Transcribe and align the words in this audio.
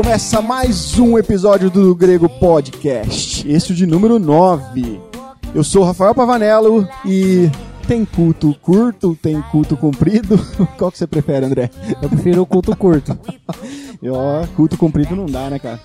Começa 0.00 0.40
mais 0.40 0.96
um 0.96 1.18
episódio 1.18 1.68
do 1.68 1.92
Grego 1.92 2.28
Podcast, 2.28 3.44
este 3.50 3.74
de 3.74 3.84
número 3.84 4.16
9. 4.16 5.00
Eu 5.52 5.64
sou 5.64 5.82
o 5.82 5.84
Rafael 5.84 6.14
Pavanello 6.14 6.88
e 7.04 7.50
tem 7.88 8.04
culto 8.04 8.54
curto, 8.62 9.18
tem 9.20 9.42
culto 9.50 9.76
comprido? 9.76 10.38
Qual 10.78 10.92
que 10.92 10.98
você 10.98 11.06
prefere, 11.06 11.46
André? 11.46 11.68
Eu 12.00 12.08
prefiro 12.08 12.42
o 12.42 12.46
culto 12.46 12.76
curto. 12.76 13.18
E, 14.00 14.06
ó, 14.08 14.46
culto 14.54 14.78
comprido 14.78 15.16
não 15.16 15.26
dá, 15.26 15.50
né, 15.50 15.58
cara? 15.58 15.80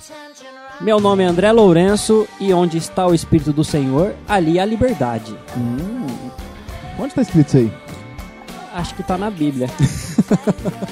Meu 0.79 0.99
nome 0.99 1.23
é 1.23 1.25
André 1.25 1.51
Lourenço 1.51 2.27
e 2.39 2.53
onde 2.53 2.77
está 2.77 3.07
o 3.07 3.15
Espírito 3.15 3.51
do 3.51 3.63
Senhor, 3.63 4.13
ali 4.29 4.59
há 4.59 4.65
liberdade. 4.65 5.35
Hum. 5.57 6.05
Onde 6.99 7.15
tá 7.15 7.23
escrito 7.23 7.47
isso 7.47 7.57
aí? 7.57 7.73
Acho 8.75 8.93
que 8.93 9.01
tá 9.01 9.17
na 9.17 9.31
Bíblia. 9.31 9.67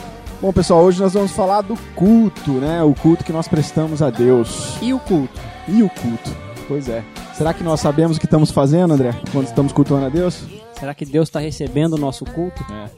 Bom, 0.42 0.52
pessoal, 0.52 0.84
hoje 0.84 1.00
nós 1.00 1.14
vamos 1.14 1.32
falar 1.32 1.62
do 1.62 1.78
culto, 1.96 2.54
né? 2.54 2.82
O 2.82 2.96
culto 2.96 3.24
que 3.24 3.32
nós 3.32 3.48
prestamos 3.48 4.02
a 4.02 4.10
Deus. 4.10 4.76
E 4.82 4.92
o 4.92 4.98
culto? 4.98 5.40
E 5.68 5.84
o 5.84 5.90
culto? 5.90 6.36
Pois 6.68 6.90
é. 6.90 7.04
Será 7.36 7.54
que 7.54 7.64
nós 7.64 7.80
sabemos 7.80 8.18
o 8.18 8.20
que 8.20 8.26
estamos 8.26 8.50
fazendo, 8.50 8.96
André, 8.96 9.14
quando 9.32 9.46
estamos 9.46 9.72
cultuando 9.72 10.08
a 10.08 10.10
Deus? 10.10 10.44
Será 10.80 10.96
que 10.96 11.06
Deus 11.06 11.30
está 11.30 11.40
recebendo 11.40 11.94
o 11.94 11.98
nosso 11.98 12.26
culto? 12.26 12.66
É. 12.74 12.90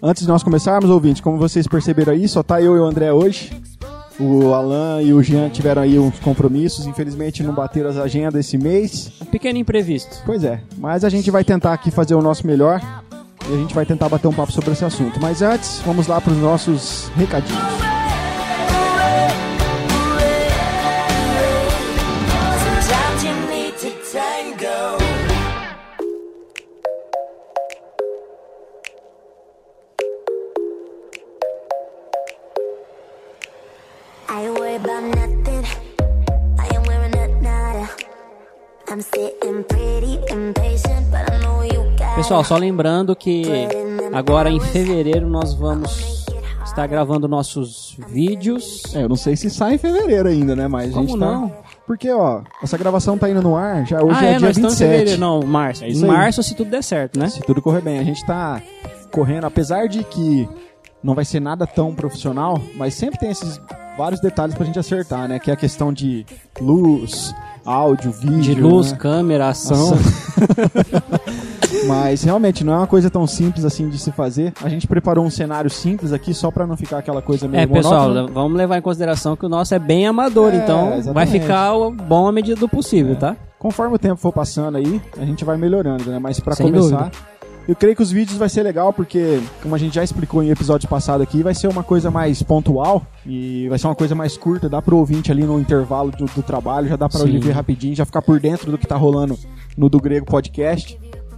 Antes 0.00 0.22
de 0.22 0.28
nós 0.28 0.44
começarmos, 0.44 0.88
ouvintes, 0.88 1.20
como 1.20 1.38
vocês 1.38 1.66
perceberam 1.66 2.12
aí, 2.12 2.28
só 2.28 2.40
tá 2.40 2.62
eu 2.62 2.76
e 2.76 2.78
o 2.78 2.84
André 2.84 3.12
hoje. 3.12 3.50
O 4.20 4.54
Alan 4.54 5.02
e 5.02 5.12
o 5.12 5.20
Jean 5.20 5.48
tiveram 5.48 5.82
aí 5.82 5.98
uns 5.98 6.20
compromissos, 6.20 6.86
infelizmente 6.86 7.42
não 7.42 7.52
bateram 7.52 7.90
as 7.90 7.96
agendas 7.96 8.46
esse 8.46 8.56
mês. 8.56 9.10
Um 9.20 9.26
pequeno 9.26 9.58
imprevisto. 9.58 10.22
Pois 10.24 10.44
é, 10.44 10.62
mas 10.78 11.02
a 11.02 11.08
gente 11.08 11.32
vai 11.32 11.42
tentar 11.42 11.72
aqui 11.72 11.90
fazer 11.90 12.14
o 12.14 12.22
nosso 12.22 12.46
melhor 12.46 12.80
e 13.48 13.54
a 13.54 13.56
gente 13.56 13.74
vai 13.74 13.86
tentar 13.86 14.08
bater 14.08 14.28
um 14.28 14.32
papo 14.32 14.52
sobre 14.52 14.72
esse 14.72 14.84
assunto. 14.84 15.20
Mas 15.20 15.42
antes, 15.42 15.80
vamos 15.84 16.06
lá 16.06 16.20
para 16.20 16.32
os 16.32 16.38
nossos 16.38 17.10
recadinhos. 17.16 17.86
Sometimes 38.88 39.34
you 39.44 39.55
Pessoal, 42.16 42.42
só 42.42 42.56
lembrando 42.56 43.14
que 43.14 43.44
agora 44.10 44.50
em 44.50 44.58
fevereiro 44.58 45.28
nós 45.28 45.52
vamos 45.52 46.24
estar 46.64 46.86
gravando 46.86 47.28
nossos 47.28 47.94
vídeos. 48.08 48.82
É, 48.94 49.02
eu 49.02 49.08
não 49.08 49.16
sei 49.16 49.36
se 49.36 49.50
sai 49.50 49.74
em 49.74 49.78
fevereiro 49.78 50.26
ainda, 50.26 50.56
né? 50.56 50.66
Mas 50.66 50.90
a 50.90 50.94
Como 50.94 51.08
gente 51.08 51.18
tá... 51.18 51.26
não? 51.26 51.52
Porque, 51.86 52.10
ó, 52.10 52.40
essa 52.62 52.78
gravação 52.78 53.18
tá 53.18 53.28
indo 53.28 53.42
no 53.42 53.54
ar, 53.54 53.86
já 53.86 54.02
hoje 54.02 54.18
ah, 54.18 54.24
é, 54.24 54.32
é, 54.32 54.38
dia 54.38 54.48
nós 54.48 54.56
estamos 54.56 54.80
em 54.80 54.84
27. 54.84 54.90
fevereiro. 54.90 55.20
Não, 55.20 55.42
março. 55.42 55.84
É 55.84 55.88
em 55.88 56.06
março, 56.06 56.42
se 56.42 56.54
tudo 56.54 56.70
der 56.70 56.82
certo, 56.82 57.18
né? 57.18 57.28
Se 57.28 57.40
tudo 57.42 57.60
correr 57.60 57.82
bem. 57.82 57.98
A 57.98 58.02
gente 58.02 58.24
tá 58.24 58.62
correndo, 59.12 59.44
apesar 59.44 59.86
de 59.86 60.02
que 60.02 60.48
não 61.02 61.14
vai 61.14 61.24
ser 61.24 61.38
nada 61.38 61.66
tão 61.66 61.94
profissional, 61.94 62.60
mas 62.74 62.94
sempre 62.94 63.18
tem 63.20 63.30
esses 63.30 63.60
vários 63.96 64.20
detalhes 64.20 64.54
pra 64.54 64.64
gente 64.64 64.78
acertar, 64.78 65.28
né? 65.28 65.38
Que 65.38 65.50
é 65.50 65.54
a 65.54 65.56
questão 65.56 65.92
de 65.92 66.24
luz, 66.60 67.34
áudio, 67.64 68.10
vídeo. 68.10 68.54
De 68.54 68.60
luz, 68.60 68.92
né? 68.92 68.98
câmera, 68.98 69.48
ação. 69.48 69.96
Mas 71.86 72.22
realmente 72.22 72.64
não 72.64 72.72
é 72.72 72.76
uma 72.78 72.86
coisa 72.86 73.10
tão 73.10 73.26
simples 73.26 73.64
assim 73.64 73.88
de 73.88 73.98
se 73.98 74.10
fazer. 74.12 74.52
A 74.62 74.68
gente 74.68 74.86
preparou 74.86 75.24
um 75.24 75.30
cenário 75.30 75.70
simples 75.70 76.12
aqui 76.12 76.32
só 76.34 76.50
pra 76.50 76.66
não 76.66 76.76
ficar 76.76 76.98
aquela 76.98 77.22
coisa 77.22 77.46
meio 77.48 77.62
É, 77.62 77.66
pessoal, 77.66 78.08
monótona. 78.08 78.32
vamos 78.32 78.56
levar 78.56 78.78
em 78.78 78.82
consideração 78.82 79.36
que 79.36 79.44
o 79.46 79.48
nosso 79.48 79.74
é 79.74 79.78
bem 79.78 80.06
amador, 80.06 80.52
É, 80.52 80.56
então 80.56 80.88
vai 80.90 80.98
exatamente. 80.98 81.40
ficar 81.40 81.72
bom 81.90 82.26
à 82.26 82.32
medida 82.32 82.58
do 82.58 82.68
possível, 82.68 83.16
tá? 83.16 83.36
Conforme 83.58 83.94
o 83.94 83.98
tempo 83.98 84.16
for 84.16 84.32
passando 84.32 84.76
aí, 84.76 85.00
a 85.18 85.24
gente 85.24 85.44
vai 85.44 85.56
melhorando, 85.56 86.10
né? 86.10 86.18
Mas 86.18 86.38
pra 86.38 86.54
Sem 86.54 86.66
começar, 86.66 87.10
eu 87.66 87.74
creio 87.74 87.96
que 87.96 88.02
os 88.02 88.12
vídeos 88.12 88.38
vai 88.38 88.48
ser 88.48 88.62
legal 88.62 88.92
porque, 88.92 89.40
como 89.62 89.74
a 89.74 89.78
gente 89.78 89.94
já 89.94 90.04
explicou 90.04 90.40
em 90.42 90.50
episódios 90.50 90.88
passados 90.88 91.22
aqui, 91.26 91.42
vai 91.42 91.54
ser 91.54 91.66
uma 91.66 91.82
coisa 91.82 92.10
mais 92.10 92.40
pontual 92.42 93.02
e 93.26 93.66
vai 93.68 93.78
ser 93.78 93.88
uma 93.88 93.94
coisa 93.96 94.14
mais 94.14 94.36
curta, 94.36 94.68
dá 94.68 94.80
pro 94.80 94.96
ouvinte 94.98 95.32
ali 95.32 95.42
no 95.42 95.58
intervalo 95.58 96.12
do, 96.12 96.26
do 96.26 96.42
trabalho, 96.42 96.86
já 96.88 96.96
dá 96.96 97.08
pra 97.08 97.20
Sim. 97.20 97.28
ele 97.28 97.38
ver 97.40 97.52
rapidinho, 97.52 97.94
já 97.96 98.04
ficar 98.04 98.22
por 98.22 98.38
dentro 98.38 98.70
do 98.70 98.78
que 98.78 98.86
tá 98.86 98.94
rolando 98.96 99.36
no 99.76 99.88
do 99.88 99.98
Grego 99.98 100.26
Podcast. 100.26 100.96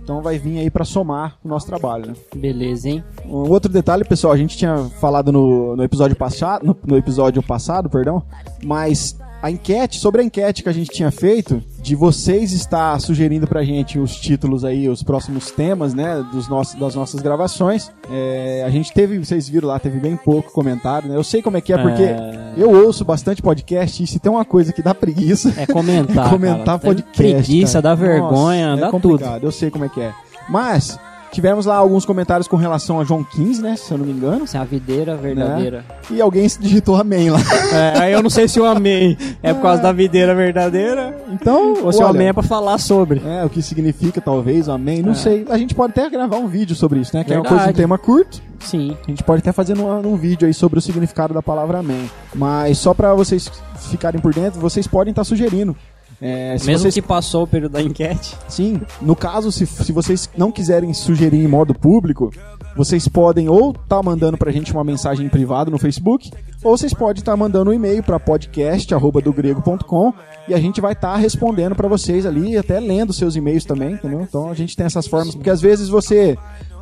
Então 0.09 0.23
vai 0.23 0.39
vir 0.39 0.59
aí 0.59 0.71
pra 0.71 0.87
somar 0.87 1.37
o 1.45 1.49
nosso 1.49 1.67
trabalho, 1.67 2.07
né? 2.07 2.15
Beleza, 2.35 2.89
hein? 2.89 3.05
Um 3.27 3.51
outro 3.51 3.71
detalhe, 3.71 4.07
pessoal, 4.07 4.33
a 4.33 4.39
gente 4.39 4.57
tinha 4.57 4.79
falado 4.99 5.31
no, 5.31 5.77
no 5.77 5.85
episódio 5.85 6.17
passado, 6.17 6.65
no, 6.65 6.75
no 6.83 6.97
episódio 6.97 7.43
passado, 7.43 7.91
perdão, 7.91 8.23
mas 8.65 9.19
a 9.41 9.51
enquete, 9.51 9.99
sobre 9.99 10.21
a 10.21 10.25
enquete 10.25 10.63
que 10.63 10.69
a 10.69 10.73
gente 10.73 10.91
tinha 10.91 11.11
feito, 11.11 11.63
de 11.81 11.95
vocês 11.95 12.53
estar 12.53 13.01
sugerindo 13.01 13.47
pra 13.47 13.63
gente 13.63 13.99
os 13.99 14.17
títulos 14.17 14.65
aí, 14.65 14.89
os 14.89 15.03
próximos 15.03 15.51
temas, 15.51 15.95
né, 15.95 16.25
dos 16.33 16.49
nossos, 16.49 16.75
das 16.79 16.95
nossas 16.95 17.21
gravações, 17.23 17.91
é, 18.11 18.65
a 18.67 18.71
gente 18.71 18.93
teve, 18.93 19.19
vocês 19.19 19.49
viram 19.49 19.69
lá, 19.69 19.79
teve 19.79 20.01
bem 20.01 20.17
pouco 20.17 20.51
comentário, 20.53 21.09
né, 21.09 21.17
eu 21.17 21.23
sei 21.23 21.41
como 21.41 21.57
é 21.57 21.61
que 21.61 21.73
é, 21.73 21.79
porque 21.79 22.03
É. 22.03 22.55
eu 22.57 22.71
ouço 22.85 23.05
bastante 23.05 23.41
podcast 23.41 24.03
e 24.03 24.07
se 24.07 24.19
tem 24.19 24.31
uma 24.31 24.45
coisa 24.45 24.73
que 24.73 24.83
dá 24.83 24.93
preguiça, 24.95 25.55
É 25.57 25.67
comentar. 25.67 26.31
comentar 26.31 26.65
cara. 26.65 26.79
Tem 26.81 26.91
podcast. 26.95 27.17
Preguiça, 27.17 27.81
cara. 27.81 27.83
dá 27.83 27.95
vergonha, 27.95 28.71
Nossa, 28.77 28.91
dá 28.91 28.97
é 28.97 29.01
tudo. 29.01 29.25
Eu 29.43 29.53
sei 29.53 29.71
como 29.71 29.85
é 29.85 29.89
que 29.89 30.01
é. 30.01 30.13
Mas 30.49 30.99
tivemos 31.33 31.67
lá 31.67 31.77
alguns 31.77 32.05
comentários 32.05 32.49
com 32.49 32.57
relação 32.57 33.01
a 33.01 33.05
João 33.05 33.23
15, 33.25 33.63
né? 33.63 33.77
Se 33.77 33.93
eu 33.93 33.99
não 33.99 34.07
me 34.07 34.13
engano. 34.13 34.45
Essa 34.45 34.59
é 34.59 34.61
a 34.61 34.65
videira 34.65 35.17
verdadeira. 35.17 35.85
E 36.11 36.21
alguém 36.21 36.47
digitou 36.61 36.97
amém 36.97 37.31
lá. 37.31 37.39
É, 37.73 37.99
aí 37.99 38.13
eu 38.13 38.23
não 38.23 38.31
sei 38.31 38.49
se 38.49 38.59
o 38.61 38.65
amém 38.65 39.17
é 39.43 39.53
por 39.53 39.63
causa 39.63 39.83
da 39.83 39.93
videira 39.93 40.35
verdadeira 40.35 41.17
Então, 41.31 41.75
ou 41.85 41.93
se 41.93 41.99
o 41.99 42.03
olha, 42.03 42.11
amém 42.11 42.29
é 42.29 42.33
pra 42.33 42.43
falar 42.43 42.79
sobre. 42.79 43.23
é, 43.25 43.45
o 43.45 43.49
que 43.51 43.61
significa 43.63 44.21
talvez 44.21 44.69
o 44.69 44.73
amém, 44.73 45.03
não 45.03 45.13
É. 45.13 45.15
sei. 45.15 45.47
A 45.51 45.59
gente 45.59 45.75
pode 45.75 45.93
até 45.93 46.09
gravar 46.09 46.37
um 46.39 46.47
vídeo 46.47 46.75
sobre 46.75 47.01
isso, 47.01 47.17
né? 47.17 47.25
Que 47.25 47.33
é 47.33 47.37
uma 47.37 47.43
Verdade. 47.43 47.63
coisa, 47.65 47.71
um 47.73 47.77
tema 47.83 47.99
curto. 47.99 48.41
Sim. 48.61 48.97
A 49.07 49.11
gente 49.11 49.23
pode 49.23 49.41
até 49.41 49.53
fazer 49.53 49.77
num, 49.77 50.03
num 50.03 50.17
vídeo 50.17 50.47
aí 50.47 50.55
sobre 50.55 50.79
o 50.79 50.83
significado 50.83 51.33
da 51.33 51.43
palavra 51.43 51.79
amém. 51.79 52.11
Mas 52.35 52.79
só 52.79 52.93
pra 52.93 53.15
vocês 53.15 53.51
ficarem 53.91 54.21
por 54.21 54.35
dentro, 54.35 54.61
vocês 54.61 54.87
podem 54.87 55.11
estar 55.13 55.25
sugerindo. 55.25 55.77
É, 56.21 56.59
se 56.59 56.67
Mesmo 56.67 56.83
vocês 56.83 56.95
que 56.95 57.03
passou 57.03 57.45
o 57.45 57.47
período 57.47 57.73
da 57.73 57.83
enquete. 57.83 58.37
Sim, 58.49 58.81
no 59.01 59.15
caso, 59.15 59.53
se, 59.53 59.65
se 59.67 59.93
vocês 59.93 60.29
não 60.37 60.51
quiserem 60.51 60.93
sugerir 60.93 61.45
em 61.45 61.47
modo 61.47 61.73
público, 61.73 62.33
vocês 62.77 63.07
podem 63.07 63.49
ou 63.49 63.71
estar 63.71 64.03
mandando 64.03 64.37
pra 64.37 64.51
gente 64.51 64.73
uma 64.73 64.83
mensagem 64.83 65.29
privada 65.29 65.71
no 65.71 65.79
Facebook, 65.79 66.31
ou 66.63 66.77
vocês 66.77 66.93
podem 66.93 67.21
estar 67.21 67.37
mandando 67.37 67.71
um 67.71 67.75
e-mail 67.75 68.03
para 68.03 68.19
podcast@dogrego.com 68.19 70.13
e 70.49 70.55
a 70.55 70.59
gente 70.59 70.81
vai 70.81 70.93
estar 70.93 71.15
respondendo 71.17 71.77
pra 71.77 71.87
vocês 71.89 72.27
ali, 72.27 72.57
até 72.57 72.81
lendo 72.81 73.13
seus 73.13 73.37
e-mails 73.37 73.65
também, 73.65 73.93
entendeu? 73.93 74.23
Então 74.23 74.51
a 74.51 74.55
gente 74.55 74.77
tem 74.77 74.87
essas 74.87 75.07
formas, 75.07 75.35
porque 75.35 75.51
às 75.51 75.61
vezes 75.61 75.89
você 75.89 76.37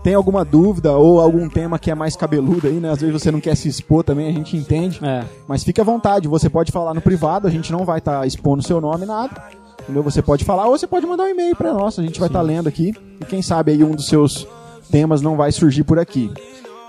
tem 0.06 0.14
alguma 0.14 0.44
dúvida 0.44 0.92
ou 0.92 1.20
algum 1.20 1.48
tema 1.48 1.80
que 1.80 1.90
é 1.90 1.94
mais 1.96 2.14
cabeludo 2.14 2.68
aí, 2.68 2.74
né? 2.74 2.92
Às 2.92 3.00
vezes 3.00 3.12
você 3.12 3.32
não 3.32 3.40
quer 3.40 3.56
se 3.56 3.68
expor 3.68 4.04
também, 4.04 4.28
a 4.28 4.32
gente 4.32 4.56
entende. 4.56 5.00
É. 5.04 5.24
Mas 5.48 5.64
fique 5.64 5.80
à 5.80 5.84
vontade, 5.84 6.28
você 6.28 6.48
pode 6.48 6.70
falar 6.70 6.94
no 6.94 7.00
privado, 7.00 7.48
a 7.48 7.50
gente 7.50 7.72
não 7.72 7.84
vai 7.84 7.98
estar 7.98 8.24
expondo 8.24 8.62
seu 8.62 8.80
nome 8.80 9.04
nada. 9.04 9.34
Entendeu? 9.82 10.04
Você 10.04 10.22
pode 10.22 10.44
falar 10.44 10.66
ou 10.66 10.78
você 10.78 10.86
pode 10.86 11.04
mandar 11.04 11.24
um 11.24 11.28
e-mail 11.30 11.56
pra 11.56 11.72
nós, 11.72 11.98
a 11.98 12.02
gente 12.04 12.20
vai 12.20 12.28
estar 12.28 12.40
lendo 12.40 12.68
aqui. 12.68 12.94
E 13.20 13.24
quem 13.24 13.42
sabe 13.42 13.72
aí 13.72 13.82
um 13.82 13.96
dos 13.96 14.06
seus 14.06 14.46
temas 14.92 15.20
não 15.20 15.36
vai 15.36 15.50
surgir 15.50 15.82
por 15.82 15.98
aqui. 15.98 16.30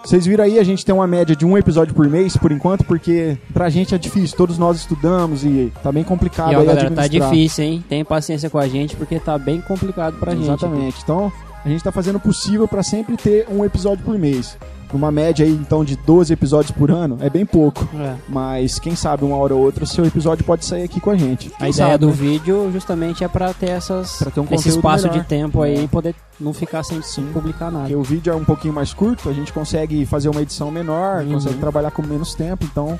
Vocês 0.05 0.27
viram 0.27 0.43
aí, 0.43 0.59
a 0.59 0.63
gente 0.63 0.85
tem 0.85 0.93
uma 0.93 1.07
média 1.07 1.35
de 1.35 1.43
um 1.43 1.57
episódio 1.57 1.95
por 1.95 2.07
mês, 2.07 2.37
por 2.37 2.51
enquanto, 2.51 2.83
porque 2.83 3.35
pra 3.51 3.67
gente 3.67 3.95
é 3.95 3.97
difícil, 3.97 4.37
todos 4.37 4.59
nós 4.59 4.77
estudamos 4.77 5.43
e 5.43 5.73
tá 5.81 5.91
bem 5.91 6.03
complicado 6.03 6.51
E 6.51 6.55
ó, 6.55 6.59
aí 6.59 6.67
galera, 6.67 6.91
tá 6.91 7.07
difícil, 7.07 7.63
hein? 7.63 7.83
Tem 7.89 8.05
paciência 8.05 8.47
com 8.47 8.59
a 8.59 8.67
gente 8.67 8.95
porque 8.95 9.19
tá 9.19 9.39
bem 9.39 9.59
complicado 9.59 10.19
pra 10.19 10.33
gente. 10.35 10.43
Exatamente. 10.43 10.99
Então, 11.01 11.31
a 11.67 11.69
gente 11.71 11.83
tá 11.83 11.91
fazendo 11.91 12.15
o 12.15 12.19
possível 12.19 12.67
pra 12.67 12.81
sempre 12.81 13.17
ter 13.17 13.45
um 13.49 13.63
episódio 13.65 14.03
por 14.03 14.17
mês. 14.17 14.57
Uma 14.93 15.11
média 15.11 15.45
aí, 15.45 15.51
então, 15.51 15.83
de 15.83 15.97
12 15.97 16.31
episódios 16.31 16.71
por 16.71 16.89
ano, 16.89 17.17
é 17.19 17.29
bem 17.29 17.45
pouco. 17.45 17.85
É. 17.99 18.15
Mas 18.29 18.79
quem 18.79 18.95
sabe 18.95 19.25
uma 19.25 19.35
hora 19.35 19.53
ou 19.53 19.61
outra 19.61 19.83
o 19.83 19.87
seu 19.87 20.05
episódio 20.05 20.45
pode 20.45 20.63
sair 20.63 20.83
aqui 20.83 21.01
com 21.01 21.09
a 21.09 21.17
gente. 21.17 21.49
A 21.55 21.57
Quem 21.65 21.69
ideia 21.71 21.73
sabe, 21.91 21.97
do 21.97 22.07
né? 22.07 22.13
vídeo 22.13 22.69
justamente 22.71 23.21
é 23.21 23.27
pra 23.27 23.53
ter 23.53 23.71
essas 23.71 24.17
Pra 24.17 24.31
ter 24.31 24.39
um 24.39 24.47
esse 24.49 24.69
espaço 24.69 25.07
melhor. 25.07 25.19
de 25.21 25.27
tempo 25.27 25.61
aí 25.61 25.75
É. 25.75 25.81
e 25.83 25.87
poder 25.89 26.15
não 26.39 26.53
ficar 26.53 26.83
sem 26.83 27.01
publicar 27.33 27.65
nada. 27.69 27.79
Porque 27.79 27.95
o 27.97 28.01
vídeo 28.03 28.31
é 28.31 28.35
um 28.37 28.45
pouquinho 28.45 28.73
mais 28.73 28.93
curto, 28.93 29.27
a 29.29 29.33
gente 29.33 29.51
consegue 29.51 30.05
fazer 30.05 30.29
uma 30.29 30.41
edição 30.41 30.71
menor, 30.71 31.21
Uhum. 31.23 31.33
consegue 31.33 31.57
trabalhar 31.57 31.91
com 31.91 32.01
menos 32.01 32.33
tempo, 32.33 32.63
então 32.63 32.97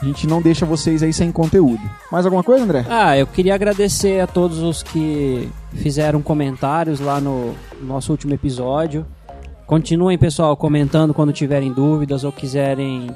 a 0.00 0.04
gente 0.04 0.26
não 0.26 0.40
deixa 0.40 0.64
vocês 0.64 1.02
aí 1.02 1.12
sem 1.12 1.30
conteúdo. 1.30 1.82
Mais 2.10 2.24
alguma 2.24 2.42
coisa, 2.42 2.64
André? 2.64 2.86
Ah, 2.88 3.18
eu 3.18 3.26
queria 3.26 3.54
agradecer 3.54 4.20
a 4.20 4.26
todos 4.26 4.58
os 4.60 4.82
que 4.82 5.50
fizeram 5.74 6.22
comentários 6.22 7.00
lá 7.00 7.20
no 7.20 7.54
nosso 7.82 8.10
último 8.10 8.32
episódio. 8.32 9.04
Continuem, 9.66 10.16
pessoal, 10.18 10.56
comentando 10.56 11.12
quando 11.12 11.32
tiverem 11.32 11.72
dúvidas 11.72 12.24
ou 12.24 12.32
quiserem 12.32 13.08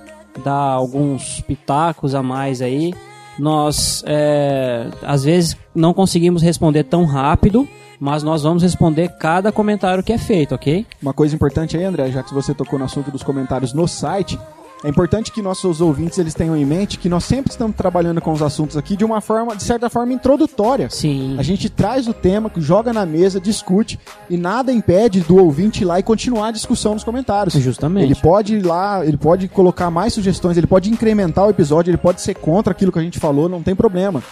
dar 0.45 0.53
alguns 0.53 1.41
pitacos 1.41 2.15
a 2.15 2.23
mais 2.23 2.61
aí. 2.61 2.95
Nós, 3.39 4.05
é, 4.07 4.87
às 5.03 5.25
vezes, 5.25 5.57
não 5.75 5.93
conseguimos 5.93 6.43
responder 6.43 6.85
tão 6.85 7.05
rápido, 7.05 7.67
mas 7.99 8.23
nós 8.23 8.43
vamos 8.43 8.63
responder 8.63 9.09
cada 9.19 9.51
comentário 9.51 10.05
que 10.05 10.13
é 10.13 10.19
feito, 10.19 10.55
ok? 10.55 10.87
Uma 11.03 11.13
coisa 11.13 11.35
importante 11.35 11.77
aí, 11.77 11.83
André, 11.83 12.11
já 12.11 12.23
que 12.23 12.33
você 12.33 12.55
tocou 12.55 12.79
no 12.79 12.85
assunto 12.85 13.11
dos 13.11 13.23
comentários 13.23 13.73
no 13.73 13.89
site, 13.89 14.39
É 14.85 14.89
importante 14.91 15.33
que 15.33 15.41
nossos 15.41 15.81
ouvintes 15.81 16.19
eles 16.19 16.35
tenham 16.35 16.55
em 16.55 16.67
mente 16.67 16.99
que 16.99 17.09
nós 17.09 17.25
sempre 17.25 17.51
estamos 17.51 17.75
trabalhando 17.75 18.21
com 18.21 18.31
os 18.31 18.43
assuntos 18.43 18.77
aqui 18.77 18.99
de 18.99 19.05
uma 19.05 19.23
forma, 19.23 19.57
de 19.57 19.63
certa 19.63 19.89
forma, 19.89 20.13
introdutória. 20.13 20.91
Sim. 20.91 21.37
A 21.39 21.43
gente 21.43 21.71
traz 21.71 22.07
o 22.07 22.13
tema, 22.13 22.53
joga 22.59 22.93
na 22.93 23.07
mesa, 23.07 23.41
discute 23.41 23.99
e 24.29 24.37
nada 24.37 24.71
impede 24.71 25.21
do 25.21 25.39
ouvinte 25.39 25.81
ir 25.83 25.87
lá 25.87 25.99
e 25.99 26.03
continuar 26.03 26.49
a 26.49 26.51
discussão 26.51 26.93
nos 26.93 27.03
comentários. 27.03 27.55
Justamente. 27.55 28.05
Ele 28.05 28.15
pode 28.15 28.57
ir 28.57 28.63
lá, 28.63 29.03
ele 29.07 29.17
pode 29.17 29.49
colocar 29.49 29.91
mais 29.91 30.13
sugestões, 30.13 30.59
ele 30.59 30.67
pode 30.67 30.91
incrementar 30.91 31.47
o 31.47 31.51
episódio, 31.51 31.91
ele 31.91 31.97
pode 31.97 32.21
ser 32.21 32.35
contra 32.35 32.73
aquilo 32.73 32.93
que 32.93 32.99
a 32.99 33.03
gente 33.03 33.19
falou, 33.19 33.49
não 33.49 33.63
tem 33.63 33.75
problema. 33.75 34.23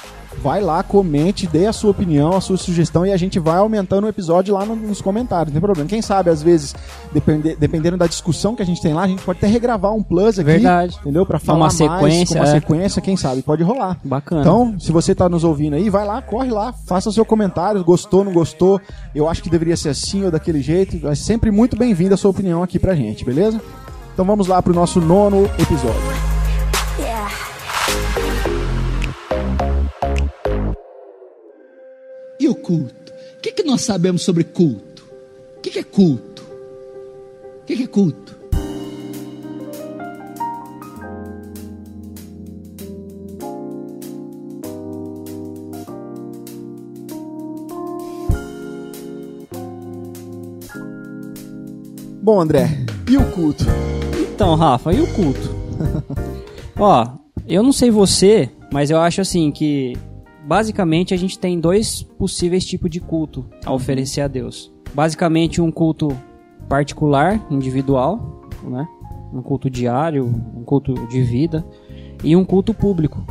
Vai 0.43 0.61
lá, 0.61 0.83
comente, 0.83 1.47
dê 1.47 1.67
a 1.67 1.73
sua 1.73 1.91
opinião, 1.91 2.35
a 2.37 2.41
sua 2.41 2.57
sugestão 2.57 3.07
e 3.07 3.13
a 3.13 3.17
gente 3.17 3.39
vai 3.39 3.59
aumentando 3.59 4.05
o 4.05 4.09
episódio 4.09 4.55
lá 4.55 4.65
no- 4.65 4.75
nos 4.75 5.01
comentários, 5.01 5.49
não 5.49 5.61
tem 5.61 5.61
problema. 5.61 5.89
Quem 5.89 6.03
sabe, 6.03 6.31
às 6.31 6.43
vezes, 6.43 6.75
depende- 7.13 7.55
dependendo 7.57 7.97
da 7.97 8.07
discussão 8.09 8.57
que 8.57 8.63
a 8.63 8.67
gente 8.67 8.81
tem 8.83 8.93
lá, 8.93 9.03
a 9.03 9.07
gente 9.07 9.23
pode 9.23 9.39
até 9.39 9.47
regravar 9.47 9.93
um 9.93 10.03
plus 10.03 10.39
aqui. 10.41 10.45
Verdade. 10.51 10.97
Entendeu? 11.01 11.25
Pra 11.25 11.37
Uma 11.37 11.41
falar 11.41 11.59
mais, 11.61 11.75
sequência, 11.75 12.41
uma 12.41 12.49
é. 12.49 12.51
sequência, 12.53 13.03
quem 13.03 13.17
sabe, 13.17 13.43
pode 13.43 13.63
rolar. 13.63 13.99
Bacana. 14.03 14.41
Então, 14.41 14.75
se 14.81 14.91
você 14.91 15.15
tá 15.15 15.29
nos 15.29 15.45
ouvindo 15.45 15.75
aí, 15.75 15.89
vai 15.89 16.05
lá, 16.05 16.21
corre 16.21 16.51
lá, 16.51 16.73
faça 16.87 17.13
seu 17.13 17.25
comentário, 17.25 17.85
gostou, 17.85 18.25
não 18.25 18.33
gostou, 18.33 18.81
eu 19.15 19.29
acho 19.29 19.43
que 19.43 19.51
deveria 19.51 19.77
ser 19.77 19.91
assim 19.91 20.25
ou 20.25 20.31
daquele 20.31 20.61
jeito, 20.61 21.07
é 21.07 21.15
sempre 21.15 21.51
muito 21.53 21.77
bem-vinda 21.77 22.15
a 22.15 22.19
sua 22.19 22.31
opinião 22.33 22.63
aqui 22.63 22.79
pra 22.81 22.95
gente, 22.97 23.25
beleza? 23.25 23.61
Então 24.13 24.25
vamos 24.25 24.49
lá 24.49 24.61
pro 24.61 24.75
nosso 24.75 25.01
nono 25.01 25.45
episódio. 25.59 26.42
E 32.43 32.49
o 32.49 32.57
culto? 32.57 33.13
O 33.39 33.41
que, 33.41 33.53
que 33.53 33.63
nós 33.63 33.83
sabemos 33.83 34.23
sobre 34.23 34.43
culto? 34.43 35.07
O 35.59 35.61
que, 35.61 35.71
que 35.71 35.79
é 35.79 35.85
culto? 35.85 36.43
O 36.43 37.65
que, 37.65 37.77
que 37.77 37.85
é 37.85 37.87
culto? 37.87 38.37
Bom, 52.21 52.41
André, 52.41 52.71
e 53.09 53.17
o 53.17 53.31
culto? 53.31 53.65
Então, 54.21 54.57
Rafa, 54.57 54.93
e 54.93 55.01
o 55.01 55.07
culto? 55.15 55.55
Ó, 56.77 57.07
eu 57.47 57.63
não 57.63 57.73
sei 57.73 57.93
você, 57.93 58.51
mas 58.73 58.91
eu 58.91 58.99
acho 58.99 59.21
assim 59.21 59.53
que 59.53 59.97
basicamente 60.47 61.15
a 61.15 61.17
gente 61.17 61.39
tem 61.39 61.59
dois 61.59 62.03
possíveis 62.03 62.65
tipos 62.65 62.91
de 62.91 63.01
culto 63.01 63.45
a 63.65 63.73
oferecer 63.73 64.21
a 64.21 64.29
Deus. 64.29 64.73
Basicamente 64.95 65.61
um 65.61 65.71
culto 65.71 66.09
particular, 66.69 67.41
individual, 67.51 68.43
né? 68.65 68.87
Um 69.33 69.43
culto 69.43 69.71
diário, 69.71 70.27
um 70.27 70.63
culto 70.63 70.95
de 71.09 71.23
vida 71.23 71.65
e 72.23 72.37
um 72.37 72.45
culto 72.45 72.75
público, 72.75 73.25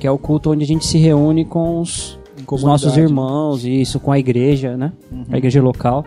que 0.00 0.06
é 0.06 0.10
o 0.10 0.18
culto 0.18 0.50
onde 0.50 0.64
a 0.64 0.66
gente 0.66 0.86
se 0.86 0.98
reúne 0.98 1.44
com 1.44 1.80
os, 1.80 2.18
os 2.50 2.62
nossos 2.62 2.96
irmãos, 2.96 3.64
e 3.64 3.80
isso 3.80 4.00
com 4.00 4.10
a 4.10 4.18
igreja, 4.18 4.76
né? 4.76 4.92
A 5.30 5.38
igreja 5.38 5.62
local. 5.62 6.04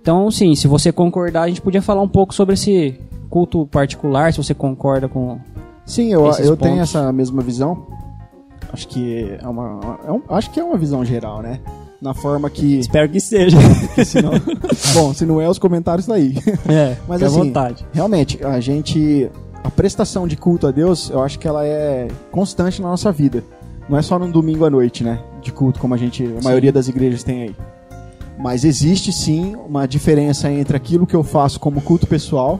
Então, 0.00 0.30
sim, 0.30 0.54
se 0.54 0.66
você 0.66 0.92
concordar, 0.92 1.42
a 1.42 1.48
gente 1.48 1.60
podia 1.60 1.82
falar 1.82 2.02
um 2.02 2.08
pouco 2.08 2.34
sobre 2.34 2.54
esse 2.54 2.98
culto 3.28 3.66
particular, 3.66 4.32
se 4.32 4.38
você 4.42 4.54
concorda 4.54 5.08
com. 5.08 5.38
Sim, 5.84 6.12
eu, 6.12 6.30
eu 6.38 6.56
tenho 6.56 6.80
essa 6.80 7.12
mesma 7.12 7.42
visão. 7.42 7.86
Acho 8.72 8.88
que 8.88 9.36
é 9.40 9.46
uma, 9.48 9.98
é 10.06 10.10
um- 10.12 10.22
acho 10.30 10.50
que 10.50 10.58
é 10.58 10.64
uma 10.64 10.78
visão 10.78 11.04
geral, 11.04 11.42
né? 11.42 11.60
Na 12.00 12.14
forma 12.14 12.50
que, 12.50 12.78
Espero 12.80 13.08
que 13.08 13.20
seja. 13.20 13.56
que 13.94 14.04
se 14.04 14.20
não, 14.20 14.32
bom, 14.94 15.14
se 15.14 15.24
não 15.24 15.40
é 15.40 15.48
os 15.48 15.58
comentários 15.58 16.06
tá 16.06 16.14
aí. 16.14 16.34
é, 16.68 16.96
Mas 17.06 17.22
à 17.22 17.26
assim, 17.26 17.36
vontade. 17.38 17.86
realmente, 17.92 18.44
a 18.44 18.58
gente. 18.60 19.30
A 19.62 19.70
prestação 19.70 20.26
de 20.26 20.36
culto 20.36 20.66
a 20.66 20.72
Deus, 20.72 21.08
eu 21.10 21.22
acho 21.22 21.38
que 21.38 21.46
ela 21.46 21.64
é 21.64 22.08
constante 22.32 22.82
na 22.82 22.88
nossa 22.88 23.12
vida. 23.12 23.44
Não 23.88 23.96
é 23.96 24.02
só 24.02 24.18
num 24.18 24.28
domingo 24.30 24.64
à 24.64 24.70
noite, 24.70 25.04
né? 25.04 25.20
De 25.40 25.52
culto, 25.52 25.78
como 25.78 25.94
a 25.94 25.96
gente. 25.96 26.24
A 26.40 26.42
maioria 26.42 26.72
das 26.72 26.88
igrejas 26.88 27.22
tem 27.22 27.42
aí. 27.42 27.56
Mas 28.38 28.64
existe 28.64 29.12
sim 29.12 29.54
uma 29.54 29.86
diferença 29.86 30.50
entre 30.50 30.76
aquilo 30.76 31.06
que 31.06 31.14
eu 31.14 31.22
faço 31.22 31.60
como 31.60 31.80
culto 31.80 32.06
pessoal 32.08 32.58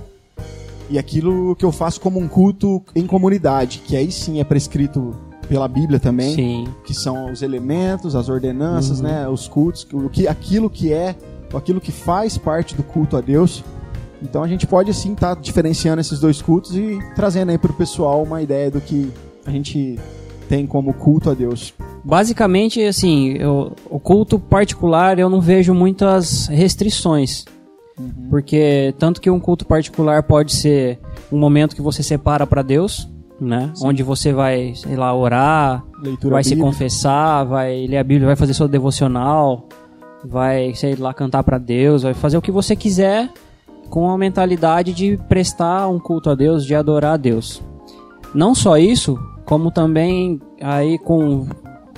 e 0.89 0.97
aquilo 0.99 1.57
que 1.57 1.65
eu 1.65 1.73
faço 1.73 2.01
como 2.01 2.21
um 2.21 2.29
culto 2.29 2.81
em 2.95 3.07
comunidade, 3.07 3.83
que 3.85 3.97
aí 3.97 4.13
sim 4.13 4.39
é 4.39 4.45
prescrito 4.45 5.17
pela 5.49 5.69
Bíblia 5.69 5.99
também 6.01 6.35
Sim. 6.35 6.69
que 6.85 6.95
são 6.95 7.31
os 7.33 7.43
elementos, 7.43 8.15
as 8.17 8.29
ordenanças, 8.29 8.99
Uhum. 9.01 9.07
né, 9.07 9.29
os 9.29 9.47
cultos, 9.49 9.87
o 9.93 10.09
que, 10.09 10.27
aquilo 10.29 10.71
que 10.71 10.93
é, 10.93 11.15
aquilo 11.55 11.81
que 11.81 11.93
faz 11.93 12.39
parte 12.39 12.75
do 12.75 12.83
culto 12.83 13.17
a 13.17 13.21
Deus. 13.21 13.63
Então 14.23 14.43
a 14.43 14.49
gente 14.49 14.67
pode 14.67 14.95
sim 14.95 15.13
estar 15.15 15.35
diferenciando 15.37 16.01
esses 16.01 16.21
dois 16.21 16.41
cultos 16.41 16.77
e 16.77 16.99
trazendo 17.17 17.51
aí 17.51 17.59
pro 17.59 17.73
pessoal 17.73 18.23
uma 18.23 18.41
ideia 18.41 18.71
do 18.71 18.81
que 18.81 19.11
a 19.45 19.51
gente 19.51 19.99
tem 20.49 20.67
como 20.67 20.93
culto 20.95 21.29
a 21.29 21.35
Deus. 21.35 21.75
Basicamente, 22.05 22.81
assim, 22.83 23.33
eu- 23.39 23.73
o 23.91 23.99
culto 23.99 24.39
particular 24.39 25.19
eu 25.19 25.29
não 25.29 25.41
vejo 25.41 25.75
muitas 25.75 26.47
restrições. 26.47 27.45
Porque 28.31 28.95
tanto 28.99 29.21
que 29.21 29.31
um 29.31 29.39
culto 29.39 29.67
particular 29.67 30.23
pode 30.23 30.53
ser 30.55 30.99
um 31.31 31.39
momento 31.39 31.77
que 31.77 31.83
você 31.83 32.03
separa 32.03 32.47
para 32.47 32.63
Deus, 32.63 33.09
né? 33.43 33.73
Onde 33.83 34.03
você 34.03 34.33
vai, 34.33 34.75
sei 34.75 34.97
lá, 34.97 35.15
orar, 35.15 35.85
Leitura 36.03 36.35
vai 36.35 36.45
se 36.45 36.51
bíblica. 36.51 36.69
confessar, 36.69 37.45
vai 37.45 37.87
ler 37.87 37.99
a 37.99 38.05
Bíblia, 38.05 38.27
vai 38.27 38.37
fazer 38.37 38.55
sua 38.55 38.69
devocional, 38.69 39.69
vai, 40.25 40.75
sei 40.75 40.95
lá, 40.95 41.13
cantar 41.13 41.43
para 41.43 41.59
Deus, 41.59 42.03
vai 42.03 42.15
fazer 42.15 42.37
o 42.37 42.43
que 42.43 42.53
você 42.53 42.77
quiser 42.77 43.29
com 43.91 44.11
a 44.11 44.17
mentalidade 44.17 44.93
de 44.93 45.19
prestar 45.29 45.89
um 45.89 45.99
culto 45.99 46.31
a 46.31 46.35
Deus, 46.35 46.65
de 46.65 46.75
adorar 46.75 47.15
a 47.15 47.17
Deus. 47.17 47.63
Não 48.35 48.55
só 48.55 48.79
isso, 48.79 49.19
como 49.45 49.71
também 49.71 50.41
aí 50.61 50.99
com, 50.99 51.47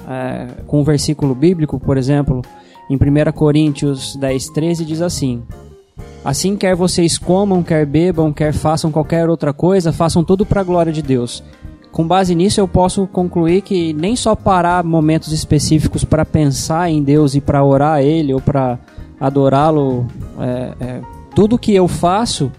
é, 0.09 0.63
com 0.67 0.81
o 0.81 0.85
versículo 0.85 1.35
bíblico, 1.35 1.79
por 1.79 1.97
exemplo, 1.97 2.43
em 2.91 2.97
1 2.97 3.33
Coríntios 3.33 4.17
10, 4.17 4.49
13 4.49 4.85
diz 4.85 5.01
assim: 5.01 5.43
Assim 6.25 6.57
quer 6.57 6.75
vocês 6.75 7.19
comam, 7.19 7.63
quer 7.63 7.85
bebam, 7.85 8.33
quer 8.33 8.55
façam 8.55 8.91
qualquer 8.91 9.29
outra 9.29 9.53
coisa, 9.53 9.93
façam 9.93 10.25
tudo 10.25 10.47
para 10.47 10.63
a 10.63 10.65
glória 10.65 10.91
de 10.91 11.03
Deus. 11.03 11.45
Com 11.93 12.09
base 12.09 12.35
nisso, 12.35 12.59
eu 12.59 12.67
posso 12.67 13.07
concluir 13.07 13.61
que 13.61 13.93
nem 13.93 14.17
só 14.17 14.35
parar 14.35 14.83
momentos 14.83 15.33
específicos 15.33 16.03
para 16.03 16.25
pensar 16.25 16.91
em 16.91 17.03
Deus 17.03 17.35
e 17.35 17.41
para 17.41 17.63
orar 17.63 17.97
a 17.97 18.03
Ele 18.03 18.33
ou 18.33 18.41
para 18.41 18.79
adorá-lo, 19.21 20.07
é, 20.41 20.73
é, 20.81 21.01
tudo 21.35 21.59
que 21.59 21.75
eu 21.75 21.87
faço, 21.87 22.51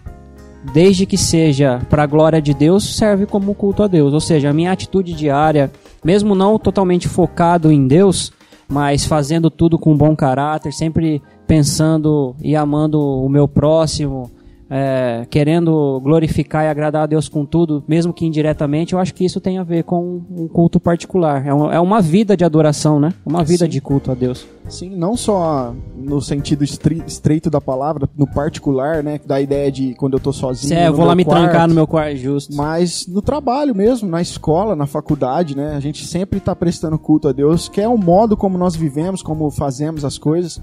desde 0.74 1.06
que 1.06 1.18
seja 1.18 1.82
para 1.90 2.04
a 2.04 2.08
glória 2.08 2.42
de 2.42 2.54
Deus, 2.54 2.96
serve 2.96 3.26
como 3.26 3.54
culto 3.56 3.84
a 3.84 3.88
Deus. 3.88 4.14
Ou 4.14 4.22
seja, 4.22 4.52
a 4.52 4.54
minha 4.54 4.72
atitude 4.72 5.14
diária, 5.14 5.72
mesmo 6.04 6.34
não 6.34 6.58
totalmente 6.58 7.08
focado 7.08 7.72
em 7.72 7.88
Deus, 7.88 8.32
mas 8.70 9.06
fazendo 9.06 9.50
tudo 9.50 9.78
com 9.78 9.98
bom 9.98 10.16
caráter, 10.16 10.72
sempre 10.72 11.22
pensando 11.48 12.36
e 12.42 12.56
amando 12.56 13.00
o 13.00 13.30
meu 13.30 13.48
próximo, 13.48 14.30
é, 14.68 15.28
querendo 15.30 16.00
glorificar 16.04 16.66
e 16.66 16.68
agradar 16.68 17.04
a 17.04 17.06
Deus 17.06 17.30
com 17.30 17.46
tudo, 17.46 17.84
mesmo 17.88 18.12
que 18.12 18.26
indiretamente, 18.26 18.94
eu 18.94 19.00
acho 19.00 19.14
que 19.14 19.24
isso 19.24 19.40
tem 19.40 19.60
a 19.60 19.64
ver 19.64 19.84
com 19.84 20.24
um 20.30 20.48
culto 20.48 20.80
particular. 20.80 21.46
É, 21.46 21.54
um- 21.54 21.72
é 21.72 21.80
uma 21.80 22.02
vida 22.02 22.36
de 22.36 22.44
adoração, 22.44 23.00
né? 23.00 23.14
Uma 23.24 23.44
vida 23.44 23.66
Sim. 23.66 23.70
de 23.70 23.80
culto 23.80 24.12
a 24.12 24.16
Deus. 24.16 24.44
Sim, 24.68 24.90
não 24.96 25.16
só 25.16 25.72
no 25.96 26.20
sentido 26.20 26.64
estreito 26.64 27.48
da 27.52 27.62
palavra, 27.62 28.10
no 28.18 28.26
particular, 28.26 29.04
né, 29.04 29.20
da 29.24 29.40
ideia 29.40 29.72
de 29.72 29.94
quando 29.94 30.14
eu 30.14 30.20
tô 30.20 30.34
sozinho. 30.34 30.74
É, 30.74 30.88
eu 30.88 30.96
vou 30.96 31.06
lá 31.06 31.14
me 31.14 31.24
quarto, 31.24 31.44
trancar 31.44 31.68
no 31.68 31.76
meu 31.76 31.86
quarto, 31.86 32.18
justo. 32.18 32.56
Mas 32.56 33.06
no 33.08 33.22
trabalho 33.22 33.76
mesmo, 33.76 34.10
na 34.10 34.20
escola, 34.20 34.76
na 34.76 34.88
faculdade, 34.88 35.56
né? 35.56 35.76
A 35.76 35.80
gente 35.80 36.04
sempre 36.08 36.40
está 36.40 36.56
prestando 36.56 36.98
culto 36.98 37.28
a 37.28 37.32
Deus, 37.32 37.70
que 37.70 37.80
é 37.80 37.88
o 37.88 38.00
modo 38.00 38.36
como 38.36 38.58
nós 38.58 38.76
vivemos, 38.76 39.22
como 39.22 39.52
fazemos 39.52 40.04
as 40.04 40.18
coisas. 40.18 40.60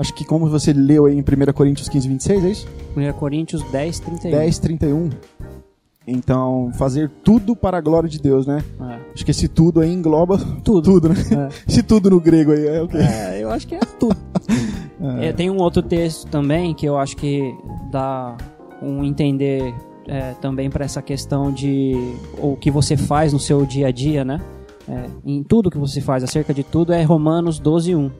Acho 0.00 0.14
que 0.14 0.24
como 0.24 0.48
você 0.48 0.72
leu 0.72 1.04
aí 1.04 1.14
em 1.14 1.20
1 1.20 1.52
Coríntios 1.52 1.86
15, 1.86 2.08
26, 2.08 2.44
é 2.44 2.48
isso? 2.48 2.68
1 2.96 3.12
Coríntios 3.18 3.62
10, 3.70 4.00
31. 4.00 4.30
10, 4.30 4.58
31. 4.58 5.10
Então, 6.06 6.72
fazer 6.78 7.10
tudo 7.22 7.54
para 7.54 7.76
a 7.76 7.80
glória 7.82 8.08
de 8.08 8.18
Deus, 8.18 8.46
né? 8.46 8.64
É. 8.80 8.98
Acho 9.12 9.22
que 9.26 9.30
esse 9.30 9.46
tudo 9.46 9.78
aí 9.78 9.92
engloba 9.92 10.38
Tudo. 10.64 10.80
tudo 10.80 11.10
né? 11.10 11.16
É. 11.30 11.48
Esse 11.68 11.82
tudo 11.82 12.08
no 12.08 12.18
grego 12.18 12.52
aí 12.52 12.66
é 12.66 12.80
o 12.80 12.88
quê? 12.88 12.96
É, 12.96 13.40
eu 13.42 13.50
acho 13.50 13.66
que 13.68 13.74
é 13.74 13.80
tudo. 13.98 14.16
É, 15.20 15.34
tem 15.34 15.50
um 15.50 15.58
outro 15.58 15.82
texto 15.82 16.26
também 16.28 16.72
que 16.72 16.86
eu 16.86 16.96
acho 16.96 17.14
que 17.14 17.54
dá 17.92 18.38
um 18.82 19.04
entender 19.04 19.74
é, 20.08 20.32
também 20.40 20.70
para 20.70 20.86
essa 20.86 21.02
questão 21.02 21.52
de 21.52 21.92
o 22.38 22.56
que 22.56 22.70
você 22.70 22.96
faz 22.96 23.34
no 23.34 23.38
seu 23.38 23.66
dia 23.66 23.88
a 23.88 23.90
dia, 23.90 24.24
né? 24.24 24.40
É, 24.88 25.04
em 25.26 25.42
tudo 25.42 25.70
que 25.70 25.78
você 25.78 26.00
faz, 26.00 26.24
acerca 26.24 26.54
de 26.54 26.64
tudo, 26.64 26.94
é 26.94 27.02
Romanos 27.02 27.58
12, 27.58 27.94
1. 27.94 28.10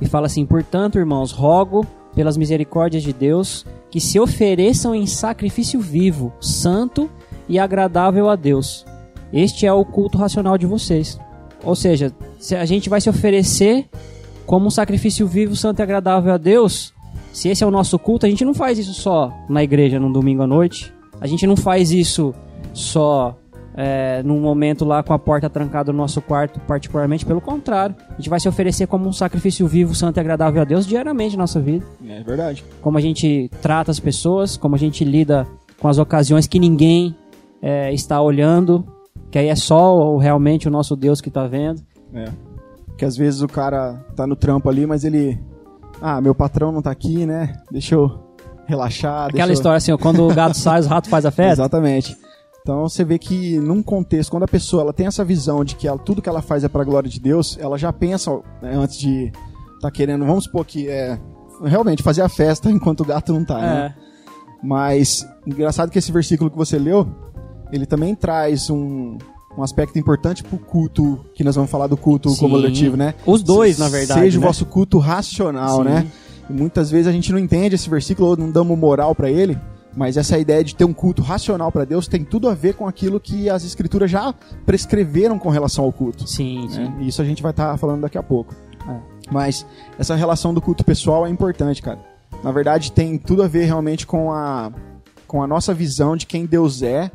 E 0.00 0.06
fala 0.06 0.26
assim: 0.26 0.46
Portanto, 0.46 0.98
irmãos, 0.98 1.32
rogo 1.32 1.86
pelas 2.14 2.36
misericórdias 2.36 3.02
de 3.02 3.12
Deus 3.12 3.64
que 3.90 4.00
se 4.00 4.18
ofereçam 4.18 4.94
em 4.94 5.06
sacrifício 5.06 5.80
vivo, 5.80 6.32
santo 6.40 7.10
e 7.48 7.58
agradável 7.58 8.28
a 8.28 8.36
Deus. 8.36 8.84
Este 9.32 9.66
é 9.66 9.72
o 9.72 9.84
culto 9.84 10.18
racional 10.18 10.58
de 10.58 10.66
vocês. 10.66 11.18
Ou 11.64 11.74
seja, 11.74 12.12
se 12.38 12.54
a 12.54 12.64
gente 12.64 12.88
vai 12.88 13.00
se 13.00 13.10
oferecer 13.10 13.88
como 14.46 14.66
um 14.66 14.70
sacrifício 14.70 15.26
vivo, 15.26 15.56
santo 15.56 15.80
e 15.80 15.82
agradável 15.82 16.32
a 16.32 16.38
Deus, 16.38 16.92
se 17.32 17.48
esse 17.48 17.62
é 17.62 17.66
o 17.66 17.70
nosso 17.70 17.98
culto, 17.98 18.26
a 18.26 18.28
gente 18.28 18.44
não 18.44 18.54
faz 18.54 18.78
isso 18.78 18.94
só 18.94 19.32
na 19.48 19.62
igreja 19.62 20.00
num 20.00 20.10
domingo 20.10 20.42
à 20.42 20.46
noite. 20.46 20.92
A 21.20 21.26
gente 21.26 21.46
não 21.46 21.56
faz 21.56 21.90
isso 21.90 22.34
só 22.72 23.36
é, 23.80 24.24
num 24.24 24.40
momento 24.40 24.84
lá 24.84 25.04
com 25.04 25.12
a 25.12 25.18
porta 25.20 25.48
trancada 25.48 25.92
no 25.92 25.98
nosso 25.98 26.20
quarto, 26.20 26.58
particularmente, 26.66 27.24
pelo 27.24 27.40
contrário. 27.40 27.94
A 28.10 28.16
gente 28.16 28.28
vai 28.28 28.40
se 28.40 28.48
oferecer 28.48 28.88
como 28.88 29.08
um 29.08 29.12
sacrifício 29.12 29.68
vivo, 29.68 29.94
santo 29.94 30.16
e 30.16 30.20
agradável 30.20 30.60
a 30.60 30.64
Deus 30.64 30.84
diariamente 30.84 31.36
na 31.36 31.44
nossa 31.44 31.60
vida. 31.60 31.86
É 32.04 32.20
verdade. 32.24 32.64
Como 32.82 32.98
a 32.98 33.00
gente 33.00 33.48
trata 33.62 33.92
as 33.92 34.00
pessoas, 34.00 34.56
como 34.56 34.74
a 34.74 34.78
gente 34.78 35.04
lida 35.04 35.46
com 35.78 35.86
as 35.86 35.96
ocasiões 35.96 36.48
que 36.48 36.58
ninguém 36.58 37.14
é, 37.62 37.92
está 37.92 38.20
olhando, 38.20 38.84
que 39.30 39.38
aí 39.38 39.46
é 39.46 39.54
só 39.54 40.16
realmente 40.16 40.66
o 40.66 40.70
nosso 40.72 40.96
Deus 40.96 41.20
que 41.20 41.28
está 41.28 41.46
vendo. 41.46 41.80
É. 42.12 42.24
Que 42.96 43.04
às 43.04 43.16
vezes 43.16 43.42
o 43.42 43.46
cara 43.46 44.04
tá 44.16 44.26
no 44.26 44.34
trampo 44.34 44.68
ali, 44.68 44.86
mas 44.86 45.04
ele. 45.04 45.38
Ah, 46.02 46.20
meu 46.20 46.34
patrão 46.34 46.72
não 46.72 46.82
tá 46.82 46.90
aqui, 46.90 47.24
né? 47.24 47.54
Deixa 47.70 47.94
eu 47.94 48.18
relaxar. 48.66 49.26
Aquela 49.26 49.30
deixa 49.30 49.46
eu- 49.50 49.52
história 49.52 49.76
assim, 49.76 49.92
ó, 49.92 49.98
quando 49.98 50.26
o 50.26 50.34
gato 50.34 50.54
sai, 50.58 50.80
o 50.80 50.86
rato 50.86 51.08
faz 51.08 51.24
a 51.24 51.30
festa. 51.30 51.62
Exatamente. 51.62 52.16
Então 52.68 52.86
você 52.86 53.02
vê 53.02 53.18
que 53.18 53.58
num 53.60 53.82
contexto, 53.82 54.30
quando 54.30 54.42
a 54.42 54.46
pessoa 54.48 54.82
ela 54.82 54.92
tem 54.92 55.06
essa 55.06 55.24
visão 55.24 55.64
de 55.64 55.74
que 55.74 55.88
ela- 55.88 55.98
tudo 55.98 56.20
que 56.20 56.28
ela 56.28 56.42
faz 56.42 56.62
é 56.64 56.68
pra 56.68 56.84
glória 56.84 57.08
de 57.08 57.18
Deus, 57.18 57.56
ela 57.58 57.78
já 57.78 57.90
pensa 57.90 58.30
né, 58.60 58.74
antes 58.74 58.98
de 58.98 59.32
tá 59.80 59.90
querendo, 59.90 60.26
vamos 60.26 60.44
supor 60.44 60.66
que 60.66 60.86
é 60.86 61.18
realmente 61.64 62.02
fazer 62.02 62.20
a 62.20 62.28
festa 62.28 62.68
enquanto 62.70 63.00
o 63.00 63.04
gato 63.06 63.32
não 63.32 63.42
tá, 63.42 63.58
né? 63.58 63.94
É. 63.96 64.08
Mas 64.62 65.26
engraçado 65.46 65.90
que 65.90 65.98
esse 65.98 66.12
versículo 66.12 66.50
que 66.50 66.58
você 66.58 66.78
leu, 66.78 67.08
ele 67.72 67.86
também 67.86 68.14
traz 68.14 68.68
um, 68.68 69.16
um 69.56 69.62
aspecto 69.62 69.98
importante 69.98 70.44
pro 70.44 70.58
culto, 70.58 71.24
que 71.34 71.42
nós 71.42 71.54
vamos 71.54 71.70
falar 71.70 71.86
do 71.86 71.96
culto 71.96 72.28
Sim. 72.28 72.50
coletivo, 72.50 72.98
né? 72.98 73.14
Os 73.24 73.42
dois, 73.42 73.76
Se- 73.76 73.80
na 73.80 73.88
verdade, 73.88 74.20
Seja 74.20 74.38
né? 74.38 74.44
o 74.44 74.46
vosso 74.46 74.66
culto 74.66 74.98
racional, 74.98 75.78
Sim. 75.78 75.84
né? 75.84 76.06
E 76.50 76.52
muitas 76.52 76.90
vezes 76.90 77.06
a 77.06 77.12
gente 77.12 77.32
não 77.32 77.38
entende 77.38 77.76
esse 77.76 77.88
versículo 77.88 78.28
ou 78.28 78.36
não 78.36 78.50
damos 78.50 78.76
moral 78.78 79.14
pra 79.14 79.30
ele, 79.30 79.58
mas 79.98 80.16
essa 80.16 80.38
ideia 80.38 80.62
de 80.62 80.76
ter 80.76 80.84
um 80.84 80.92
culto 80.92 81.22
racional 81.22 81.72
pra 81.72 81.84
Deus 81.84 82.06
tem 82.06 82.24
tudo 82.24 82.48
a 82.48 82.54
ver 82.54 82.74
com 82.74 82.86
aquilo 82.86 83.18
que 83.18 83.50
as 83.50 83.64
escrituras 83.64 84.08
já 84.08 84.32
prescreveram 84.64 85.40
com 85.40 85.48
relação 85.48 85.84
ao 85.84 85.92
culto. 85.92 86.24
Sim, 86.24 86.68
sim. 86.70 86.84
né? 86.84 86.98
E 87.00 87.08
isso 87.08 87.20
a 87.20 87.24
gente 87.24 87.42
vai 87.42 87.50
estar 87.50 87.76
falando 87.78 88.02
daqui 88.02 88.16
a 88.16 88.22
pouco. 88.22 88.54
É. 88.88 88.96
Mas 89.28 89.66
essa 89.98 90.14
relação 90.14 90.54
do 90.54 90.60
culto 90.60 90.84
pessoal 90.84 91.26
é 91.26 91.28
importante, 91.28 91.82
cara. 91.82 91.98
Na 92.44 92.52
verdade, 92.52 92.92
tem 92.92 93.18
tudo 93.18 93.42
a 93.42 93.48
ver 93.48 93.64
realmente 93.64 94.06
com 94.06 94.30
a, 94.30 94.72
com 95.26 95.42
a 95.42 95.48
nossa 95.48 95.74
visão 95.74 96.16
de 96.16 96.26
quem 96.26 96.46
Deus 96.46 96.80
é. 96.80 97.10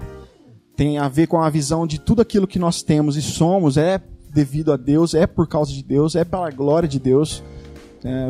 Tem 0.75 0.97
a 0.97 1.07
ver 1.07 1.27
com 1.27 1.39
a 1.39 1.49
visão 1.49 1.87
de 1.87 2.01
tudo 2.01 2.21
aquilo 2.21 2.45
que 2.45 2.59
nós 2.59 2.83
temos 2.83 3.15
e 3.15 3.21
somos 3.21 3.77
é 3.77 4.01
devido 4.33 4.73
a 4.73 4.77
Deus, 4.77 5.13
é 5.13 5.25
por 5.25 5.47
causa 5.47 5.71
de 5.71 5.81
Deus, 5.81 6.17
é 6.17 6.25
pela 6.25 6.51
glória 6.51 6.89
de 6.89 6.99
Deus. 6.99 7.41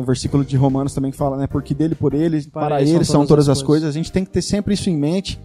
O 0.00 0.04
versículo 0.04 0.44
de 0.44 0.56
Romanos 0.56 0.94
também 0.94 1.10
fala, 1.10 1.36
né? 1.36 1.46
Porque 1.46 1.74
dele, 1.74 1.94
por 1.94 2.14
ele, 2.14 2.42
para, 2.44 2.80
ele 2.80 3.04
são 3.04 3.26
todas 3.26 3.48
as 3.48 3.62
coisas. 3.62 3.88
A 3.88 3.92
gente 3.92 4.12
tem 4.12 4.24
que 4.24 4.30
ter 4.30 4.42
sempre 4.42 4.74
isso 4.74 4.88
em 4.88 4.96
mente 4.96 5.38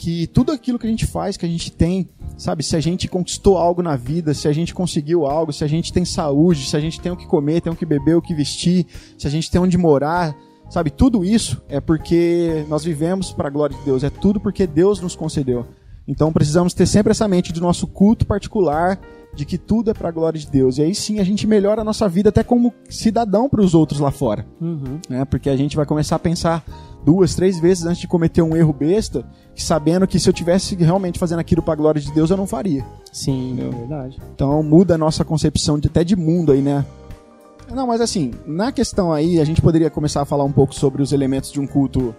que 0.00 0.26
tudo 0.26 0.50
aquilo 0.50 0.78
que 0.78 0.86
a 0.86 0.90
gente 0.90 1.04
faz, 1.04 1.36
que 1.36 1.44
a 1.44 1.48
gente 1.48 1.70
tem, 1.70 2.08
sabe, 2.38 2.62
se 2.62 2.74
a 2.74 2.80
gente 2.80 3.06
conquistou 3.06 3.58
algo 3.58 3.82
na 3.82 3.96
vida, 3.96 4.32
se 4.32 4.48
a 4.48 4.52
gente 4.52 4.72
conseguiu 4.72 5.26
algo, 5.26 5.52
se 5.52 5.62
a 5.62 5.66
gente 5.66 5.92
tem 5.92 6.06
saúde, 6.06 6.66
se 6.66 6.74
a 6.74 6.80
gente 6.80 6.98
tem 6.98 7.12
o 7.12 7.16
que 7.16 7.26
comer, 7.26 7.60
tem 7.60 7.70
o 7.70 7.76
que 7.76 7.84
beber, 7.84 8.16
o 8.16 8.22
que 8.22 8.34
vestir, 8.34 8.86
se 9.18 9.26
a 9.26 9.30
gente 9.30 9.50
tem 9.50 9.60
onde 9.60 9.76
morar, 9.76 10.34
sabe, 10.70 10.88
tudo 10.88 11.22
isso 11.22 11.60
é 11.68 11.80
porque 11.80 12.64
nós 12.66 12.82
vivemos 12.82 13.30
para 13.30 13.48
a 13.48 13.50
glória 13.50 13.76
de 13.76 13.84
Deus, 13.84 14.02
é 14.02 14.08
tudo 14.08 14.40
porque 14.40 14.66
Deus 14.66 15.02
nos 15.02 15.14
concedeu. 15.14 15.66
Então 16.10 16.32
precisamos 16.32 16.74
ter 16.74 16.86
sempre 16.86 17.12
essa 17.12 17.28
mente 17.28 17.52
do 17.52 17.60
nosso 17.60 17.86
culto 17.86 18.26
particular, 18.26 18.98
de 19.32 19.44
que 19.44 19.56
tudo 19.56 19.92
é 19.92 19.94
para 19.94 20.08
a 20.08 20.12
glória 20.12 20.40
de 20.40 20.46
Deus. 20.50 20.76
E 20.76 20.82
aí 20.82 20.92
sim 20.92 21.20
a 21.20 21.24
gente 21.24 21.46
melhora 21.46 21.82
a 21.82 21.84
nossa 21.84 22.08
vida 22.08 22.30
até 22.30 22.42
como 22.42 22.74
cidadão 22.88 23.48
para 23.48 23.60
os 23.60 23.74
outros 23.76 24.00
lá 24.00 24.10
fora 24.10 24.44
Uhum. 24.60 24.98
né? 25.08 25.24
Porque 25.24 25.48
a 25.48 25.56
gente 25.56 25.76
vai 25.76 25.86
começar 25.86 26.16
a 26.16 26.18
pensar 26.18 26.64
duas, 27.04 27.36
três 27.36 27.60
vezes 27.60 27.86
antes 27.86 28.00
de 28.00 28.08
cometer 28.08 28.42
um 28.42 28.56
erro 28.56 28.72
besta, 28.72 29.24
sabendo 29.54 30.04
que 30.04 30.18
se 30.18 30.28
eu 30.28 30.32
tivesse 30.32 30.74
realmente 30.74 31.16
fazendo 31.16 31.38
aquilo 31.38 31.62
para 31.62 31.74
a 31.74 31.76
glória 31.76 32.00
de 32.00 32.12
Deus, 32.12 32.28
eu 32.28 32.36
não 32.36 32.46
faria. 32.46 32.84
Sim, 33.12 33.56
é 33.60 33.70
verdade. 33.70 34.18
Então 34.34 34.60
muda 34.64 34.96
a 34.96 34.98
nossa 34.98 35.24
concepção 35.24 35.78
de, 35.78 35.86
até 35.86 36.02
de 36.02 36.16
mundo 36.16 36.50
aí, 36.50 36.60
né? 36.60 36.84
Não, 37.72 37.86
mas 37.86 38.00
assim, 38.00 38.32
na 38.44 38.72
questão 38.72 39.12
aí, 39.12 39.38
a 39.38 39.44
gente 39.44 39.62
poderia 39.62 39.88
começar 39.88 40.22
a 40.22 40.24
falar 40.24 40.42
um 40.42 40.50
pouco 40.50 40.74
sobre 40.74 41.02
os 41.02 41.12
elementos 41.12 41.52
de 41.52 41.60
um 41.60 41.68
culto, 41.68 42.12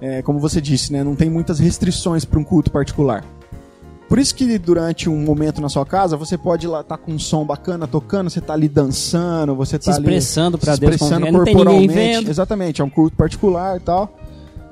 é, 0.00 0.22
como 0.22 0.38
você 0.38 0.60
disse, 0.60 0.92
né? 0.92 1.02
Não 1.02 1.14
tem 1.14 1.30
muitas 1.30 1.58
restrições 1.58 2.24
para 2.24 2.38
um 2.38 2.44
culto 2.44 2.70
particular. 2.70 3.24
Por 4.08 4.18
isso 4.20 4.34
que 4.34 4.56
durante 4.58 5.08
um 5.08 5.18
momento 5.18 5.60
na 5.60 5.68
sua 5.68 5.84
casa, 5.84 6.16
você 6.16 6.38
pode 6.38 6.66
lá 6.66 6.80
estar 6.80 6.96
com 6.96 7.12
um 7.12 7.18
som 7.18 7.44
bacana 7.44 7.88
tocando, 7.88 8.30
você 8.30 8.40
tá 8.40 8.52
ali 8.52 8.68
dançando, 8.68 9.54
você 9.54 9.78
Se 9.78 9.86
tá 9.86 9.96
ali 9.96 10.00
expressando 10.00 10.58
se 10.58 10.64
Deus, 10.66 10.78
expressando 10.78 11.26
corporalmente. 11.26 12.30
Exatamente, 12.30 12.80
é 12.80 12.84
um 12.84 12.90
culto 12.90 13.16
particular 13.16 13.76
e 13.76 13.80
tal. 13.80 14.16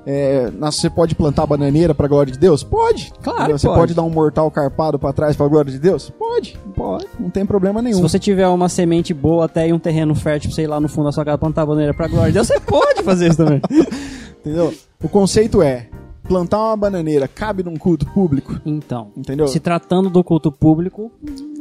É, 0.06 0.50
você 0.60 0.90
pode 0.90 1.14
plantar 1.14 1.46
bananeira 1.46 1.94
pra 1.94 2.06
glória 2.06 2.30
de 2.32 2.38
Deus? 2.38 2.62
Pode. 2.62 3.10
Claro 3.22 3.56
Você 3.58 3.66
pode. 3.66 3.80
pode 3.80 3.94
dar 3.94 4.02
um 4.02 4.10
mortal 4.10 4.50
carpado 4.50 4.98
pra 4.98 5.12
trás 5.14 5.34
pra 5.34 5.48
glória 5.48 5.72
de 5.72 5.78
Deus? 5.78 6.10
Pode. 6.10 6.58
Pode. 6.74 7.06
Não 7.18 7.30
tem 7.30 7.46
problema 7.46 7.80
nenhum. 7.80 7.96
Se 7.96 8.02
você 8.02 8.18
tiver 8.18 8.46
uma 8.48 8.68
semente 8.68 9.14
boa 9.14 9.46
até 9.46 9.66
em 9.66 9.72
um 9.72 9.78
terreno 9.78 10.14
fértil, 10.14 10.50
sei 10.50 10.66
lá, 10.66 10.78
no 10.78 10.88
fundo 10.88 11.06
da 11.06 11.12
sua 11.12 11.24
casa 11.24 11.38
plantar 11.38 11.64
bananeira 11.64 11.94
pra 11.94 12.06
glória 12.06 12.28
de 12.28 12.34
Deus, 12.34 12.46
você 12.46 12.60
pode 12.60 13.02
fazer 13.02 13.28
isso 13.28 13.38
também. 13.38 13.60
Entendeu? 14.40 14.74
O 15.02 15.08
conceito 15.08 15.62
é: 15.62 15.88
plantar 16.28 16.58
uma 16.58 16.76
bananeira 16.76 17.26
cabe 17.26 17.62
num 17.62 17.76
culto 17.76 18.04
público? 18.12 18.60
Então, 18.66 19.10
Entendeu? 19.16 19.48
se 19.48 19.58
tratando 19.58 20.10
do 20.10 20.22
culto 20.22 20.52
público, 20.52 21.10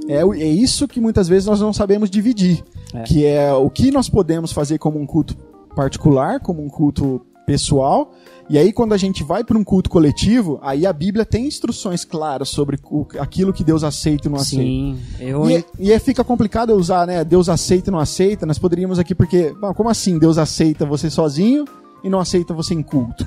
É, 0.09 0.19
é 0.21 0.47
isso 0.47 0.85
que 0.85 1.00
muitas 1.00 1.29
vezes 1.29 1.45
nós 1.47 1.62
não 1.62 1.71
sabemos 1.71 2.09
dividir. 2.09 2.62
É. 2.93 3.03
Que 3.03 3.25
é 3.25 3.53
o 3.53 3.69
que 3.69 3.89
nós 3.89 4.09
podemos 4.09 4.51
fazer 4.51 4.77
como 4.79 5.00
um 5.00 5.05
culto 5.05 5.33
particular, 5.75 6.41
como 6.41 6.62
um 6.62 6.67
culto 6.69 7.21
pessoal. 7.45 8.12
E 8.50 8.57
aí, 8.57 8.73
quando 8.73 8.93
a 8.93 8.97
gente 8.97 9.23
vai 9.23 9.43
para 9.43 9.57
um 9.57 9.63
culto 9.63 9.89
coletivo, 9.89 10.59
aí 10.62 10.85
a 10.85 10.91
Bíblia 10.91 11.25
tem 11.25 11.47
instruções 11.47 12.03
claras 12.03 12.50
sobre 12.50 12.77
o- 12.91 13.07
aquilo 13.17 13.53
que 13.53 13.63
Deus 13.63 13.83
aceita 13.85 14.27
e 14.27 14.31
não 14.31 14.38
aceita. 14.38 14.63
sim, 14.63 15.00
eu 15.19 15.50
E, 15.50 15.55
é- 15.55 15.63
e 15.79 15.91
é- 15.93 16.00
fica 16.00 16.23
complicado 16.25 16.69
eu 16.71 16.75
usar, 16.75 17.07
né? 17.07 17.23
Deus 17.23 17.47
aceita 17.47 17.89
e 17.89 17.91
não 17.91 18.00
aceita. 18.00 18.45
Nós 18.45 18.59
poderíamos 18.59 19.00
aqui, 19.00 19.15
porque. 19.15 19.53
bom, 19.59 19.73
como 19.73 19.89
assim? 19.89 20.19
Deus 20.19 20.38
aceita 20.38 20.85
você 20.85 21.09
sozinho 21.09 21.63
e 22.03 22.09
não 22.09 22.19
aceita 22.19 22.53
você 22.53 22.73
em 22.73 22.83
culto? 22.83 23.25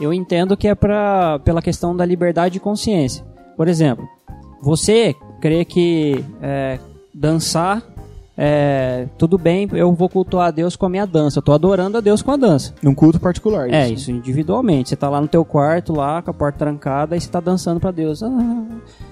Eu 0.00 0.12
entendo 0.12 0.56
que 0.56 0.66
é 0.68 0.74
pra, 0.74 1.38
pela 1.38 1.62
questão 1.62 1.96
da 1.96 2.04
liberdade 2.04 2.54
de 2.54 2.60
consciência. 2.60 3.24
Por 3.56 3.68
exemplo, 3.68 4.06
você 4.60 5.14
crê 5.40 5.64
que 5.64 6.22
é, 6.42 6.78
dançar 7.14 7.82
é, 8.38 9.06
tudo 9.16 9.38
bem, 9.38 9.66
eu 9.72 9.92
vou 9.94 10.08
cultuar 10.08 10.48
a 10.48 10.50
Deus 10.50 10.76
com 10.76 10.84
a 10.84 10.88
minha 10.88 11.06
dança. 11.06 11.38
Eu 11.38 11.42
tô 11.42 11.52
adorando 11.52 11.96
a 11.96 12.00
Deus 12.00 12.20
com 12.20 12.32
a 12.32 12.36
dança. 12.36 12.74
Num 12.82 12.94
culto 12.94 13.18
particular. 13.18 13.72
É, 13.72 13.88
isso 13.88 14.10
individualmente. 14.10 14.90
Você 14.90 14.96
tá 14.96 15.08
lá 15.08 15.20
no 15.20 15.28
teu 15.28 15.44
quarto, 15.44 15.94
lá, 15.94 16.20
com 16.20 16.30
a 16.30 16.34
porta 16.34 16.58
trancada, 16.58 17.16
e 17.16 17.20
você 17.20 17.30
tá 17.30 17.40
dançando 17.40 17.80
pra 17.80 17.90
Deus. 17.90 18.22
Ah, 18.22 18.64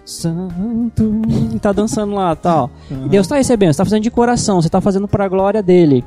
santo. 0.04 1.22
E 1.54 1.58
tá 1.58 1.72
dançando 1.72 2.14
lá, 2.14 2.36
tal. 2.36 2.70
E 2.90 3.08
Deus 3.08 3.26
tá 3.26 3.36
recebendo, 3.36 3.72
você 3.72 3.78
tá 3.78 3.84
fazendo 3.84 4.02
de 4.02 4.10
coração, 4.10 4.60
você 4.60 4.68
tá 4.68 4.80
fazendo 4.80 5.08
pra 5.08 5.26
glória 5.26 5.62
dele. 5.62 6.04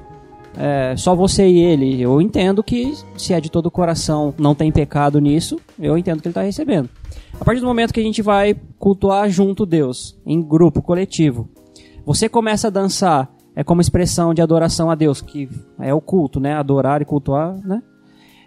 É, 0.55 0.95
só 0.95 1.15
você 1.15 1.47
e 1.47 1.59
ele. 1.59 2.01
Eu 2.01 2.19
entendo 2.21 2.63
que 2.63 2.93
se 3.15 3.33
é 3.33 3.41
de 3.41 3.50
todo 3.50 3.67
o 3.67 3.71
coração, 3.71 4.33
não 4.38 4.53
tem 4.53 4.71
pecado 4.71 5.19
nisso, 5.19 5.59
eu 5.79 5.97
entendo 5.97 6.21
que 6.21 6.27
ele 6.27 6.33
tá 6.33 6.41
recebendo. 6.41 6.89
A 7.39 7.45
partir 7.45 7.62
do 7.62 7.67
momento 7.67 7.93
que 7.93 8.00
a 8.00 8.03
gente 8.03 8.21
vai 8.21 8.55
cultuar 8.79 9.29
junto 9.29 9.65
Deus, 9.65 10.17
em 10.25 10.41
grupo, 10.41 10.81
coletivo, 10.81 11.47
você 12.07 12.29
começa 12.29 12.67
a 12.67 12.71
dançar, 12.71 13.29
é 13.53 13.65
como 13.65 13.81
expressão 13.81 14.33
de 14.33 14.41
adoração 14.41 14.89
a 14.89 14.95
Deus, 14.95 15.19
que 15.19 15.49
é 15.77 15.93
o 15.93 15.99
culto, 15.99 16.39
né? 16.39 16.53
Adorar 16.53 17.01
e 17.01 17.05
cultuar, 17.05 17.53
né? 17.65 17.83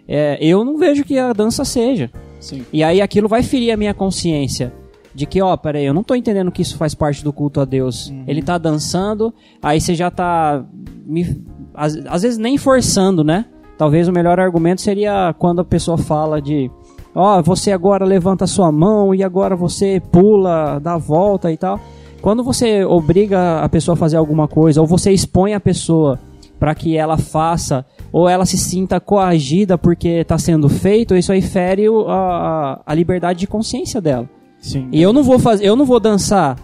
É, 0.07 0.35
eu 0.41 0.65
não 0.65 0.79
vejo 0.79 1.03
que 1.03 1.15
a 1.19 1.31
dança 1.31 1.63
seja. 1.63 2.09
Sim. 2.39 2.65
E 2.73 2.83
aí 2.83 2.99
aquilo 3.03 3.27
vai 3.27 3.43
ferir 3.43 3.71
a 3.71 3.77
minha 3.77 3.93
consciência. 3.93 4.73
De 5.13 5.27
que, 5.27 5.39
ó, 5.43 5.55
peraí, 5.55 5.85
eu 5.85 5.93
não 5.93 6.01
tô 6.01 6.15
entendendo 6.15 6.51
que 6.51 6.63
isso 6.63 6.75
faz 6.75 6.95
parte 6.95 7.23
do 7.23 7.31
culto 7.31 7.61
a 7.61 7.65
Deus. 7.65 8.11
Ele 8.25 8.41
tá 8.41 8.57
dançando, 8.57 9.31
aí 9.61 9.79
você 9.79 9.93
já 9.93 10.09
tá. 10.09 10.65
Me, 11.05 11.45
às, 11.75 11.95
às 12.07 12.23
vezes 12.23 12.39
nem 12.39 12.57
forçando, 12.57 13.23
né? 13.23 13.45
Talvez 13.77 14.07
o 14.07 14.11
melhor 14.11 14.39
argumento 14.39 14.81
seria 14.81 15.35
quando 15.37 15.61
a 15.61 15.65
pessoa 15.65 15.99
fala 15.99 16.41
de. 16.41 16.71
Ó, 17.13 17.43
você 17.43 17.71
agora 17.71 18.05
levanta 18.05 18.45
a 18.45 18.47
sua 18.47 18.71
mão 18.71 19.13
e 19.13 19.23
agora 19.23 19.55
você 19.55 20.01
pula, 20.11 20.79
dá 20.79 20.93
a 20.93 20.97
volta 20.97 21.51
e 21.51 21.57
tal. 21.57 21.79
Quando 22.21 22.43
você 22.43 22.83
obriga 22.85 23.59
a 23.61 23.69
pessoa 23.69 23.93
a 23.93 23.97
fazer 23.97 24.17
alguma 24.17 24.47
coisa, 24.47 24.79
ou 24.81 24.87
você 24.87 25.11
expõe 25.11 25.53
a 25.53 25.59
pessoa 25.59 26.19
para 26.59 26.75
que 26.75 26.95
ela 26.95 27.17
faça, 27.17 27.83
ou 28.13 28.29
ela 28.29 28.45
se 28.45 28.57
sinta 28.57 28.99
coagida 28.99 29.77
porque 29.77 30.07
está 30.07 30.37
sendo 30.37 30.69
feito, 30.69 31.15
isso 31.15 31.31
aí 31.31 31.41
fere 31.41 31.85
a, 32.07 32.79
a- 32.85 32.93
liberdade 32.93 33.39
de 33.39 33.47
consciência 33.47 33.99
dela. 33.99 34.29
Sim. 34.59 34.87
E 34.91 35.01
eu 35.01 35.11
não 35.11 35.23
vou 35.23 35.39
fazer, 35.39 35.65
eu 35.65 35.75
não 35.75 35.85
vou 35.85 35.99
dançar 35.99 36.55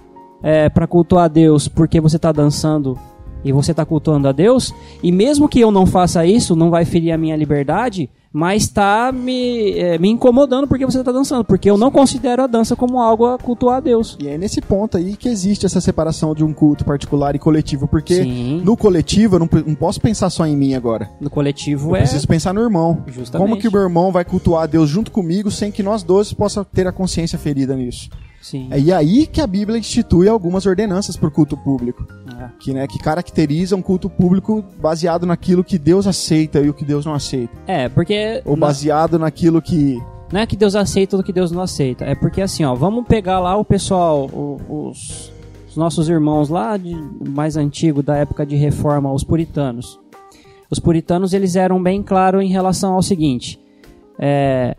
é, 0.43 0.69
para 0.69 0.85
cultuar 0.85 1.25
a 1.25 1.27
Deus 1.27 1.67
porque 1.67 1.99
você 1.99 2.19
tá 2.19 2.31
dançando 2.31 2.95
e 3.43 3.51
você 3.51 3.73
tá 3.73 3.83
cultuando 3.83 4.27
a 4.27 4.31
Deus. 4.31 4.71
E 5.01 5.11
mesmo 5.11 5.49
que 5.49 5.59
eu 5.59 5.71
não 5.71 5.87
faça 5.87 6.23
isso, 6.23 6.55
não 6.55 6.69
vai 6.69 6.85
ferir 6.85 7.11
a 7.11 7.17
minha 7.17 7.35
liberdade. 7.35 8.07
Mas 8.31 8.67
tá 8.67 9.11
me, 9.11 9.71
é, 9.73 9.97
me 9.97 10.09
incomodando 10.09 10.67
porque 10.67 10.85
você 10.85 11.03
tá 11.03 11.11
dançando, 11.11 11.43
porque 11.43 11.69
eu 11.69 11.77
não 11.77 11.91
considero 11.91 12.43
a 12.43 12.47
dança 12.47 12.75
como 12.75 12.99
algo 12.99 13.25
a 13.25 13.37
cultuar 13.37 13.77
a 13.77 13.79
Deus. 13.79 14.17
E 14.21 14.27
é 14.27 14.37
nesse 14.37 14.61
ponto 14.61 14.97
aí 14.97 15.15
que 15.15 15.29
existe 15.29 15.65
essa 15.65 15.81
separação 15.81 16.33
de 16.35 16.43
um 16.43 16.53
culto 16.53 16.85
particular 16.85 17.35
e 17.35 17.39
coletivo, 17.39 17.87
porque 17.87 18.23
Sim. 18.23 18.61
no 18.63 18.75
coletivo 18.77 19.35
eu 19.35 19.39
não, 19.39 19.49
não 19.65 19.75
posso 19.75 19.99
pensar 19.99 20.29
só 20.29 20.45
em 20.45 20.55
mim 20.55 20.73
agora. 20.73 21.09
No 21.19 21.29
coletivo 21.29 21.91
Eu 21.91 21.95
é. 21.95 21.99
preciso 21.99 22.27
pensar 22.27 22.53
no 22.53 22.61
irmão. 22.61 23.03
Justamente. 23.07 23.47
Como 23.47 23.59
que 23.59 23.67
o 23.67 23.71
meu 23.71 23.81
irmão 23.81 24.11
vai 24.11 24.25
cultuar 24.25 24.63
a 24.63 24.67
Deus 24.67 24.89
junto 24.89 25.11
comigo 25.11 25.49
sem 25.49 25.71
que 25.71 25.83
nós 25.83 26.03
dois 26.03 26.33
possa 26.33 26.63
ter 26.65 26.87
a 26.87 26.91
consciência 26.91 27.37
ferida 27.37 27.75
nisso? 27.75 28.09
Sim. 28.41 28.67
É 28.71 28.79
e 28.79 28.93
aí 28.93 29.27
que 29.27 29.41
a 29.41 29.47
Bíblia 29.47 29.77
institui 29.77 30.27
algumas 30.29 30.65
ordenanças 30.65 31.17
para 31.17 31.27
o 31.27 31.31
culto 31.31 31.57
público, 31.57 32.05
É. 32.39 32.49
que, 32.59 32.73
né, 32.73 32.87
que 32.87 32.97
caracterizam 32.99 33.79
um 33.79 33.81
culto 33.81 34.09
público 34.09 34.63
baseado 34.79 35.25
naquilo 35.25 35.63
que 35.63 35.77
Deus 35.77 36.07
aceita 36.07 36.59
e 36.59 36.69
o 36.69 36.73
que 36.73 36.85
Deus 36.85 37.05
não 37.05 37.13
aceita, 37.13 37.51
É, 37.67 37.89
porque. 37.89 38.41
ou 38.45 38.55
baseado 38.55 39.17
naquilo 39.19 39.61
que 39.61 40.01
Não 40.31 40.41
é 40.41 40.45
que 40.45 40.55
Deus 40.57 40.75
aceita 40.75 41.11
tudo 41.11 41.23
que 41.23 41.31
Deus 41.33 41.51
não 41.51 41.61
aceita. 41.61 42.03
É 42.05 42.13
porque 42.13 42.41
assim, 42.41 42.63
ó, 42.65 42.75
vamos 42.75 43.05
pegar 43.07 43.39
lá 43.39 43.55
o 43.57 43.63
pessoal, 43.65 44.29
os, 44.69 45.31
os 45.69 45.77
nossos 45.77 46.09
irmãos 46.09 46.49
lá 46.49 46.75
de, 46.77 46.93
mais 47.29 47.55
antigo, 47.57 48.03
da 48.03 48.17
época 48.17 48.45
de 48.45 48.55
reforma, 48.55 49.11
os 49.11 49.23
puritanos. 49.23 49.97
Os 50.69 50.79
puritanos, 50.79 51.33
eles 51.33 51.55
eram 51.55 51.81
bem 51.81 52.03
claros 52.03 52.43
em 52.43 52.49
relação 52.49 52.93
ao 52.93 53.01
seguinte: 53.01 53.57
é, 54.19 54.75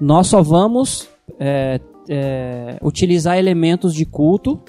nós 0.00 0.26
só 0.26 0.42
vamos 0.42 1.08
é, 1.38 1.80
é, 2.08 2.78
utilizar 2.82 3.38
elementos 3.38 3.94
de 3.94 4.04
culto 4.04 4.60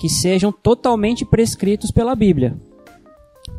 que 0.00 0.08
sejam 0.08 0.50
totalmente 0.52 1.24
prescritos 1.24 1.90
pela 1.90 2.14
Bíblia. 2.14 2.56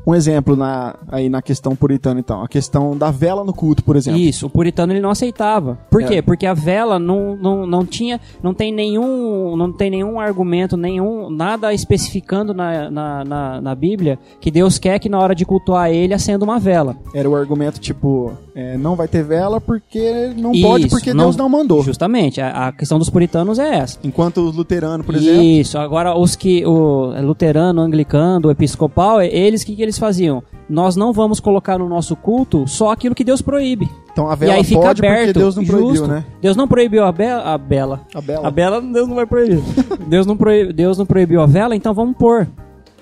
Um 0.06 0.14
exemplo 0.14 0.56
na, 0.56 0.96
aí 1.10 1.30
na 1.30 1.42
questão 1.42 1.76
puritana 1.76 2.20
então, 2.20 2.42
a 2.44 2.48
questão 2.48 2.98
da 2.98 3.10
vela 3.12 3.44
no 3.44 3.54
culto, 3.54 3.84
por 3.84 3.96
exemplo. 3.96 4.20
Isso, 4.20 4.46
o 4.48 4.50
puritano 4.50 4.94
ele 4.94 5.00
não 5.02 5.10
aceitava. 5.10 5.78
Por 5.90 6.02
É. 6.02 6.06
quê? 6.08 6.22
Porque 6.22 6.46
a 6.46 6.54
vela 6.54 7.00
não, 7.00 7.36
não, 7.36 7.66
não 7.66 7.86
tinha, 7.86 8.20
não 8.42 8.54
tem 8.54 8.72
nenhum, 8.72 9.56
não 9.56 9.72
tem 9.72 9.90
nenhum 9.90 10.20
argumento, 10.20 10.76
nenhum, 10.76 11.30
nada 11.30 11.74
especificando 11.74 12.54
na, 12.54 12.90
na, 12.90 13.24
na, 13.24 13.62
na 13.62 13.76
Bíblia 13.76 14.20
que 14.40 14.52
Deus 14.52 14.78
quer 14.78 15.00
que 15.00 15.10
na 15.10 15.20
hora 15.20 15.34
de 15.34 15.46
cultuar 15.46 15.90
ele 15.92 16.14
acenda 16.14 16.44
uma 16.44 16.60
vela. 16.60 16.96
Era 17.14 17.30
o 17.30 17.36
argumento 17.36 17.80
tipo, 17.80 18.34
é, 18.56 18.78
não 18.78 18.96
vai 18.96 19.08
ter 19.08 19.24
vela 19.24 19.60
porque 19.62 20.34
não 20.36 20.52
pode 20.52 20.88
Isso, 20.88 20.96
porque 20.96 21.14
Deus 21.14 21.36
não 21.36 21.48
mandou. 21.50 21.84
Justamente, 21.84 22.42
a, 22.42 22.68
a 22.68 22.72
questão 22.72 23.00
dos 23.00 23.10
puritanos 23.10 23.58
é 23.60 23.76
essa. 23.78 24.00
Enquanto 24.04 24.38
o 24.40 24.52
luterano, 24.52 25.04
por 25.04 25.16
exemplo, 25.16 25.42
Isso, 25.44 25.78
agora 25.78 26.18
os 26.18 26.36
que, 26.36 26.66
o 26.66 27.14
luterano, 27.22 27.82
o 27.82 27.84
anglicano, 27.86 28.48
o 28.48 28.52
episcopal, 28.52 29.22
eles, 29.22 29.62
o 29.64 29.66
que, 29.66 29.76
que 29.76 29.82
eles 29.82 29.93
faziam? 29.98 30.44
Nós 30.70 30.96
não 30.96 31.12
vamos 31.14 31.40
colocar 31.40 31.78
no 31.78 31.88
nosso 31.90 32.16
culto 32.16 32.68
só 32.68 32.92
aquilo 32.92 33.14
que 33.14 33.24
Deus 33.24 33.42
proíbe. 33.42 33.90
então 34.12 34.30
a 34.30 34.34
e 34.34 34.38
vela 34.38 34.54
aí 34.56 34.64
fica 34.64 34.82
pode 34.82 35.06
aberto. 35.06 35.26
porque 35.26 35.40
Deus 35.40 35.56
não 35.56 35.66
proibiu, 35.66 35.90
justo. 35.90 36.08
né? 36.08 36.26
Deus 36.42 36.56
não 36.58 36.68
proibiu 36.68 37.04
a, 37.04 37.12
be 37.12 37.26
a 37.26 37.58
bela. 37.58 38.02
A 38.14 38.22
bela. 38.22 38.48
A 38.48 38.52
bela 38.52 38.82
Deus 38.82 39.08
não 39.08 39.16
vai 39.16 39.26
proibir. 39.26 39.62
Deus, 40.08 40.26
não 40.26 40.38
proibiu, 40.38 40.74
Deus 40.74 40.98
não 40.98 41.06
proibiu 41.06 41.42
a 41.42 41.46
vela, 41.46 41.76
então 41.76 41.94
vamos 41.94 42.16
pôr. 42.18 42.48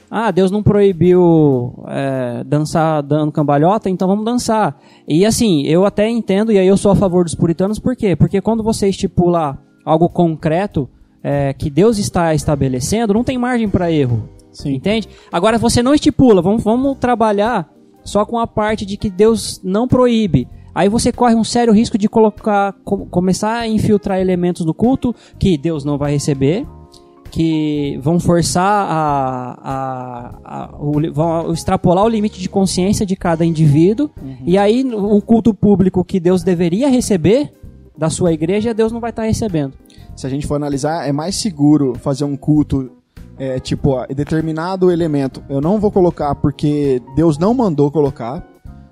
Ah, 0.10 0.30
Deus 0.30 0.52
não 0.52 0.62
proibiu 0.62 1.74
é, 1.88 2.44
dançar 2.44 3.02
dando 3.02 3.32
cambalhota, 3.32 3.90
então 3.90 4.08
vamos 4.08 4.26
dançar. 4.26 4.78
E 5.08 5.26
assim, 5.26 5.64
eu 5.64 5.86
até 5.86 6.10
entendo, 6.10 6.52
e 6.52 6.58
aí 6.58 6.68
eu 6.68 6.76
sou 6.76 6.92
a 6.92 6.96
favor 6.96 7.24
dos 7.24 7.34
puritanos, 7.34 7.80
por 7.80 7.96
quê? 7.96 8.14
Porque 8.14 8.42
quando 8.42 8.62
você 8.62 8.90
estipula 8.90 9.58
algo 9.86 10.10
concreto 10.10 10.90
é, 11.24 11.54
que 11.54 11.70
Deus 11.70 11.98
está 11.98 12.34
estabelecendo, 12.34 13.14
não 13.14 13.24
tem 13.24 13.38
margem 13.38 13.70
para 13.70 13.92
erro. 13.92 14.28
Sim. 14.52 14.74
Entende? 14.76 15.08
Agora 15.32 15.58
você 15.58 15.82
não 15.82 15.94
estipula, 15.94 16.42
vamos, 16.42 16.64
vamos 16.64 16.98
trabalhar 17.00 17.70
só 18.04 18.26
com 18.26 18.38
a 18.40 18.48
parte 18.48 18.86
de 18.86 18.98
que 18.98 19.10
Deus 19.10 19.60
não 19.64 19.88
proíbe. 19.88 20.48
Aí 20.74 20.88
você 20.90 21.12
corre 21.12 21.36
um 21.36 21.44
sério 21.44 21.74
risco 21.74 21.98
de 21.98 22.08
colocar, 22.08 22.74
com- 22.84 23.06
começar 23.06 23.54
a 23.58 23.68
infiltrar 23.68 24.20
elementos 24.20 24.66
no 24.66 24.74
culto 24.74 25.14
que 25.38 25.58
Deus 25.58 25.84
não 25.84 25.98
vai 25.98 26.14
receber, 26.14 26.66
que 27.30 27.98
vão 28.02 28.20
forçar 28.20 28.88
a, 28.90 29.58
a- 29.64 30.40
a- 30.44 30.76
o, 30.80 31.14
vão 31.14 31.52
extrapolar 31.54 32.04
o 32.06 32.10
limite 32.10 32.40
de 32.42 32.50
consciência 32.50 33.06
de 33.06 33.16
cada 33.16 33.46
indivíduo. 33.46 34.10
E 34.46 34.58
aí 34.58 34.84
o 34.94 35.22
culto 35.22 35.54
público 35.54 36.04
que 36.04 36.20
Deus 36.20 36.44
deveria 36.44 36.90
receber 36.90 37.52
da 37.98 38.10
sua 38.10 38.34
igreja, 38.34 38.74
Deus 38.74 38.92
não 38.92 39.00
vai 39.00 39.12
estar 39.12 39.24
recebendo. 39.24 39.74
Se 40.16 40.26
a 40.28 40.30
gente 40.30 40.46
for 40.48 40.56
analisar, 40.56 41.08
é 41.08 41.12
mais 41.12 41.36
seguro 41.36 41.94
fazer 42.00 42.24
um 42.26 42.36
culto 42.36 42.92
é, 43.38 43.60
tipo, 43.60 43.92
ó, 43.92 44.06
determinado 44.06 44.92
elemento 44.92 45.44
eu 45.50 45.62
não 45.62 45.80
vou 45.80 45.92
colocar 45.92 46.36
porque 46.36 47.02
Deus 47.16 47.38
não 47.38 47.54
mandou 47.54 47.92
colocar, 47.92 48.46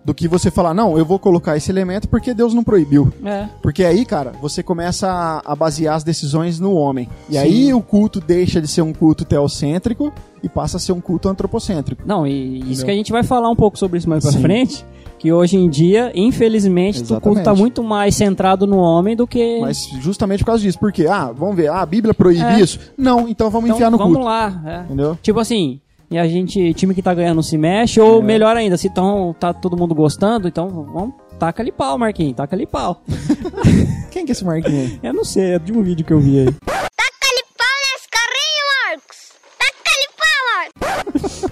do 0.04 0.14
que 0.14 0.28
você 0.28 0.50
falar, 0.50 0.74
não, 0.74 0.98
eu 0.98 1.06
vou 1.06 1.20
colocar 1.20 1.58
esse 1.58 1.70
elemento 1.72 2.08
porque 2.08 2.34
Deus 2.34 2.54
não 2.54 2.64
proibiu. 2.64 3.12
É. 3.24 3.48
Porque 3.62 3.84
aí, 3.84 4.06
cara, 4.06 4.32
você 4.42 4.64
começa 4.64 5.08
a, 5.10 5.42
a 5.52 5.56
basear 5.56 5.96
as 5.96 6.04
decisões 6.04 6.60
no 6.60 6.74
homem. 6.74 7.08
E 7.30 7.34
Sim. 7.34 7.38
aí 7.40 7.74
o 7.74 7.82
culto 7.82 8.20
deixa 8.20 8.62
de 8.62 8.68
ser 8.68 8.82
um 8.82 8.94
culto 8.94 9.26
teocêntrico 9.26 10.12
e 10.42 10.48
passa 10.48 10.78
a 10.78 10.80
ser 10.80 10.94
um 10.94 11.02
culto 11.02 11.28
antropocêntrico. 11.30 12.02
Não, 12.06 12.26
e 12.26 12.60
isso 12.60 12.66
Entendeu? 12.66 12.86
que 12.86 12.92
a 12.92 12.96
gente 12.96 13.12
vai 13.12 13.24
falar 13.24 13.50
um 13.50 13.56
pouco 13.56 13.78
sobre 13.78 13.98
isso 13.98 14.10
mais 14.10 14.24
pra 14.24 14.32
Sim. 14.32 14.42
frente, 14.42 14.86
que 15.20 15.34
hoje 15.34 15.58
em 15.58 15.70
dia, 15.70 16.12
infelizmente, 16.16 17.00
o 17.04 17.06
culto 17.06 17.14
Exatamente. 17.40 17.44
tá 17.44 17.54
muito 17.54 17.84
mais 17.84 18.16
centrado 18.16 18.66
no 18.66 18.78
homem 18.78 19.18
do 19.18 19.28
que... 19.28 19.60
Mas 19.60 19.86
justamente 20.00 20.40
por 20.40 20.46
causa 20.48 20.64
disso. 20.64 20.80
Porque, 20.80 21.08
ah, 21.08 21.32
vamos 21.36 21.58
ver, 21.58 21.68
ah, 21.70 21.82
a 21.82 21.86
Bíblia 21.86 22.14
proíbe 22.14 22.42
É. 22.42 22.60
isso? 22.62 22.80
Não, 22.98 23.28
então 23.28 23.50
vamos 23.50 23.66
então, 23.68 23.76
enfiar 23.78 23.92
no 23.92 23.98
vamos 23.98 24.14
culto. 24.14 24.26
lá. 24.28 24.62
é. 24.66 24.80
Entendeu? 24.86 25.18
Tipo 25.22 25.40
assim, 25.42 25.82
e 26.12 26.18
a 26.18 26.28
gente, 26.28 26.74
time 26.74 26.94
que 26.96 27.02
tá 27.02 27.14
ganhando 27.14 27.36
não 27.36 27.44
se 27.44 27.58
mexe, 27.58 28.00
ou 28.02 28.20
É. 28.20 28.24
melhor 28.24 28.56
ainda, 28.58 28.78
se 28.78 28.90
tão, 28.90 29.34
tá 29.40 29.54
todo 29.54 29.78
mundo 29.78 29.94
gostando, 29.94 30.48
então 30.48 30.68
vamos, 30.70 31.14
taca 31.38 31.62
ali 31.62 31.72
pau, 31.72 31.98
Marquinhos, 31.98 32.36
taca 32.36 32.56
ali 32.56 32.66
pau. 32.66 33.02
Quem 34.12 34.26
que 34.26 34.32
é 34.32 34.34
esse 34.34 34.44
Marquinhos 34.44 34.92
aí? 34.92 35.00
Eu 35.04 35.14
não 35.14 35.24
sei, 35.24 35.52
é 35.56 35.60
de 35.60 35.72
um 35.72 35.82
vídeo 35.84 36.06
que 36.06 36.12
eu 36.14 36.20
vi 36.20 36.40
aí. 36.40 36.46
Taca-lhe 36.46 37.44
pau 37.58 37.78
nesse 37.86 38.08
carrinho, 38.10 38.66
Marcos! 38.86 39.18
Taca-lhe 39.60 40.08
pau, 40.18 41.50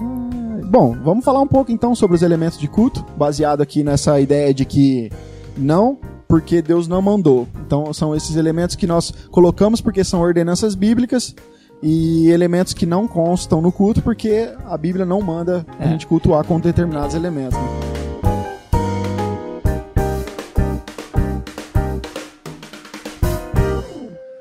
Marcos! 0.00 0.66
Bom, 0.70 0.96
vamos 1.02 1.24
falar 1.24 1.40
um 1.40 1.46
pouco 1.46 1.72
então 1.72 1.94
sobre 1.94 2.16
os 2.16 2.22
elementos 2.22 2.58
de 2.58 2.68
culto, 2.68 3.04
baseado 3.16 3.60
aqui 3.60 3.82
nessa 3.82 4.20
ideia 4.20 4.52
de 4.54 4.64
que 4.64 5.10
não 5.56 5.98
porque 6.28 6.62
Deus 6.62 6.86
não 6.86 7.02
mandou. 7.02 7.48
Então 7.66 7.92
são 7.92 8.14
esses 8.14 8.36
elementos 8.36 8.76
que 8.76 8.86
nós 8.86 9.10
colocamos 9.32 9.80
porque 9.80 10.04
são 10.04 10.20
ordenanças 10.20 10.76
bíblicas 10.76 11.34
e 11.82 12.28
elementos 12.30 12.74
que 12.74 12.84
não 12.84 13.08
constam 13.08 13.60
no 13.60 13.72
culto 13.72 14.02
porque 14.02 14.50
a 14.66 14.76
Bíblia 14.76 15.04
não 15.06 15.20
manda 15.22 15.64
a 15.78 15.84
É. 15.84 15.88
gente 15.88 16.06
cultuar 16.06 16.44
com 16.44 16.60
determinados 16.60 17.14
elementos. 17.14 17.58
né? 17.58 17.80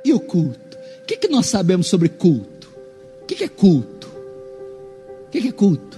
E 0.04 0.14
o 0.14 0.20
culto? 0.20 0.78
O 1.02 1.06
que, 1.06 1.18
que 1.18 1.28
nós 1.28 1.48
sabemos 1.48 1.88
sobre 1.88 2.10
culto? 2.10 2.70
O 3.22 3.26
que, 3.26 3.36
que 3.36 3.44
é 3.44 3.48
culto? 3.50 4.08
O 4.08 5.30
que, 5.32 5.42
que 5.42 5.48
é 5.50 5.52
culto? 5.52 5.89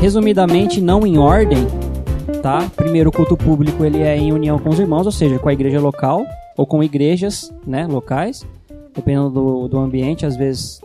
Resumidamente, 0.00 0.80
não 0.80 1.06
em 1.06 1.18
ordem, 1.18 1.58
tá? 2.42 2.70
Primeiro, 2.76 3.10
o 3.10 3.12
culto 3.12 3.36
público 3.36 3.84
ele 3.84 4.02
é 4.02 4.16
em 4.16 4.32
união 4.32 4.58
com 4.58 4.68
os 4.68 4.78
irmãos, 4.78 5.06
ou 5.06 5.12
seja, 5.12 5.38
com 5.38 5.48
a 5.48 5.52
igreja 5.52 5.80
local 5.80 6.24
ou 6.56 6.66
com 6.66 6.82
igrejas, 6.82 7.52
né, 7.66 7.86
locais, 7.86 8.46
dependendo 8.94 9.30
do, 9.30 9.68
do 9.68 9.78
ambiente. 9.78 10.24
Às 10.24 10.36
vezes, 10.36 10.80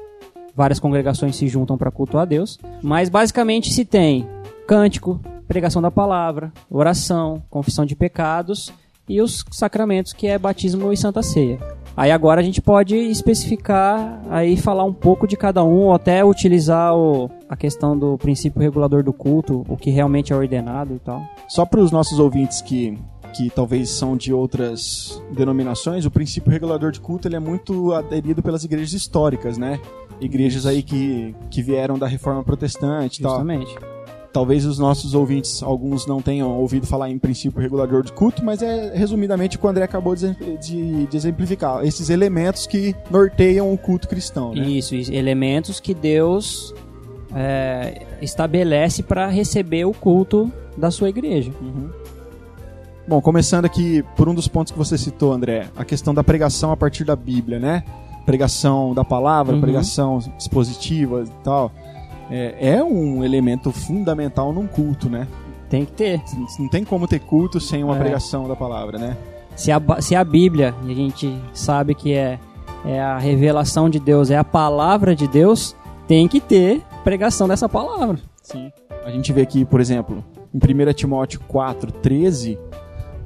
várias 0.56 0.80
congregações 0.80 1.36
se 1.36 1.48
juntam 1.48 1.78
para 1.78 1.92
cultuar 1.92 2.24
a 2.24 2.26
Deus. 2.26 2.58
Mas 2.82 3.10
basicamente 3.10 3.72
se 3.72 3.86
tem 3.86 4.28
cântico, 4.66 5.20
pregação 5.48 5.82
da 5.82 5.92
palavra, 5.92 6.52
oração, 6.70 7.44
confissão 7.50 7.86
de 7.86 7.96
pecados 7.96 8.72
e 9.08 9.22
os 9.22 9.44
sacramentos 9.52 10.14
que 10.14 10.28
é 10.28 10.38
batismo 10.38 10.92
e 10.94 10.98
santa 10.98 11.22
ceia. 11.22 11.60
Aí 11.96 12.12
agora 12.12 12.40
a 12.40 12.44
gente 12.44 12.62
pode 12.62 12.96
especificar, 12.96 14.22
aí 14.30 14.56
falar 14.56 14.84
um 14.86 14.94
pouco 14.94 15.28
de 15.28 15.36
cada 15.36 15.64
um, 15.64 15.88
ou 15.88 15.94
até 15.94 16.24
utilizar 16.24 16.96
o, 16.96 17.30
a 17.50 17.56
questão 17.56 17.98
do 17.98 18.18
princípio 18.18 18.62
regulador 18.62 19.04
do 19.04 19.12
culto, 19.12 19.66
o 19.68 19.76
que 19.76 19.90
realmente 19.90 20.32
é 20.32 20.36
ordenado 20.36 20.96
e 20.96 21.00
tal. 21.00 21.22
Só 21.48 21.66
para 21.66 21.82
os 21.82 21.92
nossos 21.92 22.18
ouvintes 22.18 22.62
que, 22.62 22.98
que 23.34 23.50
talvez 23.50 23.90
são 23.90 24.16
de 24.16 24.34
outras 24.34 25.22
denominações, 25.32 26.06
o 26.06 26.12
princípio 26.12 26.52
regulador 26.52 26.92
de 26.92 27.00
culto 27.00 27.28
ele 27.28 27.36
é 27.36 27.40
muito 27.40 27.94
aderido 27.94 28.42
pelas 28.42 28.64
igrejas 28.64 28.94
históricas, 28.94 29.58
né? 29.58 29.80
Igrejas 30.20 30.66
aí 30.66 30.84
que, 30.84 31.36
que 31.50 31.62
vieram 31.62 31.98
da 31.98 32.08
reforma 32.08 32.44
protestante 32.44 33.20
e 33.20 33.24
tal. 33.24 33.32
Justamente. 33.32 33.91
Talvez 34.34 34.66
os 34.66 34.80
nossos 34.80 35.14
ouvintes, 35.14 35.62
alguns 35.62 36.08
não 36.08 36.22
tenham 36.22 36.50
ouvido 36.58 36.88
falar 36.88 37.10
em 37.10 37.20
princípio 37.20 37.60
regulador 37.62 38.02
de 38.02 38.14
culto, 38.14 38.44
mas 38.46 38.62
é 38.62 38.94
resumidamente 38.96 39.58
o 39.58 39.60
que 39.60 39.66
o 39.66 39.70
André 39.70 39.84
acabou 39.84 40.16
de, 40.16 40.34
de- 40.58 41.06
de 41.06 41.18
exemplificar. 41.18 41.84
Esses 41.86 42.10
elementos 42.10 42.66
que 42.66 42.96
norteiam 43.10 43.74
o 43.74 43.78
culto 43.78 44.08
cristão, 44.08 44.54
né? 44.56 44.66
Isso, 44.66 44.96
elementos 44.96 45.82
que 45.82 45.94
Deus 45.94 46.74
é, 47.36 48.04
estabelece 48.22 49.04
para 49.04 49.28
receber 49.28 49.84
o 49.84 49.92
culto 49.94 50.50
da 50.78 50.90
sua 50.90 51.10
igreja. 51.10 51.52
Bom, 53.08 53.20
começando 53.22 53.66
aqui 53.66 54.04
por 54.16 54.30
um 54.30 54.34
dos 54.34 54.48
pontos 54.48 54.72
que 54.72 54.78
você 54.78 54.98
citou, 54.98 55.34
André, 55.34 55.68
a 55.76 55.84
questão 55.84 56.14
da 56.14 56.24
pregação 56.24 56.72
a 56.72 56.78
partir 56.78 57.04
da 57.04 57.16
Bíblia, 57.16 57.60
né? 57.60 57.84
Pregação 58.26 58.94
da 58.94 59.04
palavra, 59.04 59.56
Uhum. 59.56 59.62
pregação 59.62 60.20
expositiva 60.40 61.24
e 61.26 61.44
tal. 61.44 61.72
É, 62.32 62.76
é 62.78 62.84
um 62.84 63.24
elemento 63.24 63.72
fundamental 63.72 64.54
num 64.54 64.66
culto, 64.66 65.10
né? 65.10 65.28
Tem 65.70 65.86
que 65.86 65.92
ter. 65.92 66.22
Não 66.58 66.70
tem 66.70 66.84
como 66.84 67.08
ter 67.08 67.20
culto 67.20 67.60
sem 67.60 67.84
uma 67.84 67.96
É. 67.96 68.00
pregação 68.00 68.48
da 68.48 68.56
palavra, 68.56 68.98
né? 68.98 69.18
Se 69.56 69.72
a, 69.72 69.82
se 70.00 70.16
a 70.16 70.24
Bíblia, 70.24 70.74
e 70.86 70.92
a 70.92 70.96
gente 70.96 71.38
sabe 71.54 71.94
que 71.94 72.14
é, 72.14 72.40
é 72.86 73.00
a 73.02 73.18
revelação 73.18 73.90
de 73.90 74.00
Deus, 74.00 74.32
é 74.32 74.38
a 74.38 74.44
palavra 74.44 75.14
de 75.14 75.28
Deus, 75.28 75.76
tem 76.08 76.28
que 76.28 76.40
ter 76.40 76.82
pregação 77.04 77.48
dessa 77.48 77.68
palavra. 77.68 78.18
Sim. 78.42 78.72
A 79.06 79.12
gente 79.12 79.32
vê 79.34 79.42
aqui, 79.42 79.66
por 79.66 79.82
exemplo, 79.82 80.24
em 80.54 80.58
1 80.58 80.94
Timóteo 80.94 81.42
4, 81.48 81.92
13, 81.92 82.58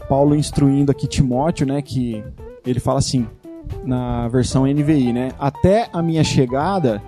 Paulo 0.10 0.36
instruindo 0.36 0.92
aqui 0.92 1.08
Timóteo, 1.08 1.66
né, 1.66 1.82
que 1.82 2.24
ele 2.66 2.80
fala 2.80 3.00
assim, 3.00 3.28
na 3.84 4.28
versão 4.28 4.66
NVI, 4.66 5.14
né, 5.14 5.32
até 5.40 5.90
a 5.94 6.02
minha 6.02 6.24
chegada, 6.24 7.02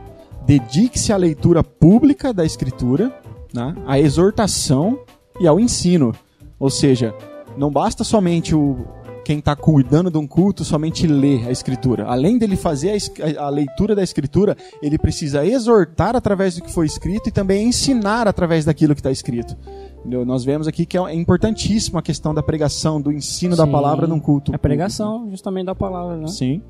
dedique-se 0.47 1.11
à 1.11 1.17
leitura 1.17 1.61
pública 1.61 2.33
da 2.33 2.45
Escritura, 2.45 3.13
né, 3.53 3.75
à 3.85 3.99
exortação 3.99 4.97
e 5.41 5.45
ao 5.45 5.59
ensino. 5.59 6.15
Ou 6.57 6.69
seja, 6.69 7.13
não 7.57 7.69
basta 7.69 8.03
somente 8.03 8.55
o 8.55 8.87
quem 9.25 9.39
está 9.39 9.57
cuidando 9.57 10.09
de 10.09 10.17
um 10.17 10.25
culto 10.25 10.63
somente 10.63 11.05
ler 11.05 11.45
a 11.49 11.51
escritura. 11.51 12.05
Além 12.05 12.37
dele 12.37 12.55
fazer 12.55 12.91
a 12.91 13.45
a, 13.45 13.49
leitura 13.49 13.93
da 13.93 14.01
escritura, 14.01 14.55
ele 14.81 14.97
precisa 14.97 15.45
exortar 15.45 16.15
através 16.15 16.55
do 16.55 16.61
que 16.61 16.71
foi 16.71 16.85
escrito 16.85 17.27
e 17.27 17.31
também 17.31 17.67
ensinar 17.67 18.25
através 18.25 18.63
daquilo 18.63 18.95
que 18.95 19.01
está 19.01 19.11
escrito. 19.11 19.53
Entendeu? 19.99 20.25
Nós 20.25 20.45
vemos 20.45 20.65
aqui 20.65 20.85
que 20.85 20.97
é 20.97 21.13
importantíssima 21.13 21.99
a 21.99 22.01
questão 22.01 22.33
da 22.33 22.41
pregação, 22.41 23.01
do 23.01 23.11
ensino 23.11 23.53
da 23.53 23.65
Sim. 23.65 23.71
palavra 23.73 24.07
num 24.07 24.17
culto. 24.17 24.55
A 24.55 24.57
pregação 24.57 25.29
justamente 25.29 25.65
da 25.65 25.75
palavra, 25.75 26.15
né? 26.15 26.27
Sim. 26.27 26.61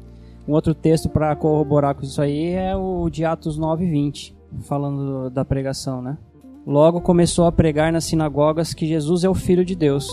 Um 0.47 0.53
outro 0.53 0.73
texto 0.73 1.09
para 1.09 1.35
corroborar 1.35 1.93
com 1.95 2.03
isso 2.03 2.21
aí 2.21 2.51
é 2.53 2.75
o 2.75 3.09
de 3.09 3.25
Atos 3.25 3.57
9:20, 3.59 4.33
falando 4.61 5.29
da 5.29 5.43
pregação, 5.43 6.01
né? 6.01 6.17
Logo 6.65 7.01
começou 7.01 7.45
a 7.45 7.51
pregar 7.51 7.91
nas 7.91 8.05
sinagogas 8.05 8.73
que 8.73 8.85
Jesus 8.87 9.23
é 9.23 9.29
o 9.29 9.33
filho 9.33 9.63
de 9.65 9.75
Deus. 9.75 10.07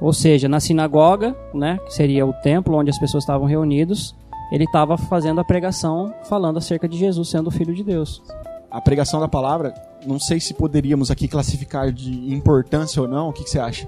Ou 0.00 0.12
seja, 0.14 0.48
na 0.48 0.60
sinagoga, 0.60 1.36
né, 1.52 1.78
que 1.84 1.92
seria 1.92 2.24
o 2.24 2.32
templo 2.32 2.74
onde 2.78 2.88
as 2.88 2.98
pessoas 2.98 3.22
estavam 3.22 3.46
reunidos, 3.46 4.16
ele 4.50 4.64
estava 4.64 4.96
fazendo 4.96 5.40
a 5.40 5.44
pregação 5.44 6.12
falando 6.24 6.56
acerca 6.56 6.88
de 6.88 6.96
Jesus 6.96 7.28
sendo 7.28 7.48
o 7.48 7.50
filho 7.50 7.74
de 7.74 7.84
Deus. 7.84 8.22
A 8.70 8.80
pregação 8.80 9.20
da 9.20 9.28
palavra, 9.28 9.74
não 10.06 10.18
sei 10.18 10.40
se 10.40 10.54
poderíamos 10.54 11.10
aqui 11.10 11.28
classificar 11.28 11.92
de 11.92 12.32
importância 12.32 13.02
ou 13.02 13.06
não, 13.08 13.28
o 13.28 13.32
que, 13.32 13.44
que 13.44 13.50
você 13.50 13.58
acha? 13.58 13.86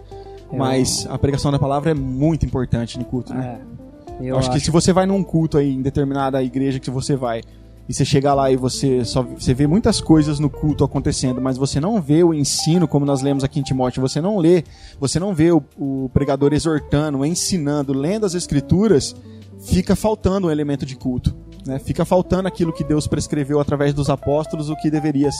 Eu- 0.52 0.58
Mas 0.58 1.06
a 1.08 1.16
pregação 1.16 1.50
da 1.50 1.58
palavra 1.58 1.92
é 1.92 1.94
muito 1.94 2.44
importante 2.44 2.98
no 2.98 3.06
culto, 3.06 3.32
né? 3.32 3.58
É, 3.58 3.81
Eu 4.22 4.38
acho, 4.38 4.50
que 4.50 4.60
se 4.60 4.70
você 4.70 4.92
vai 4.92 5.06
num 5.06 5.22
culto 5.22 5.58
aí, 5.58 5.74
em 5.74 5.82
determinada 5.82 6.42
igreja 6.42 6.78
que 6.78 6.90
você 6.90 7.16
vai, 7.16 7.42
e 7.88 7.92
você 7.92 8.04
chega 8.04 8.32
lá 8.32 8.50
e 8.50 8.56
você 8.56 9.04
só 9.04 9.22
você 9.22 9.52
vê 9.52 9.66
muitas 9.66 10.00
coisas 10.00 10.38
no 10.38 10.48
culto 10.48 10.84
acontecendo, 10.84 11.40
mas 11.40 11.56
você 11.56 11.80
não 11.80 12.00
vê 12.00 12.22
o 12.22 12.32
ensino, 12.32 12.86
como 12.86 13.04
nós 13.04 13.22
lemos 13.22 13.42
aqui 13.42 13.58
em 13.58 13.62
Timóteo, 13.62 14.00
você 14.00 14.20
não 14.20 14.38
lê, 14.38 14.62
você 15.00 15.18
não 15.18 15.34
vê 15.34 15.50
o, 15.50 15.62
o 15.76 16.08
pregador 16.12 16.52
exortando, 16.52 17.24
ensinando, 17.24 17.92
lendo 17.92 18.24
as 18.24 18.34
escrituras, 18.34 19.16
fica 19.60 19.96
faltando 19.96 20.46
um 20.46 20.50
elemento 20.50 20.86
de 20.86 20.96
culto. 20.96 21.34
Né? 21.66 21.78
Fica 21.78 22.04
faltando 22.04 22.48
aquilo 22.48 22.72
que 22.72 22.84
Deus 22.84 23.06
prescreveu 23.06 23.60
através 23.60 23.94
dos 23.94 24.10
apóstolos, 24.10 24.68
o 24.68 24.76
que 24.76 24.90
deveria 24.90 25.30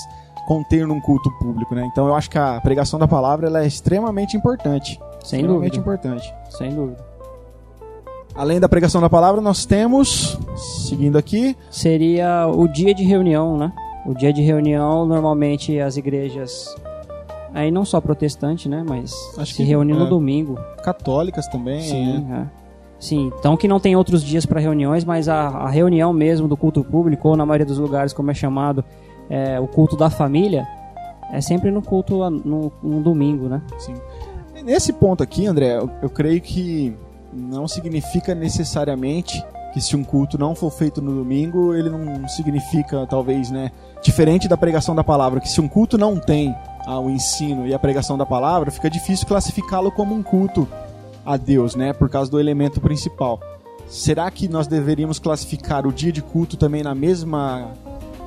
conter 0.47 0.87
num 0.87 1.01
culto 1.01 1.31
público. 1.38 1.75
Né? 1.75 1.88
Então 1.90 2.07
eu 2.07 2.14
acho 2.14 2.31
que 2.31 2.38
a 2.38 2.61
pregação 2.61 2.99
da 2.99 3.09
palavra 3.09 3.62
é 3.62 3.66
extremamente 3.66 4.37
importante. 4.37 5.01
Sem 5.25 5.40
extremamente 5.40 5.77
dúvida. 5.77 5.77
importante. 5.79 6.35
Sem 6.51 6.75
dúvida. 6.75 7.12
Além 8.35 8.59
da 8.59 8.68
pregação 8.68 9.01
da 9.01 9.11
palavra, 9.11 9.40
nós 9.40 9.66
temos, 9.66 10.38
seguindo 10.87 11.18
aqui, 11.18 11.57
Seria 11.71 12.47
o 12.47 12.66
dia 12.66 12.95
de 12.95 13.05
reunião, 13.05 13.59
né? 13.59 13.73
O 14.07 14.14
dia 14.14 14.33
de 14.33 14.42
reunião, 14.42 15.07
normalmente 15.07 15.79
as 15.79 15.97
igrejas, 15.97 16.75
aí 17.53 17.71
não 17.71 17.85
só 17.85 18.01
protestante, 18.01 18.68
né? 18.68 18.83
Mas 18.87 19.12
Acho 19.37 19.55
se 19.55 19.62
reúnem 19.62 19.95
no 19.95 20.07
é. 20.07 20.09
domingo. 20.09 20.59
católicas 20.83 21.47
também. 21.47 21.83
Sim, 21.83 22.18
né? 22.21 22.49
é. 22.49 22.62
Sim, 22.99 23.33
então 23.38 23.57
que 23.57 23.66
não 23.66 23.81
tem 23.81 23.97
outros 23.97 24.23
dias 24.23 24.47
para 24.47 24.61
reuniões, 24.61 25.05
mas 25.05 25.29
a, 25.29 25.49
a 25.49 25.68
reunião 25.68 26.12
mesmo 26.12 26.47
do 26.47 26.57
culto 26.57 26.85
público, 26.85 27.29
ou 27.29 27.37
na 27.37 27.45
maioria 27.45 27.66
dos 27.66 27.79
lugares, 27.79 28.12
como 28.12 28.31
é 28.31 28.35
chamado, 28.35 28.85
é, 29.29 29.59
o 29.59 29.66
culto 29.66 29.97
da 29.97 30.09
família, 30.09 30.66
é 31.33 31.40
sempre 31.40 31.71
no 31.71 31.83
culto 31.83 32.31
no, 32.31 32.73
no 32.83 33.03
domingo, 33.03 33.49
né? 33.49 33.61
Sim. 33.79 33.95
Nesse 34.64 34.92
ponto 34.92 35.23
aqui, 35.23 35.47
André, 35.47 35.79
eu, 35.79 35.90
eu 36.01 36.09
creio 36.09 36.40
que 36.40 36.95
não 37.33 37.66
significa 37.66 38.35
necessariamente 38.35 39.42
que 39.73 39.81
se 39.81 39.97
um 39.97 40.05
culto 40.05 40.37
não 40.37 40.55
for 40.55 40.71
feito 40.71 41.01
no 41.01 41.14
domingo, 41.14 41.75
ele 41.75 41.88
não 41.88 42.29
significa, 42.29 43.07
talvez, 43.07 43.51
né? 43.51 43.73
Diferente 44.03 44.47
da 44.47 44.57
pregação 44.57 44.95
da 44.95 45.03
palavra, 45.03 45.40
que 45.40 45.49
se 45.49 45.61
um 45.61 45.68
culto 45.68 45.97
não 45.97 46.18
tem 46.18 46.55
ah, 46.87 46.99
o 46.99 47.09
ensino 47.09 47.66
e 47.66 47.73
a 47.73 47.79
pregação 47.79 48.18
da 48.18 48.27
palavra, 48.27 48.71
fica 48.71 48.90
difícil 48.90 49.27
classificá-lo 49.27 49.90
como 49.90 50.14
um 50.14 50.23
culto 50.23 50.68
a 51.25 51.37
Deus, 51.37 51.75
né? 51.75 51.92
Por 51.92 52.11
causa 52.11 52.31
do 52.31 52.38
elemento 52.38 52.81
principal. 52.81 53.40
Será 53.88 54.31
que 54.31 54.47
nós 54.47 54.66
deveríamos 54.66 55.18
classificar 55.18 55.87
o 55.87 55.92
dia 55.92 56.12
de 56.12 56.23
culto 56.23 56.57
também 56.57 56.83
na 56.83 56.95
mesma 56.95 57.71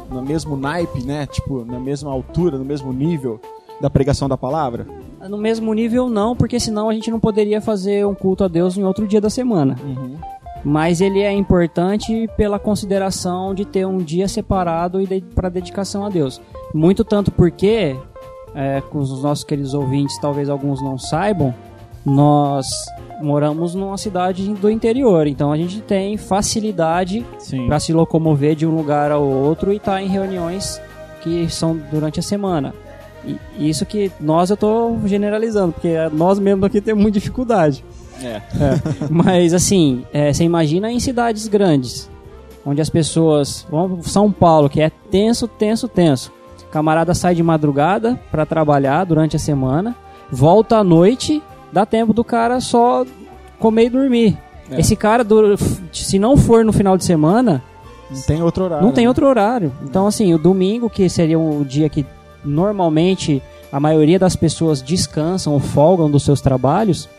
no 0.09 0.21
mesmo 0.21 0.55
naipe, 0.55 1.03
né? 1.03 1.25
Tipo, 1.27 1.65
na 1.65 1.79
mesma 1.79 2.11
altura, 2.11 2.57
no 2.57 2.65
mesmo 2.65 2.93
nível 2.93 3.39
da 3.81 3.89
pregação 3.89 4.27
da 4.27 4.37
palavra? 4.37 4.87
No 5.29 5.37
mesmo 5.37 5.73
nível 5.73 6.09
não, 6.09 6.35
porque 6.35 6.59
senão 6.59 6.89
a 6.89 6.93
gente 6.93 7.09
não 7.09 7.19
poderia 7.19 7.59
fazer 7.59 8.05
um 8.05 8.13
culto 8.13 8.43
a 8.43 8.47
Deus 8.47 8.77
em 8.77 8.83
outro 8.83 9.07
dia 9.07 9.19
da 9.19 9.29
semana. 9.29 9.75
Mas 10.63 11.01
ele 11.01 11.21
é 11.21 11.31
importante 11.31 12.27
pela 12.35 12.57
consideração 12.57 13.53
de 13.53 13.65
ter 13.65 13.85
um 13.85 13.97
dia 13.97 14.27
separado 14.27 15.01
e 15.01 15.21
para 15.21 15.49
dedicação 15.49 16.05
a 16.05 16.09
Deus. 16.09 16.41
Muito 16.73 17.03
tanto 17.03 17.31
porque, 17.31 17.95
é, 18.53 18.81
com 18.81 18.99
os 18.99 19.21
nossos 19.21 19.43
queridos 19.43 19.73
ouvintes, 19.73 20.19
talvez 20.19 20.49
alguns 20.49 20.81
não 20.81 20.97
saibam, 20.97 21.53
nós 22.05 22.67
moramos 23.21 23.73
numa 23.73 23.97
cidade 23.97 24.47
do 24.53 24.69
interior, 24.69 25.25
então 25.25 25.51
a 25.51 25.57
gente 25.57 25.81
tem 25.81 26.17
facilidade 26.17 27.25
para 27.67 27.79
se 27.79 27.93
locomover 27.93 28.55
de 28.55 28.65
um 28.65 28.75
lugar 28.75 29.11
ao 29.11 29.23
outro 29.23 29.71
e 29.71 29.77
estar 29.77 30.01
em 30.01 30.07
reuniões 30.07 30.81
que 31.21 31.49
são 31.49 31.79
durante 31.91 32.19
a 32.19 32.23
semana. 32.23 32.73
E 33.25 33.69
isso 33.69 33.85
que 33.85 34.11
nós 34.19 34.49
eu 34.49 34.57
tô 34.57 34.97
generalizando, 35.05 35.73
porque 35.73 35.93
nós 36.13 36.37
mesmos 36.39 36.63
aqui 36.65 36.79
temos 36.81 37.01
muita 37.01 37.19
dificuldade. 37.19 37.83
É. 38.21 38.41
Mas 39.09 39.53
assim, 39.53 40.05
é, 40.13 40.31
você 40.31 40.43
imagina 40.43 40.91
em 40.91 40.99
cidades 40.99 41.47
grandes, 41.47 42.09
onde 42.65 42.81
as 42.81 42.89
pessoas. 42.89 43.65
Vamos 43.69 44.11
São 44.11 44.31
Paulo, 44.31 44.69
que 44.69 44.81
é 44.81 44.89
tenso, 45.11 45.47
tenso, 45.47 45.87
tenso. 45.87 46.31
Camarada 46.71 47.13
sai 47.13 47.35
de 47.35 47.43
madrugada 47.43 48.19
para 48.31 48.45
trabalhar 48.45 49.05
durante 49.05 49.35
a 49.35 49.39
semana, 49.39 49.95
volta 50.31 50.77
à 50.77 50.83
noite, 50.83 51.41
dá 51.71 51.85
tempo 51.85 52.13
do 52.13 52.23
cara 52.23 52.59
só 52.59 53.05
comer 53.59 53.85
e 53.85 53.89
dormir. 53.89 54.37
É. 54.69 54.79
Esse 54.79 54.95
cara, 54.95 55.25
se 55.91 56.19
não 56.19 56.35
for 56.35 56.65
no 56.65 56.73
final 56.73 56.97
de 56.97 57.05
semana, 57.05 57.63
Não 58.09 58.21
tem 58.21 58.41
outro 58.41 58.65
horário. 58.65 58.85
não 58.85 58.91
tem 58.93 59.05
né? 59.05 59.09
outro 59.09 59.27
horário. 59.27 59.71
Então, 59.83 60.07
assim, 60.07 60.33
o 60.33 60.37
domingo, 60.37 60.89
que 60.89 61.07
seria 61.07 61.39
o 61.39 61.63
dia 61.63 61.87
que 61.87 62.05
normalmente 62.45 63.41
a 63.71 63.79
maioria 63.79 64.19
das 64.19 64.35
pessoas 64.35 64.81
descansam 64.81 65.53
ou 65.53 65.59
folgam 65.59 66.09
dos 66.09 66.23
seus 66.23 66.39
trabalhos, 66.41 67.09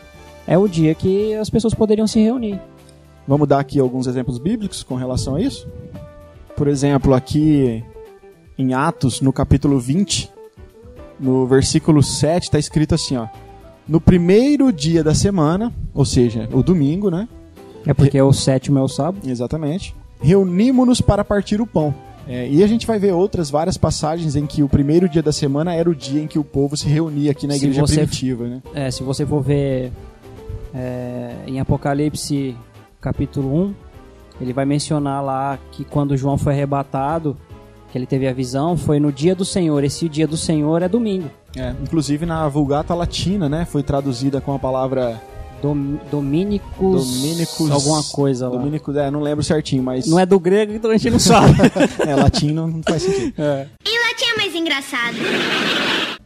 é 0.47 0.57
o 0.57 0.69
dia 0.69 0.95
que 0.95 1.35
as 1.35 1.51
pessoas 1.51 1.75
poderiam 1.75 2.07
se 2.07 2.21
reunir. 2.21 2.61
Vamos 3.27 3.49
dar 3.49 3.59
aqui 3.59 3.81
alguns 3.81 4.07
exemplos 4.07 4.39
bíblicos 4.39 4.83
com 4.83 4.95
relação 4.95 5.35
a 5.35 5.41
isso? 5.41 5.69
Por 6.57 6.69
exemplo, 6.69 7.13
aqui 7.13 7.85
em 8.57 8.73
Atos, 8.73 9.21
no 9.21 9.33
capítulo 9.33 9.79
20, 9.79 10.31
no 11.19 11.47
versículo 11.47 12.03
7, 12.03 12.45
está 12.45 12.59
escrito 12.59 12.95
assim, 12.95 13.17
ó. 13.17 13.27
No 13.87 14.01
primeiro 14.01 14.73
dia 14.73 15.03
da 15.03 15.15
semana, 15.15 15.73
ou 15.93 16.05
seja, 16.05 16.49
o 16.53 16.63
domingo, 16.63 17.11
né? 17.11 17.29
É 17.85 17.95
porque 17.95 18.21
o 18.21 18.33
sétimo 18.33 18.79
é 18.79 18.83
o 18.83 18.89
sábado. 18.89 19.29
Exatamente. 19.29 19.95
Reunimos-nos 20.21 21.01
para 21.01 21.25
partir 21.25 21.61
o 21.61 21.67
pão. 21.67 21.95
É, 22.29 22.49
e 22.49 22.63
a 22.63 22.67
gente 22.67 22.87
vai 22.87 22.99
ver 22.99 23.13
outras 23.13 23.49
várias 23.51 23.77
passagens 23.77 24.35
em 24.35 24.47
que 24.47 24.63
o 24.63 24.69
primeiro 24.69 25.09
dia 25.09 25.23
da 25.23 25.31
semana 25.33 25.73
era 25.75 25.89
o 25.89 25.95
dia 25.95 26.21
em 26.21 26.27
que 26.27 26.39
o 26.39 26.45
povo 26.45 26.77
se 26.77 26.89
reunia 26.89 27.31
aqui 27.31 27.47
na 27.47 27.55
Se 27.55 27.61
igreja 27.61 27.81
você- 27.81 27.97
primitiva, 27.99 28.49
né? 28.49 28.63
É, 28.75 28.91
se 28.91 29.03
você 29.05 29.25
for 29.25 29.41
ver 29.43 29.93
é, 30.75 31.33
em 31.47 31.61
Apocalipse 31.61 32.57
capítulo 33.01 33.55
1, 33.67 33.75
ele 34.41 34.53
vai 34.53 34.65
mencionar 34.65 35.23
lá 35.23 35.59
que 35.73 35.85
quando 35.85 36.17
João 36.17 36.37
foi 36.37 36.53
arrebatado, 36.53 37.37
que 37.91 37.97
ele 37.97 38.07
teve 38.07 38.27
a 38.27 38.33
visão, 38.33 38.77
foi 38.77 38.99
no 38.99 39.13
dia 39.13 39.35
do 39.35 39.45
Senhor. 39.45 39.83
Esse 39.85 40.09
dia 40.09 40.27
do 40.27 40.37
Senhor 40.37 40.83
é 40.83 40.89
domingo. 40.89 41.31
É, 41.57 41.75
inclusive 41.83 42.27
na 42.27 42.47
Vulgata 42.49 42.93
Latina, 42.95 43.49
né? 43.49 43.65
Foi 43.65 43.83
traduzida 43.83 44.41
com 44.41 44.53
a 44.55 44.59
palavra 44.59 45.21
Dom, 45.63 45.97
Dominicus, 46.11 47.21
Dominicus. 47.23 47.71
alguma 47.71 48.03
coisa 48.03 48.49
lá. 48.49 48.57
Dominico, 48.57 48.93
é, 48.93 49.11
não 49.11 49.21
lembro 49.21 49.43
certinho, 49.43 49.83
mas 49.83 50.07
Não 50.07 50.19
é 50.19 50.27
do 50.27 50.39
grego, 50.39 50.73
então 50.73 50.91
a 50.91 50.97
gente 50.97 51.11
não 51.11 51.19
sabe. 51.19 51.55
é 52.07 52.15
latino, 52.15 52.67
não 52.67 52.81
faz 52.83 53.03
sentido. 53.03 53.33
É. 53.39 53.67
You 53.87 54.03
like 54.03 54.17
tinha 54.17 54.37
mais 54.37 54.55
engraçado. 54.55 55.17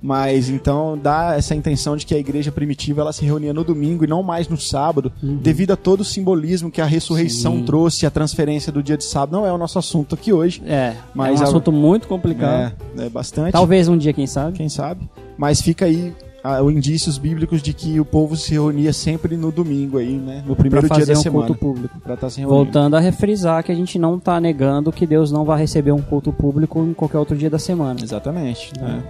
Mas 0.03 0.49
então 0.49 0.99
dá 1.01 1.35
essa 1.37 1.55
intenção 1.55 1.95
de 1.97 2.07
que 2.07 2.15
a 2.15 2.19
igreja 2.19 2.51
primitiva 2.51 3.03
ela 3.03 3.13
se 3.13 3.23
reunia 3.25 3.53
no 3.53 3.63
domingo 3.63 4.03
e 4.03 4.07
não 4.07 4.23
mais 4.23 4.49
no 4.49 4.57
sábado, 4.59 5.13
devido 5.23 5.73
a 5.73 5.77
todo 5.77 6.01
o 6.01 6.05
simbolismo 6.05 6.71
que 6.71 6.81
a 6.81 6.87
ressurreição 6.87 7.53
Uhum. 7.53 7.59
Sim. 7.61 7.65
trouxe, 7.67 8.07
a 8.07 8.11
transferência 8.11 8.73
do 8.73 8.83
dia 8.83 8.97
de 8.97 9.05
sábado. 9.05 9.33
Não 9.33 9.47
é 9.47 9.53
o 9.53 9.59
nosso 9.59 9.79
assunto 9.79 10.15
aqui 10.15 10.33
hoje. 10.33 10.63
É, 10.67 10.95
Mas 11.15 11.39
é 11.41 11.43
um 11.43 11.47
a- 11.47 11.49
assunto 11.49 11.71
muito 11.71 12.09
complicado. 12.09 12.73
É, 12.99 13.05
é 13.07 13.09
bastante. 13.11 13.53
Talvez 13.53 13.89
um 13.89 13.97
dia, 13.99 14.13
quem 14.13 14.27
sabe. 14.27 14.57
Quem 14.57 14.69
sabe? 14.71 15.09
Mas 15.37 15.61
fica 15.61 15.85
aí 15.85 16.15
ah, 16.43 16.61
indícios 16.71 17.19
bíblicos 17.19 17.63
de 17.63 17.73
que 17.73 18.01
o 18.01 18.05
povo 18.05 18.37
se 18.37 18.53
reunia 18.53 18.93
sempre 18.93 19.37
no 19.37 19.53
domingo 19.53 19.99
aí, 19.99 20.17
né? 20.17 20.43
No 20.47 20.57
primeiro 20.57 20.89
dia 20.89 21.05
da 21.05 21.13
um 21.13 21.17
semana. 21.17 21.47
culto 21.47 21.61
público. 21.61 22.01
Pra 22.01 22.15
estar 22.15 22.31
se 22.31 22.41
reunindo. 22.41 22.57
Voltando 22.57 22.97
a 22.97 23.01
refrisar 23.01 23.63
que 23.63 23.71
a 23.71 23.75
gente 23.75 23.99
não 23.99 24.19
tá 24.19 24.41
negando 24.41 24.91
que 24.91 25.07
Deus 25.07 25.31
não 25.31 25.45
vai 25.45 25.61
receber 25.61 25.93
um 25.93 26.01
culto 26.01 26.33
público 26.33 26.81
em 26.81 26.95
qualquer 26.95 27.19
outro 27.19 27.37
dia 27.37 27.51
da 27.51 27.59
semana. 27.59 28.01
Exatamente. 28.03 28.73
né? 28.81 29.03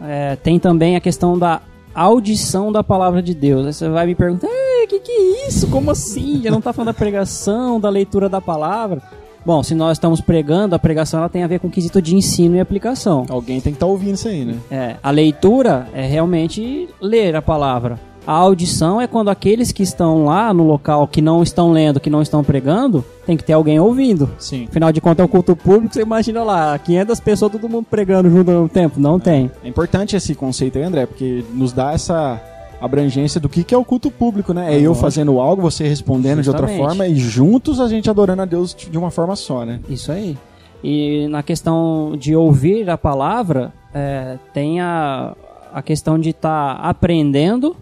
É, 0.00 0.36
tem 0.36 0.58
também 0.58 0.96
a 0.96 1.00
questão 1.00 1.38
da 1.38 1.60
audição 1.94 2.72
da 2.72 2.82
palavra 2.82 3.22
de 3.22 3.34
Deus. 3.34 3.66
Aí 3.66 3.72
você 3.72 3.88
vai 3.88 4.06
me 4.06 4.14
perguntar, 4.14 4.46
o 4.46 4.86
que, 4.88 4.98
que 5.00 5.12
é 5.12 5.48
isso? 5.48 5.68
Como 5.68 5.90
assim? 5.90 6.42
Já 6.42 6.50
não 6.50 6.60
tá 6.60 6.72
falando 6.72 6.86
da 6.86 6.94
pregação, 6.94 7.78
da 7.78 7.88
leitura 7.88 8.28
da 8.28 8.40
palavra? 8.40 9.02
Bom, 9.44 9.62
se 9.62 9.74
nós 9.74 9.92
estamos 9.92 10.20
pregando, 10.20 10.74
a 10.74 10.78
pregação 10.78 11.20
ela 11.20 11.28
tem 11.28 11.42
a 11.42 11.46
ver 11.46 11.60
com 11.60 11.68
o 11.68 11.70
quesito 11.70 12.00
de 12.02 12.14
ensino 12.14 12.56
e 12.56 12.60
aplicação. 12.60 13.24
Alguém 13.28 13.60
tem 13.60 13.72
que 13.72 13.76
estar 13.76 13.86
ouvindo 13.86 14.14
isso 14.14 14.28
aí, 14.28 14.44
né? 14.44 14.56
É, 14.70 14.96
a 15.02 15.10
leitura 15.10 15.88
é 15.94 16.06
realmente 16.06 16.88
ler 17.00 17.34
a 17.34 17.42
palavra. 17.42 17.98
A 18.26 18.32
audição 18.32 19.00
é 19.00 19.06
quando 19.06 19.30
aqueles 19.30 19.72
que 19.72 19.82
estão 19.82 20.26
lá 20.26 20.52
no 20.52 20.64
local, 20.64 21.08
que 21.08 21.22
não 21.22 21.42
estão 21.42 21.72
lendo, 21.72 21.98
que 21.98 22.10
não 22.10 22.20
estão 22.20 22.44
pregando, 22.44 23.04
tem 23.24 23.36
que 23.36 23.42
ter 23.42 23.54
alguém 23.54 23.80
ouvindo. 23.80 24.28
Sim. 24.38 24.66
Afinal 24.68 24.92
de 24.92 25.00
contas, 25.00 25.22
é 25.22 25.24
um 25.24 25.28
culto 25.28 25.56
público, 25.56 25.94
você 25.94 26.02
imagina 26.02 26.44
lá, 26.44 26.78
500 26.78 27.18
pessoas, 27.18 27.52
todo 27.52 27.68
mundo 27.68 27.86
pregando 27.90 28.30
junto 28.30 28.50
ao 28.50 28.56
mesmo 28.56 28.68
tempo. 28.68 29.00
Não 29.00 29.18
tem. 29.18 29.50
É 29.64 29.68
importante 29.68 30.16
esse 30.16 30.34
conceito 30.34 30.76
aí, 30.76 30.84
André, 30.84 31.06
porque 31.06 31.42
nos 31.54 31.72
dá 31.72 31.92
essa 31.92 32.40
abrangência 32.80 33.40
do 33.40 33.48
que, 33.48 33.62
que 33.62 33.74
é 33.74 33.78
o 33.78 33.84
culto 33.84 34.10
público, 34.10 34.54
né? 34.54 34.74
É 34.74 34.80
eu 34.80 34.94
fazendo 34.94 35.38
algo, 35.40 35.62
você 35.62 35.86
respondendo 35.86 36.42
de 36.42 36.48
outra 36.48 36.66
Justamente. 36.66 36.88
forma 36.88 37.06
e 37.06 37.16
juntos 37.16 37.78
a 37.80 37.88
gente 37.88 38.08
adorando 38.08 38.42
a 38.42 38.44
Deus 38.44 38.74
de 38.74 38.96
uma 38.96 39.10
forma 39.10 39.36
só, 39.36 39.64
né? 39.64 39.80
Isso 39.88 40.10
aí. 40.10 40.36
E 40.82 41.26
na 41.28 41.42
questão 41.42 42.16
de 42.18 42.34
ouvir 42.34 42.88
a 42.88 42.96
palavra, 42.96 43.72
é, 43.92 44.38
tem 44.54 44.80
a, 44.80 45.36
a 45.72 45.82
questão 45.82 46.18
de 46.18 46.30
estar 46.30 46.76
aprendendo, 46.76 47.76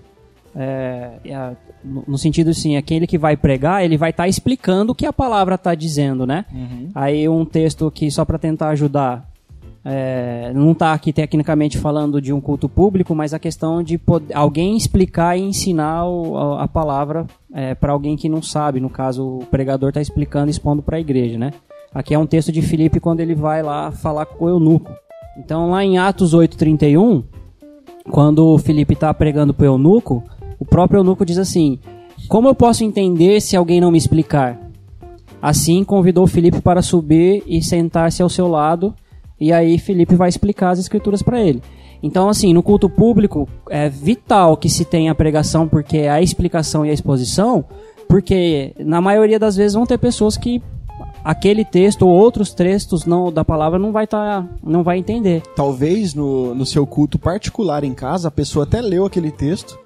é, 0.54 1.12
no, 1.84 2.18
sentido 2.18 2.50
assim, 2.50 2.76
aquele 2.76 3.06
que 3.06 3.16
vai 3.16 3.37
pregar, 3.37 3.84
ele 3.84 3.96
vai 3.96 4.11
estar 4.11 4.26
explicando 4.26 4.92
o 4.92 4.94
que 4.94 5.06
a 5.06 5.12
palavra 5.12 5.54
está 5.54 5.74
dizendo, 5.74 6.26
né? 6.26 6.44
Aí 6.94 7.28
um 7.28 7.44
texto 7.44 7.90
que 7.90 8.11
só 8.11 8.24
para 8.24 8.38
tentar 8.38 8.70
ajudar, 8.70 9.28
é, 9.90 10.53
não 10.55 10.72
está 10.72 10.92
aqui 10.92 11.14
tecnicamente 11.14 11.79
falando 11.79 12.20
de 12.20 12.31
um 12.31 12.40
culto 12.42 12.68
público, 12.68 13.14
mas 13.14 13.33
a 13.33 13.38
questão 13.38 13.83
de 13.83 13.96
pod- 13.96 14.31
alguém 14.35 14.77
explicar 14.77 15.38
e 15.38 15.42
ensinar 15.42 16.07
o- 16.07 16.37
a, 16.59 16.68
palavra 16.68 17.27
para 17.81 17.92
alguém 17.92 18.14
que 18.14 18.29
não 18.29 18.42
sabe. 18.42 18.81
No 18.81 18.90
caso, 18.90 19.38
o 19.38 19.46
pregador 19.51 19.88
está 19.88 20.01
explicando 20.03 20.48
e 20.48 20.51
expondo 20.51 20.83
para 20.83 20.98
a 20.98 21.01
igreja, 21.01 21.38
né? 21.38 21.53
Aqui 21.94 22.12
é 22.12 22.18
um 22.18 22.27
texto 22.27 22.53
de 22.53 22.61
Filipe 22.61 23.01
quando 23.01 23.20
ele 23.20 23.35
vai 23.35 23.62
lá 23.62 23.90
falar 23.90 24.27
com 24.27 24.44
o 24.44 24.48
eunuco. 24.51 24.92
Então, 25.38 25.70
lá 25.70 25.83
em 25.83 25.96
Atos 25.96 26.35
8:31, 26.35 27.22
quando 28.11 28.46
o 28.46 28.59
Filipe 28.59 28.92
está 28.92 29.12
pregando 29.14 29.55
para 29.55 29.64
o 29.64 29.66
eunuco, 29.74 30.22
o 30.59 30.64
próprio 30.66 30.98
eunuco 30.98 31.24
diz 31.24 31.38
assim: 31.38 31.79
Como 32.29 32.46
eu 32.48 32.55
posso 32.55 32.85
entender 32.85 33.40
se 33.40 33.57
alguém 33.57 33.81
não 33.81 33.90
me 33.90 33.96
explicar? 33.98 34.61
Assim 35.40 35.83
convidou 35.85 36.27
Filipe 36.27 36.61
para 36.61 36.83
subir 36.83 37.42
e 37.46 37.62
sentar-se 37.62 38.22
ao 38.22 38.29
seu 38.29 38.48
lado, 38.48 38.92
e 39.40 39.53
aí 39.53 39.79
Filipe 39.79 40.14
vai 40.14 40.29
explicar 40.29 40.70
as 40.70 40.79
escrituras 40.79 41.22
para 41.22 41.40
ele. 41.40 41.62
Então, 42.03 42.29
assim, 42.29 42.53
no 42.53 42.62
culto 42.62 42.88
público 42.88 43.48
é 43.68 43.88
vital 43.88 44.57
que 44.57 44.68
se 44.68 44.85
tenha 44.85 45.12
a 45.12 45.14
pregação, 45.14 45.66
porque 45.66 45.98
é 45.98 46.11
a 46.11 46.22
explicação 46.22 46.87
e 46.87 46.90
a 46.90 46.92
exposição, 46.92 47.64
porque 48.09 48.72
na 48.79 49.01
maioria 49.01 49.38
das 49.38 49.57
vezes 49.57 49.74
vão 49.74 49.87
ter 49.87 49.98
pessoas 49.98 50.37
que 50.37 50.62
aquele 51.24 51.64
texto 51.64 52.03
ou 52.03 52.11
outros 52.11 52.55
textos 52.55 53.05
não, 53.05 53.33
da 53.33 53.44
palavra 53.44 53.79
não 53.79 53.92
vai 53.92 54.07
tá, 54.07 54.46
não 54.62 54.83
vai 54.83 54.98
entender. 54.98 55.42
Talvez 55.55 56.14
no, 56.14 56.55
no 56.55 56.64
seu 56.64 56.87
culto 56.87 57.18
particular 57.18 57.85
em 57.85 57.94
casa, 57.94 58.29
a 58.29 58.31
pessoa 58.31 58.64
até 58.64 58.81
leu 58.81 59.05
aquele 59.05 59.31
texto, 59.31 59.79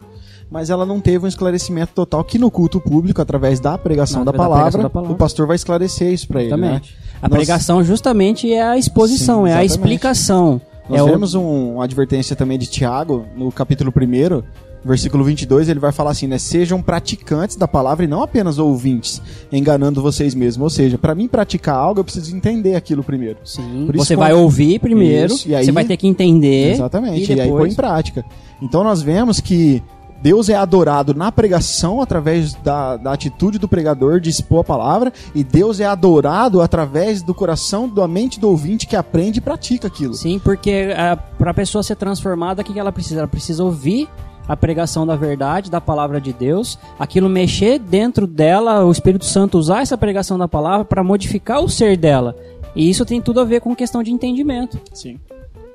mas 0.53 0.69
ela 0.69 0.85
não 0.85 1.01
teve 1.01 1.25
um 1.25 1.29
esclarecimento 1.29 1.93
total 1.95 2.23
que 2.23 2.39
no 2.39 2.51
culto 2.51 2.79
público, 2.79 3.23
através 3.23 3.59
da 3.59 3.79
pregação, 3.79 4.19
Não, 4.19 4.27
da, 4.27 4.33
palavra, 4.35 4.83
da 4.83 4.91
palavra. 4.91 5.15
o 5.15 5.17
pastor 5.17 5.47
vai 5.47 5.57
esclarecer 5.57 6.13
isso 6.13 6.29
para 6.29 6.43
ele, 6.43 6.57
né? 6.57 6.81
A 7.23 7.29
Nós- 7.29 7.39
pregação 7.39 7.83
justamente 7.83 8.53
é 8.53 8.63
a 8.63 8.77
exposição, 8.77 9.45
Sim, 9.47 9.51
é 9.51 9.55
a 9.55 9.65
explicação. 9.65 10.61
Nós 10.89 10.99
é 10.99 11.03
o- 11.03 11.07
vemos 11.07 11.35
um- 11.35 11.75
uma 11.77 11.85
advertência 11.85 12.37
também 12.37 12.59
de 12.59 12.67
Tiago, 12.67 13.25
no 13.37 13.51
capítulo 13.51 13.91
1, 13.91 14.43
versículo 14.85 15.23
22, 15.23 15.69
ele 15.69 15.79
vai 15.79 15.93
falar 15.93 16.11
assim, 16.11 16.27
né? 16.27 16.37
Sejam 16.39 16.83
praticantes 16.83 17.55
da 17.57 17.69
palavra 17.69 18.05
e 18.05 18.09
não 18.09 18.21
apenas 18.23 18.59
ouvintes, 18.59 19.23
enganando 19.53 20.03
vocês 20.03 20.35
mesmos. 20.35 20.63
Ou 20.65 20.71
seja, 20.71 20.99
para 20.99 21.15
mim 21.15 21.29
praticar 21.29 21.77
algo, 21.77 22.01
eu 22.01 22.05
preciso 22.05 22.37
entender 22.37 22.75
aquilo 22.75 23.05
primeiro. 23.05 23.39
Sim, 23.45 23.85
Por 23.87 23.95
isso 23.95 24.05
você 24.05 24.17
quando- 24.17 24.27
vai 24.27 24.35
ouvir 24.35 24.81
primeiro, 24.81 25.33
Isso, 25.33 25.55
aí- 25.55 25.65
você 25.65 25.73
vai 25.73 25.85
ter 25.85 25.97
que 25.97 26.09
entender. 26.09 26.73
Exatamente, 26.73 27.33
E, 27.33 27.37
e, 27.37 27.41
aí 27.41 27.47
põe 27.49 27.53
depois... 27.53 27.73
em 27.73 27.77
prática. 27.77 28.25
Então 28.61 28.83
nós 28.83 29.01
vemos 29.01 29.39
que 29.41 29.81
Deus 30.23 30.49
é 30.49 30.55
adorado 30.55 31.13
na 31.13 31.33
pregação 31.33 32.01
através 32.01 32.55
da, 32.55 32.97
da 32.97 33.13
atitude 33.13 33.59
do 33.59 33.67
pregador 33.67 34.21
de 34.21 34.31
expor 34.31 34.61
a 34.61 34.65
palavra, 34.65 35.13
e 35.35 35.43
Deus 35.43 35.81
é 35.81 35.85
adorado 35.85 36.63
através 36.63 37.23
do 37.23 37.35
coração, 37.35 37.89
da 37.89 38.07
mente 38.07 38.39
do 38.39 38.49
ouvinte 38.49 38.87
que 38.87 38.95
aprende 38.95 39.39
e 39.39 39.43
pratica 39.43 39.89
aquilo. 39.89 40.15
Sim, 40.15 40.39
porque 40.39 40.91
para 41.37 41.51
a 41.51 41.55
pessoa 41.55 41.83
ser 41.83 41.97
transformada, 41.97 42.63
o 42.63 42.65
que 42.65 42.73
que 42.73 42.79
ela 42.79 42.93
precisa? 42.93 43.21
Ela 43.21 43.29
precisa 43.29 43.65
ouvir 43.65 44.09
a 44.47 44.57
pregação 44.57 45.07
da 45.07 45.17
verdade, 45.17 45.71
da 45.71 45.81
palavra 45.81 46.21
de 46.21 46.33
Deus, 46.33 46.79
aquilo 46.99 47.29
mexer 47.29 47.79
dentro 47.79 48.27
dela, 48.27 48.85
o 48.85 48.93
Espírito 48.93 49.25
Santo 49.25 49.59
usar 49.59 49.83
essa 49.83 49.99
pregação 49.99 50.39
da 50.39 50.49
palavra 50.49 50.85
para 50.85 51.03
modificar 51.03 51.61
o 51.61 51.69
ser 51.69 51.97
dela. 51.97 52.37
E 52.75 52.89
isso 52.89 53.05
tem 53.05 53.21
tudo 53.21 53.41
a 53.41 53.45
ver 53.45 53.61
com 53.61 53.75
questão 53.75 54.03
de 54.03 54.11
entendimento. 54.11 54.79
Sim. 54.93 55.19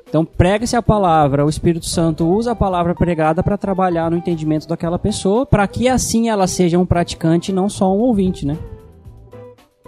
Então 0.08 0.24
prega-se 0.24 0.76
a 0.76 0.82
palavra, 0.82 1.46
o 1.46 1.50
Espírito 1.50 1.86
Santo 1.86 2.26
usa 2.26 2.52
a 2.52 2.56
palavra 2.56 2.96
pregada 2.96 3.44
para 3.44 3.58
trabalhar 3.58 4.10
no 4.10 4.18
entendimento 4.18 4.68
daquela 4.68 4.98
pessoa, 4.98 5.46
para 5.46 5.68
que 5.68 5.88
assim 5.88 6.30
ela 6.30 6.48
seja 6.48 6.80
um 6.80 6.86
praticante 6.86 7.52
e 7.52 7.54
não 7.54 7.68
só 7.68 7.94
um 7.94 8.00
ouvinte, 8.00 8.46
né? 8.46 8.58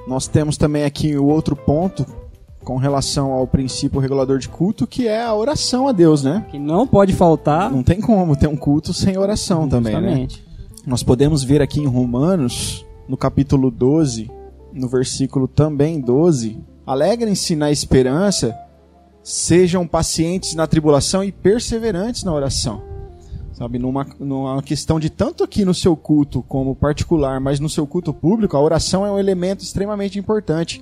Nós 0.08 0.28
temos 0.28 0.58
também 0.58 0.84
aqui 0.84 1.16
o 1.18 1.26
outro 1.26 1.56
ponto 1.56 2.06
com 2.64 2.78
relação 2.78 3.32
ao 3.32 3.48
princípio 3.48 4.00
regulador 4.00 4.40
de 4.40 4.50
culto, 4.50 4.86
que 4.86 5.08
é 5.08 5.24
a 5.24 5.34
oração 5.34 5.88
a 5.88 5.92
Deus, 5.92 6.24
né? 6.24 6.46
Que 6.52 6.60
não 6.60 6.86
pode 6.86 7.14
faltar. 7.14 7.72
Não 7.72 7.82
tem 7.82 8.02
como 8.02 8.36
ter 8.36 8.48
um 8.48 8.58
culto 8.58 8.94
sem 8.94 9.18
oração 9.18 9.68
também, 9.68 9.94
né? 9.94 10.02
Justamente. 10.02 10.46
Nós 10.86 11.02
podemos 11.02 11.44
ver 11.44 11.62
aqui 11.62 11.80
em 11.80 11.88
Romanos, 11.88 12.86
no 13.08 13.16
capítulo 13.16 13.72
12, 13.72 14.30
no 14.74 14.88
versículo 14.88 15.48
também 15.48 16.02
12: 16.02 16.60
Alegrem-se 16.86 17.56
na 17.56 17.72
esperança, 17.72 18.56
sejam 19.30 19.86
pacientes 19.86 20.56
na 20.56 20.66
tribulação 20.66 21.24
e 21.24 21.32
perseverantes 21.32 22.24
na 22.24 22.34
oração. 22.34 22.82
Sabe, 23.54 23.78
numa, 23.78 24.08
numa 24.20 24.64
questão 24.64 25.00
de 25.00 25.10
tanto 25.10 25.44
aqui 25.44 25.64
no 25.64 25.74
seu 25.74 25.96
culto 25.96 26.42
como 26.48 26.74
particular, 26.76 27.40
mas 27.40 27.60
no 27.60 27.70
seu 27.70 27.86
culto 27.86 28.12
público, 28.14 28.58
a 28.58 28.62
oração 28.62 29.06
é 29.06 29.12
um 29.12 29.20
elemento 29.20 29.64
extremamente 29.64 30.18
importante. 30.18 30.82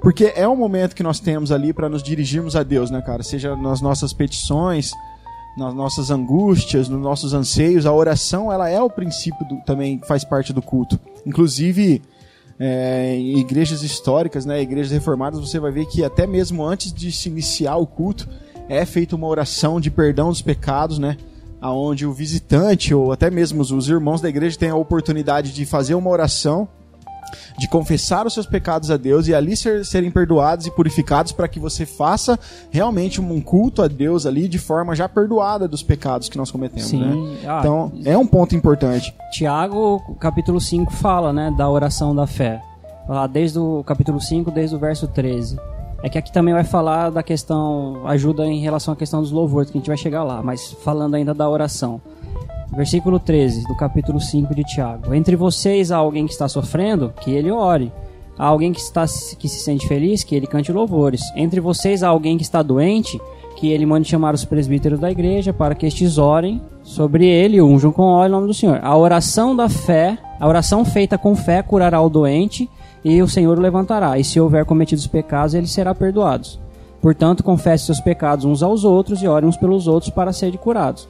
Porque 0.00 0.32
é 0.36 0.46
o 0.46 0.54
momento 0.54 0.94
que 0.94 1.02
nós 1.02 1.18
temos 1.18 1.50
ali 1.50 1.72
para 1.72 1.88
nos 1.88 2.02
dirigirmos 2.02 2.54
a 2.54 2.62
Deus, 2.62 2.90
né, 2.90 3.02
cara? 3.02 3.22
Seja 3.22 3.56
nas 3.56 3.80
nossas 3.80 4.12
petições, 4.12 4.92
nas 5.56 5.74
nossas 5.74 6.10
angústias, 6.10 6.88
nos 6.88 7.00
nossos 7.00 7.34
anseios, 7.34 7.86
a 7.86 7.92
oração 7.92 8.52
ela 8.52 8.68
é 8.68 8.80
o 8.80 8.88
princípio 8.88 9.46
do, 9.48 9.56
também 9.64 10.00
faz 10.06 10.22
parte 10.22 10.52
do 10.52 10.62
culto. 10.62 10.98
Inclusive 11.26 12.02
é, 12.62 13.16
em 13.16 13.38
igrejas 13.38 13.82
históricas, 13.82 14.44
né, 14.44 14.60
igrejas 14.60 14.92
reformadas, 14.92 15.40
você 15.40 15.58
vai 15.58 15.72
ver 15.72 15.86
que 15.86 16.04
até 16.04 16.26
mesmo 16.26 16.62
antes 16.62 16.92
de 16.92 17.10
se 17.10 17.30
iniciar 17.30 17.76
o 17.76 17.86
culto 17.86 18.28
é 18.68 18.84
feita 18.84 19.16
uma 19.16 19.26
oração 19.26 19.80
de 19.80 19.90
perdão 19.90 20.28
dos 20.28 20.42
pecados, 20.42 20.98
né, 20.98 21.16
aonde 21.58 22.04
o 22.04 22.12
visitante 22.12 22.94
ou 22.94 23.12
até 23.12 23.30
mesmo 23.30 23.62
os, 23.62 23.70
os 23.72 23.88
irmãos 23.88 24.20
da 24.20 24.28
igreja 24.28 24.58
têm 24.58 24.68
a 24.68 24.76
oportunidade 24.76 25.54
de 25.54 25.64
fazer 25.64 25.94
uma 25.94 26.10
oração 26.10 26.68
de 27.58 27.68
confessar 27.68 28.26
os 28.26 28.34
seus 28.34 28.46
pecados 28.46 28.90
a 28.90 28.96
Deus 28.96 29.28
e 29.28 29.34
ali 29.34 29.56
ser- 29.56 29.84
serem 29.84 30.10
perdoados 30.10 30.66
e 30.66 30.70
purificados 30.70 31.32
para 31.32 31.48
que 31.48 31.58
você 31.60 31.84
faça 31.86 32.38
realmente 32.70 33.20
um 33.20 33.40
culto 33.40 33.82
a 33.82 33.88
Deus 33.88 34.26
ali 34.26 34.48
de 34.48 34.58
forma 34.58 34.94
já 34.94 35.08
perdoada 35.08 35.66
dos 35.68 35.82
pecados 35.82 36.28
que 36.28 36.36
nós 36.38 36.50
cometemos, 36.50 36.88
Sim. 36.88 37.00
né? 37.04 37.38
Ah, 37.46 37.58
Então, 37.60 37.92
é 38.04 38.16
um 38.16 38.26
ponto 38.26 38.54
importante. 38.54 39.14
Tiago, 39.32 40.00
capítulo 40.20 40.60
5, 40.60 40.92
fala, 40.92 41.32
né, 41.32 41.52
da 41.56 41.68
oração 41.68 42.14
da 42.14 42.26
fé. 42.26 42.60
Lá 43.08 43.26
desde 43.26 43.58
o 43.58 43.82
capítulo 43.84 44.20
5, 44.20 44.50
desde 44.50 44.76
o 44.76 44.78
verso 44.78 45.06
13. 45.08 45.58
É 46.02 46.08
que 46.08 46.16
aqui 46.16 46.32
também 46.32 46.54
vai 46.54 46.64
falar 46.64 47.10
da 47.10 47.22
questão, 47.22 48.06
ajuda 48.06 48.46
em 48.46 48.60
relação 48.60 48.94
à 48.94 48.96
questão 48.96 49.20
dos 49.20 49.30
louvores, 49.30 49.70
que 49.70 49.76
a 49.76 49.80
gente 49.80 49.88
vai 49.88 49.96
chegar 49.98 50.22
lá, 50.24 50.42
mas 50.42 50.72
falando 50.84 51.14
ainda 51.14 51.34
da 51.34 51.48
oração. 51.48 52.00
Versículo 52.72 53.18
13 53.18 53.66
do 53.66 53.76
capítulo 53.76 54.20
5 54.20 54.54
de 54.54 54.62
Tiago. 54.62 55.12
Entre 55.12 55.34
vocês 55.34 55.90
há 55.90 55.96
alguém 55.96 56.26
que 56.26 56.32
está 56.32 56.48
sofrendo, 56.48 57.12
que 57.20 57.32
ele 57.32 57.50
ore. 57.50 57.92
há 58.38 58.46
alguém 58.46 58.72
que, 58.72 58.80
está, 58.80 59.04
que 59.38 59.48
se 59.48 59.60
sente 59.60 59.88
feliz, 59.88 60.22
que 60.22 60.36
ele 60.36 60.46
cante 60.46 60.72
louvores. 60.72 61.20
Entre 61.34 61.60
vocês 61.60 62.02
há 62.02 62.08
alguém 62.08 62.36
que 62.36 62.44
está 62.44 62.62
doente, 62.62 63.20
que 63.56 63.68
ele 63.68 63.84
mande 63.84 64.08
chamar 64.08 64.34
os 64.34 64.44
presbíteros 64.44 65.00
da 65.00 65.10
igreja 65.10 65.52
para 65.52 65.74
que 65.74 65.84
estes 65.84 66.16
orem 66.16 66.62
sobre 66.82 67.26
ele 67.26 67.60
unjam 67.60 67.90
com 67.90 68.04
óleo 68.04 68.28
em 68.28 68.32
nome 68.32 68.46
do 68.46 68.54
Senhor. 68.54 68.78
A 68.82 68.96
oração 68.96 69.54
da 69.54 69.68
fé, 69.68 70.16
a 70.38 70.46
oração 70.46 70.84
feita 70.84 71.18
com 71.18 71.34
fé 71.34 71.62
curará 71.62 72.00
o 72.00 72.08
doente 72.08 72.70
e 73.04 73.20
o 73.20 73.28
Senhor 73.28 73.58
o 73.58 73.60
levantará. 73.60 74.16
E 74.16 74.22
se 74.22 74.40
houver 74.40 74.64
cometido 74.64 75.00
os 75.00 75.06
pecados, 75.08 75.54
ele 75.54 75.66
será 75.66 75.92
perdoado. 75.92 76.48
Portanto, 77.02 77.42
confesse 77.42 77.86
seus 77.86 78.00
pecados 78.00 78.44
uns 78.44 78.62
aos 78.62 78.84
outros 78.84 79.22
e 79.22 79.26
orem 79.26 79.48
uns 79.48 79.56
pelos 79.56 79.88
outros 79.88 80.10
para 80.10 80.32
serem 80.32 80.58
curados. 80.58 81.08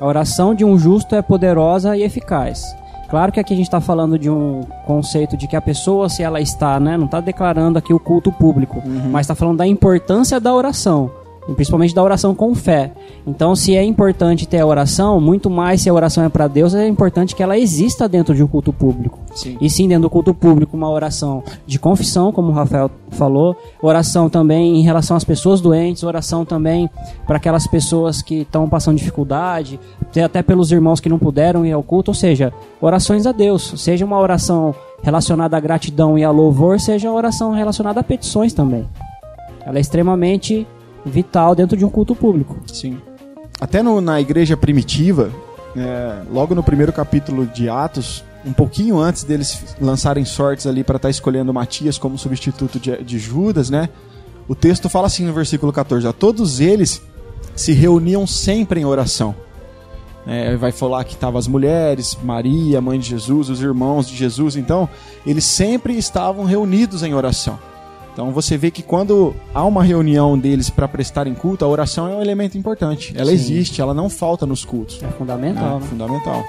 A 0.00 0.06
oração 0.06 0.54
de 0.54 0.64
um 0.64 0.78
justo 0.78 1.14
é 1.14 1.22
poderosa 1.22 1.96
e 1.96 2.02
eficaz. 2.02 2.76
Claro 3.08 3.30
que 3.30 3.38
aqui 3.38 3.54
a 3.54 3.56
gente 3.56 3.66
está 3.66 3.80
falando 3.80 4.18
de 4.18 4.28
um 4.28 4.62
conceito 4.84 5.36
de 5.36 5.46
que 5.46 5.56
a 5.56 5.60
pessoa, 5.62 6.08
se 6.08 6.22
ela 6.22 6.40
está, 6.40 6.78
né, 6.80 6.96
não 6.96 7.06
está 7.06 7.20
declarando 7.20 7.78
aqui 7.78 7.94
o 7.94 8.00
culto 8.00 8.32
público, 8.32 8.82
mas 9.10 9.22
está 9.22 9.34
falando 9.34 9.58
da 9.58 9.66
importância 9.66 10.40
da 10.40 10.52
oração, 10.52 11.10
principalmente 11.54 11.94
da 11.94 12.02
oração 12.02 12.34
com 12.34 12.54
fé. 12.54 12.92
Então, 13.26 13.54
se 13.54 13.76
é 13.76 13.84
importante 13.84 14.46
ter 14.46 14.58
a 14.58 14.66
oração, 14.66 15.20
muito 15.20 15.48
mais 15.48 15.82
se 15.82 15.88
a 15.88 15.94
oração 15.94 16.24
é 16.24 16.28
para 16.28 16.48
Deus, 16.48 16.74
é 16.74 16.88
importante 16.88 17.34
que 17.34 17.42
ela 17.42 17.58
exista 17.58 18.08
dentro 18.08 18.34
de 18.34 18.42
um 18.42 18.46
culto 18.46 18.72
público. 18.72 19.18
Sim. 19.34 19.56
E 19.60 19.68
sim, 19.70 19.86
dentro 19.86 20.02
do 20.02 20.10
culto 20.10 20.34
público, 20.34 20.76
uma 20.76 20.90
oração 20.90 21.42
de 21.66 21.78
confissão, 21.78 22.32
como 22.32 22.48
o 22.48 22.52
Rafael 22.52 22.90
falou, 23.10 23.56
oração 23.82 24.28
também 24.28 24.76
em 24.78 24.82
relação 24.82 25.16
às 25.16 25.24
pessoas 25.24 25.60
doentes, 25.60 26.02
oração 26.02 26.44
também 26.44 26.90
para 27.26 27.36
aquelas 27.36 27.66
pessoas 27.66 28.22
que 28.22 28.40
estão 28.42 28.68
passando 28.68 28.96
dificuldade, 28.96 29.78
até- 30.24 30.42
pelos 30.42 30.72
irmãos 30.72 31.00
que 31.00 31.08
não 31.08 31.18
puderam 31.18 31.64
ir 31.66 31.72
ao 31.72 31.82
culto, 31.82 32.10
ou 32.10 32.14
seja, 32.14 32.52
orações 32.80 33.26
a 33.26 33.32
Deus, 33.32 33.74
seja 33.76 34.04
uma 34.04 34.18
oração 34.18 34.74
relacionada 35.02 35.56
à 35.56 35.60
gratidão 35.60 36.18
e 36.18 36.24
a 36.24 36.30
louvor, 36.30 36.80
seja 36.80 37.08
uma 37.10 37.16
oração 37.16 37.52
relacionada 37.52 38.00
a 38.00 38.02
petições 38.02 38.52
também. 38.52 38.86
Ela 39.64 39.78
é 39.78 39.80
extremamente 39.80 40.66
vital 41.06 41.54
dentro 41.54 41.76
de 41.76 41.84
um 41.84 41.88
culto 41.88 42.14
público. 42.14 42.56
Sim. 42.72 42.98
Até 43.60 43.82
no- 43.82 44.00
na 44.00 44.20
igreja 44.20 44.56
primitiva, 44.56 45.30
é, 45.76 46.22
logo 46.30 46.54
no 46.54 46.62
primeiro 46.62 46.92
capítulo 46.92 47.46
de 47.46 47.68
Atos, 47.68 48.24
um 48.44 48.52
pouquinho 48.52 48.98
antes 48.98 49.24
deles 49.24 49.76
lançarem 49.80 50.24
sortes 50.24 50.66
ali 50.66 50.84
para 50.84 50.96
estar 50.96 51.10
escolhendo 51.10 51.52
Matias 51.54 51.96
como 51.98 52.18
substituto 52.18 52.78
de, 52.78 53.02
de 53.02 53.18
Judas, 53.18 53.70
né? 53.70 53.88
O 54.48 54.54
texto 54.54 54.88
fala 54.88 55.06
assim 55.06 55.24
no 55.24 55.32
versículo 55.32 55.72
14: 55.72 56.06
a 56.06 56.12
todos 56.12 56.60
eles 56.60 57.02
se 57.54 57.72
reuniam 57.72 58.26
sempre 58.26 58.80
em 58.80 58.84
oração. 58.84 59.34
É, 60.28 60.56
vai 60.56 60.72
falar 60.72 61.04
que 61.04 61.14
estavam 61.14 61.38
as 61.38 61.46
mulheres, 61.46 62.18
Maria, 62.22 62.80
mãe 62.80 62.98
de 62.98 63.08
Jesus, 63.08 63.48
os 63.48 63.62
irmãos 63.62 64.08
de 64.08 64.16
Jesus. 64.16 64.56
Então, 64.56 64.88
eles 65.24 65.44
sempre 65.44 65.96
estavam 65.96 66.44
reunidos 66.44 67.04
em 67.04 67.14
oração. 67.14 67.58
Então 68.16 68.32
você 68.32 68.56
vê 68.56 68.70
que 68.70 68.82
quando 68.82 69.36
há 69.52 69.62
uma 69.62 69.84
reunião 69.84 70.38
deles 70.38 70.70
para 70.70 70.88
prestarem 70.88 71.34
culto, 71.34 71.66
a 71.66 71.68
oração 71.68 72.08
é 72.10 72.16
um 72.16 72.22
elemento 72.22 72.56
importante. 72.56 73.12
Ela 73.14 73.26
Sim. 73.26 73.34
existe, 73.34 73.78
ela 73.82 73.92
não 73.92 74.08
falta 74.08 74.46
nos 74.46 74.64
cultos. 74.64 75.02
É 75.02 75.08
fundamental, 75.08 75.76
É 75.76 75.80
né? 75.80 75.86
fundamental. 75.86 76.42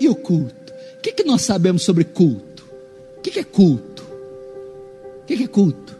E 0.00 0.08
o 0.08 0.14
culto? 0.14 0.72
O 0.98 1.00
que, 1.00 1.12
que 1.12 1.24
nós 1.24 1.42
sabemos 1.42 1.82
sobre 1.82 2.04
culto? 2.04 2.64
O 3.18 3.20
que, 3.20 3.30
que 3.30 3.38
é 3.38 3.44
culto? 3.44 4.02
O 5.22 5.24
que, 5.26 5.36
que 5.36 5.44
é 5.44 5.48
culto? 5.48 5.96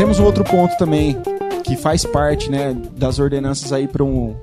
Temos 0.00 0.18
um 0.18 0.24
outro 0.24 0.42
ponto 0.42 0.78
também 0.78 1.14
que 1.62 1.76
faz 1.76 2.06
parte 2.06 2.50
né, 2.50 2.74
das 2.96 3.18
ordenanças 3.18 3.70
aí 3.70 3.86
para 3.86 4.02
um, 4.02 4.34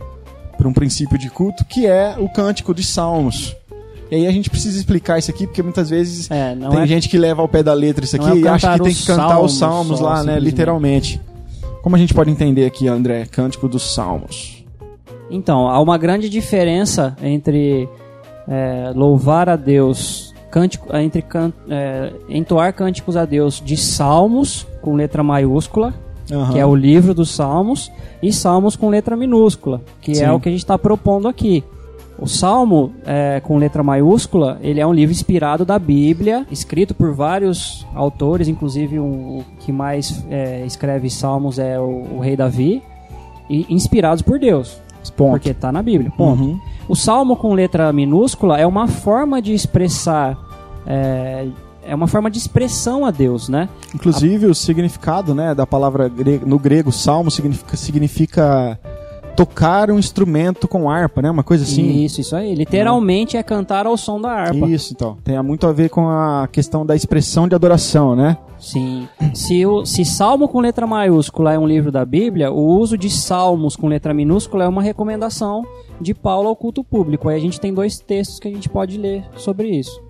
pra 0.55 0.67
um 0.67 0.71
princípio 0.71 1.17
de 1.17 1.31
culto, 1.31 1.65
que 1.65 1.87
é 1.87 2.15
o 2.19 2.29
cântico 2.29 2.75
de 2.75 2.83
salmos. 2.83 3.55
E 4.11 4.17
aí 4.17 4.27
a 4.27 4.31
gente 4.31 4.51
precisa 4.51 4.77
explicar 4.77 5.17
isso 5.17 5.31
aqui, 5.31 5.47
porque 5.47 5.63
muitas 5.63 5.89
vezes 5.89 6.29
É, 6.29 6.55
tem 6.55 6.79
é 6.79 6.85
gente 6.85 7.09
que 7.09 7.17
leva 7.17 7.41
ao 7.41 7.47
pé 7.47 7.63
da 7.63 7.73
letra 7.73 8.05
isso 8.05 8.15
aqui 8.15 8.29
é 8.29 8.35
e 8.35 8.47
acha 8.47 8.71
que 8.71 8.83
tem 8.83 8.91
os 8.91 8.99
que 9.01 9.07
cantar 9.07 9.39
os 9.39 9.57
salmos 9.57 9.97
salmos 9.97 9.97
só, 9.97 10.05
lá, 10.05 10.23
né, 10.23 10.39
literalmente. 10.39 11.19
Como 11.81 11.95
a 11.95 11.99
gente 11.99 12.13
pode 12.13 12.29
entender 12.29 12.67
aqui, 12.67 12.87
André, 12.87 13.25
cântico 13.25 13.67
dos 13.67 13.95
salmos? 13.95 14.63
Então, 15.27 15.67
há 15.67 15.81
uma 15.81 15.97
grande 15.97 16.29
diferença 16.29 17.17
entre 17.19 17.89
é, 18.47 18.91
louvar 18.93 19.49
a 19.49 19.55
Deus, 19.55 20.26
cântico, 20.51 20.95
entre 20.95 21.21
can, 21.21 21.51
é, 21.69 22.11
entoar 22.29 22.73
cânticos 22.73 23.15
a 23.17 23.25
Deus 23.25 23.61
de 23.63 23.77
salmos 23.77 24.65
com 24.81 24.95
letra 24.95 25.23
maiúscula, 25.23 25.93
Aham. 26.31 26.51
que 26.53 26.59
é 26.59 26.65
o 26.65 26.75
livro 26.75 27.13
dos 27.13 27.29
salmos, 27.31 27.91
e 28.21 28.31
salmos 28.33 28.75
com 28.75 28.89
letra 28.89 29.15
minúscula, 29.15 29.81
que 30.01 30.15
Sim. 30.15 30.23
é 30.23 30.31
o 30.31 30.39
que 30.39 30.49
a 30.49 30.51
gente 30.51 30.61
está 30.61 30.77
propondo 30.77 31.27
aqui. 31.27 31.63
O 32.19 32.25
salmo 32.27 32.93
é, 33.05 33.39
com 33.41 33.57
letra 33.57 33.83
maiúscula, 33.83 34.57
ele 34.61 34.79
é 34.79 34.87
um 34.87 34.93
livro 34.93 35.13
inspirado 35.13 35.63
da 35.63 35.77
Bíblia, 35.77 36.47
escrito 36.51 36.95
por 36.95 37.13
vários 37.13 37.85
autores, 37.93 38.47
inclusive 38.47 38.99
um- 38.99 39.37
o 39.39 39.45
que 39.59 39.71
mais 39.71 40.25
é, 40.29 40.65
escreve 40.65 41.11
salmos 41.11 41.59
é 41.59 41.79
o, 41.79 42.15
o 42.15 42.19
rei 42.19 42.35
Davi, 42.35 42.81
e 43.49 43.65
inspirados 43.69 44.23
por 44.23 44.39
Deus. 44.39 44.81
Ponto. 45.09 45.31
Porque 45.31 45.49
está 45.49 45.71
na 45.71 45.81
Bíblia. 45.81 46.11
Ponto. 46.11 46.41
Uhum. 46.43 46.59
O 46.87 46.95
salmo 46.95 47.35
com 47.35 47.53
letra 47.53 47.91
minúscula 47.91 48.57
é 48.57 48.65
uma 48.65 48.87
forma 48.87 49.41
de 49.41 49.53
expressar. 49.53 50.37
É, 50.85 51.47
é 51.83 51.95
uma 51.95 52.07
forma 52.07 52.29
de 52.29 52.37
expressão 52.37 53.05
a 53.05 53.11
Deus, 53.11 53.47
né? 53.47 53.69
Inclusive, 53.95 54.45
o 54.45 54.53
significado 54.53 55.33
né, 55.33 55.55
da 55.55 55.65
palavra 55.65 56.11
no 56.45 56.59
grego 56.59 56.91
salmo 56.91 57.31
significa, 57.31 57.77
significa 57.77 58.79
tocar 59.37 59.91
um 59.91 59.99
instrumento 59.99 60.67
com 60.67 60.89
harpa, 60.89 61.21
né? 61.21 61.29
Uma 61.29 61.43
coisa 61.43 61.63
assim. 61.63 62.03
Isso, 62.03 62.19
isso 62.19 62.35
aí. 62.35 62.55
Literalmente 62.55 63.37
é 63.37 63.43
cantar 63.43 63.85
ao 63.85 63.95
som 63.95 64.19
da 64.19 64.31
harpa. 64.31 64.67
Isso, 64.67 64.93
então. 64.93 65.15
Tem 65.23 65.39
muito 65.43 65.67
a 65.67 65.71
ver 65.71 65.89
com 65.89 66.09
a 66.09 66.49
questão 66.51 66.83
da 66.83 66.95
expressão 66.95 67.47
de 67.47 67.53
adoração, 67.53 68.15
né? 68.15 68.35
Sim. 68.57 69.07
Se, 69.35 69.63
o, 69.63 69.85
se 69.85 70.03
salmo 70.03 70.47
com 70.47 70.59
letra 70.59 70.87
maiúscula 70.87 71.53
é 71.53 71.59
um 71.59 71.67
livro 71.67 71.91
da 71.91 72.03
Bíblia, 72.03 72.51
o 72.51 72.65
uso 72.65 72.97
de 72.97 73.11
salmos 73.11 73.75
com 73.75 73.87
letra 73.87 74.11
minúscula 74.11 74.63
é 74.63 74.67
uma 74.67 74.81
recomendação 74.81 75.63
de 76.01 76.15
Paulo 76.15 76.49
ao 76.49 76.55
culto 76.55 76.83
público. 76.83 77.29
Aí 77.29 77.37
a 77.37 77.41
gente 77.41 77.61
tem 77.61 77.71
dois 77.71 77.99
textos 77.99 78.39
que 78.39 78.47
a 78.47 78.51
gente 78.51 78.67
pode 78.67 78.97
ler 78.97 79.23
sobre 79.35 79.69
isso. 79.69 80.01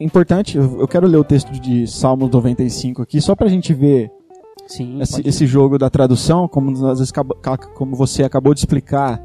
Importante, 0.00 0.56
eu 0.56 0.80
eu 0.80 0.88
quero 0.88 1.06
ler 1.06 1.18
o 1.18 1.24
texto 1.24 1.52
de 1.52 1.86
Salmos 1.86 2.30
95 2.30 3.02
aqui, 3.02 3.20
só 3.20 3.36
pra 3.36 3.48
gente 3.48 3.74
ver 3.74 4.10
Sim. 4.66 5.00
esse, 5.00 5.26
esse 5.26 5.46
jogo 5.46 5.78
da 5.78 5.90
tradução, 5.90 6.46
como, 6.48 6.70
nós 6.70 7.12
como 7.74 7.96
você 7.96 8.22
acabou 8.22 8.54
de 8.54 8.60
explicar. 8.60 9.22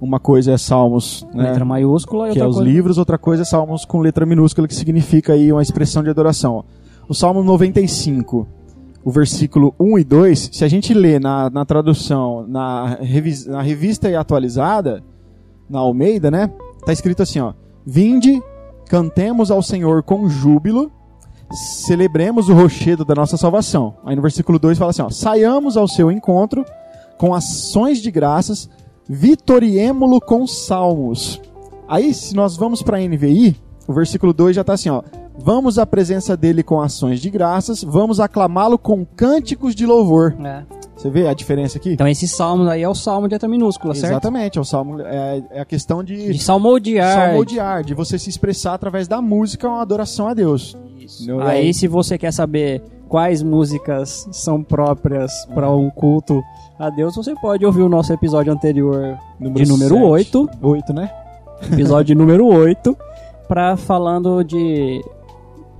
Uma 0.00 0.18
coisa 0.18 0.52
é 0.52 0.56
Salmos, 0.56 1.26
né? 1.34 1.50
Letra 1.50 1.62
maiúscula 1.62 2.30
que 2.30 2.40
é 2.40 2.46
os 2.46 2.56
coisa. 2.56 2.70
livros, 2.70 2.96
outra 2.96 3.18
coisa 3.18 3.42
é 3.42 3.44
salmos 3.44 3.84
com 3.84 4.00
letra 4.00 4.24
minúscula, 4.24 4.66
que 4.66 4.74
significa 4.74 5.34
aí 5.34 5.52
uma 5.52 5.60
expressão 5.60 6.02
de 6.02 6.08
adoração. 6.08 6.64
O 7.06 7.12
Salmo 7.12 7.42
95, 7.42 8.48
o 9.04 9.10
versículo 9.10 9.74
1 9.78 9.98
e 9.98 10.04
2, 10.04 10.50
se 10.52 10.64
a 10.64 10.68
gente 10.68 10.94
lê 10.94 11.18
na, 11.18 11.50
na 11.50 11.66
tradução, 11.66 12.46
na, 12.48 12.98
na 13.48 13.60
revista 13.60 14.08
e 14.08 14.16
atualizada, 14.16 15.02
na 15.68 15.80
Almeida, 15.80 16.30
né? 16.30 16.50
Tá 16.84 16.92
escrito 16.92 17.22
assim, 17.22 17.40
ó. 17.40 17.52
Vinde, 17.84 18.40
cantemos 18.88 19.50
ao 19.50 19.62
Senhor 19.62 20.02
com 20.02 20.28
júbilo, 20.28 20.90
celebremos 21.52 22.48
o 22.48 22.54
rochedo 22.54 23.04
da 23.04 23.14
nossa 23.14 23.36
salvação. 23.36 23.94
Aí 24.04 24.14
no 24.14 24.22
versículo 24.22 24.58
2 24.58 24.78
fala 24.78 24.90
assim, 24.90 25.02
ó. 25.02 25.10
Saiamos 25.10 25.76
ao 25.76 25.88
seu 25.88 26.10
encontro 26.10 26.64
com 27.18 27.34
ações 27.34 27.98
de 28.00 28.10
graças, 28.10 28.68
vitoriemo-lo 29.08 30.20
com 30.20 30.46
salmos. 30.46 31.40
Aí, 31.88 32.14
se 32.14 32.34
nós 32.34 32.56
vamos 32.56 32.82
para 32.82 32.98
a 32.98 33.00
NVI, 33.00 33.56
o 33.86 33.92
versículo 33.92 34.32
2 34.32 34.54
já 34.54 34.60
está 34.60 34.74
assim, 34.74 34.90
ó. 34.90 35.02
Vamos 35.36 35.78
à 35.78 35.84
presença 35.86 36.36
dele 36.36 36.62
com 36.62 36.80
ações 36.80 37.20
de 37.20 37.30
graças, 37.30 37.82
vamos 37.82 38.20
aclamá-lo 38.20 38.78
com 38.78 39.04
cânticos 39.04 39.74
de 39.74 39.86
louvor. 39.86 40.36
É. 40.44 40.79
Você 41.00 41.08
vê 41.10 41.26
a 41.26 41.32
diferença 41.34 41.78
aqui? 41.78 41.92
Então 41.92 42.06
esse 42.06 42.28
salmo 42.28 42.68
aí 42.68 42.82
é 42.82 42.88
o 42.88 42.94
salmo 42.94 43.26
de 43.26 43.34
letra 43.34 43.48
minúscula, 43.48 43.94
certo? 43.94 44.12
Exatamente, 44.12 44.58
é 44.58 44.60
o 44.60 44.64
salmo, 44.64 45.00
é, 45.00 45.42
é 45.50 45.60
a 45.60 45.64
questão 45.64 46.04
de, 46.04 46.32
De 46.32 46.38
salmodiar. 46.38 47.28
salmodiar, 47.28 47.82
de 47.84 47.94
você 47.94 48.18
se 48.18 48.28
expressar 48.28 48.74
através 48.74 49.08
da 49.08 49.22
música 49.22 49.66
uma 49.66 49.80
adoração 49.80 50.28
a 50.28 50.34
Deus. 50.34 50.76
Entendeu? 51.00 51.40
E 51.40 51.42
Aí, 51.44 51.72
se 51.74 51.88
você 51.88 52.18
quer 52.18 52.32
saber 52.32 52.82
quais 53.08 53.42
músicas 53.42 54.28
são 54.30 54.62
próprias 54.62 55.32
para 55.54 55.70
um 55.70 55.88
culto 55.90 56.42
a 56.78 56.90
Deus, 56.90 57.16
você 57.16 57.34
pode 57.34 57.64
ouvir 57.64 57.80
o 57.82 57.88
nosso 57.88 58.12
episódio 58.12 58.52
anterior 58.52 59.16
de 59.40 59.66
número 59.66 59.94
sete. 59.94 60.04
8, 60.36 60.50
8, 60.62 60.92
né? 60.92 61.10
episódio 61.72 62.14
número 62.16 62.46
8, 62.46 62.96
para 63.48 63.76
falando 63.76 64.42
de, 64.44 65.02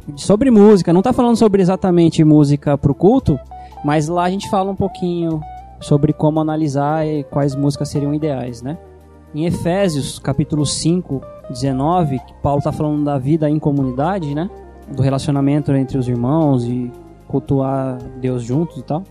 de- 0.09 0.23
sobre 0.23 0.51
música. 0.51 0.93
Não 0.93 1.03
tá 1.03 1.13
falando 1.13 1.37
sobre 1.37 1.61
exatamente 1.63 2.25
música 2.25 2.77
pro 2.77 2.95
culto, 2.95 3.39
mas 3.85 4.09
lá 4.09 4.25
a 4.25 4.31
gente 4.31 4.49
fala 4.49 4.71
um 4.71 4.77
pouquinho 4.77 5.41
sobre 5.81 6.13
como 6.13 6.41
analisar 6.41 7.07
e 7.07 7.25
quais 7.25 7.55
músicas 7.55 7.89
seriam 7.89 8.15
ideais, 8.15 8.63
né? 8.63 8.79
Em 9.35 9.47
Efésios, 9.47 10.19
capítulo 10.19 10.67
5, 10.67 11.21
19, 11.49 12.19
que 12.19 12.35
Paulo 12.43 12.61
tá 12.61 12.73
falando 12.73 13.05
da 13.05 13.17
vida 13.17 13.49
em 13.49 13.59
comunidade, 13.59 14.35
né? 14.35 14.51
Do 14.91 15.03
relacionamento 15.03 15.73
entre 15.73 15.97
os 15.97 16.09
irmãos 16.09 16.65
e 16.65 16.91
cultuar 17.29 17.99
Deus 18.21 18.43
juntos 18.43 18.79
e 18.79 18.83
tal. 18.83 19.03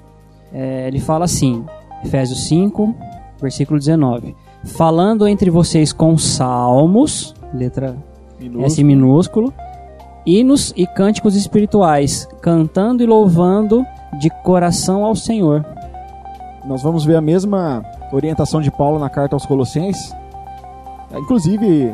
É, 0.51 0.87
ele 0.87 0.99
fala 0.99 1.25
assim, 1.25 1.65
Efésios 2.03 2.47
5, 2.47 2.93
versículo 3.41 3.79
19: 3.79 4.35
Falando 4.65 5.27
entre 5.27 5.49
vocês 5.49 5.93
com 5.93 6.17
salmos, 6.17 7.33
letra 7.53 7.95
S 8.65 8.83
minúsculo, 8.83 9.53
hinos 10.25 10.73
e 10.75 10.85
cânticos 10.85 11.35
espirituais, 11.35 12.27
cantando 12.41 13.01
e 13.01 13.05
louvando 13.05 13.85
de 14.19 14.29
coração 14.43 15.03
ao 15.05 15.15
Senhor. 15.15 15.65
Nós 16.65 16.81
vamos 16.83 17.05
ver 17.05 17.15
a 17.15 17.21
mesma 17.21 17.83
orientação 18.11 18.61
de 18.61 18.69
Paulo 18.69 18.99
na 18.99 19.09
carta 19.09 19.35
aos 19.35 19.45
Colossenses. 19.45 20.13
Inclusive, 21.15 21.91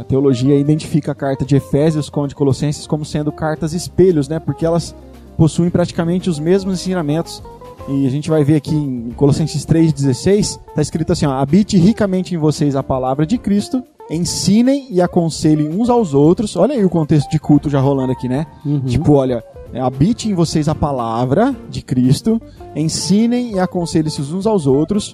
a- 0.00 0.04
teologia 0.04 0.58
identifica 0.58 1.12
a 1.12 1.14
carta 1.14 1.44
de 1.44 1.56
Efésios 1.56 2.08
com 2.08 2.24
a 2.24 2.26
de 2.26 2.34
Colossenses 2.34 2.86
como 2.86 3.04
sendo 3.04 3.30
cartas 3.30 3.72
espelhos, 3.72 4.28
né? 4.28 4.38
Porque 4.40 4.64
elas 4.66 4.94
possuem 5.36 5.70
praticamente 5.70 6.28
os 6.30 6.38
mesmos 6.38 6.74
ensinamentos. 6.80 7.42
E 7.88 8.06
a 8.06 8.10
gente 8.10 8.28
vai 8.28 8.42
ver 8.42 8.56
aqui 8.56 8.74
em 8.74 9.10
Colossenses 9.16 9.64
3,16, 9.64 10.58
está 10.68 10.82
escrito 10.82 11.12
assim: 11.12 11.26
ó, 11.26 11.32
habite 11.32 11.76
ricamente 11.76 12.34
em 12.34 12.38
vocês 12.38 12.74
a 12.74 12.82
palavra 12.82 13.24
de 13.24 13.38
Cristo, 13.38 13.82
ensinem 14.10 14.88
e 14.90 15.00
aconselhem 15.00 15.68
uns 15.68 15.88
aos 15.88 16.12
outros. 16.12 16.56
Olha 16.56 16.74
aí 16.74 16.84
o 16.84 16.90
contexto 16.90 17.30
de 17.30 17.38
culto 17.38 17.70
já 17.70 17.78
rolando 17.80 18.10
aqui, 18.12 18.28
né? 18.28 18.46
Tipo, 18.86 19.12
olha, 19.12 19.44
habite 19.80 20.28
em 20.28 20.34
vocês 20.34 20.68
a 20.68 20.74
palavra 20.74 21.54
de 21.68 21.82
Cristo, 21.82 22.40
ensinem 22.74 23.54
e 23.54 23.58
aconselhem-se 23.58 24.20
uns 24.22 24.46
aos 24.46 24.66
outros, 24.66 25.12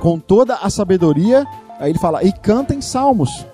com 0.00 0.18
toda 0.18 0.54
a 0.56 0.70
sabedoria. 0.70 1.46
Aí 1.78 1.90
ele 1.90 1.98
fala, 1.98 2.22
e 2.24 2.32
cantem 2.32 2.80
salmos. 2.80 3.46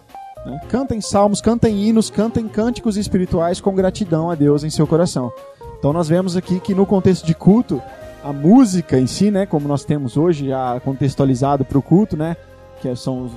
né? 0.45 0.61
Cantem 0.69 1.01
salmos, 1.01 1.41
cantem 1.41 1.83
hinos, 1.83 2.11
cantem 2.11 2.49
cânticos 2.49 2.97
espirituais 2.97 3.61
com 3.61 3.75
gratidão 3.75 4.31
a 4.31 4.35
Deus 4.35 4.65
em 4.65 4.71
seu 4.71 4.87
coração. 4.87 5.33
Então 5.79 5.93
nós 5.93 6.09
vemos 6.09 6.37
aqui 6.37 6.61
que 6.61 6.75
no 6.75 6.87
contexto 6.87 7.27
de 7.27 7.35
culto, 7.35 7.83
a 8.23 8.33
música 8.33 8.99
em 8.99 9.07
si, 9.07 9.31
né, 9.31 9.47
como 9.47 9.67
nós 9.67 9.85
temos 9.85 10.17
hoje, 10.17 10.47
já 10.47 10.79
contextualizado 10.81 11.65
para 11.65 11.79
o 11.79 11.83
culto, 11.83 12.17
né, 12.17 12.37
que 12.81 12.95
são 12.95 13.25
os, 13.25 13.33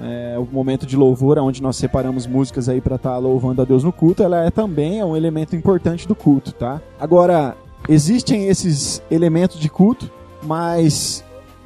é, 0.00 0.36
o 0.38 0.46
momento 0.50 0.86
de 0.86 0.96
louvor, 0.96 1.38
onde 1.38 1.62
nós 1.62 1.76
separamos 1.76 2.26
músicas 2.26 2.68
aí 2.68 2.80
para 2.80 2.96
estar 2.96 3.16
louvando 3.18 3.62
a 3.62 3.64
Deus 3.64 3.82
no 3.82 3.92
culto, 3.92 4.22
ela 4.22 4.44
é 4.44 4.50
também 4.50 5.02
um 5.02 5.16
elemento 5.16 5.56
importante 5.56 6.06
do 6.06 6.14
culto, 6.14 6.52
tá? 6.52 6.80
Agora, 7.00 7.56
existem 7.88 8.48
esses 8.48 9.02
elementos 9.10 9.58
de 9.58 9.68
culto, 9.68 10.10
mas 10.42 11.24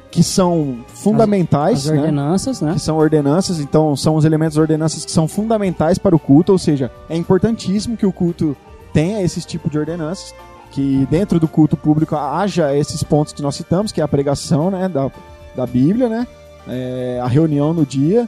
que 0.09 0.23
são 0.23 0.79
fundamentais, 0.87 1.85
As 1.85 1.91
né? 1.91 1.99
ordenanças, 1.99 2.61
né? 2.61 2.73
que 2.73 2.81
são 2.81 2.97
ordenanças, 2.97 3.59
então 3.61 3.95
são 3.95 4.15
os 4.15 4.25
elementos 4.25 4.57
ordenanças 4.57 5.05
que 5.05 5.11
são 5.11 5.25
fundamentais 5.25 5.97
para 5.97 6.13
o 6.13 6.19
culto, 6.19 6.51
ou 6.51 6.57
seja, 6.57 6.91
é 7.09 7.15
importantíssimo 7.15 7.95
que 7.95 8.05
o 8.05 8.11
culto 8.11 8.55
tenha 8.91 9.21
esses 9.21 9.45
tipos 9.45 9.71
de 9.71 9.79
ordenanças, 9.79 10.35
que 10.71 11.07
dentro 11.09 11.39
do 11.39 11.47
culto 11.47 11.77
público 11.77 12.15
haja 12.15 12.75
esses 12.75 13.01
pontos 13.03 13.31
que 13.31 13.41
nós 13.41 13.55
citamos, 13.55 13.93
que 13.93 14.01
é 14.01 14.03
a 14.03 14.07
pregação 14.07 14.69
né, 14.69 14.89
da, 14.89 15.09
da 15.55 15.65
Bíblia, 15.65 16.09
né, 16.09 16.27
é, 16.67 17.19
a 17.21 17.27
reunião 17.27 17.73
no 17.73 17.85
dia, 17.85 18.27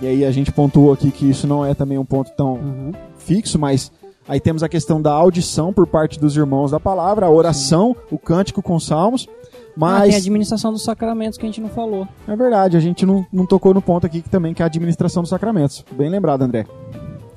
e 0.00 0.06
aí 0.06 0.24
a 0.24 0.30
gente 0.30 0.50
pontuou 0.52 0.92
aqui 0.92 1.10
que 1.10 1.28
isso 1.28 1.46
não 1.46 1.64
é 1.64 1.74
também 1.74 1.98
um 1.98 2.04
ponto 2.04 2.30
tão 2.36 2.54
Uhum. 2.54 2.92
fixo, 3.18 3.58
mas 3.58 3.90
aí 4.28 4.40
temos 4.40 4.62
a 4.62 4.68
questão 4.68 5.00
da 5.00 5.12
audição 5.12 5.72
por 5.72 5.86
parte 5.86 6.18
dos 6.18 6.36
irmãos 6.36 6.70
da 6.70 6.80
palavra, 6.80 7.26
a 7.26 7.30
oração, 7.30 7.94
o 8.10 8.18
cântico 8.18 8.62
com 8.62 8.78
salmos, 8.78 9.26
Ah, 9.28 9.32
tem 9.32 9.72
a 9.74 9.76
mas 9.76 10.14
administração 10.16 10.72
dos 10.72 10.82
sacramentos 10.82 11.38
que 11.38 11.44
a 11.44 11.48
gente 11.48 11.60
não 11.60 11.68
falou. 11.68 12.06
é 12.28 12.36
verdade, 12.36 12.76
a 12.76 12.80
gente 12.80 13.04
não, 13.06 13.24
não 13.32 13.46
tocou 13.46 13.72
no 13.74 13.80
ponto 13.82 14.06
aqui 14.06 14.20
que 14.22 14.28
também 14.28 14.52
que 14.54 14.62
é 14.62 14.64
a 14.64 14.66
administração 14.66 15.22
dos 15.22 15.30
sacramentos. 15.30 15.84
Bem 15.92 16.08
lembrado, 16.10 16.42
André. 16.42 16.66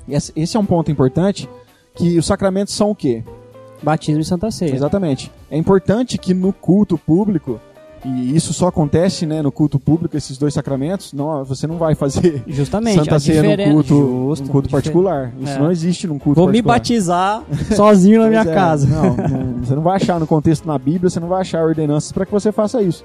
Esse 0.08 0.32
esse 0.36 0.56
é 0.56 0.60
um 0.60 0.66
ponto 0.66 0.90
importante, 0.90 1.48
que 1.94 2.18
os 2.18 2.26
sacramentos 2.26 2.74
são 2.74 2.90
o 2.90 2.94
quê? 2.94 3.22
Batismo 3.82 4.20
e 4.20 4.24
Santa 4.24 4.50
Ceia. 4.50 4.74
Exatamente. 4.74 5.30
É 5.50 5.56
importante 5.56 6.18
que 6.18 6.34
no 6.34 6.52
culto 6.52 6.98
público, 6.98 7.60
e 8.04 8.36
isso 8.36 8.52
só 8.52 8.68
acontece 8.68 9.24
né, 9.24 9.40
no 9.40 9.50
culto 9.50 9.78
público, 9.78 10.16
esses 10.16 10.36
dois 10.36 10.52
sacramentos, 10.52 11.12
não, 11.12 11.44
você 11.44 11.66
não 11.66 11.78
vai 11.78 11.94
fazer 11.94 12.42
Justamente. 12.46 12.96
Santa 12.96 13.16
a 13.16 13.20
Ceia 13.20 13.42
num 13.42 13.72
culto, 13.72 13.94
Justo, 13.94 14.44
num 14.46 14.52
culto 14.52 14.68
particular. 14.68 15.32
Isso 15.40 15.52
É. 15.52 15.58
não 15.58 15.70
existe 15.70 16.06
num 16.06 16.18
culto 16.18 16.40
Vou 16.40 16.50
me 16.50 16.62
particular. 16.62 17.40
batizar 17.40 17.44
sozinho 17.76 18.20
na 18.20 18.28
minha 18.28 18.42
é, 18.42 18.54
casa. 18.54 18.86
Não, 18.86 19.16
não, 19.16 19.52
você 19.64 19.74
não 19.74 19.82
vai 19.82 19.96
achar 19.96 20.20
no 20.20 20.26
contexto 20.26 20.66
na 20.66 20.78
Bíblia, 20.78 21.08
você 21.08 21.18
não 21.18 21.28
vai 21.28 21.40
achar 21.40 21.64
ordenanças 21.64 22.12
para 22.12 22.26
que 22.26 22.32
você 22.32 22.52
faça 22.52 22.82
isso. 22.82 23.04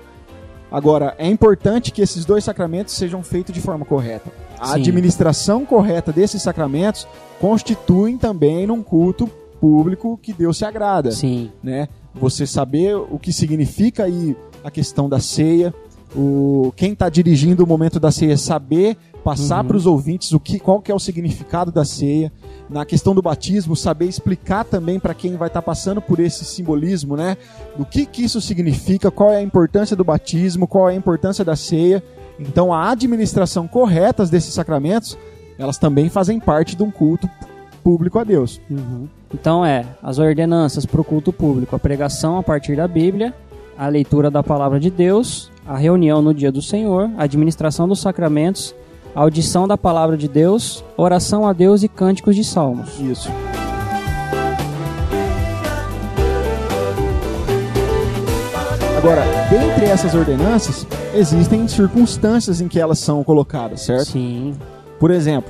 Agora, 0.72 1.16
é 1.18 1.28
importante 1.28 1.91
que 1.91 2.02
esses 2.02 2.26
dois 2.26 2.43
sacramentos 2.43 2.93
sejam 2.93 3.24
feitos 3.24 3.54
de 3.56 3.62
forma 3.62 3.86
correta. 3.86 4.32
A 4.60 4.68
Sim. 4.68 4.74
administração 4.82 5.66
correta 5.66 6.12
desses 6.12 6.41
sacramentos 6.41 7.08
constituem 7.39 8.18
também 8.18 8.68
num 8.68 8.84
culto 8.84 9.28
público 9.60 10.20
que 10.22 10.32
Deus 10.32 10.58
se 10.58 10.66
agrada, 10.66 11.12
Sim. 11.12 11.52
né? 11.64 11.88
Você 12.16 12.45
saber 12.47 12.95
o 12.95 13.20
que 13.20 13.32
significa 13.32 14.03
aí 14.05 14.36
a 14.64 14.72
questão 14.72 15.07
da 15.07 15.20
ceia, 15.20 15.74
o 16.16 16.74
quem 16.76 16.93
está 16.93 17.07
dirigindo 17.07 17.64
o 17.64 17.68
momento 17.68 17.99
da 17.99 18.12
ceia 18.12 18.36
saber 18.38 18.97
passar 19.24 19.62
Uhum. 19.62 19.68
para 19.68 19.78
os 19.78 19.86
ouvintes 19.86 20.32
o 20.32 20.39
que 20.39 20.57
qual 20.60 20.82
que 20.82 20.91
é 20.91 20.95
o 20.95 20.99
significado 20.99 21.72
da 21.72 21.84
ceia 21.86 22.32
na 22.70 22.86
questão 22.86 23.14
do 23.14 23.22
batismo 23.22 23.76
saber 23.76 24.05
explicar 24.05 24.64
também 24.64 24.97
para 24.99 25.14
quem 25.14 25.36
vai 25.36 25.49
estar 25.49 25.62
passando 25.62 26.01
por 26.01 26.20
esse 26.20 26.45
simbolismo 26.45 27.16
né 27.18 27.36
do 27.78 27.86
que 27.86 28.05
que 28.05 28.24
isso 28.24 28.39
significa 28.39 29.12
qual 29.12 29.32
é 29.32 29.36
a 29.38 29.41
importância 29.41 29.93
do 29.95 30.03
batismo 30.05 30.66
qual 30.66 30.89
é 30.89 30.93
a 30.93 30.95
importância 30.95 31.43
da 31.45 31.55
ceia 31.55 32.01
então 32.39 32.74
a 32.74 32.89
administração 32.89 33.68
correta 33.68 34.26
desses 34.26 34.53
sacramentos 34.53 35.18
elas 35.60 35.78
também 35.78 36.07
fazem 36.10 36.39
parte 36.39 36.76
de 36.78 36.82
um 36.82 36.89
culto 36.89 37.30
público 37.84 38.18
a 38.18 38.24
Deus 38.24 38.60
Uhum. 38.70 39.07
Então 39.34 39.65
é, 39.65 39.86
as 40.01 40.17
ordenanças 40.17 40.86
para 40.86 41.01
o 41.01 41.03
culto 41.03 41.32
público, 41.32 41.75
a 41.75 41.80
pregação 41.80 42.38
a 42.38 42.43
partir 42.43 42.75
da 42.75 42.88
Bíblia, 42.88 43.34
a 43.77 43.88
leitura 43.88 44.30
da 44.32 44.43
palavra 44.43 44.80
de 44.80 44.89
Deus, 44.89 45.51
a 45.65 45.77
reunião 45.77 46.21
no 46.21 46.34
dia 46.34 46.51
do 46.51 46.61
Senhor, 46.61 47.09
a 47.17 47.23
administração 47.23 47.88
dos 47.88 48.01
sacramentos, 48.01 48.75
a 49.15 49.21
audição 49.21 49.67
da 49.67 49.77
palavra 49.77 50.17
de 50.17 50.27
Deus, 50.27 50.84
oração 50.97 51.47
a 51.47 51.53
Deus 51.53 51.84
e 51.84 51.88
cânticos 51.88 52.36
de 52.36 52.43
salmos. 52.43 52.99
Isso. 52.99 53.30
Agora, 58.97 59.23
dentre 59.49 59.86
essas 59.86 60.13
ordenanças, 60.13 60.86
existem 61.15 61.65
circunstâncias 61.69 62.59
em 62.59 62.67
que 62.67 62.80
elas 62.80 62.99
são 62.99 63.23
colocadas, 63.23 63.82
certo? 63.82 64.09
Sim. 64.09 64.53
Por 64.99 65.09
exemplo, 65.09 65.49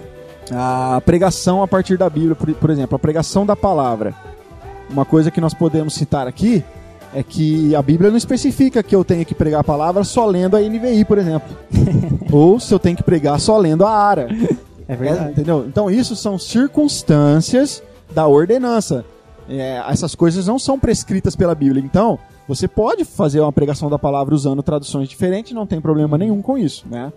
a 0.52 1.02
pregação 1.06 1.62
a 1.62 1.68
partir 1.68 1.97
da 1.97 2.10
Bíblia, 2.10 2.36
por, 2.36 2.52
por 2.54 2.70
exemplo, 2.70 2.95
a 2.95 3.00
pregação 3.00 3.45
da 3.45 3.56
palavra. 3.56 4.14
Uma 4.89 5.06
coisa 5.06 5.30
que 5.30 5.41
nós 5.41 5.54
podemos 5.54 5.93
citar 5.93 6.28
aqui 6.28 6.64
é 7.14 7.24
que 7.24 7.76
a 7.76 7.82
Bíblia 7.82 8.10
não 8.10 8.18
especifica 8.18 8.84
que 8.84 8.95
eu 8.95 9.04
tenho 9.04 9.26
que 9.26 9.36
pregar 9.36 9.62
a 9.62 9.64
palavra 9.64 10.04
só 10.04 10.26
lendo 10.26 10.56
a 10.56 10.62
NVI, 10.62 11.06
por 11.06 11.18
exemplo. 11.18 11.50
Ou 12.32 12.60
se 12.60 12.74
eu 12.74 12.80
tenho 12.80 12.97
que 12.97 13.04
pregar 13.04 13.39
só 13.39 13.58
lendo 13.58 13.86
a 13.86 13.91
ARA. 13.91 14.28
É 14.88 14.93
É, 14.93 15.32
entendeu? 15.32 15.66
Então 15.68 15.89
isso 15.89 16.16
são 16.16 16.38
circunstâncias 16.39 17.84
da 18.14 18.28
ordenança. 18.28 19.06
É, 19.47 19.84
essas 19.88 20.14
coisas 20.16 20.47
não 20.47 20.60
são 20.60 20.80
prescritas 20.80 21.36
pela 21.36 21.56
Bíblia. 21.56 21.84
Então, 21.84 22.20
você 22.47 22.68
pode 22.68 23.06
fazer 23.06 23.39
uma 23.39 23.52
pregação 23.52 23.89
da 23.89 23.97
palavra 23.97 24.34
usando 24.34 24.62
traduções 24.64 25.08
diferentes, 25.08 25.54
não 25.54 25.68
tem 25.68 25.82
problema 25.82 26.18
nenhum 26.18 26.41
com 26.41 26.58
isso, 26.58 26.86
né? 26.89 27.12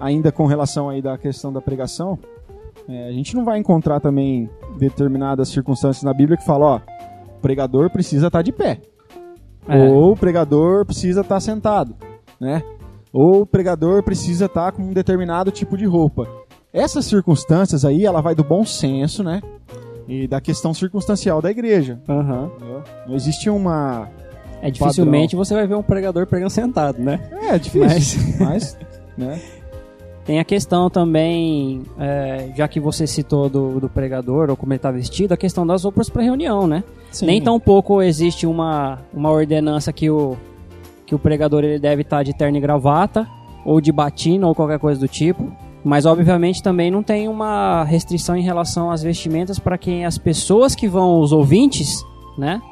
Ainda 0.00 0.32
com 0.32 0.46
relação 0.46 0.88
aí 0.88 1.00
da 1.00 1.16
questão 1.16 1.52
da 1.52 1.60
pregação, 1.60 2.18
é, 2.88 3.08
a 3.08 3.12
gente 3.12 3.34
não 3.34 3.44
vai 3.44 3.58
encontrar 3.58 4.00
também 4.00 4.48
determinadas 4.78 5.48
circunstâncias 5.48 6.02
na 6.02 6.12
Bíblia 6.12 6.36
que 6.36 6.44
falam, 6.44 6.68
ó, 6.68 6.80
o 7.36 7.40
pregador 7.40 7.90
precisa 7.90 8.26
estar 8.26 8.42
de 8.42 8.52
pé. 8.52 8.80
É. 9.68 9.88
Ou 9.88 10.12
o 10.12 10.16
pregador 10.16 10.84
precisa 10.84 11.20
estar 11.20 11.40
sentado, 11.40 11.94
né? 12.40 12.62
Ou 13.12 13.42
o 13.42 13.46
pregador 13.46 14.02
precisa 14.02 14.46
estar 14.46 14.72
com 14.72 14.82
um 14.82 14.92
determinado 14.92 15.50
tipo 15.50 15.76
de 15.76 15.84
roupa. 15.84 16.26
Essas 16.72 17.04
circunstâncias 17.04 17.84
aí, 17.84 18.06
ela 18.06 18.20
vai 18.20 18.34
do 18.34 18.42
bom 18.42 18.64
senso, 18.64 19.22
né? 19.22 19.42
E 20.08 20.26
da 20.26 20.40
questão 20.40 20.72
circunstancial 20.72 21.40
da 21.40 21.50
igreja. 21.50 22.00
Entendeu? 22.56 22.82
Não 23.06 23.14
existe 23.14 23.50
uma. 23.50 24.08
É 24.60 24.70
dificilmente 24.70 25.36
você 25.36 25.54
vai 25.54 25.66
ver 25.66 25.74
um 25.74 25.82
pregador 25.82 26.26
pregando 26.26 26.50
sentado, 26.50 27.00
né? 27.00 27.20
É, 27.32 27.54
é 27.54 27.58
difícil. 27.58 28.20
Mas, 28.40 28.78
né? 29.16 29.40
Tem 30.24 30.38
a 30.38 30.44
questão 30.44 30.88
também, 30.88 31.82
é, 31.98 32.50
já 32.56 32.68
que 32.68 32.78
você 32.78 33.06
citou 33.06 33.48
do, 33.48 33.80
do 33.80 33.88
pregador 33.88 34.50
ou 34.50 34.56
como 34.56 34.72
ele 34.72 34.76
está 34.76 34.90
vestido, 34.90 35.32
a 35.32 35.36
questão 35.36 35.66
das 35.66 35.82
roupas 35.82 36.08
para 36.08 36.22
reunião, 36.22 36.66
né? 36.66 36.84
Sim. 37.10 37.26
Nem 37.26 37.42
tão 37.42 37.58
pouco 37.58 38.00
existe 38.00 38.46
uma, 38.46 39.00
uma 39.12 39.30
ordenança 39.30 39.92
que 39.92 40.08
o, 40.08 40.36
que 41.04 41.14
o 41.14 41.18
pregador 41.18 41.64
ele 41.64 41.78
deve 41.78 42.02
estar 42.02 42.22
de 42.22 42.32
terno 42.32 42.56
e 42.56 42.60
gravata, 42.60 43.26
ou 43.64 43.80
de 43.80 43.90
batina, 43.90 44.46
ou 44.46 44.54
qualquer 44.54 44.78
coisa 44.78 45.00
do 45.00 45.08
tipo. 45.08 45.52
Mas, 45.84 46.06
obviamente, 46.06 46.62
também 46.62 46.90
não 46.90 47.02
tem 47.02 47.28
uma 47.28 47.82
restrição 47.82 48.36
em 48.36 48.42
relação 48.42 48.92
às 48.92 49.02
vestimentas 49.02 49.58
para 49.58 49.76
quem 49.76 50.04
as 50.04 50.16
pessoas 50.18 50.76
que 50.76 50.86
vão, 50.86 51.20
os 51.20 51.32
ouvintes, 51.32 52.04
né? 52.38 52.62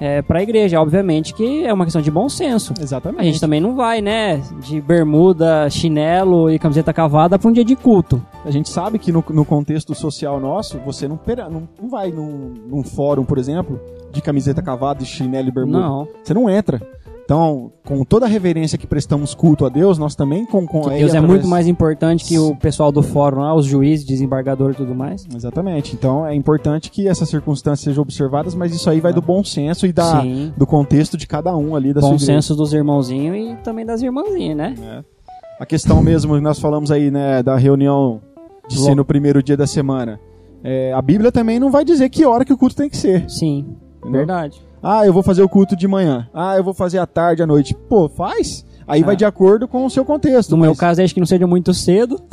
É, 0.00 0.22
para 0.22 0.38
a 0.38 0.42
igreja, 0.42 0.80
obviamente 0.80 1.34
que 1.34 1.64
é 1.66 1.72
uma 1.74 1.84
questão 1.84 2.00
de 2.00 2.10
bom 2.10 2.28
senso. 2.28 2.72
Exatamente. 2.80 3.20
A 3.20 3.24
gente 3.24 3.40
também 3.40 3.60
não 3.60 3.74
vai, 3.74 4.00
né, 4.00 4.40
de 4.60 4.80
bermuda, 4.80 5.68
chinelo 5.68 6.48
e 6.50 6.58
camiseta 6.58 6.92
cavada 6.92 7.38
para 7.38 7.48
um 7.48 7.52
dia 7.52 7.64
de 7.64 7.74
culto. 7.74 8.22
A 8.44 8.50
gente 8.50 8.68
sabe 8.68 8.98
que 8.98 9.10
no, 9.10 9.24
no 9.30 9.44
contexto 9.44 9.94
social 9.94 10.38
nosso, 10.38 10.78
você 10.78 11.08
não, 11.08 11.16
pera- 11.16 11.48
não, 11.48 11.68
não 11.80 11.88
vai 11.88 12.10
num, 12.12 12.54
num 12.68 12.82
fórum, 12.84 13.24
por 13.24 13.38
exemplo, 13.38 13.80
de 14.12 14.22
camiseta 14.22 14.62
cavada, 14.62 15.00
de 15.00 15.06
chinelo 15.06 15.48
e 15.48 15.52
bermuda. 15.52 15.78
Não. 15.80 16.08
Você 16.22 16.32
não 16.32 16.48
entra. 16.48 16.80
Então, 17.28 17.70
com 17.84 18.04
toda 18.04 18.24
a 18.24 18.28
reverência 18.28 18.78
que 18.78 18.86
prestamos 18.86 19.34
culto 19.34 19.66
a 19.66 19.68
Deus, 19.68 19.98
nós 19.98 20.14
também 20.14 20.46
com, 20.46 20.66
com 20.66 20.88
Deus 20.88 20.92
é 20.94 21.04
através- 21.18 21.26
muito 21.26 21.46
mais 21.46 21.68
importante 21.68 22.24
que 22.24 22.38
o 22.38 22.56
pessoal 22.56 22.90
do 22.90 23.02
fórum 23.02 23.40
lá, 23.42 23.54
os 23.54 23.66
juízes, 23.66 24.06
desembargador 24.06 24.70
e 24.70 24.74
tudo 24.74 24.94
mais. 24.94 25.26
Exatamente. 25.36 25.94
Então 25.94 26.26
é 26.26 26.34
importante 26.34 26.90
que 26.90 27.06
essas 27.06 27.28
circunstâncias 27.28 27.80
sejam 27.84 28.00
observadas, 28.00 28.54
mas 28.54 28.74
isso 28.74 28.88
aí 28.88 28.98
vai 28.98 29.12
do 29.12 29.20
bom 29.20 29.44
senso 29.44 29.84
e 29.84 29.92
da, 29.92 30.22
Sim. 30.22 30.54
do 30.56 30.66
contexto 30.66 31.18
de 31.18 31.26
cada 31.26 31.54
um 31.54 31.76
ali 31.76 31.92
da 31.92 32.00
sua 32.00 32.12
Bom 32.12 32.18
senso 32.18 32.54
dos 32.56 32.72
irmãozinhos 32.72 33.36
e 33.36 33.62
também 33.62 33.84
das 33.84 34.00
irmãzinhas, 34.00 34.56
né? 34.56 35.04
A 35.60 35.66
questão 35.66 36.00
mesmo 36.02 36.34
que 36.34 36.40
nós 36.40 36.58
falamos 36.58 36.90
aí, 36.90 37.10
né, 37.10 37.42
da 37.42 37.56
reunião 37.56 38.22
de 38.70 38.78
ser 38.78 38.94
no 38.94 39.04
primeiro 39.04 39.42
dia 39.42 39.54
da 39.56 39.66
semana. 39.66 40.18
É, 40.64 40.94
a 40.94 41.02
Bíblia 41.02 41.30
também 41.30 41.60
não 41.60 41.70
vai 41.70 41.84
dizer 41.84 42.08
que 42.08 42.24
hora 42.24 42.42
que 42.42 42.54
o 42.54 42.56
culto 42.56 42.74
tem 42.74 42.88
que 42.88 42.96
ser. 42.96 43.28
Sim, 43.28 43.76
Entendeu? 43.98 44.12
verdade. 44.20 44.66
Ah, 44.90 45.04
eu 45.04 45.12
vou 45.12 45.22
fazer 45.22 45.42
o 45.42 45.48
culto 45.50 45.76
de 45.76 45.86
manhã. 45.86 46.26
Ah, 46.32 46.56
eu 46.56 46.64
vou 46.64 46.72
fazer 46.72 46.98
à 46.98 47.06
tarde, 47.06 47.42
à 47.42 47.46
noite. 47.46 47.74
Pô, 47.74 48.08
faz. 48.08 48.64
Aí 48.86 49.02
vai 49.02 49.14
de 49.16 49.24
acordo 49.26 49.68
com 49.68 49.84
o 49.84 49.90
seu 49.90 50.02
contexto. 50.02 50.52
No 50.52 50.56
meu 50.56 50.70
mas- 50.70 50.78
caso, 50.78 50.96
desde 50.96 51.12
que 51.12 51.20
não 51.20 51.26
seja 51.26 51.46
muito 51.46 51.74
cedo. 51.74 52.18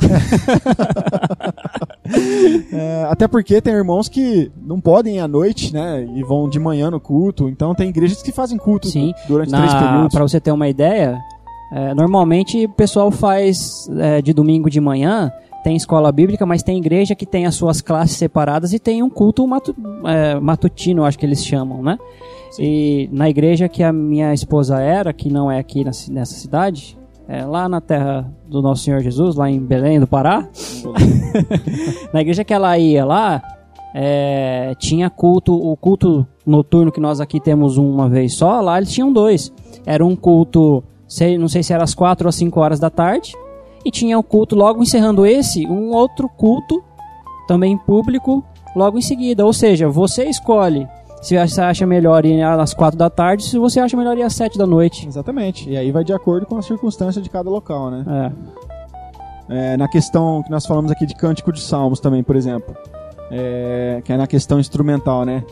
É, 2.72 3.04
até 3.10 3.26
porque 3.26 3.60
tem 3.60 3.74
irmãos 3.74 4.08
que 4.08 4.50
não 4.64 4.80
podem 4.80 5.16
ir 5.16 5.18
à 5.20 5.26
noite, 5.26 5.72
né? 5.74 6.06
E 6.14 6.22
vão 6.22 6.48
de 6.48 6.58
manhã 6.58 6.88
no 6.90 7.00
culto. 7.00 7.48
Então 7.48 7.74
tem 7.74 7.88
igrejas 7.88 8.22
que 8.22 8.30
fazem 8.30 8.56
culto 8.56 8.86
Sim. 8.88 9.12
durante 9.26 9.50
três 9.50 9.72
Na, 9.74 9.80
períodos. 9.82 10.12
pra 10.14 10.22
você 10.22 10.40
ter 10.40 10.52
uma 10.52 10.68
ideia, 10.68 11.18
é, 11.72 11.94
normalmente 11.94 12.64
o 12.64 12.68
pessoal 12.68 13.10
faz 13.10 13.88
é, 13.98 14.22
de 14.22 14.32
domingo 14.32 14.70
de 14.70 14.80
manhã, 14.80 15.32
tem 15.64 15.74
escola 15.74 16.12
bíblica, 16.12 16.46
mas 16.46 16.62
tem 16.62 16.78
igreja 16.78 17.14
que 17.16 17.26
tem 17.26 17.44
as 17.44 17.56
suas 17.56 17.80
classes 17.80 18.16
separadas 18.16 18.72
e 18.72 18.78
tem 18.78 19.02
um 19.02 19.10
culto 19.10 19.44
matu, 19.48 19.74
é, 20.04 20.38
matutino, 20.38 21.04
acho 21.04 21.18
que 21.18 21.26
eles 21.26 21.44
chamam, 21.44 21.82
né? 21.82 21.98
E 22.58 23.08
na 23.12 23.28
igreja 23.28 23.68
que 23.68 23.82
a 23.82 23.92
minha 23.92 24.32
esposa 24.32 24.80
era, 24.80 25.12
que 25.12 25.30
não 25.30 25.50
é 25.50 25.58
aqui 25.58 25.84
nessa 25.84 26.34
cidade, 26.34 26.98
é 27.28 27.44
lá 27.44 27.68
na 27.68 27.80
terra 27.80 28.30
do 28.48 28.62
Nosso 28.62 28.84
Senhor 28.84 29.00
Jesus, 29.00 29.34
lá 29.34 29.50
em 29.50 29.58
Belém 29.58 29.98
do 29.98 30.06
Pará, 30.06 30.48
na 32.12 32.20
igreja 32.20 32.44
que 32.44 32.54
ela 32.54 32.78
ia 32.78 33.04
lá, 33.04 33.42
é, 33.92 34.74
tinha 34.78 35.10
culto, 35.10 35.54
o 35.54 35.76
culto 35.76 36.26
noturno 36.46 36.92
que 36.92 37.00
nós 37.00 37.20
aqui 37.20 37.40
temos 37.40 37.76
uma 37.76 38.08
vez 38.08 38.34
só, 38.34 38.60
lá 38.60 38.78
eles 38.78 38.92
tinham 38.92 39.12
dois. 39.12 39.52
Era 39.84 40.04
um 40.04 40.14
culto, 40.14 40.84
sei, 41.08 41.36
não 41.36 41.48
sei 41.48 41.62
se 41.62 41.72
era 41.72 41.82
às 41.82 41.94
quatro 41.94 42.26
ou 42.26 42.28
às 42.28 42.36
cinco 42.36 42.60
horas 42.60 42.78
da 42.78 42.90
tarde, 42.90 43.34
e 43.84 43.90
tinha 43.90 44.18
o 44.18 44.22
culto, 44.22 44.54
logo 44.54 44.82
encerrando 44.82 45.26
esse, 45.26 45.66
um 45.66 45.90
outro 45.92 46.28
culto, 46.28 46.82
também 47.48 47.76
público, 47.76 48.44
logo 48.74 48.98
em 48.98 49.02
seguida. 49.02 49.46
Ou 49.46 49.52
seja, 49.52 49.88
você 49.88 50.24
escolhe 50.24 50.86
se 51.20 51.36
você 51.36 51.60
acha 51.60 51.86
melhor 51.86 52.24
ir 52.24 52.42
às 52.42 52.74
quatro 52.74 52.98
da 52.98 53.10
tarde, 53.10 53.44
se 53.44 53.58
você 53.58 53.80
acha 53.80 53.96
melhor 53.96 54.16
ir 54.16 54.22
às 54.22 54.34
sete 54.34 54.56
da 54.58 54.66
noite. 54.66 55.06
Exatamente. 55.06 55.68
E 55.68 55.76
aí 55.76 55.90
vai 55.90 56.04
de 56.04 56.12
acordo 56.12 56.46
com 56.46 56.56
a 56.56 56.62
circunstância 56.62 57.20
de 57.20 57.28
cada 57.28 57.50
local, 57.50 57.90
né? 57.90 58.04
É. 58.08 58.56
É, 59.48 59.76
na 59.76 59.88
questão 59.88 60.42
que 60.42 60.50
nós 60.50 60.66
falamos 60.66 60.90
aqui 60.90 61.06
de 61.06 61.14
cântico 61.14 61.52
de 61.52 61.60
salmos 61.60 62.00
também, 62.00 62.22
por 62.22 62.36
exemplo. 62.36 62.76
É, 63.30 64.00
que 64.04 64.12
é 64.12 64.16
na 64.16 64.26
questão 64.26 64.60
instrumental, 64.60 65.24
né? 65.24 65.44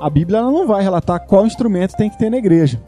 A 0.00 0.08
Bíblia 0.08 0.40
não 0.40 0.66
vai 0.66 0.82
relatar 0.82 1.26
qual 1.26 1.46
instrumento 1.46 1.94
tem 1.94 2.08
que 2.08 2.18
ter 2.18 2.30
na 2.30 2.38
igreja. 2.38 2.80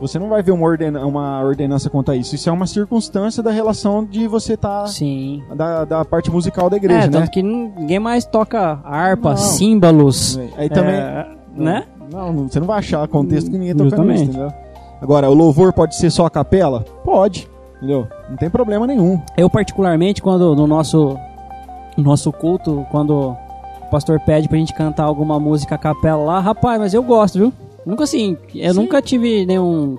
Você 0.00 0.18
não 0.18 0.28
vai 0.28 0.42
ver 0.42 0.52
uma, 0.52 0.64
ordena- 0.64 1.04
uma 1.04 1.42
ordenança 1.42 1.90
quanto 1.90 2.10
a 2.12 2.16
isso. 2.16 2.34
Isso 2.34 2.48
é 2.48 2.52
uma 2.52 2.66
circunstância 2.66 3.42
da 3.42 3.50
relação 3.50 4.04
de 4.04 4.28
você 4.28 4.54
estar. 4.54 4.86
Sim. 4.86 5.42
da, 5.56 5.84
da 5.84 6.04
parte 6.04 6.30
musical 6.30 6.70
da 6.70 6.76
igreja, 6.76 7.06
é, 7.06 7.10
né? 7.10 7.18
tanto 7.20 7.30
que 7.30 7.42
ninguém 7.42 7.98
mais 7.98 8.24
toca 8.24 8.78
harpa, 8.84 9.30
Não. 9.30 9.36
símbolos. 9.36 10.38
Aí 10.56 10.68
também. 10.68 10.94
é, 10.94 11.26
né? 11.54 11.84
Não, 12.10 12.46
você 12.48 12.58
não 12.60 12.66
vai 12.66 12.78
achar 12.78 13.06
contexto 13.08 13.50
que 13.50 13.58
ninguém 13.58 13.74
tocando 13.74 14.10
isso, 14.12 14.24
entendeu? 14.24 14.52
Agora, 15.00 15.28
o 15.30 15.34
louvor 15.34 15.72
pode 15.72 15.94
ser 15.96 16.10
só 16.10 16.26
a 16.26 16.30
capela? 16.30 16.84
Pode, 17.04 17.48
entendeu? 17.76 18.06
Não 18.30 18.36
tem 18.36 18.48
problema 18.48 18.86
nenhum. 18.86 19.20
Eu 19.36 19.50
particularmente 19.50 20.22
quando 20.22 20.54
no 20.56 20.66
nosso 20.66 21.16
no 21.96 22.04
nosso 22.04 22.32
culto, 22.32 22.86
quando 22.90 23.10
o 23.82 23.90
pastor 23.90 24.20
pede 24.20 24.48
pra 24.48 24.56
gente 24.56 24.72
cantar 24.72 25.04
alguma 25.04 25.38
música 25.40 25.74
a 25.74 25.78
capela 25.78 26.22
lá, 26.22 26.40
rapaz, 26.40 26.78
mas 26.80 26.94
eu 26.94 27.02
gosto, 27.02 27.38
viu? 27.38 27.52
Nunca 27.88 28.04
assim, 28.04 28.36
eu 28.54 28.74
Sim. 28.74 28.80
nunca 28.80 29.00
tive 29.00 29.46
nenhum 29.46 29.96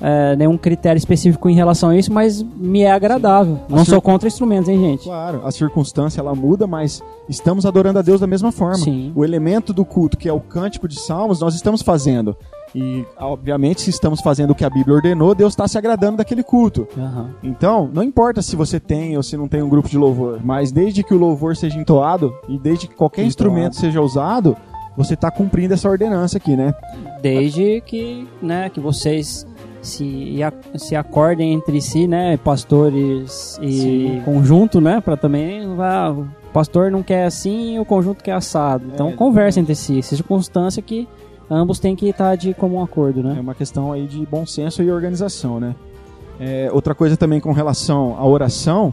é, 0.00 0.36
nenhum 0.36 0.58
critério 0.58 0.98
específico 0.98 1.48
em 1.48 1.54
relação 1.54 1.88
a 1.88 1.96
isso, 1.96 2.12
mas 2.12 2.42
me 2.42 2.82
é 2.82 2.92
agradável. 2.92 3.58
Não 3.68 3.78
Assim- 3.78 3.92
sou 3.92 4.00
contra 4.02 4.28
instrumentos, 4.28 4.68
hein, 4.68 4.78
gente? 4.78 5.04
Claro, 5.04 5.40
a 5.44 5.50
circunstância 5.50 6.20
ela 6.20 6.34
muda, 6.34 6.66
mas 6.66 7.02
estamos 7.28 7.64
adorando 7.64 7.98
a 7.98 8.02
Deus 8.02 8.20
da 8.20 8.26
mesma 8.26 8.52
forma. 8.52 8.76
Sim. 8.76 9.10
O 9.16 9.24
elemento 9.24 9.72
do 9.72 9.84
culto, 9.86 10.18
que 10.18 10.28
é 10.28 10.32
o 10.32 10.38
cântico 10.38 10.86
de 10.86 11.00
salmos, 11.00 11.40
nós 11.40 11.54
estamos 11.54 11.80
fazendo. 11.82 12.36
E, 12.74 13.06
obviamente, 13.18 13.80
se 13.80 13.88
estamos 13.88 14.20
fazendo 14.20 14.50
o 14.50 14.54
que 14.54 14.66
a 14.66 14.68
Bíblia 14.68 14.96
ordenou, 14.96 15.34
Deus 15.34 15.54
está 15.54 15.66
se 15.66 15.78
agradando 15.78 16.18
daquele 16.18 16.42
culto. 16.42 16.86
Aham. 16.98 17.30
Então, 17.42 17.88
não 17.90 18.02
importa 18.02 18.42
se 18.42 18.54
você 18.54 18.78
tem 18.78 19.16
ou 19.16 19.22
se 19.22 19.34
não 19.34 19.48
tem 19.48 19.62
um 19.62 19.68
grupo 19.68 19.88
de 19.88 19.96
louvor, 19.96 20.40
mas 20.44 20.70
desde 20.70 21.02
que 21.02 21.14
o 21.14 21.18
louvor 21.18 21.56
seja 21.56 21.78
entoado 21.78 22.34
e 22.50 22.58
desde 22.58 22.86
que 22.86 22.94
qualquer 22.94 23.22
Entoado. 23.22 23.28
instrumento 23.28 23.76
seja 23.76 24.02
usado, 24.02 24.54
você 24.96 25.14
está 25.14 25.30
cumprindo 25.30 25.74
essa 25.74 25.88
ordenança 25.88 26.38
aqui, 26.38 26.56
né? 26.56 26.74
Desde 27.20 27.82
que, 27.84 28.26
né, 28.40 28.70
que 28.70 28.80
vocês 28.80 29.46
se, 29.82 30.36
se 30.76 30.96
acordem 30.96 31.52
entre 31.52 31.80
si, 31.80 32.06
né, 32.06 32.36
pastores 32.36 33.58
e 33.62 33.72
Sim. 33.72 34.22
conjunto, 34.24 34.80
né, 34.80 35.00
para 35.00 35.16
também 35.16 35.62
ah, 35.78 36.12
o 36.12 36.26
pastor 36.52 36.90
não 36.90 37.02
quer 37.02 37.24
assim 37.24 37.76
e 37.76 37.80
o 37.80 37.84
conjunto 37.84 38.22
quer 38.22 38.32
assado. 38.32 38.84
Então 38.92 39.08
É, 39.10 39.12
conversem 39.12 39.62
entre 39.62 39.74
si, 39.74 39.98
essa 39.98 40.16
circunstância 40.16 40.82
que 40.82 41.08
ambos 41.48 41.78
têm 41.78 41.94
que 41.94 42.08
estar 42.08 42.34
de 42.36 42.52
comum 42.54 42.82
acordo, 42.82 43.20
É 43.20 43.22
né? 43.22 43.40
uma 43.40 43.54
questão 43.54 43.92
aí 43.92 44.06
de 44.06 44.24
bom 44.26 44.44
senso 44.44 44.82
e 44.82 44.90
organização, 44.90 45.60
né? 45.60 45.74
É, 46.38 46.68
outra 46.72 46.94
coisa 46.94 47.16
também 47.16 47.40
com 47.40 47.52
relação 47.52 48.14
à 48.18 48.26
oração, 48.26 48.92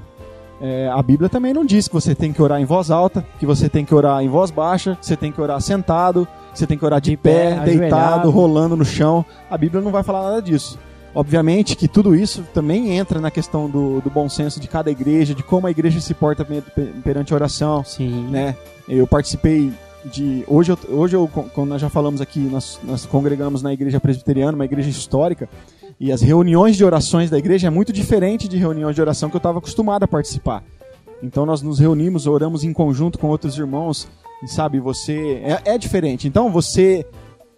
é, 0.66 0.88
a 0.90 1.02
Bíblia 1.04 1.28
também 1.30 1.54
não 1.54 1.66
diz 1.66 1.90
que 1.90 1.94
você 1.94 2.16
tem 2.16 2.32
que 2.32 2.42
orar 2.42 2.62
em 2.62 2.66
voz 2.66 2.90
alta, 2.90 3.26
que 3.38 3.46
você 3.46 3.68
tem 3.68 3.84
que 3.84 3.94
orar 3.94 4.24
em 4.24 4.30
voz 4.30 4.50
baixa, 4.50 4.96
que 4.96 5.06
você 5.06 5.18
tem 5.18 5.30
que 5.30 5.42
orar 5.42 5.60
sentado, 5.60 6.26
que 6.54 6.58
você 6.58 6.66
tem 6.66 6.78
que 6.78 6.86
orar 6.86 7.02
de, 7.02 7.18
pé, 7.18 7.56
pé, 7.56 7.66
deitado, 7.66 8.30
rolando 8.32 8.78
no 8.78 8.86
chão. 8.86 9.26
A 9.50 9.58
Bíblia 9.58 9.82
não 9.82 9.92
vai 9.92 10.04
falar 10.04 10.24
nada 10.30 10.42
disso. 10.42 10.80
Obviamente 11.14 11.76
que 11.76 11.88
tudo 11.88 12.16
isso 12.16 12.44
também 12.54 12.98
entra 12.98 13.20
na 13.20 13.30
questão 13.30 13.70
do, 13.70 14.02
do 14.02 14.10
bom 14.10 14.28
senso 14.30 14.60
de 14.60 14.68
cada 14.68 14.90
igreja, 14.90 15.36
de 15.36 15.44
como 15.44 15.68
a 15.68 15.72
igreja 15.72 16.00
se 16.00 16.14
porta 16.14 16.44
per- 16.46 16.64
per- 16.74 16.94
perante 17.04 17.34
a 17.34 17.36
oração 17.36 17.84
Sim. 17.84 18.28
né? 18.32 18.56
Eu 18.90 19.06
participei 19.06 19.72
de. 20.06 20.44
Hoje, 20.48 20.72
eu, 20.72 20.78
hoje 20.90 21.16
eu, 21.16 21.28
como 21.28 21.68
nós 21.68 21.80
já 21.82 21.90
falamos 21.90 22.20
aqui, 22.20 22.40
nós, 22.40 22.80
nós 22.84 23.06
congregamos 23.06 23.62
na 23.62 23.72
igreja 23.72 24.00
presbiteriana, 24.00 24.54
uma 24.56 24.66
igreja 24.66 24.90
histórica, 24.90 25.48
e 26.00 26.12
as 26.12 26.22
reuniões 26.22 26.76
de 26.76 26.84
orações 26.84 27.30
da 27.30 27.38
igreja 27.38 27.68
é 27.68 27.70
muito 27.70 27.94
diferente 27.94 28.48
de 28.48 28.58
reuniões 28.58 28.96
de 28.96 29.02
oração 29.02 29.30
que 29.30 29.36
eu 29.36 29.40
estava 29.40 29.60
acostumado 29.60 30.04
a 30.04 30.08
participar. 30.08 30.64
Então 31.22 31.46
nós 31.46 31.62
nos 31.62 31.80
reunimos, 31.80 32.28
oramos 32.28 32.64
em 32.64 32.74
conjunto 32.74 33.18
com 33.18 33.28
outros 33.28 33.58
irmãos, 33.58 34.08
e 34.44 34.48
sabe, 34.48 34.80
você. 34.80 35.42
É, 35.44 35.76
é 35.76 35.78
diferente. 35.78 36.28
Então 36.28 36.52
você. 36.52 37.06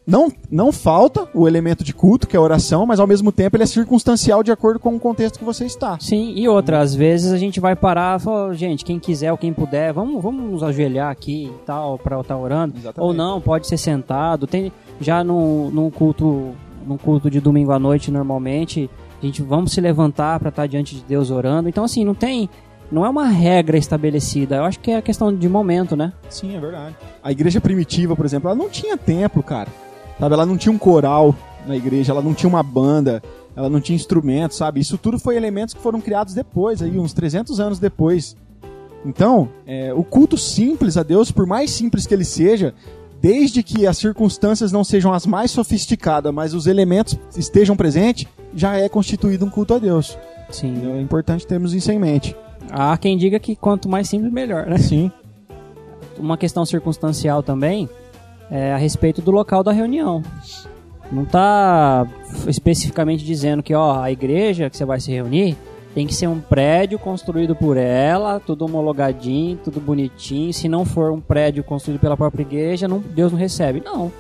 Não, 0.07 0.31
não 0.51 0.71
falta 0.71 1.27
o 1.33 1.47
elemento 1.47 1.83
de 1.83 1.91
culto, 1.91 2.27
que 2.27 2.35
é 2.35 2.39
a 2.39 2.41
oração, 2.41 2.85
mas 2.85 2.99
ao 2.99 3.07
mesmo 3.07 3.31
tempo 3.31 3.57
ele 3.57 3.63
é 3.63 3.65
circunstancial 3.65 4.43
de 4.43 4.51
acordo 4.51 4.79
com 4.79 4.95
o 4.95 4.99
contexto 4.99 5.39
que 5.39 5.43
você 5.43 5.65
está. 5.65 5.97
Sim, 5.99 6.31
e 6.35 6.47
outra, 6.47 6.79
às 6.79 6.93
vezes 6.93 7.31
a 7.31 7.39
gente 7.39 7.59
vai 7.59 7.75
parar 7.75 8.19
e 8.19 8.23
falar, 8.23 8.53
gente, 8.53 8.85
quem 8.85 8.99
quiser 8.99 9.31
ou 9.31 9.37
quem 9.37 9.51
puder, 9.51 9.93
vamos, 9.93 10.21
vamos 10.21 10.51
nos 10.51 10.61
ajoelhar 10.61 11.09
aqui 11.09 11.45
e 11.45 11.65
tal, 11.65 11.97
pra 11.97 12.21
estar 12.21 12.37
orando. 12.37 12.77
Exatamente. 12.77 12.99
Ou 12.99 13.15
não, 13.15 13.41
pode 13.41 13.65
ser 13.65 13.77
sentado. 13.77 14.45
Tem 14.45 14.71
já 15.01 15.23
num, 15.23 15.71
num 15.71 15.89
culto, 15.89 16.53
num 16.85 16.97
culto 16.97 17.29
de 17.29 17.39
domingo 17.39 17.71
à 17.71 17.79
noite, 17.79 18.11
normalmente, 18.11 18.89
a 19.21 19.25
gente 19.25 19.41
vamos 19.41 19.71
se 19.71 19.81
levantar 19.81 20.39
pra 20.39 20.49
estar 20.49 20.67
diante 20.67 20.95
de 20.95 21.03
Deus 21.03 21.31
orando. 21.31 21.67
Então, 21.67 21.83
assim, 21.83 22.05
não 22.05 22.13
tem. 22.13 22.49
Não 22.91 23.05
é 23.05 23.09
uma 23.09 23.27
regra 23.27 23.77
estabelecida. 23.77 24.57
Eu 24.57 24.65
acho 24.65 24.79
que 24.79 24.91
é 24.91 25.01
questão 25.01 25.35
de 25.35 25.49
momento, 25.49 25.95
né? 25.95 26.13
Sim, 26.29 26.55
é 26.55 26.59
verdade. 26.59 26.95
A 27.23 27.31
igreja 27.31 27.59
primitiva, 27.59 28.15
por 28.15 28.25
exemplo, 28.25 28.49
ela 28.49 28.57
não 28.57 28.69
tinha 28.69 28.95
templo, 28.95 29.41
cara. 29.41 29.69
Sabe, 30.19 30.33
ela 30.33 30.45
não 30.45 30.55
tinha 30.55 30.71
um 30.71 30.77
coral 30.77 31.35
na 31.65 31.75
igreja, 31.75 32.11
ela 32.11 32.21
não 32.21 32.33
tinha 32.33 32.47
uma 32.47 32.61
banda, 32.61 33.21
ela 33.55 33.69
não 33.69 33.81
tinha 33.81 33.95
instrumentos, 33.95 34.57
sabe? 34.57 34.79
Isso 34.79 34.97
tudo 34.97 35.17
foi 35.17 35.35
elementos 35.35 35.73
que 35.73 35.81
foram 35.81 35.99
criados 35.99 36.33
depois, 36.33 36.81
aí 36.81 36.97
uns 36.97 37.11
300 37.11 37.59
anos 37.59 37.79
depois. 37.79 38.37
Então, 39.05 39.49
é, 39.65 39.93
o 39.93 40.03
culto 40.03 40.37
simples 40.37 40.97
a 40.97 41.03
Deus, 41.03 41.31
por 41.31 41.45
mais 41.45 41.71
simples 41.71 42.07
que 42.07 42.13
ele 42.13 42.25
seja, 42.25 42.73
desde 43.25 43.63
que 43.63 43.87
as 43.87 43.97
circunstâncias 43.97 44.71
não 44.71 44.83
sejam 44.83 45.11
as 45.11 45.25
mais 45.25 45.49
sofisticadas, 45.49 46.31
mas 46.31 46.53
os 46.53 46.67
elementos 46.67 47.17
estejam 47.35 47.75
presentes, 47.75 48.27
já 48.53 48.77
é 48.77 48.87
constituído 48.87 49.43
um 49.43 49.49
culto 49.49 49.73
a 49.73 49.79
Deus. 49.79 50.15
Sim. 50.51 50.95
É 50.95 51.01
importante 51.01 51.47
termos 51.47 51.73
isso 51.73 51.91
em 51.91 51.97
mente. 51.97 52.35
Há 52.69 52.95
quem 52.99 53.17
diga 53.17 53.39
que 53.39 53.55
quanto 53.55 53.89
mais 53.89 54.07
simples, 54.07 54.31
melhor, 54.31 54.67
né? 54.67 54.77
Sim. 54.77 55.11
uma 56.19 56.37
questão 56.37 56.63
circunstancial 56.67 57.41
também 57.41 57.89
é 58.51 58.73
a 58.73 58.77
respeito 58.77 59.23
do 59.23 59.31
local 59.31 59.63
da 59.63 59.71
reunião. 59.71 60.21
Não 61.11 61.23
está 61.23 62.07
especificamente 62.47 63.25
dizendo 63.25 63.63
que 63.63 63.73
ó, 63.73 64.03
a 64.03 64.11
igreja 64.11 64.69
que 64.69 64.77
você 64.77 64.85
vai 64.85 64.99
se 64.99 65.11
reunir 65.11 65.57
Tem 65.95 66.05
que 66.05 66.13
ser 66.13 66.27
um 66.27 66.41
prédio 66.41 66.99
construído 66.99 67.55
por 67.55 67.77
ela, 67.77 68.37
tudo 68.37 68.65
homologadinho, 68.65 69.57
tudo 69.63 69.79
bonitinho. 69.79 70.53
Se 70.53 70.67
não 70.67 70.83
for 70.83 71.09
um 71.09 71.21
prédio 71.21 71.63
construído 71.63 72.01
pela 72.01 72.17
própria 72.17 72.43
igreja, 72.43 72.85
não, 72.85 72.99
Deus 72.99 73.31
não 73.31 73.39
recebe. 73.39 73.81
Não. 73.83 74.11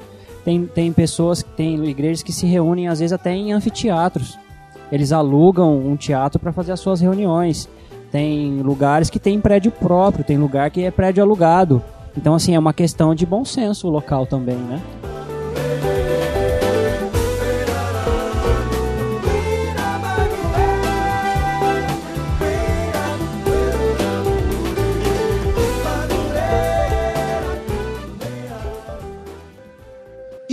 Tem, 0.45 0.65
tem 0.65 0.93
pessoas, 0.93 1.43
tem 1.57 1.83
igrejas 1.85 2.23
que 2.23 2.31
se 2.31 2.45
reúnem 2.45 2.87
às 2.87 2.99
vezes 2.99 3.11
até 3.11 3.33
em 3.33 3.51
anfiteatros. 3.51 4.39
Eles 4.89 5.11
alugam 5.11 5.77
um 5.77 5.97
teatro 5.97 6.39
para 6.39 6.53
fazer 6.53 6.71
as 6.71 6.79
suas 6.79 7.01
reuniões. 7.01 7.67
Tem 8.09 8.61
lugares 8.61 9.09
que 9.09 9.19
tem 9.19 9.41
prédio 9.41 9.69
próprio, 9.69 10.23
tem 10.23 10.37
lugar 10.37 10.71
que 10.71 10.81
é 10.81 10.91
prédio 10.91 11.21
alugado. 11.21 11.83
Então, 12.15 12.35
assim, 12.35 12.55
é 12.55 12.59
uma 12.59 12.73
questão 12.73 13.13
de 13.13 13.25
bom 13.25 13.43
senso 13.43 13.89
local 13.89 14.25
também, 14.25 14.55
né? 14.55 14.81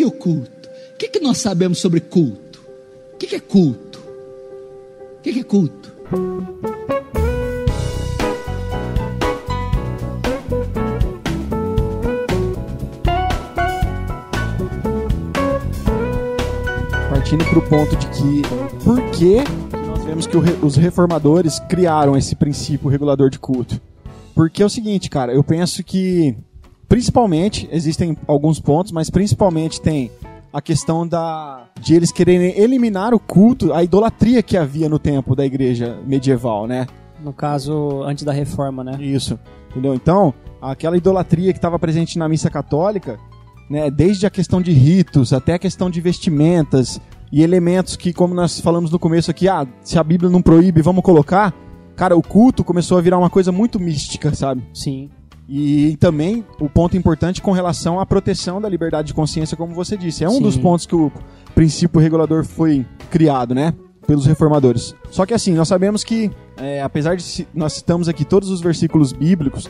E 0.02 0.04
o 0.04 0.10
culto? 0.10 0.68
O 0.94 0.96
que, 0.98 1.06
que 1.06 1.20
nós 1.20 1.38
sabemos 1.38 1.78
sobre 1.78 2.00
culto? 2.00 2.60
O 3.14 3.16
que, 3.18 3.28
que 3.28 3.36
é 3.36 3.38
culto? 3.38 4.00
O 4.00 5.22
que, 5.22 5.32
que 5.32 5.38
é 5.38 5.44
culto? 5.44 5.92
partindo 17.08 17.44
para 17.44 17.58
o 17.60 17.62
ponto 17.62 17.94
de 17.94 18.06
que 18.08 18.42
por 18.82 19.00
que 19.12 19.36
nós 19.86 20.04
vemos 20.04 20.26
que 20.26 20.36
os 20.36 20.74
reformadores 20.74 21.60
criaram 21.60 22.16
esse 22.16 22.34
princípio 22.34 22.88
regulador 22.88 23.30
de 23.30 23.38
culto? 23.38 23.80
Porque 24.34 24.64
é 24.64 24.66
o 24.66 24.68
seguinte, 24.68 25.08
cara, 25.08 25.32
eu 25.32 25.44
penso 25.44 25.84
que 25.84 26.36
principalmente 26.92 27.66
existem 27.72 28.14
alguns 28.26 28.60
pontos, 28.60 28.92
mas 28.92 29.08
principalmente 29.08 29.80
tem 29.80 30.10
a 30.52 30.60
questão 30.60 31.08
da 31.08 31.64
de 31.80 31.94
eles 31.94 32.12
quererem 32.12 32.54
eliminar 32.60 33.14
o 33.14 33.18
culto, 33.18 33.72
a 33.72 33.82
idolatria 33.82 34.42
que 34.42 34.58
havia 34.58 34.90
no 34.90 34.98
tempo 34.98 35.34
da 35.34 35.42
igreja 35.42 35.98
medieval, 36.06 36.66
né? 36.66 36.86
No 37.24 37.32
caso, 37.32 38.02
antes 38.02 38.24
da 38.24 38.32
reforma, 38.32 38.84
né? 38.84 38.98
Isso. 39.00 39.40
Entendeu? 39.70 39.94
Então, 39.94 40.34
aquela 40.60 40.94
idolatria 40.94 41.50
que 41.54 41.58
estava 41.58 41.78
presente 41.78 42.18
na 42.18 42.28
missa 42.28 42.50
católica, 42.50 43.18
né, 43.70 43.90
desde 43.90 44.26
a 44.26 44.30
questão 44.30 44.60
de 44.60 44.72
ritos 44.72 45.32
até 45.32 45.54
a 45.54 45.58
questão 45.58 45.88
de 45.88 45.98
vestimentas 45.98 47.00
e 47.32 47.42
elementos 47.42 47.96
que, 47.96 48.12
como 48.12 48.34
nós 48.34 48.60
falamos 48.60 48.90
no 48.90 48.98
começo 48.98 49.30
aqui, 49.30 49.48
ah, 49.48 49.66
se 49.80 49.98
a 49.98 50.04
Bíblia 50.04 50.28
não 50.28 50.42
proíbe, 50.42 50.82
vamos 50.82 51.02
colocar. 51.02 51.54
Cara, 51.96 52.14
o 52.14 52.22
culto 52.22 52.62
começou 52.62 52.98
a 52.98 53.00
virar 53.00 53.16
uma 53.16 53.30
coisa 53.30 53.50
muito 53.50 53.80
mística, 53.80 54.34
sabe? 54.34 54.62
Sim. 54.74 55.08
E 55.48 55.96
também 55.98 56.44
o 56.60 56.68
ponto 56.68 56.96
importante 56.96 57.42
com 57.42 57.52
relação 57.52 58.00
à 58.00 58.06
proteção 58.06 58.60
da 58.60 58.68
liberdade 58.68 59.08
de 59.08 59.14
consciência, 59.14 59.56
como 59.56 59.74
você 59.74 59.96
disse. 59.96 60.24
É 60.24 60.28
um 60.28 60.32
Sim. 60.34 60.42
dos 60.42 60.56
pontos 60.56 60.86
que 60.86 60.94
o 60.94 61.10
princípio 61.54 62.00
regulador 62.00 62.44
foi 62.44 62.86
criado, 63.10 63.54
né? 63.54 63.74
Pelos 64.06 64.24
reformadores. 64.26 64.94
Só 65.10 65.26
que 65.26 65.34
assim, 65.34 65.52
nós 65.52 65.68
sabemos 65.68 66.02
que, 66.02 66.30
é, 66.56 66.82
apesar 66.82 67.16
de 67.16 67.46
nós 67.54 67.74
citamos 67.74 68.08
aqui 68.08 68.24
todos 68.24 68.50
os 68.50 68.60
versículos 68.60 69.12
bíblicos, 69.12 69.68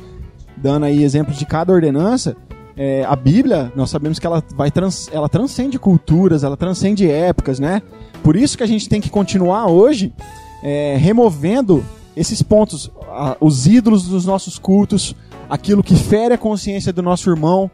dando 0.56 0.84
aí 0.86 1.02
exemplos 1.02 1.36
de 1.38 1.44
cada 1.46 1.72
ordenança, 1.72 2.36
é, 2.76 3.04
a 3.04 3.14
Bíblia, 3.16 3.70
nós 3.76 3.90
sabemos 3.90 4.18
que 4.18 4.26
ela 4.26 4.42
vai 4.54 4.70
trans, 4.70 5.08
ela 5.12 5.28
transcende 5.28 5.78
culturas, 5.78 6.44
ela 6.44 6.56
transcende 6.56 7.10
épocas, 7.10 7.58
né? 7.58 7.82
Por 8.22 8.36
isso 8.36 8.56
que 8.56 8.62
a 8.62 8.66
gente 8.66 8.88
tem 8.88 9.00
que 9.00 9.10
continuar 9.10 9.66
hoje 9.66 10.14
é, 10.62 10.96
removendo 10.96 11.84
esses 12.16 12.40
pontos, 12.42 12.90
a- 13.10 13.36
os 13.40 13.66
ídolos 13.66 14.04
dos 14.06 14.24
nossos 14.24 14.58
cultos, 14.58 15.14
aquilo 15.53 15.82
que 15.82 15.94
fere 15.94 16.32
a 16.32 16.38
consciência 16.38 16.94
do 16.94 17.03
nosso 17.03 17.28
irmão. 17.28 17.70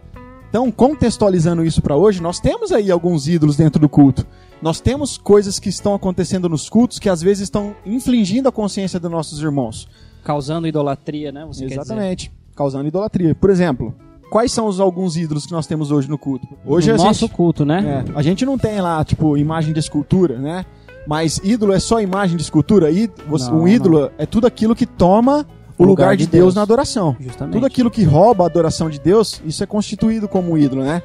Então, 0.49 0.68
contextualizando 0.68 1.64
isso 1.64 1.81
para 1.81 1.95
hoje, 1.97 2.20
nós 2.20 2.41
temos 2.41 2.72
aí 2.72 2.91
alguns 2.91 3.29
ídolos 3.29 3.57
dentro 3.57 3.81
do 3.81 3.89
culto. 3.89 4.26
Nós 4.61 4.81
temos 4.81 5.16
coisas 5.16 5.61
que 5.61 5.68
estão 5.68 5.95
acontecendo 5.95 6.49
nos 6.49 6.68
cultos 6.68 6.99
que 6.99 7.09
às 7.09 7.22
vezes 7.22 7.45
estão 7.45 7.76
infligindo 7.87 8.49
a 8.49 8.53
consciência 8.53 8.99
dos 8.99 9.09
nossos 9.09 9.41
irmãos. 9.41 9.87
Causando 10.24 10.66
idolatria, 10.66 11.31
né? 11.31 11.45
Você. 11.47 11.66
Exatamente. 11.66 12.33
Causando 12.57 12.89
idolatria. 12.89 13.33
Por 13.33 13.49
exemplo, 13.49 13.95
quais 14.29 14.51
são 14.51 14.66
os 14.66 14.81
alguns 14.81 15.16
ídolos 15.16 15.47
que 15.47 15.53
nós 15.53 15.68
temos 15.68 15.93
hoje 15.93 16.11
no 16.11 16.18
culto? 16.18 16.49
Hoje 16.66 16.91
no 16.91 16.97
nosso 16.99 17.20
gente, 17.26 17.33
culto, 17.33 17.64
né? 17.64 18.05
é, 18.09 18.18
a 18.18 18.22
gente 18.22 18.45
não 18.45 18.59
tem 18.59 18.81
lá, 18.81 19.05
tipo, 19.05 19.37
imagem 19.37 19.72
de 19.72 19.79
escultura, 19.79 20.37
né? 20.37 20.66
Mas 21.07 21.41
ídolo 21.45 21.72
é 21.72 21.79
só 21.79 22.01
imagem 22.01 22.37
de 22.37 22.43
escultura? 22.43 22.91
Í- 22.91 23.09
Não, 23.29 23.61
um 23.61 23.68
ídolo 23.68 24.11
é 24.18 24.26
tudo 24.26 24.49
aquilo 24.49 24.74
que 24.74 24.85
toma 24.85 25.47
o 25.79 25.85
lugar, 25.85 26.16
de 26.16 26.26
Deus, 26.26 26.55
na 26.55 26.62
adoração. 26.62 27.16
Justamente. 27.20 27.55
Tudo 27.55 27.66
aquilo 27.66 27.91
que 27.91 28.03
rouba 28.03 28.45
a 28.45 28.47
adoração 28.47 28.91
de 28.91 28.99
Deus, 28.99 29.41
isso 29.45 29.62
é 29.62 29.66
constituído 29.66 30.29
como 30.29 30.59
ídolo, 30.59 30.83
né? 30.83 31.03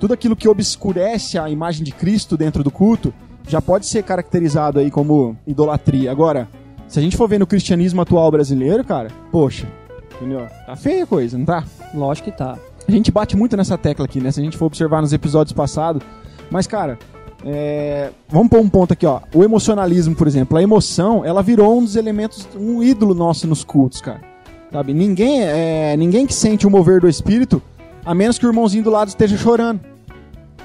Tudo 0.00 0.12
aquilo 0.12 0.36
que 0.36 0.48
obscurece 0.48 1.38
a 1.38 1.48
imagem 1.48 1.84
de 1.84 1.92
Cristo 1.92 2.36
dentro 2.36 2.62
do 2.62 2.70
culto 2.70 3.14
já 3.48 3.62
pode 3.62 3.86
ser 3.86 4.02
caracterizado 4.02 4.78
aí 4.78 4.90
como 4.90 5.36
idolatria. 5.46 6.10
Agora, 6.10 6.48
se 6.88 6.98
a 6.98 7.02
gente 7.02 7.16
for 7.16 7.28
ver 7.28 7.38
no 7.38 7.46
cristianismo 7.46 8.00
atual 8.00 8.30
brasileiro, 8.30 8.84
cara, 8.84 9.10
poxa, 9.30 9.66
entendeu? 10.16 10.46
Tá 10.66 10.76
feia 10.76 11.04
a 11.04 11.06
coisa, 11.06 11.38
não 11.38 11.44
tá? 11.44 11.64
Lógico 11.94 12.30
que 12.30 12.36
tá. 12.36 12.58
A 12.86 12.90
gente 12.90 13.10
bate 13.10 13.36
muito 13.36 13.56
nessa 13.56 13.78
tecla 13.78 14.04
aqui, 14.04 14.20
né? 14.20 14.30
Se 14.30 14.40
a 14.40 14.44
gente 14.44 14.56
for 14.56 14.66
observar 14.66 15.00
nos 15.00 15.12
episódios 15.12 15.52
passados. 15.52 16.02
Mas, 16.50 16.66
cara, 16.66 16.98
é, 17.48 18.10
vamos 18.28 18.48
pôr 18.48 18.58
um 18.58 18.68
ponto 18.68 18.92
aqui, 18.92 19.06
ó. 19.06 19.20
O 19.32 19.44
emocionalismo, 19.44 20.16
por 20.16 20.26
exemplo. 20.26 20.58
A 20.58 20.62
emoção, 20.62 21.24
ela 21.24 21.44
virou 21.44 21.78
um 21.78 21.84
dos 21.84 21.94
elementos, 21.94 22.48
um 22.56 22.82
ídolo 22.82 23.14
nosso 23.14 23.46
nos 23.46 23.62
cultos, 23.62 24.00
cara. 24.00 24.20
Sabe? 24.72 24.92
Ninguém, 24.92 25.42
é, 25.42 25.96
ninguém 25.96 26.26
que 26.26 26.34
sente 26.34 26.66
o 26.66 26.70
mover 26.70 27.00
do 27.00 27.08
espírito, 27.08 27.62
a 28.04 28.12
menos 28.12 28.36
que 28.36 28.44
o 28.44 28.48
irmãozinho 28.48 28.82
do 28.82 28.90
lado 28.90 29.08
esteja 29.08 29.36
chorando. 29.36 29.80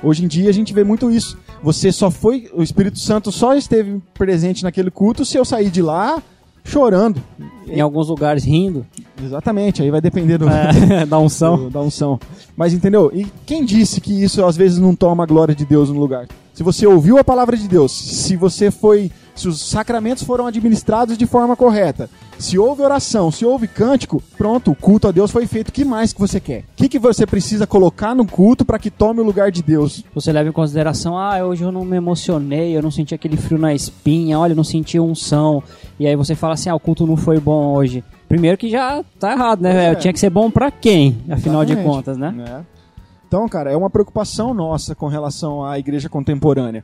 Hoje 0.01 0.25
em 0.25 0.27
dia 0.27 0.49
a 0.49 0.53
gente 0.53 0.73
vê 0.73 0.84
muito 0.84 1.11
isso. 1.11 1.38
Você 1.61 1.91
só 1.91 2.09
foi, 2.09 2.49
o 2.51 2.63
Espírito 2.63 2.97
Santo 2.97 3.32
só 3.32 3.53
esteve 3.53 4.01
presente 4.15 4.63
naquele 4.63 4.89
culto 4.89 5.23
se 5.23 5.38
eu 5.38 5.45
sair 5.45 5.69
de 5.69 5.84
lá 5.84 6.21
chorando. 6.64 7.22
Em 7.68 7.80
alguns 7.80 8.09
lugares 8.09 8.43
rindo. 8.43 8.86
Exatamente, 9.24 9.82
aí 9.82 9.89
vai 9.91 10.01
depender 10.01 10.38
do, 10.38 10.47
É, 10.49 11.05
da 11.05 11.18
unção. 11.20 11.57
do- 11.57 11.70
da 11.70 11.80
unção. 11.82 12.20
Mas 12.57 12.74
entendeu? 12.74 13.12
E 13.14 13.26
quem 13.45 13.64
disse 13.64 14.01
que 14.01 14.12
isso 14.24 14.43
às 14.43 14.57
vezes 14.57 14.78
não 14.80 14.95
toma 14.95 15.24
a 15.24 15.28
glória 15.28 15.55
de 15.55 15.66
Deus 15.66 15.89
no 15.89 15.99
lugar? 15.99 16.28
Se 16.53 16.64
você 16.64 16.86
ouviu 16.86 17.18
a 17.18 17.24
palavra 17.24 17.55
de 17.55 17.68
Deus, 17.68 17.91
se 17.91 18.36
você 18.36 18.70
foi. 18.72 19.09
Se 19.36 19.47
os 19.47 19.61
sacramentos 19.61 20.23
foram 20.23 20.45
administrados 20.45 21.17
de 21.17 21.25
forma 21.25 21.55
correta, 21.55 22.09
se 22.38 22.57
houve 22.57 22.82
oração, 22.82 23.32
se 23.32 23.45
houve 23.45 23.67
cântico, 23.67 24.21
pronto, 24.38 24.71
o 24.71 24.75
culto 24.75 25.07
a 25.07 25.11
Deus 25.11 25.32
foi 25.32 25.45
feito. 25.45 25.69
O 25.69 25.71
que 25.71 25.86
mais 25.86 26.11
que 26.11 26.19
você 26.19 26.39
quer? 26.39 26.61
O 26.61 26.75
que, 26.75 26.89
que 26.89 26.99
você 26.99 27.25
precisa 27.25 27.67
colocar 27.67 28.15
no 28.15 28.25
culto 28.25 28.65
para 28.65 28.79
que 28.79 28.89
tome 28.89 29.21
o 29.21 29.23
lugar 29.23 29.51
de 29.51 29.61
Deus? 29.61 30.03
Você 30.13 30.32
leva 30.32 30.49
em 30.49 30.51
consideração, 30.51 31.17
ah, 31.17 31.43
hoje 31.43 31.63
eu 31.63 31.71
não 31.71 31.86
me 31.86 31.97
emocionei, 31.97 32.75
eu 32.75 32.82
não 32.82 32.91
senti 32.91 33.13
aquele 33.13 33.38
frio 33.38 33.59
na 33.59 33.73
espinha, 33.73 34.39
olha, 34.39 34.53
eu 34.53 34.57
não 34.57 34.63
senti 34.63 34.99
unção. 34.99 35.63
E 35.99 36.07
aí 36.07 36.15
você 36.15 36.36
fala 36.36 36.55
assim, 36.55 36.69
ah, 36.69 36.75
o 36.75 36.79
culto 36.79 37.05
não 37.05 37.15
foi 37.15 37.39
bom 37.39 37.73
hoje. 37.73 38.03
Primeiro 38.27 38.57
que 38.57 38.69
já 38.69 39.03
tá 39.19 39.34
errado, 39.34 39.61
né? 39.61 39.73
Velho? 39.73 39.91
é. 39.93 39.95
Tinha 39.95 40.13
que 40.13 40.19
ser 40.19 40.29
bom 40.29 40.49
pra 40.49 40.71
quem, 40.71 41.21
afinal 41.29 41.63
de 41.63 41.73
Exatamente. 41.73 41.95
contas, 41.95 42.17
né? 42.17 42.36
É. 42.47 42.82
Então, 43.27 43.47
cara, 43.47 43.71
é 43.71 43.77
uma 43.77 43.89
preocupação 43.89 44.53
nossa 44.53 44.93
com 44.93 45.07
relação 45.07 45.63
à 45.63 45.77
igreja 45.77 46.09
contemporânea. 46.09 46.84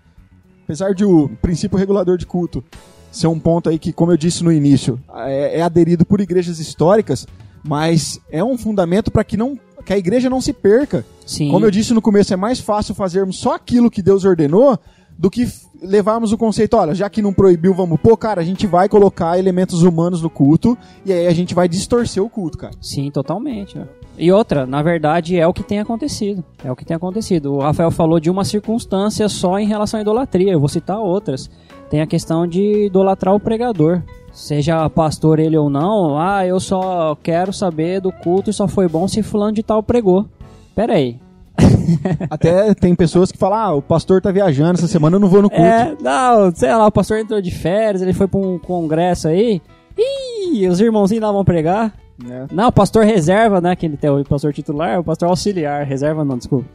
Apesar 0.67 0.93
de 0.93 1.05
o 1.05 1.29
princípio 1.41 1.77
regulador 1.77 2.17
de 2.17 2.25
culto 2.25 2.61
ser 3.09 3.27
um 3.27 3.39
ponto 3.39 3.69
aí 3.69 3.79
que, 3.79 3.93
como 3.93 4.11
eu 4.11 4.17
disse 4.17 4.43
no 4.43 4.51
início, 4.51 4.99
é, 5.25 5.59
é 5.59 5.61
aderido 5.61 6.05
por 6.05 6.19
igrejas 6.19 6.59
históricas, 6.59 7.25
mas 7.63 8.19
é 8.29 8.43
um 8.43 8.57
fundamento 8.57 9.09
para 9.09 9.23
que 9.23 9.37
não 9.37 9.57
que 9.85 9.93
a 9.93 9.97
igreja 9.97 10.29
não 10.29 10.41
se 10.41 10.51
perca. 10.51 11.05
Sim. 11.25 11.49
Como 11.49 11.65
eu 11.65 11.71
disse 11.71 11.93
no 11.93 12.01
começo, 12.01 12.33
é 12.33 12.35
mais 12.35 12.59
fácil 12.59 12.93
fazermos 12.93 13.39
só 13.39 13.55
aquilo 13.55 13.89
que 13.89 14.01
Deus 14.01 14.25
ordenou 14.25 14.77
do 15.17 15.29
que 15.29 15.47
levarmos 15.81 16.31
o 16.31 16.37
conceito, 16.37 16.75
olha, 16.75 16.93
já 16.93 17.09
que 17.09 17.21
não 17.21 17.33
proibiu, 17.33 17.73
vamos 17.73 17.99
pôr, 17.99 18.15
cara, 18.17 18.41
a 18.41 18.43
gente 18.43 18.65
vai 18.67 18.89
colocar 18.89 19.37
elementos 19.37 19.83
humanos 19.83 20.21
no 20.21 20.29
culto 20.29 20.77
e 21.05 21.11
aí 21.11 21.27
a 21.27 21.33
gente 21.33 21.53
vai 21.53 21.67
distorcer 21.67 22.23
o 22.23 22.29
culto, 22.29 22.57
cara. 22.57 22.73
Sim, 22.81 23.09
totalmente. 23.11 23.77
né? 23.77 23.87
E 24.17 24.31
outra, 24.31 24.65
na 24.65 24.81
verdade, 24.81 25.37
é 25.37 25.45
o 25.45 25.53
que 25.53 25.61
tem 25.61 25.79
acontecido. 25.79 26.43
É 26.63 26.71
o 26.71 26.75
que 26.75 26.83
tem 26.83 26.95
acontecido. 26.97 27.53
O 27.53 27.59
Rafael 27.59 27.91
falou 27.91 28.19
de 28.19 28.31
uma 28.31 28.43
circunstância 28.43 29.29
só 29.29 29.59
em 29.59 29.67
relação 29.67 29.99
à 29.99 30.01
idolatria. 30.01 30.51
Eu 30.51 30.59
vou 30.59 30.67
citar 30.67 30.99
outras. 30.99 31.49
Tem 31.89 32.01
a 32.01 32.07
questão 32.07 32.47
de 32.47 32.87
idolatrar 32.87 33.35
o 33.35 33.39
pregador. 33.39 34.01
Seja 34.33 34.89
pastor 34.89 35.39
ele 35.39 35.57
ou 35.57 35.69
não, 35.69 36.15
ah, 36.19 36.45
eu 36.45 36.59
só 36.59 37.15
quero 37.23 37.51
saber 37.51 37.99
do 38.01 38.11
culto 38.11 38.51
e 38.51 38.53
só 38.53 38.67
foi 38.67 38.87
bom 38.87 39.07
se 39.07 39.23
fulano 39.23 39.53
de 39.53 39.63
tal 39.63 39.81
pregou. 39.81 40.27
Pera 40.75 40.93
aí. 40.93 41.19
Até 42.29 42.73
tem 42.73 42.93
pessoas 42.95 43.31
que 43.31 43.37
falam, 43.37 43.57
ah, 43.57 43.73
o 43.75 43.81
pastor 43.81 44.21
tá 44.21 44.31
viajando 44.31 44.73
essa 44.79 44.87
semana, 44.87 45.15
eu 45.15 45.19
não 45.19 45.27
vou 45.29 45.41
no 45.41 45.49
culto. 45.49 45.63
É, 45.63 45.95
não, 46.01 46.53
sei 46.53 46.69
lá, 46.73 46.85
o 46.87 46.91
pastor 46.91 47.17
entrou 47.19 47.41
de 47.41 47.51
férias, 47.51 48.01
ele 48.01 48.13
foi 48.13 48.27
pra 48.27 48.39
um 48.39 48.57
congresso 48.59 49.27
aí. 49.27 49.61
Ih, 49.97 50.67
os 50.67 50.79
irmãozinhos 50.79 51.23
lá 51.23 51.31
vão 51.31 51.43
pregar. 51.43 51.93
né? 52.23 52.47
Não, 52.51 52.67
o 52.67 52.71
pastor 52.71 53.03
reserva, 53.03 53.59
né? 53.61 53.75
Que 53.75 53.85
ele 53.87 53.97
tem 53.97 54.09
o 54.09 54.23
pastor 54.23 54.53
titular, 54.53 54.99
o 54.99 55.03
pastor 55.03 55.29
auxiliar. 55.29 55.85
Reserva 55.85 56.23
não, 56.23 56.37
desculpa. 56.37 56.65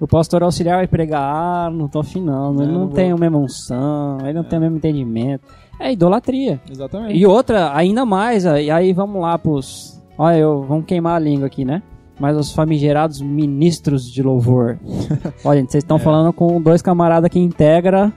O 0.00 0.08
pastor 0.08 0.42
auxiliar 0.42 0.78
vai 0.78 0.88
pregar, 0.88 1.22
ah, 1.22 1.70
não 1.70 1.86
tô 1.88 2.00
afinando, 2.00 2.62
ele 2.62 2.72
Não, 2.72 2.80
não, 2.80 2.86
não 2.86 2.92
tem 2.92 3.10
vou. 3.10 3.16
a 3.16 3.20
mesma 3.20 3.38
unção, 3.38 4.18
ele 4.22 4.32
não 4.32 4.42
tem 4.44 4.58
o 4.58 4.62
mesmo 4.62 4.76
entendimento. 4.76 5.44
É 5.80 5.92
idolatria. 5.92 6.60
Exatamente. 6.70 7.16
E 7.16 7.24
outra, 7.26 7.74
ainda 7.76 8.04
mais, 8.04 8.44
e 8.44 8.70
aí 8.70 8.92
vamos 8.92 9.20
lá 9.22 9.38
pros. 9.38 10.00
Olha, 10.18 10.36
eu, 10.36 10.62
vamos 10.62 10.84
queimar 10.84 11.16
a 11.16 11.18
língua 11.18 11.46
aqui, 11.46 11.64
né? 11.64 11.82
Mas 12.18 12.36
os 12.36 12.52
famigerados 12.52 13.20
ministros 13.20 14.10
de 14.10 14.22
louvor. 14.22 14.78
Olha, 15.44 15.60
gente, 15.60 15.72
vocês 15.72 15.82
estão 15.82 15.98
falando 15.98 16.32
com 16.32 16.60
dois 16.60 16.80
camaradas 16.80 17.30
que 17.30 17.38
integra 17.38 18.12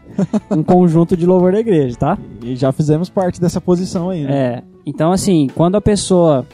um 0.52 0.62
conjunto 0.64 1.18
de 1.18 1.26
louvor 1.26 1.52
da 1.52 1.60
igreja, 1.60 1.98
tá? 1.98 2.18
E 2.44 2.56
já 2.56 2.72
fizemos 2.72 3.10
parte 3.10 3.42
dessa 3.42 3.60
posição 3.60 4.10
aí, 4.10 4.24
né? 4.24 4.32
É. 4.32 4.64
Então, 4.86 5.12
assim, 5.12 5.48
quando 5.56 5.76
a 5.76 5.82
pessoa 5.82 6.46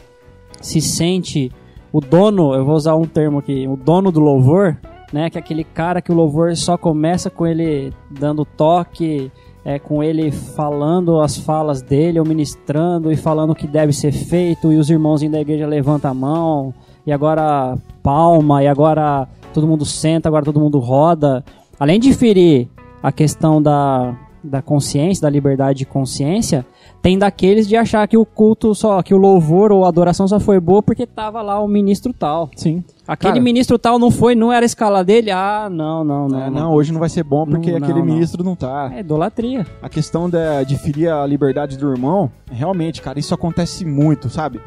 se 0.61 0.79
sente 0.79 1.51
o 1.91 1.99
dono, 1.99 2.53
eu 2.55 2.65
vou 2.65 2.75
usar 2.75 2.95
um 2.95 3.05
termo 3.05 3.39
aqui, 3.39 3.67
o 3.67 3.75
dono 3.75 4.11
do 4.11 4.19
louvor, 4.19 4.77
né? 5.11 5.29
Que 5.29 5.37
é 5.37 5.41
aquele 5.41 5.63
cara 5.63 6.01
que 6.01 6.11
o 6.11 6.15
louvor 6.15 6.55
só 6.55 6.77
começa 6.77 7.29
com 7.29 7.45
ele 7.45 7.93
dando 8.09 8.45
toque, 8.45 9.31
é, 9.63 9.79
com 9.79 10.03
ele 10.03 10.31
falando 10.31 11.19
as 11.19 11.37
falas 11.37 11.81
dele, 11.81 12.19
ou 12.19 12.25
ministrando 12.25 13.11
e 13.11 13.15
falando 13.15 13.51
o 13.51 13.55
que 13.55 13.67
deve 13.67 13.93
ser 13.93 14.11
feito, 14.11 14.71
e 14.71 14.77
os 14.77 14.89
irmãozinhos 14.89 15.33
da 15.33 15.41
igreja 15.41 15.67
levantam 15.67 16.11
a 16.11 16.13
mão, 16.13 16.73
e 17.05 17.11
agora 17.11 17.77
palma, 18.01 18.63
e 18.63 18.67
agora 18.67 19.27
todo 19.53 19.67
mundo 19.67 19.85
senta, 19.85 20.27
agora 20.27 20.45
todo 20.45 20.59
mundo 20.59 20.79
roda. 20.79 21.43
Além 21.79 21.99
de 21.99 22.13
ferir 22.13 22.67
a 23.01 23.11
questão 23.11 23.61
da, 23.61 24.15
da 24.43 24.61
consciência, 24.61 25.21
da 25.21 25.29
liberdade 25.29 25.79
de 25.79 25.85
consciência, 25.85 26.65
tem 27.01 27.19
daqueles 27.19 27.67
de 27.67 27.75
achar 27.75 28.07
que 28.07 28.17
o 28.17 28.25
culto 28.25 28.73
só, 28.73 29.01
que 29.03 29.13
o 29.13 29.17
louvor 29.17 29.73
ou 29.73 29.83
a 29.83 29.89
adoração 29.89 30.25
só 30.25 30.39
foi 30.39 30.57
boa 30.57 30.81
porque 30.81 31.05
tava 31.05 31.41
lá 31.41 31.59
o 31.59 31.67
ministro 31.67 32.13
tal. 32.13 32.49
Sim. 32.55 32.81
Aquele 33.05 33.33
Cara, 33.33 33.43
ministro 33.43 33.77
tal 33.77 33.99
não 33.99 34.09
foi, 34.09 34.35
não 34.35 34.53
era 34.53 34.63
a 34.63 34.65
escala 34.65 35.03
dele? 35.03 35.29
Ah, 35.29 35.67
não, 35.69 36.05
não, 36.05 36.29
não. 36.29 36.41
É, 36.41 36.49
não, 36.49 36.71
hoje 36.71 36.93
não 36.93 37.01
vai 37.01 37.09
ser 37.09 37.23
bom 37.23 37.45
porque 37.45 37.71
Não, 37.71 37.77
aquele 37.77 37.99
não, 37.99 38.05
ministro 38.05 38.41
não 38.41 38.55
tá. 38.55 38.89
É 38.95 39.01
idolatria. 39.01 39.67
A 39.81 39.89
questão 39.89 40.29
da, 40.29 40.63
de 40.63 40.77
ferir 40.77 41.09
a 41.11 41.25
liberdade 41.25 41.77
do 41.77 41.91
irmão, 41.91 42.31
realmente, 42.49 43.01
cara, 43.01 43.19
isso 43.19 43.33
acontece 43.33 43.83
muito, 43.83 44.29
sabe? 44.29 44.61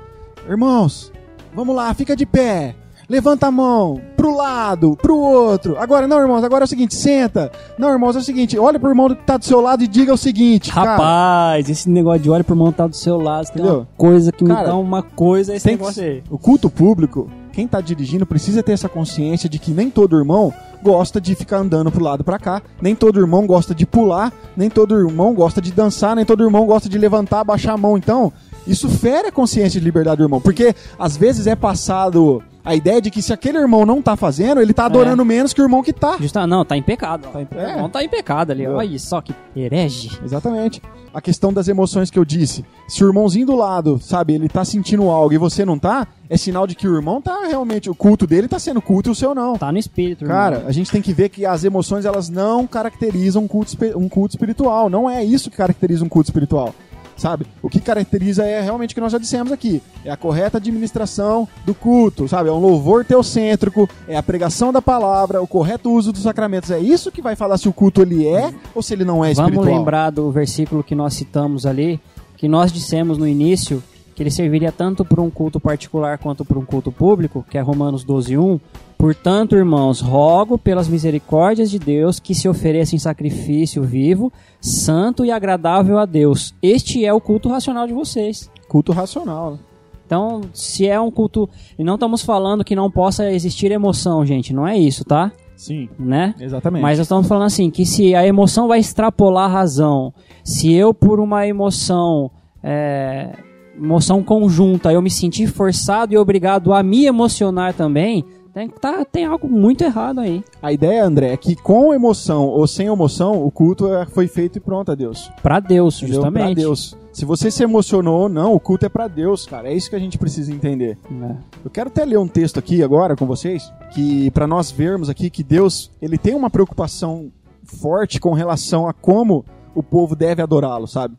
Irmãos, 0.46 1.10
vamos 1.56 1.74
lá, 1.74 1.92
fica 1.94 2.14
de 2.14 2.24
pé. 2.26 2.76
Levanta 3.08 3.46
a 3.46 3.50
mão 3.52 4.00
pro 4.16 4.36
lado, 4.36 4.96
pro 5.00 5.16
outro. 5.16 5.76
Agora, 5.78 6.08
não, 6.08 6.18
irmãos, 6.20 6.42
agora 6.42 6.64
é 6.64 6.66
o 6.66 6.68
seguinte, 6.68 6.94
senta. 6.96 7.52
Não, 7.78 7.88
irmãos, 7.92 8.16
é 8.16 8.18
o 8.18 8.22
seguinte, 8.22 8.58
olha 8.58 8.80
pro 8.80 8.88
irmão 8.88 9.08
que 9.08 9.14
tá 9.24 9.36
do 9.36 9.44
seu 9.44 9.60
lado 9.60 9.84
e 9.84 9.86
diga 9.86 10.12
o 10.12 10.16
seguinte, 10.16 10.72
cara. 10.72 10.92
Rapaz, 10.92 11.70
esse 11.70 11.88
negócio 11.88 12.20
de 12.20 12.30
olha 12.30 12.42
pro 12.42 12.54
irmão 12.54 12.72
tá 12.72 12.86
do 12.88 12.96
seu 12.96 13.16
lado, 13.16 13.46
Entendeu? 13.48 13.76
uma 13.78 13.88
coisa 13.96 14.32
que 14.32 14.44
Cara, 14.44 14.60
me 14.60 14.66
dá 14.66 14.76
uma 14.76 15.02
coisa 15.04 15.54
esse 15.54 15.64
Tem 15.64 15.76
negócio 15.76 16.02
que, 16.02 16.08
aí. 16.08 16.22
o 16.28 16.36
culto 16.36 16.68
público, 16.68 17.30
quem 17.52 17.68
tá 17.68 17.80
dirigindo 17.80 18.26
precisa 18.26 18.60
ter 18.60 18.72
essa 18.72 18.88
consciência 18.88 19.48
de 19.48 19.60
que 19.60 19.70
nem 19.70 19.88
todo 19.88 20.18
irmão 20.18 20.52
gosta 20.82 21.20
de 21.20 21.34
ficar 21.36 21.58
andando 21.58 21.90
pro 21.92 22.02
lado 22.02 22.24
pra 22.24 22.38
cá, 22.40 22.60
nem 22.82 22.94
todo 22.94 23.20
irmão 23.20 23.46
gosta 23.46 23.72
de 23.74 23.86
pular, 23.86 24.32
nem 24.56 24.68
todo 24.68 24.94
irmão 24.96 25.32
gosta 25.32 25.60
de 25.60 25.72
dançar, 25.72 26.14
nem 26.16 26.24
todo 26.24 26.42
irmão 26.44 26.66
gosta 26.66 26.88
de 26.88 26.98
levantar, 26.98 27.44
baixar 27.44 27.74
a 27.74 27.76
mão. 27.78 27.96
Então, 27.96 28.32
isso 28.66 28.88
fere 28.88 29.28
a 29.28 29.32
consciência 29.32 29.80
de 29.80 29.84
liberdade 29.84 30.18
do 30.18 30.24
irmão, 30.24 30.40
porque 30.40 30.74
às 30.98 31.16
vezes 31.16 31.46
é 31.46 31.54
passado 31.54 32.42
a 32.66 32.74
ideia 32.74 33.00
de 33.00 33.12
que 33.12 33.22
se 33.22 33.32
aquele 33.32 33.58
irmão 33.58 33.86
não 33.86 34.02
tá 34.02 34.16
fazendo, 34.16 34.60
ele 34.60 34.74
tá 34.74 34.86
adorando 34.86 35.24
menos 35.24 35.52
que 35.52 35.62
o 35.62 35.64
irmão 35.64 35.84
que 35.84 35.92
tá. 35.92 36.16
Justa, 36.18 36.44
não, 36.48 36.64
tá 36.64 36.76
em 36.76 36.82
pecado. 36.82 37.28
Tá 37.32 37.40
em, 37.40 37.46
É. 37.52 37.76
Não 37.76 37.88
tá 37.88 38.02
em 38.02 38.08
pecado 38.08 38.50
ali. 38.50 38.62
Entendeu? 38.62 38.78
Olha 38.78 38.98
só 38.98 39.20
que 39.20 39.32
herege. 39.54 40.18
Exatamente. 40.24 40.82
A 41.14 41.20
questão 41.20 41.52
das 41.52 41.68
emoções 41.68 42.10
que 42.10 42.18
eu 42.18 42.24
disse. 42.24 42.64
Se 42.88 43.04
o 43.04 43.06
irmãozinho 43.06 43.46
do 43.46 43.54
lado, 43.54 44.00
sabe, 44.02 44.34
ele 44.34 44.48
tá 44.48 44.64
sentindo 44.64 45.08
algo 45.08 45.32
e 45.32 45.38
você 45.38 45.64
não 45.64 45.78
tá, 45.78 46.08
é 46.28 46.36
sinal 46.36 46.66
de 46.66 46.74
que 46.74 46.88
o 46.88 46.96
irmão 46.96 47.22
tá 47.22 47.46
realmente, 47.46 47.88
o 47.88 47.94
culto 47.94 48.26
dele 48.26 48.48
tá 48.48 48.58
sendo 48.58 48.82
culto 48.82 49.10
e 49.10 49.12
o 49.12 49.14
seu 49.14 49.32
não. 49.32 49.56
Tá 49.56 49.70
no 49.70 49.78
espírito, 49.78 50.24
irmão. 50.24 50.36
Cara, 50.36 50.64
a 50.66 50.72
gente 50.72 50.90
tem 50.90 51.00
que 51.00 51.12
ver 51.12 51.28
que 51.28 51.46
as 51.46 51.62
emoções 51.62 52.04
elas 52.04 52.28
não 52.28 52.66
caracterizam 52.66 53.44
um 53.44 53.48
culto, 53.48 53.76
um 53.96 54.08
culto 54.08 54.34
espiritual. 54.34 54.90
Não 54.90 55.08
é 55.08 55.22
isso 55.22 55.50
que 55.50 55.56
caracteriza 55.56 56.04
um 56.04 56.08
culto 56.08 56.30
espiritual. 56.30 56.74
Sabe? 57.16 57.46
O 57.62 57.70
que 57.70 57.80
caracteriza 57.80 58.44
é 58.44 58.60
realmente 58.60 58.92
o 58.92 58.94
que 58.94 59.00
nós 59.00 59.10
já 59.10 59.18
dissemos 59.18 59.50
aqui. 59.50 59.82
É 60.04 60.10
a 60.10 60.16
correta 60.16 60.58
administração 60.58 61.48
do 61.64 61.74
culto, 61.74 62.28
sabe? 62.28 62.50
É 62.50 62.52
um 62.52 62.60
louvor 62.60 63.04
teocêntrico, 63.04 63.88
é 64.06 64.16
a 64.16 64.22
pregação 64.22 64.70
da 64.70 64.82
palavra, 64.82 65.40
o 65.40 65.46
correto 65.46 65.90
uso 65.90 66.12
dos 66.12 66.22
sacramentos. 66.22 66.70
É 66.70 66.78
isso 66.78 67.10
que 67.10 67.22
vai 67.22 67.34
falar 67.34 67.56
se 67.56 67.68
o 67.68 67.72
culto 67.72 68.02
ele 68.02 68.26
é 68.26 68.52
ou 68.74 68.82
se 68.82 68.92
ele 68.92 69.04
não 69.04 69.24
é 69.24 69.32
espiritual. 69.32 69.64
Vamos 69.64 69.78
lembrar 69.78 70.10
do 70.10 70.30
versículo 70.30 70.84
que 70.84 70.94
nós 70.94 71.14
citamos 71.14 71.64
ali, 71.64 71.98
que 72.36 72.48
nós 72.48 72.70
dissemos 72.70 73.16
no 73.16 73.26
início 73.26 73.82
que 74.16 74.22
ele 74.22 74.30
serviria 74.30 74.72
tanto 74.72 75.04
para 75.04 75.20
um 75.20 75.28
culto 75.28 75.60
particular 75.60 76.16
quanto 76.16 76.42
para 76.42 76.58
um 76.58 76.64
culto 76.64 76.90
público, 76.90 77.44
que 77.50 77.58
é 77.58 77.60
Romanos 77.60 78.02
12:1. 78.02 78.58
Portanto, 78.96 79.54
irmãos, 79.54 80.00
rogo 80.00 80.56
pelas 80.56 80.88
misericórdias 80.88 81.70
de 81.70 81.78
Deus 81.78 82.18
que 82.18 82.34
se 82.34 82.48
ofereça 82.48 82.96
em 82.96 82.98
sacrifício 82.98 83.82
vivo, 83.82 84.32
santo 84.58 85.22
e 85.22 85.30
agradável 85.30 85.98
a 85.98 86.06
Deus. 86.06 86.54
Este 86.62 87.04
é 87.04 87.12
o 87.12 87.20
culto 87.20 87.50
racional 87.50 87.86
de 87.86 87.92
vocês. 87.92 88.50
Culto 88.66 88.90
racional. 88.92 89.52
né? 89.52 89.58
Então, 90.06 90.40
se 90.54 90.88
é 90.88 90.98
um 90.98 91.10
culto, 91.10 91.46
e 91.78 91.84
não 91.84 91.94
estamos 91.96 92.22
falando 92.22 92.64
que 92.64 92.74
não 92.74 92.90
possa 92.90 93.30
existir 93.30 93.70
emoção, 93.70 94.24
gente, 94.24 94.54
não 94.54 94.66
é 94.66 94.78
isso, 94.78 95.04
tá? 95.04 95.30
Sim, 95.56 95.88
Né? 95.98 96.34
exatamente. 96.40 96.80
Mas 96.82 96.98
nós 96.98 97.06
estamos 97.06 97.26
falando 97.26 97.46
assim, 97.46 97.70
que 97.70 97.84
se 97.84 98.14
a 98.14 98.26
emoção 98.26 98.68
vai 98.68 98.78
extrapolar 98.78 99.50
a 99.50 99.52
razão, 99.52 100.14
se 100.44 100.72
eu 100.72 100.94
por 100.94 101.18
uma 101.18 101.46
emoção, 101.46 102.30
é, 102.62 103.30
emoção 103.76 104.22
conjunta, 104.22 104.92
eu 104.92 105.02
me 105.02 105.10
sentir 105.10 105.46
forçado 105.48 106.12
e 106.14 106.18
obrigado 106.18 106.72
a 106.72 106.82
me 106.82 107.06
emocionar 107.06 107.74
também, 107.74 108.24
tem, 108.54 108.68
tá, 108.70 109.04
tem 109.04 109.24
algo 109.26 109.46
muito 109.48 109.84
errado 109.84 110.20
aí. 110.20 110.42
A 110.62 110.72
ideia, 110.72 111.04
André, 111.04 111.32
é 111.32 111.36
que 111.36 111.54
com 111.54 111.92
emoção 111.92 112.46
ou 112.46 112.66
sem 112.66 112.86
emoção, 112.86 113.44
o 113.44 113.50
culto 113.50 113.92
é- 113.92 114.06
foi 114.06 114.26
feito 114.28 114.56
e 114.56 114.60
pronto 114.60 114.90
a 114.90 114.94
Deus. 114.94 115.30
Pra 115.42 115.60
Deus, 115.60 115.96
Entendeu? 115.98 116.14
justamente. 116.14 116.44
Pra 116.54 116.54
Deus. 116.54 116.96
Se 117.12 117.24
você 117.26 117.50
se 117.50 117.62
emocionou 117.62 118.22
ou 118.22 118.28
não, 118.30 118.54
o 118.54 118.60
culto 118.60 118.86
é 118.86 118.88
pra 118.88 119.08
Deus, 119.08 119.44
cara. 119.46 119.68
É 119.68 119.74
isso 119.74 119.88
que 119.90 119.96
a 119.96 119.98
gente 119.98 120.16
precisa 120.18 120.52
entender. 120.52 120.98
É. 121.22 121.36
Eu 121.64 121.70
quero 121.70 121.88
até 121.88 122.04
ler 122.04 122.18
um 122.18 122.28
texto 122.28 122.58
aqui 122.58 122.82
agora 122.82 123.14
com 123.14 123.26
vocês, 123.26 123.70
que 123.92 124.30
para 124.30 124.46
nós 124.46 124.70
vermos 124.70 125.08
aqui 125.10 125.28
que 125.30 125.42
Deus, 125.42 125.90
ele 126.00 126.16
tem 126.18 126.34
uma 126.34 126.48
preocupação 126.50 127.30
forte 127.62 128.18
com 128.20 128.32
relação 128.32 128.86
a 128.88 128.92
como 128.94 129.44
o 129.74 129.82
povo 129.82 130.14
deve 130.16 130.40
adorá-lo, 130.40 130.86
sabe? 130.86 131.14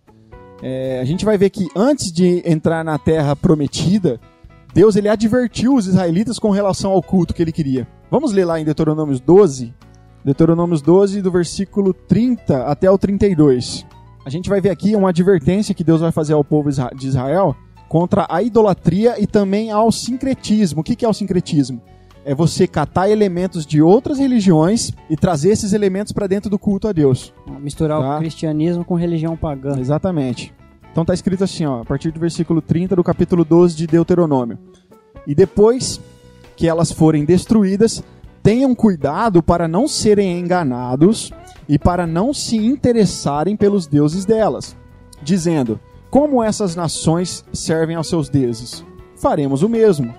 É, 0.62 1.00
a 1.00 1.06
gente 1.06 1.24
vai 1.24 1.38
ver 1.38 1.50
que 1.50 1.68
antes 1.76 2.12
de 2.12 2.42
entrar 2.46 2.84
na 2.84 2.98
terra 2.98 3.36
prometida, 3.36 4.20
Deus 4.74 4.96
ele 4.96 5.10
advertiu 5.10 5.76
os 5.76 5.88
israelitas 5.88 6.40
com 6.40 6.50
relação 6.50 6.92
ao 6.92 7.02
culto 7.02 7.34
que 7.34 7.42
ele 7.42 7.52
queria. 7.52 7.88
Vamos 8.10 8.32
ler 8.32 8.46
lá 8.46 8.60
em 8.60 8.66
Deuteronômios 8.66 9.20
12, 9.20 9.74
Deuteronômios 10.24 10.82
12 10.82 11.22
do 11.22 11.32
versículo 11.32 11.94
30 11.94 12.66
até 12.66 12.90
o 12.90 12.98
32. 12.98 13.86
A 14.26 14.30
gente 14.30 14.50
vai 14.50 14.60
ver 14.60 14.72
aqui 14.72 14.96
uma 14.96 15.10
advertência 15.10 15.74
que 15.74 15.84
Deus 15.84 16.02
vai 16.02 16.12
fazer 16.12 16.34
ao 16.34 16.44
povo 16.44 16.70
de 16.70 17.08
Israel 17.08 17.56
contra 17.88 18.28
a 18.30 18.44
idolatria 18.44 19.22
e 19.22 19.26
também 19.26 19.72
ao 19.72 19.92
sincretismo. 19.92 20.82
O 20.82 20.84
que 20.84 21.06
é 21.06 21.08
o 21.08 21.14
sincretismo? 21.14 21.82
É 22.30 22.36
você 22.36 22.68
catar 22.68 23.10
elementos 23.10 23.66
de 23.66 23.82
outras 23.82 24.20
religiões 24.20 24.92
e 25.10 25.16
trazer 25.16 25.52
esses 25.52 25.72
elementos 25.72 26.12
para 26.12 26.28
dentro 26.28 26.50
do 26.50 26.60
culto 26.60 26.86
a 26.86 26.92
Deus. 26.92 27.34
Misturar 27.62 28.02
Tá. 28.02 28.16
o 28.16 28.20
cristianismo 28.20 28.84
com 28.84 28.96
religião 28.96 29.38
pagã. 29.38 29.80
Exatamente. 29.80 30.54
Então 30.92 31.06
tá 31.06 31.14
escrito 31.14 31.46
assim, 31.46 31.66
ó, 31.66 31.84
a 31.84 31.86
partir 31.86 32.12
do 32.12 32.20
versículo 32.20 32.62
30 32.62 32.98
do 32.98 33.04
capítulo 33.04 33.46
12 33.46 33.78
de 33.78 33.88
Deuteronômio. 33.88 34.60
E 35.26 35.34
depois 35.34 36.02
que 36.58 36.68
elas 36.68 36.92
forem 36.92 37.24
destruídas, 37.24 38.04
tenham 38.44 38.76
cuidado 38.76 39.42
para 39.42 39.66
não 39.66 39.88
serem 39.88 40.38
enganados 40.38 41.32
e 41.70 41.80
para 41.80 42.06
não 42.06 42.34
se 42.34 42.58
interessarem 42.58 43.56
pelos 43.56 43.88
deuses 43.88 44.26
delas, 44.26 44.76
dizendo: 45.24 45.80
Como 46.10 46.44
essas 46.44 46.76
nações 46.76 47.46
servem 47.54 47.96
aos 47.96 48.10
seus 48.10 48.28
deuses? 48.28 48.84
Faremos 49.16 49.64
o 49.64 49.70
mesmo. 49.70 50.14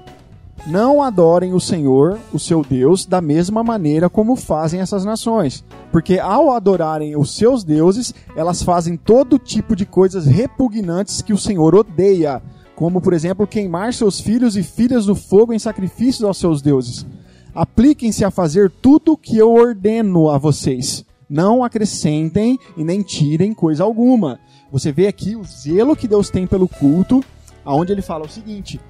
Não 0.66 1.02
adorem 1.02 1.54
o 1.54 1.60
Senhor, 1.60 2.18
o 2.32 2.38
seu 2.38 2.62
Deus, 2.62 3.06
da 3.06 3.20
mesma 3.20 3.62
maneira 3.62 4.10
como 4.10 4.36
fazem 4.36 4.80
essas 4.80 5.04
nações, 5.04 5.64
porque 5.90 6.18
ao 6.18 6.50
adorarem 6.50 7.16
os 7.16 7.34
seus 7.34 7.64
deuses, 7.64 8.12
elas 8.36 8.62
fazem 8.62 8.96
todo 8.96 9.38
tipo 9.38 9.74
de 9.74 9.86
coisas 9.86 10.26
repugnantes 10.26 11.22
que 11.22 11.32
o 11.32 11.38
Senhor 11.38 11.74
odeia, 11.74 12.42
como 12.74 13.00
por 13.00 13.12
exemplo 13.12 13.46
queimar 13.46 13.94
seus 13.94 14.20
filhos 14.20 14.56
e 14.56 14.62
filhas 14.62 15.06
no 15.06 15.14
fogo 15.14 15.52
em 15.52 15.58
sacrifícios 15.58 16.24
aos 16.24 16.38
seus 16.38 16.60
deuses. 16.60 17.06
Apliquem-se 17.54 18.24
a 18.24 18.30
fazer 18.30 18.70
tudo 18.70 19.12
o 19.12 19.16
que 19.16 19.36
eu 19.38 19.52
ordeno 19.52 20.28
a 20.28 20.38
vocês. 20.38 21.04
Não 21.28 21.64
acrescentem 21.64 22.58
e 22.76 22.84
nem 22.84 23.02
tirem 23.02 23.52
coisa 23.52 23.84
alguma. 23.84 24.38
Você 24.70 24.92
vê 24.92 25.06
aqui 25.06 25.34
o 25.34 25.44
zelo 25.44 25.96
que 25.96 26.06
Deus 26.06 26.30
tem 26.30 26.46
pelo 26.46 26.68
culto, 26.68 27.24
aonde 27.64 27.92
ele 27.92 28.02
fala 28.02 28.26
o 28.26 28.28
seguinte: 28.28 28.80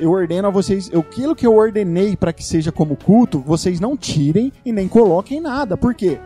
eu 0.00 0.10
ordeno 0.10 0.48
a 0.48 0.50
vocês, 0.50 0.90
aquilo 0.94 1.34
que 1.34 1.46
eu 1.46 1.54
ordenei 1.54 2.16
para 2.16 2.32
que 2.32 2.44
seja 2.44 2.70
como 2.70 2.96
culto, 2.96 3.40
vocês 3.40 3.80
não 3.80 3.96
tirem 3.96 4.52
e 4.64 4.72
nem 4.72 4.86
coloquem 4.88 5.40
nada. 5.40 5.76
Por 5.76 5.94
quê? 5.94 6.18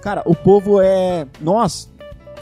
Cara, 0.00 0.22
o 0.24 0.34
povo 0.34 0.80
é. 0.80 1.26
Nós, 1.40 1.90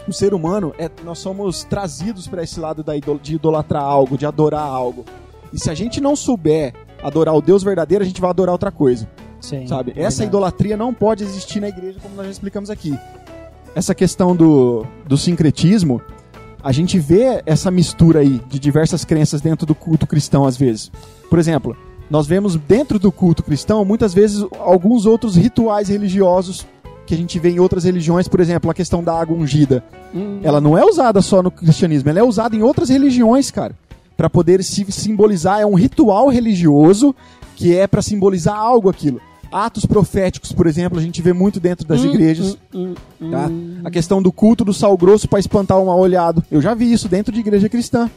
o 0.07 0.13
ser 0.13 0.35
humano, 0.35 0.75
é, 0.79 0.91
nós 1.05 1.19
somos 1.19 1.65
trazidos 1.65 2.29
para 2.29 2.43
esse 2.43 2.61
lado 2.61 2.83
da 2.83 2.97
idol- 2.97 3.19
de 3.19 3.35
idolatrar 3.37 3.83
algo, 3.83 4.17
de 4.19 4.27
adorar 4.27 4.63
algo. 4.67 5.05
E 5.53 5.59
se 5.59 5.71
a 5.71 5.75
gente 5.75 6.01
não 6.01 6.15
souber 6.15 6.75
adorar 7.03 7.35
o 7.35 7.41
Deus 7.41 7.63
verdadeiro, 7.63 8.03
a 8.03 8.07
gente 8.07 8.21
vai 8.21 8.31
adorar 8.31 8.53
outra 8.53 8.71
coisa. 8.71 9.09
Sim, 9.41 9.67
sabe? 9.67 9.93
verdade. 9.93 10.07
Essa 10.07 10.25
idolatria 10.25 10.77
não 10.77 10.93
pode 10.95 11.23
existir 11.23 11.61
na 11.61 11.69
igreja, 11.69 11.99
como 12.03 12.15
nós 12.15 12.27
já 12.27 12.33
explicamos 12.33 12.71
aqui. 12.71 12.99
Essa 13.75 13.95
questão 13.95 14.35
do, 14.37 14.87
do 15.07 15.17
sincretismo, 15.19 16.01
a 16.65 16.73
gente 16.73 16.99
vê 16.99 17.43
essa 17.45 17.71
mistura 17.71 18.21
aí 18.21 18.41
de 18.49 18.59
diversas 18.59 19.05
crenças 19.05 19.43
dentro 19.43 19.67
do 19.67 19.75
culto 19.75 20.07
cristão, 20.07 20.47
às 20.47 20.57
vezes. 20.57 20.91
Por 21.29 21.39
exemplo, 21.39 21.77
nós 22.11 22.27
vemos 22.27 22.57
dentro 22.57 22.99
do 22.99 23.13
culto 23.13 23.43
cristão, 23.43 23.85
muitas 23.85 24.15
vezes, 24.15 24.43
alguns 24.59 25.05
outros 25.05 25.37
rituais 25.37 25.89
religiosos 25.91 26.67
que 27.07 27.13
a 27.15 27.19
gente 27.19 27.39
vê 27.39 27.51
em 27.51 27.61
outras 27.61 27.85
religiões, 27.85 28.27
por 28.27 28.41
exemplo, 28.41 28.71
a 28.71 28.75
questão 28.75 29.05
da 29.05 29.13
água 29.13 29.37
ungida. 29.37 29.85
Hum, 30.15 30.41
Ela 30.43 30.59
não 30.59 30.77
é 30.77 30.83
usada 30.83 31.21
só 31.21 31.43
no 31.43 31.51
cristianismo, 31.51 32.09
ela 32.09 32.21
é 32.21 32.23
usada 32.25 32.57
em 32.57 32.63
outras 32.63 32.89
religiões, 32.89 33.51
cara, 33.51 33.75
Pra 34.17 34.31
poder 34.31 34.63
se 34.63 34.91
simbolizar 34.93 35.61
é 35.61 35.67
um 35.67 35.75
ritual 35.75 36.29
religioso 36.29 37.15
que 37.57 37.77
é 37.77 37.87
pra 37.87 38.01
simbolizar 38.01 38.57
algo 38.57 38.89
aquilo. 38.89 39.21
Atos 39.55 39.87
proféticos, 39.87 40.51
por 40.51 40.67
exemplo, 40.67 40.99
a 40.99 41.01
gente 41.01 41.23
vê 41.23 41.33
muito 41.33 41.61
dentro 41.61 41.87
das 41.87 42.01
hum, 42.01 42.13
igrejas, 42.13 42.59
hum, 42.75 42.93
hum, 43.21 43.31
tá? 43.31 43.47
hum. 43.47 43.83
A 43.85 43.91
questão 43.91 44.21
do 44.21 44.33
culto 44.33 44.65
do 44.65 44.75
sal 44.75 44.97
grosso 44.97 45.29
pra 45.29 45.39
espantar 45.39 45.79
um 45.79 45.87
mal 45.87 46.01
olhado. 46.01 46.43
Eu 46.51 46.61
já 46.61 46.75
vi 46.75 46.93
isso 46.93 47.09
dentro 47.09 47.33
de 47.33 47.39
igreja 47.39 47.69
cristã. 47.69 48.11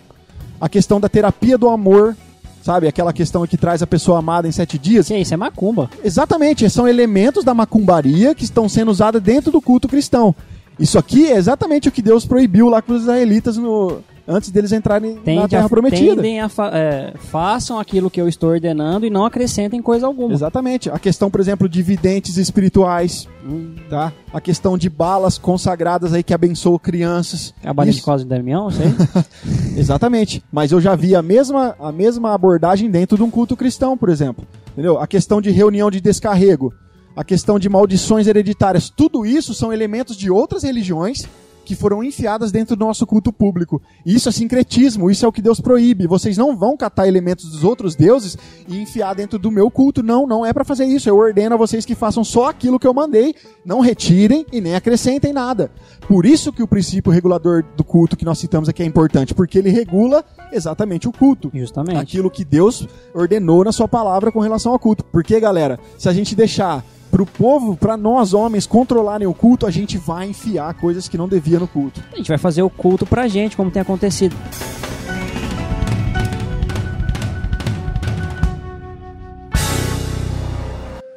A 0.59 0.67
questão 0.67 0.99
da 0.99 1.07
terapia 1.07 1.55
do 1.55 1.69
amor, 1.69 2.17
sabe? 2.63 2.87
Aquela 2.87 3.13
questão 3.13 3.45
que 3.45 3.55
traz 3.55 3.83
a 3.83 3.87
pessoa 3.87 4.17
amada 4.17 4.47
em 4.47 4.51
sete 4.51 4.79
dias. 4.79 5.05
Sim, 5.05 5.19
isso 5.19 5.31
é 5.31 5.37
macumba. 5.37 5.91
Exatamente, 6.03 6.67
são 6.71 6.87
elementos 6.87 7.43
da 7.43 7.53
macumbaria 7.53 8.33
que 8.33 8.43
estão 8.43 8.67
sendo 8.67 8.89
usados 8.89 9.21
dentro 9.21 9.51
do 9.51 9.61
culto 9.61 9.87
cristão. 9.87 10.33
Isso 10.79 10.97
aqui 10.97 11.27
é 11.27 11.37
exatamente 11.37 11.87
o 11.87 11.91
que 11.91 12.01
Deus 12.01 12.25
proibiu 12.25 12.67
lá 12.67 12.81
com 12.81 12.93
os 12.93 13.03
israelitas 13.03 13.57
no, 13.57 13.99
antes 14.27 14.51
deles 14.51 14.71
entrarem 14.71 15.15
na 15.15 15.21
Tende 15.21 15.47
Terra 15.47 15.65
a, 15.65 15.69
Prometida. 15.69 16.21
a 16.43 16.49
fa- 16.49 16.71
é, 16.73 17.13
façam 17.17 17.79
aquilo 17.79 18.09
que 18.09 18.19
eu 18.19 18.27
estou 18.27 18.49
ordenando 18.49 19.05
e 19.05 19.09
não 19.09 19.25
acrescentem 19.25 19.81
coisa 19.81 20.05
alguma. 20.05 20.33
Exatamente. 20.33 20.89
A 20.89 20.99
questão, 20.99 21.31
por 21.31 21.39
exemplo, 21.39 21.67
de 21.69 21.81
videntes 21.81 22.37
espirituais, 22.37 23.27
Hum. 23.45 23.75
tá? 23.89 24.11
A 24.33 24.41
questão 24.41 24.77
de 24.77 24.89
balas 24.89 25.37
consagradas 25.37 26.13
aí 26.13 26.21
que 26.23 26.33
abençoam 26.33 26.77
crianças. 26.77 27.53
A 27.63 27.73
balinha 27.73 27.93
de 27.93 27.97
Isso- 27.99 28.05
Cosme 28.05 28.25
e 28.25 28.29
Damião, 28.29 28.67
aí? 28.67 29.23
Exatamente. 29.79 30.43
Mas 30.51 30.71
eu 30.71 30.81
já 30.81 30.95
vi 30.95 31.15
a 31.15 31.21
mesma, 31.21 31.75
a 31.79 31.91
mesma 31.91 32.33
abordagem 32.33 32.89
dentro 32.89 33.17
de 33.17 33.23
um 33.23 33.31
culto 33.31 33.55
cristão, 33.55 33.97
por 33.97 34.09
exemplo. 34.09 34.45
Entendeu? 34.73 34.99
A 34.99 35.07
questão 35.07 35.41
de 35.41 35.49
reunião 35.49 35.89
de 35.89 35.99
descarrego, 36.01 36.73
a 37.15 37.23
questão 37.23 37.57
de 37.57 37.67
maldições 37.69 38.27
hereditárias, 38.27 38.89
tudo 38.95 39.25
isso 39.25 39.53
são 39.53 39.73
elementos 39.73 40.15
de 40.15 40.29
outras 40.29 40.63
religiões 40.63 41.25
que 41.67 41.75
foram 41.75 42.01
enfiadas 42.01 42.49
dentro 42.49 42.77
do 42.77 42.85
nosso 42.85 43.05
culto 43.05 43.33
público. 43.33 43.81
Isso 44.05 44.29
é 44.29 44.31
sincretismo, 44.31 45.11
isso 45.11 45.25
é 45.25 45.27
o 45.27 45.33
que 45.33 45.41
Deus 45.41 45.59
proíbe. 45.59 46.07
Vocês 46.07 46.37
não 46.37 46.55
vão 46.55 46.77
catar 46.77 47.09
elementos 47.09 47.51
dos 47.51 47.61
outros 47.61 47.93
deuses 47.93 48.37
e 48.69 48.81
enfiar 48.81 49.13
dentro 49.13 49.37
do 49.37 49.51
meu 49.51 49.69
culto. 49.69 50.01
Não, 50.01 50.25
não 50.25 50.45
é 50.45 50.53
pra 50.53 50.63
fazer 50.63 50.85
isso. 50.85 51.09
Eu 51.09 51.17
ordeno 51.17 51.55
a 51.55 51.57
vocês 51.57 51.85
que 51.85 51.93
façam 51.93 52.23
só 52.23 52.45
aquilo 52.49 52.79
que 52.79 52.87
eu 52.87 52.93
mandei, 52.93 53.35
não 53.65 53.81
retirem 53.81 54.45
e 54.49 54.61
nem 54.61 54.75
acrescentem 54.75 55.33
nada. 55.33 55.69
Por 56.07 56.25
isso 56.25 56.53
que 56.53 56.63
o 56.63 56.67
princípio 56.67 57.11
regulador 57.11 57.65
do 57.75 57.83
culto 57.83 58.15
que 58.15 58.23
nós 58.23 58.39
citamos 58.39 58.69
aqui 58.69 58.81
é 58.81 58.85
importante, 58.85 59.33
porque 59.33 59.57
ele 59.57 59.69
regula 59.69 60.23
exatamente 60.53 61.09
o 61.09 61.11
culto. 61.11 61.51
Justamente. 61.53 61.97
Aquilo 61.97 62.31
que 62.31 62.45
Deus 62.45 62.87
ordenou 63.13 63.65
na 63.65 63.73
sua 63.73 63.89
palavra 63.89 64.31
com 64.31 64.39
relação 64.39 64.71
ao 64.71 64.79
culto. 64.79 65.03
Porque, 65.03 65.37
galera, 65.37 65.77
se 65.97 66.07
a 66.07 66.13
gente 66.13 66.33
deixar 66.33 66.81
pro 67.09 67.25
povo, 67.25 67.75
pra 67.75 67.97
nós 67.97 68.33
homens 68.33 68.67
controlarem 68.67 69.27
o 69.27 69.33
culto, 69.33 69.65
a 69.65 69.71
gente 69.71 69.97
vai 69.97 70.27
enfiar 70.29 70.73
coisas 70.75 71.07
que 71.07 71.17
não 71.17 71.27
devia 71.27 71.59
no 71.59 71.67
culto. 71.67 72.01
A 72.13 72.17
gente 72.17 72.27
vai 72.27 72.37
fazer 72.37 72.61
o 72.61 72.69
culto 72.69 73.05
pra 73.05 73.27
gente, 73.27 73.57
como 73.57 73.71
tem 73.71 73.81
acontecido. 73.81 74.35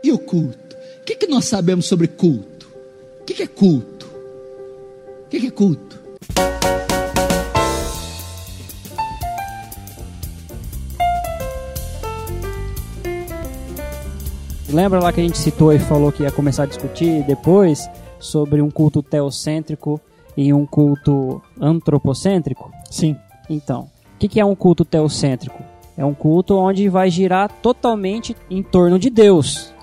E 0.03 0.13
o 0.13 0.19
culto? 0.19 0.77
O 1.01 1.05
que, 1.05 1.15
que 1.17 1.27
nós 1.27 1.45
sabemos 1.45 1.87
sobre 1.87 2.09
culto? 2.09 2.69
O 3.21 3.25
que, 3.25 3.35
que 3.35 3.43
é 3.43 3.47
culto? 3.47 4.07
O 4.07 5.29
que, 5.29 5.41
que 5.41 5.47
é 5.47 5.51
culto? 5.51 6.01
Lembra 14.73 15.01
lá 15.01 15.13
que 15.13 15.21
a 15.21 15.23
gente 15.25 15.37
citou 15.37 15.73
e 15.73 15.81
falou 15.81 16.13
que 16.13 16.23
ia 16.23 16.31
começar 16.31 16.63
a 16.63 16.67
discutir 16.67 17.25
depois 17.25 17.91
sobre 18.21 18.63
um 18.63 18.71
culto 18.71 19.03
teocêntrico 19.03 20.01
e 20.37 20.53
um 20.53 20.65
culto 20.65 21.43
antropocêntrico? 21.61 22.71
Sim. 22.89 23.17
Então, 23.49 23.91
o 24.15 24.19
que, 24.19 24.29
que 24.29 24.39
é 24.39 24.45
um 24.45 24.55
culto 24.55 24.85
teocêntrico? 24.85 25.61
É 25.97 26.05
um 26.05 26.15
culto 26.15 26.57
onde 26.57 26.89
vai 26.89 27.11
girar 27.11 27.51
totalmente 27.61 28.37
em 28.49 28.63
torno 28.63 28.97
de 28.97 29.11
Deus. 29.11 29.75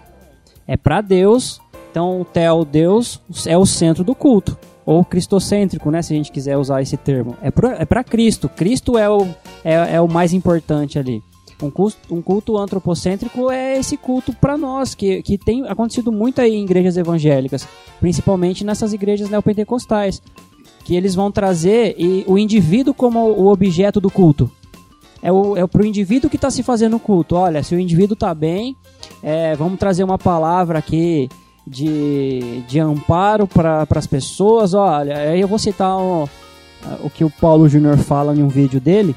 É 0.65 0.77
para 0.77 1.01
Deus, 1.01 1.59
então 1.91 2.21
o 2.21 2.25
Teo 2.25 2.63
Deus 2.63 3.19
é 3.45 3.57
o 3.57 3.65
centro 3.65 4.05
do 4.05 4.15
culto. 4.15 4.57
Ou 4.85 5.03
cristocêntrico, 5.03 5.91
né? 5.91 6.01
Se 6.01 6.13
a 6.13 6.15
gente 6.15 6.31
quiser 6.31 6.55
usar 6.55 6.81
esse 6.81 6.95
termo. 6.95 7.35
É 7.41 7.51
para 7.51 7.73
é 7.73 7.83
pra 7.83 8.05
Cristo. 8.05 8.47
Cristo 8.47 8.97
é 8.97 9.09
o, 9.09 9.27
é, 9.65 9.95
é 9.95 10.01
o 10.01 10.07
mais 10.07 10.31
importante 10.31 10.97
ali. 10.97 11.21
Um 11.61 11.71
culto, 11.71 11.97
um 12.11 12.21
culto 12.21 12.57
antropocêntrico 12.57 13.49
é 13.49 13.79
esse 13.79 13.97
culto 13.97 14.31
para 14.31 14.57
nós, 14.57 14.93
que, 14.93 15.23
que 15.23 15.37
tem 15.37 15.67
acontecido 15.67 16.11
muito 16.11 16.39
aí 16.39 16.53
em 16.53 16.63
igrejas 16.63 16.97
evangélicas, 16.97 17.67
principalmente 17.99 18.63
nessas 18.63 18.93
igrejas 18.93 19.29
neopentecostais 19.29 20.21
que 20.87 20.95
eles 20.95 21.15
vão 21.15 21.29
trazer 21.29 21.95
e 21.97 22.23
o 22.27 22.37
indivíduo 22.37 22.93
como 22.93 23.19
o 23.19 23.51
objeto 23.51 23.99
do 23.99 24.09
culto. 24.09 24.49
É, 25.21 25.31
o, 25.31 25.57
é 25.57 25.67
pro 25.67 25.85
indivíduo 25.85 26.29
que 26.29 26.37
está 26.37 26.49
se 26.49 26.63
fazendo 26.63 26.95
o 26.95 26.99
culto. 26.99 27.35
Olha, 27.35 27.61
se 27.61 27.75
o 27.75 27.79
indivíduo 27.79 28.13
está 28.13 28.33
bem, 28.33 28.73
é, 29.21 29.53
vamos 29.55 29.79
trazer 29.79 30.05
uma 30.05 30.17
palavra 30.17 30.79
aqui 30.79 31.27
de, 31.67 32.61
de 32.67 32.79
amparo 32.79 33.45
para 33.45 33.85
as 33.89 34.07
pessoas. 34.07 34.73
Olha, 34.73 35.17
aí 35.17 35.41
eu 35.41 35.47
vou 35.47 35.59
citar 35.59 35.97
o, 35.97 36.29
o 37.03 37.09
que 37.09 37.25
o 37.25 37.29
Paulo 37.29 37.67
Júnior 37.67 37.97
fala 37.97 38.33
em 38.33 38.41
um 38.41 38.47
vídeo 38.47 38.79
dele, 38.79 39.13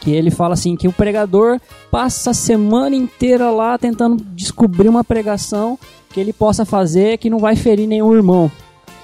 que 0.00 0.10
ele 0.10 0.30
fala 0.30 0.54
assim 0.54 0.76
que 0.76 0.88
o 0.88 0.92
pregador 0.92 1.60
passa 1.90 2.30
a 2.30 2.34
semana 2.34 2.94
inteira 2.94 3.50
lá 3.50 3.76
tentando 3.76 4.16
descobrir 4.34 4.88
uma 4.88 5.02
pregação 5.02 5.78
que 6.10 6.20
ele 6.20 6.32
possa 6.32 6.64
fazer 6.64 7.18
que 7.18 7.28
não 7.28 7.38
vai 7.38 7.56
ferir 7.56 7.86
nenhum 7.86 8.14
irmão 8.14 8.50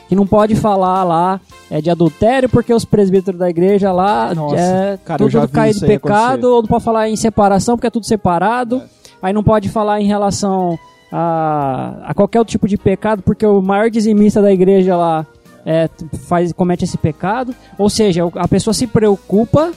que 0.09 0.15
não 0.15 0.27
pode 0.27 0.55
falar 0.55 1.03
lá 1.05 1.41
é, 1.71 1.81
de 1.81 1.91
adultério 1.91 2.49
porque 2.49 2.73
os 2.73 2.85
presbíteros 2.85 3.39
da 3.39 3.49
igreja 3.49 3.91
lá 3.93 4.35
Nossa, 4.35 4.57
é 4.57 4.99
cara, 5.05 5.19
tudo 5.19 5.41
vi 5.41 5.49
caído 5.49 5.81
de 5.81 5.87
pecado, 5.87 6.45
ou 6.45 6.63
não 6.63 6.69
pode 6.69 6.85
falar 6.85 7.09
em 7.09 7.17
separação 7.17 7.77
porque 7.77 7.87
é 7.87 7.91
tudo 7.91 8.07
separado. 8.07 8.83
Aí 9.23 9.33
não 9.33 9.43
pode 9.43 9.69
falar 9.69 10.01
em 10.01 10.07
relação 10.07 10.79
a, 11.11 11.95
a 12.05 12.15
qualquer 12.15 12.39
outro 12.39 12.53
tipo 12.53 12.69
de 12.69 12.77
pecado 12.77 13.23
porque 13.23 13.47
o 13.47 13.63
maior 13.63 13.91
dizimista 13.91 14.43
da 14.43 14.53
igreja 14.53 14.97
lá 14.97 15.27
é, 15.65 15.89
faz, 16.29 16.53
comete 16.53 16.85
esse 16.85 16.99
pecado. 16.99 17.55
Ou 17.79 17.89
seja, 17.89 18.23
a 18.35 18.47
pessoa 18.47 18.75
se 18.75 18.87
preocupa 18.87 19.73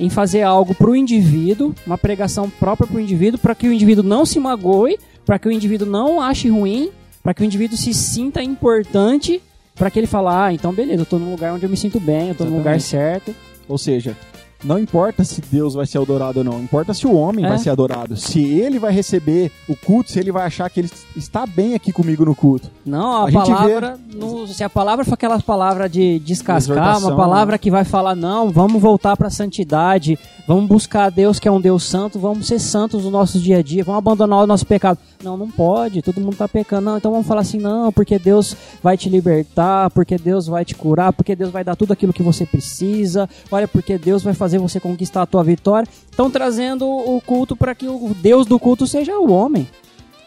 em 0.00 0.08
fazer 0.08 0.42
algo 0.42 0.74
para 0.74 0.90
o 0.90 0.96
indivíduo, 0.96 1.74
uma 1.86 1.98
pregação 1.98 2.48
própria 2.48 2.88
para 2.88 2.96
o 2.96 3.00
indivíduo, 3.00 3.38
para 3.38 3.54
que 3.54 3.68
o 3.68 3.72
indivíduo 3.72 4.02
não 4.02 4.24
se 4.24 4.40
magoe, 4.40 4.98
para 5.26 5.38
que 5.38 5.46
o 5.46 5.52
indivíduo 5.52 5.86
não 5.86 6.20
ache 6.20 6.48
ruim, 6.48 6.90
para 7.22 7.34
que 7.34 7.42
o 7.42 7.44
indivíduo 7.44 7.76
se 7.76 7.92
sinta 7.92 8.42
importante, 8.42 9.42
para 9.74 9.90
que 9.90 9.98
ele 9.98 10.06
fale, 10.06 10.28
ah, 10.30 10.52
então 10.52 10.72
beleza, 10.72 11.02
eu 11.02 11.06
tô 11.06 11.18
num 11.18 11.30
lugar 11.30 11.52
onde 11.52 11.64
eu 11.64 11.70
me 11.70 11.76
sinto 11.76 12.00
bem, 12.00 12.28
eu 12.28 12.34
tô 12.34 12.44
no 12.44 12.56
lugar 12.56 12.80
certo. 12.80 13.34
Ou 13.68 13.78
seja, 13.78 14.16
não 14.62 14.78
importa 14.78 15.24
se 15.24 15.40
Deus 15.40 15.74
vai 15.74 15.86
ser 15.86 15.98
adorado 15.98 16.38
ou 16.40 16.44
não, 16.44 16.60
importa 16.60 16.92
se 16.94 17.06
o 17.06 17.14
homem 17.14 17.44
É. 17.44 17.48
vai 17.48 17.58
ser 17.58 17.70
adorado. 17.70 18.16
Se 18.16 18.42
ele 18.42 18.78
vai 18.78 18.92
receber 18.92 19.50
o 19.68 19.74
culto, 19.76 20.10
se 20.10 20.18
ele 20.18 20.30
vai 20.32 20.44
achar 20.46 20.68
que 20.70 20.80
ele 20.80 20.90
está 21.16 21.46
bem 21.46 21.74
aqui 21.74 21.92
comigo 21.92 22.24
no 22.24 22.34
culto. 22.34 22.70
Não, 22.84 23.24
a, 23.24 23.28
A 23.28 23.32
palavra, 23.32 23.98
não- 24.14 24.46
se 24.46 24.62
a 24.64 24.70
palavra 24.70 25.04
for 25.04 25.14
aquela 25.14 25.38
palavra 25.40 25.88
de 25.88 26.18
descascar, 26.20 26.98
uma 26.98 27.16
palavra 27.16 27.52
né? 27.54 27.58
que 27.58 27.70
vai 27.70 27.84
falar, 27.84 28.14
não, 28.14 28.50
vamos 28.50 28.80
voltar 28.80 29.16
pra 29.16 29.30
santidade, 29.30 30.18
vamos 30.46 30.66
buscar 30.66 31.04
a 31.04 31.10
Deus 31.10 31.38
que 31.38 31.48
é 31.48 31.52
um 31.52 31.60
Deus 31.60 31.84
santo, 31.84 32.18
vamos 32.18 32.46
ser 32.46 32.58
santos 32.58 33.04
no 33.04 33.10
nosso 33.10 33.38
dia 33.38 33.58
a 33.58 33.62
dia, 33.62 33.82
vamos 33.84 33.98
abandonar 33.98 34.42
o 34.42 34.46
nosso 34.46 34.66
pecado. 34.66 34.98
Não, 35.22 35.36
não 35.36 35.50
pode, 35.50 36.00
todo 36.02 36.20
mundo 36.20 36.36
tá 36.36 36.48
pecando. 36.48 36.82
Não, 36.82 36.96
então 36.96 37.10
vamos 37.12 37.26
falar 37.26 37.42
assim, 37.42 37.58
não, 37.58 37.92
porque 37.92 38.18
Deus 38.18 38.56
vai 38.82 38.96
te 38.96 39.08
libertar, 39.08 39.90
porque 39.90 40.16
Deus 40.16 40.46
vai 40.46 40.64
te 40.64 40.74
curar, 40.74 41.12
porque 41.12 41.36
Deus 41.36 41.50
vai 41.50 41.62
dar 41.62 41.76
tudo 41.76 41.92
aquilo 41.92 42.12
que 42.12 42.22
você 42.22 42.46
precisa, 42.46 43.28
olha, 43.50 43.68
porque 43.68 43.98
Deus 43.98 44.22
vai 44.22 44.32
fazer 44.34 44.49
você 44.58 44.80
conquistar 44.80 45.22
a 45.22 45.26
tua 45.26 45.44
vitória. 45.44 45.88
Estão 46.10 46.30
trazendo 46.30 46.86
o 46.86 47.20
culto 47.20 47.54
para 47.56 47.74
que 47.74 47.86
o 47.86 48.14
Deus 48.20 48.46
do 48.46 48.58
culto 48.58 48.86
seja 48.86 49.18
o 49.18 49.30
homem. 49.30 49.68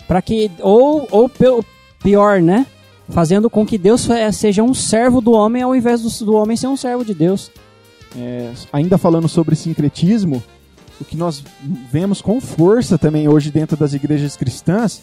Para 0.08 0.22
que 0.22 0.52
ou 0.60 1.08
ou 1.12 1.32
pior, 2.02 2.42
né? 2.42 2.66
Fazendo 3.10 3.50
com 3.50 3.66
que 3.66 3.78
Deus 3.78 4.08
seja 4.34 4.64
um 4.64 4.74
servo 4.74 5.22
do 5.22 5.32
homem 5.32 5.62
ao 5.62 5.76
invés 5.76 6.02
do, 6.02 6.26
do 6.26 6.34
homem 6.34 6.56
ser 6.56 6.68
um 6.68 6.78
servo 6.78 7.04
de 7.04 7.14
Deus. 7.14 7.52
É, 8.18 8.52
ainda 8.72 8.98
falando 8.98 9.28
sobre 9.28 9.56
sincretismo, 9.56 10.42
o 11.02 11.06
que 11.06 11.18
nós 11.18 11.44
vemos 11.92 12.22
com 12.22 12.40
força 12.40 12.98
também 12.98 13.28
hoje 13.28 13.52
dentro 13.52 13.76
das 13.76 13.94
igrejas 13.94 14.38
cristãs 14.38 15.02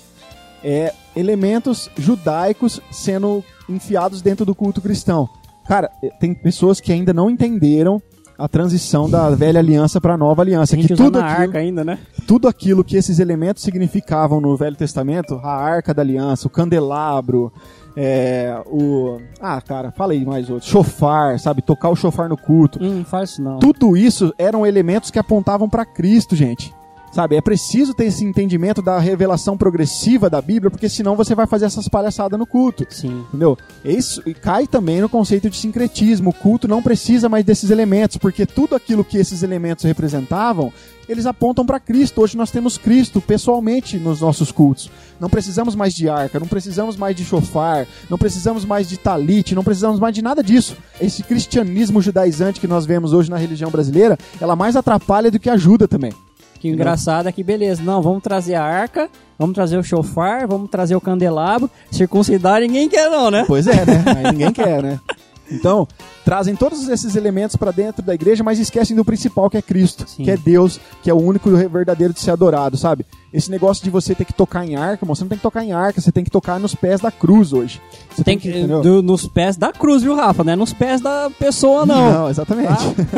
é 0.62 0.92
elementos 1.16 1.90
judaicos 1.96 2.80
sendo 2.90 3.42
enfiados 3.68 4.22
dentro 4.22 4.44
do 4.44 4.54
culto 4.54 4.80
cristão. 4.80 5.28
Cara, 5.66 5.90
eh, 6.02 6.10
tem 6.20 6.34
pessoas 6.34 6.80
que 6.80 6.92
ainda 6.92 7.12
não 7.12 7.30
entenderam 7.30 8.02
a 8.40 8.48
transição 8.48 9.08
da 9.08 9.28
velha 9.30 9.60
aliança 9.60 10.00
para 10.00 10.14
a 10.14 10.16
nova 10.16 10.40
aliança. 10.40 10.74
A 10.74 10.78
gente 10.78 10.88
Que 10.88 10.94
tudo 10.94 11.18
aquilo, 11.18 11.42
arca 11.42 11.58
ainda, 11.58 11.84
né? 11.84 11.98
tudo 12.26 12.48
aquilo 12.48 12.82
que 12.82 12.96
esses 12.96 13.18
elementos 13.18 13.62
significavam 13.62 14.40
no 14.40 14.56
Velho 14.56 14.76
Testamento, 14.76 15.38
a 15.42 15.52
arca 15.52 15.92
da 15.92 16.00
aliança, 16.00 16.46
o 16.46 16.50
candelabro, 16.50 17.52
é, 17.94 18.58
o. 18.66 19.18
Ah, 19.40 19.60
cara, 19.60 19.92
falei 19.92 20.24
mais 20.24 20.48
outros. 20.48 20.70
Chofar, 20.70 21.38
sabe? 21.38 21.60
Tocar 21.60 21.90
o 21.90 21.96
chofar 21.96 22.28
no 22.30 22.36
culto. 22.36 22.82
Hum, 22.82 23.04
faz 23.04 23.30
isso 23.30 23.42
não. 23.42 23.58
Tudo 23.58 23.94
isso 23.94 24.32
eram 24.38 24.66
elementos 24.66 25.10
que 25.10 25.18
apontavam 25.18 25.68
para 25.68 25.84
Cristo, 25.84 26.34
gente. 26.34 26.74
Sabe, 27.12 27.34
é 27.34 27.40
preciso 27.40 27.92
ter 27.92 28.04
esse 28.04 28.24
entendimento 28.24 28.80
da 28.80 28.96
revelação 29.00 29.58
progressiva 29.58 30.30
da 30.30 30.40
Bíblia, 30.40 30.70
porque 30.70 30.88
senão 30.88 31.16
você 31.16 31.34
vai 31.34 31.44
fazer 31.44 31.64
essas 31.64 31.88
palhaçadas 31.88 32.38
no 32.38 32.46
culto. 32.46 32.86
Sim. 32.88 33.24
Entendeu? 33.28 33.58
Isso 33.84 34.22
e 34.24 34.32
cai 34.32 34.64
também 34.66 35.00
no 35.00 35.08
conceito 35.08 35.50
de 35.50 35.56
sincretismo. 35.56 36.30
O 36.30 36.32
culto 36.32 36.68
não 36.68 36.80
precisa 36.80 37.28
mais 37.28 37.44
desses 37.44 37.70
elementos, 37.70 38.16
porque 38.16 38.46
tudo 38.46 38.76
aquilo 38.76 39.04
que 39.04 39.18
esses 39.18 39.42
elementos 39.42 39.84
representavam, 39.84 40.72
eles 41.08 41.26
apontam 41.26 41.66
para 41.66 41.80
Cristo. 41.80 42.20
Hoje 42.20 42.36
nós 42.36 42.52
temos 42.52 42.78
Cristo 42.78 43.20
pessoalmente 43.20 43.98
nos 43.98 44.20
nossos 44.20 44.52
cultos. 44.52 44.88
Não 45.18 45.28
precisamos 45.28 45.74
mais 45.74 45.92
de 45.92 46.08
arca, 46.08 46.38
não 46.38 46.46
precisamos 46.46 46.96
mais 46.96 47.16
de 47.16 47.24
chofar, 47.24 47.88
não 48.08 48.18
precisamos 48.18 48.64
mais 48.64 48.88
de 48.88 48.96
talite, 48.96 49.52
não 49.56 49.64
precisamos 49.64 49.98
mais 49.98 50.14
de 50.14 50.22
nada 50.22 50.44
disso. 50.44 50.76
Esse 51.00 51.24
cristianismo 51.24 52.00
judaizante 52.00 52.60
que 52.60 52.68
nós 52.68 52.86
vemos 52.86 53.12
hoje 53.12 53.28
na 53.28 53.36
religião 53.36 53.68
brasileira, 53.68 54.16
ela 54.40 54.54
mais 54.54 54.76
atrapalha 54.76 55.28
do 55.28 55.40
que 55.40 55.50
ajuda 55.50 55.88
também. 55.88 56.12
Que 56.60 56.70
o 56.70 56.74
engraçado 56.74 57.26
é 57.26 57.32
que, 57.32 57.42
beleza, 57.42 57.82
não, 57.82 58.02
vamos 58.02 58.22
trazer 58.22 58.54
a 58.54 58.62
arca, 58.62 59.08
vamos 59.38 59.54
trazer 59.54 59.78
o 59.78 59.82
chofar, 59.82 60.46
vamos 60.46 60.68
trazer 60.68 60.94
o 60.94 61.00
candelabro, 61.00 61.70
circuncidar 61.90 62.60
ninguém 62.60 62.86
quer 62.86 63.08
não, 63.08 63.30
né? 63.30 63.44
Pois 63.46 63.66
é, 63.66 63.86
né? 63.86 64.04
Aí 64.06 64.32
ninguém 64.32 64.52
quer, 64.52 64.82
né? 64.82 65.00
Então, 65.50 65.86
trazem 66.24 66.54
todos 66.54 66.88
esses 66.88 67.16
elementos 67.16 67.56
para 67.56 67.70
dentro 67.72 68.02
da 68.02 68.14
igreja, 68.14 68.44
mas 68.44 68.58
esquecem 68.58 68.94
do 68.96 69.04
principal, 69.04 69.50
que 69.50 69.56
é 69.56 69.62
Cristo, 69.62 70.04
Sim. 70.08 70.22
que 70.24 70.30
é 70.30 70.36
Deus, 70.36 70.78
que 71.02 71.10
é 71.10 71.14
o 71.14 71.16
único 71.20 71.48
e 71.50 71.68
verdadeiro 71.68 72.12
de 72.14 72.20
ser 72.20 72.30
adorado, 72.30 72.76
sabe? 72.76 73.04
Esse 73.32 73.50
negócio 73.50 73.82
de 73.82 73.90
você 73.90 74.14
ter 74.14 74.24
que 74.24 74.32
tocar 74.32 74.64
em 74.66 74.76
arca, 74.76 75.04
você 75.06 75.22
não 75.22 75.28
tem 75.28 75.38
que 75.38 75.42
tocar 75.42 75.64
em 75.64 75.72
arca, 75.72 76.00
você 76.00 76.12
tem 76.12 76.22
que 76.24 76.30
tocar 76.30 76.58
nos 76.60 76.74
pés 76.74 77.00
da 77.00 77.10
cruz 77.10 77.52
hoje. 77.52 77.80
Você 78.14 78.22
Tem 78.24 78.38
que, 78.38 78.48
entendeu? 78.48 78.80
do- 78.80 79.02
nos 79.02 79.26
pés 79.26 79.56
da 79.56 79.72
cruz, 79.72 80.02
viu, 80.02 80.14
Rafa? 80.14 80.42
Não 80.44 80.52
é 80.52 80.56
nos 80.56 80.72
pés 80.72 81.00
da 81.00 81.30
pessoa, 81.38 81.84
não. 81.86 82.12
Não, 82.12 82.28
exatamente. 82.30 82.72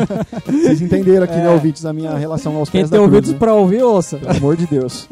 Vocês 0.46 0.80
entenderam 0.82 1.24
aqui, 1.24 1.36
né, 1.36 1.50
ouvintes, 1.50 1.84
a 1.84 1.92
minha 1.92 2.14
relação 2.16 2.56
aos 2.56 2.68
Quem 2.68 2.80
pés 2.82 2.90
tem 2.90 2.98
da 2.98 3.04
cruz. 3.04 3.14
ouvidos 3.14 3.32
né? 3.32 3.38
pra 3.38 3.54
ouvir, 3.54 3.82
ouça. 3.82 4.16
Pelo 4.18 4.30
amor 4.36 4.56
de 4.56 4.66
Deus. 4.66 5.08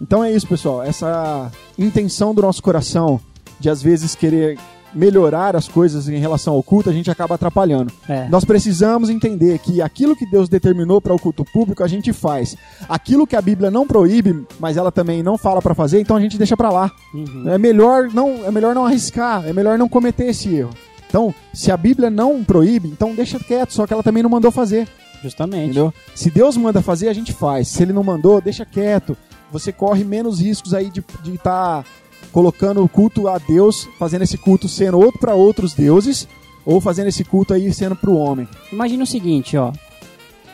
Então 0.00 0.22
é 0.22 0.30
isso, 0.32 0.46
pessoal. 0.46 0.82
Essa 0.82 1.50
intenção 1.78 2.34
do 2.34 2.40
nosso 2.42 2.62
coração 2.62 3.20
de 3.58 3.68
às 3.68 3.82
vezes 3.82 4.14
querer 4.14 4.58
melhorar 4.94 5.56
as 5.56 5.68
coisas 5.68 6.08
em 6.08 6.18
relação 6.18 6.54
ao 6.54 6.62
culto, 6.62 6.90
a 6.90 6.92
gente 6.92 7.10
acaba 7.10 7.34
atrapalhando. 7.34 7.92
É. 8.08 8.28
Nós 8.28 8.44
precisamos 8.44 9.10
entender 9.10 9.58
que 9.58 9.82
aquilo 9.82 10.16
que 10.16 10.26
Deus 10.26 10.48
determinou 10.48 11.00
para 11.00 11.14
o 11.14 11.18
culto 11.18 11.44
público, 11.44 11.82
a 11.82 11.88
gente 11.88 12.12
faz. 12.12 12.56
Aquilo 12.88 13.26
que 13.26 13.36
a 13.36 13.42
Bíblia 13.42 13.70
não 13.70 13.86
proíbe, 13.86 14.46
mas 14.58 14.76
ela 14.76 14.90
também 14.90 15.22
não 15.22 15.36
fala 15.38 15.60
para 15.60 15.74
fazer, 15.74 16.00
então 16.00 16.16
a 16.16 16.20
gente 16.20 16.38
deixa 16.38 16.56
para 16.56 16.70
lá. 16.70 16.90
Uhum. 17.14 17.48
É 17.48 17.58
melhor 17.58 18.08
não, 18.12 18.44
é 18.44 18.50
melhor 18.50 18.74
não 18.74 18.86
arriscar, 18.86 19.46
é 19.46 19.52
melhor 19.52 19.78
não 19.78 19.88
cometer 19.88 20.26
esse 20.26 20.54
erro. 20.54 20.70
Então, 21.08 21.34
se 21.54 21.72
a 21.72 21.76
Bíblia 21.76 22.10
não 22.10 22.44
proíbe, 22.44 22.88
então 22.88 23.14
deixa 23.14 23.38
quieto, 23.38 23.72
só 23.72 23.86
que 23.86 23.92
ela 23.92 24.02
também 24.02 24.22
não 24.22 24.30
mandou 24.30 24.50
fazer. 24.50 24.86
Justamente. 25.22 25.64
Entendeu? 25.64 25.92
Se 26.14 26.30
Deus 26.30 26.56
manda 26.56 26.82
fazer, 26.82 27.08
a 27.08 27.12
gente 27.12 27.32
faz. 27.32 27.68
Se 27.68 27.82
ele 27.82 27.92
não 27.92 28.04
mandou, 28.04 28.40
deixa 28.40 28.64
quieto. 28.64 29.16
Você 29.50 29.72
corre 29.72 30.04
menos 30.04 30.40
riscos 30.40 30.74
aí 30.74 30.90
de 30.90 31.02
estar 31.32 31.84
colocando 32.32 32.82
o 32.82 32.88
culto 32.88 33.28
a 33.28 33.38
Deus, 33.38 33.88
fazendo 33.98 34.22
esse 34.22 34.38
culto 34.38 34.68
sendo 34.68 34.98
outro 34.98 35.18
para 35.18 35.34
outros 35.34 35.74
deuses, 35.74 36.28
ou 36.64 36.80
fazendo 36.80 37.08
esse 37.08 37.24
culto 37.24 37.54
aí 37.54 37.72
sendo 37.72 37.96
para 37.96 38.10
o 38.10 38.16
homem. 38.16 38.48
Imagina 38.72 39.04
o 39.04 39.06
seguinte, 39.06 39.56
ó. 39.56 39.72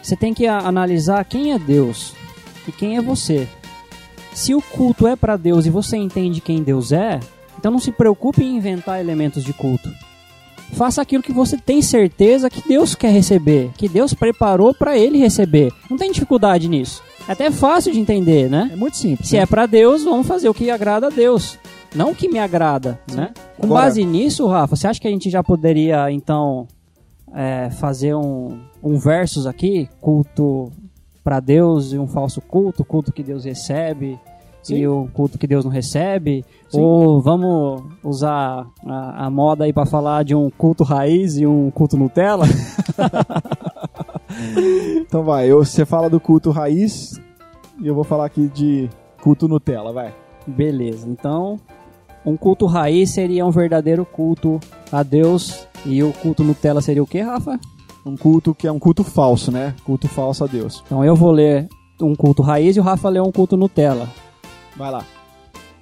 Você 0.02 0.14
tem 0.14 0.34
que 0.34 0.46
analisar 0.46 1.24
quem 1.24 1.52
é 1.52 1.58
Deus 1.58 2.14
e 2.68 2.72
quem 2.72 2.96
é 2.96 3.02
você. 3.02 3.48
Se 4.32 4.54
o 4.54 4.60
culto 4.60 5.06
é 5.06 5.16
pra 5.16 5.36
Deus 5.36 5.64
e 5.66 5.70
você 5.70 5.96
entende 5.96 6.40
quem 6.40 6.62
Deus 6.62 6.92
é, 6.92 7.20
então 7.58 7.72
não 7.72 7.78
se 7.78 7.90
preocupe 7.90 8.42
em 8.42 8.56
inventar 8.56 9.00
elementos 9.00 9.42
de 9.42 9.52
culto. 9.52 9.90
Faça 10.72 11.00
aquilo 11.00 11.22
que 11.22 11.32
você 11.32 11.56
tem 11.56 11.80
certeza 11.80 12.50
que 12.50 12.66
Deus 12.66 12.94
quer 12.94 13.12
receber, 13.12 13.70
que 13.76 13.88
Deus 13.88 14.12
preparou 14.12 14.74
pra 14.74 14.98
ele 14.98 15.18
receber. 15.18 15.72
Não 15.88 15.96
tem 15.96 16.10
dificuldade 16.10 16.68
nisso. 16.68 17.02
É 17.28 17.32
até 17.32 17.50
fácil 17.50 17.92
de 17.92 18.00
entender, 18.00 18.50
né? 18.50 18.70
É 18.72 18.76
muito 18.76 18.96
simples. 18.96 19.28
Se 19.28 19.36
né? 19.36 19.42
é 19.42 19.46
pra 19.46 19.66
Deus, 19.66 20.04
vamos 20.04 20.26
fazer 20.26 20.48
o 20.48 20.54
que 20.54 20.70
agrada 20.70 21.06
a 21.06 21.10
Deus. 21.10 21.58
Não 21.94 22.14
que 22.14 22.28
me 22.28 22.38
agrada, 22.38 22.98
né? 23.12 23.32
Com 23.58 23.66
Agora- 23.66 23.82
base 23.84 24.04
nisso, 24.04 24.46
Rafa, 24.48 24.74
você 24.76 24.86
acha 24.88 25.00
que 25.00 25.06
a 25.06 25.10
gente 25.10 25.30
já 25.30 25.42
poderia, 25.42 26.10
então, 26.10 26.66
é, 27.32 27.70
fazer 27.70 28.14
um, 28.14 28.58
um 28.82 28.98
versus 28.98 29.46
aqui? 29.46 29.88
Culto 30.00 30.72
pra 31.22 31.40
Deus 31.40 31.92
e 31.92 31.98
um 31.98 32.06
falso 32.06 32.40
culto, 32.40 32.84
culto 32.84 33.12
que 33.12 33.22
Deus 33.22 33.44
recebe 33.44 34.18
Sim. 34.62 34.74
e 34.76 34.88
o 34.88 35.08
culto 35.14 35.38
que 35.38 35.46
Deus 35.46 35.64
não 35.64 35.70
recebe? 35.70 36.44
Sim. 36.68 36.80
Ou 36.80 37.20
vamos 37.22 37.82
usar 38.02 38.66
a, 38.86 39.26
a 39.26 39.30
moda 39.30 39.64
aí 39.64 39.72
pra 39.72 39.86
falar 39.86 40.24
de 40.24 40.34
um 40.34 40.50
culto 40.50 40.82
raiz 40.84 41.36
e 41.38 41.46
um 41.46 41.70
culto 41.70 41.96
Nutella? 41.96 42.44
Então 45.00 45.22
vai, 45.22 45.46
eu, 45.50 45.64
você 45.64 45.84
fala 45.86 46.10
do 46.10 46.18
culto 46.18 46.50
raiz 46.50 47.20
e 47.80 47.86
eu 47.86 47.94
vou 47.94 48.02
falar 48.04 48.26
aqui 48.26 48.48
de 48.48 48.90
culto 49.22 49.46
Nutella, 49.46 49.92
vai. 49.92 50.12
Beleza, 50.46 51.08
então 51.08 51.58
um 52.24 52.36
culto 52.36 52.66
raiz 52.66 53.10
seria 53.10 53.44
um 53.44 53.50
verdadeiro 53.50 54.04
culto 54.04 54.58
a 54.90 55.02
Deus 55.02 55.66
e 55.84 56.02
o 56.02 56.12
culto 56.12 56.42
Nutella 56.42 56.80
seria 56.80 57.02
o 57.02 57.06
que, 57.06 57.20
Rafa? 57.20 57.60
Um 58.04 58.16
culto 58.16 58.54
que 58.54 58.66
é 58.66 58.72
um 58.72 58.78
culto 58.78 59.04
falso, 59.04 59.50
né? 59.50 59.74
Culto 59.84 60.08
falso 60.08 60.44
a 60.44 60.46
Deus. 60.46 60.82
Então 60.86 61.04
eu 61.04 61.14
vou 61.14 61.30
ler 61.30 61.68
um 62.00 62.14
culto 62.14 62.42
raiz 62.42 62.76
e 62.76 62.80
o 62.80 62.82
Rafa 62.82 63.08
lê 63.08 63.20
um 63.20 63.32
culto 63.32 63.56
Nutella. 63.56 64.08
Vai 64.76 64.90
lá. 64.90 65.04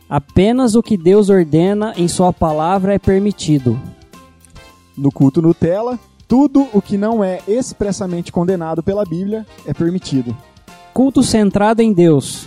Apenas 0.09 0.75
o 0.75 0.83
que 0.83 0.97
Deus 0.97 1.31
ordena 1.31 1.95
em 1.97 2.07
sua 2.07 2.33
palavra 2.33 2.95
é 2.95 2.99
permitido. 2.99 3.81
No 4.97 5.11
culto 5.11 5.41
Nutella, 5.41 5.99
tudo 6.29 6.69
o 6.73 6.83
que 6.83 6.99
não 6.99 7.25
é 7.25 7.41
expressamente 7.49 8.31
condenado 8.31 8.83
pela 8.83 9.05
Bíblia 9.05 9.47
é 9.67 9.73
permitido. 9.73 10.37
Culto 10.93 11.23
centrado 11.23 11.81
em 11.81 11.93
Deus. 11.93 12.47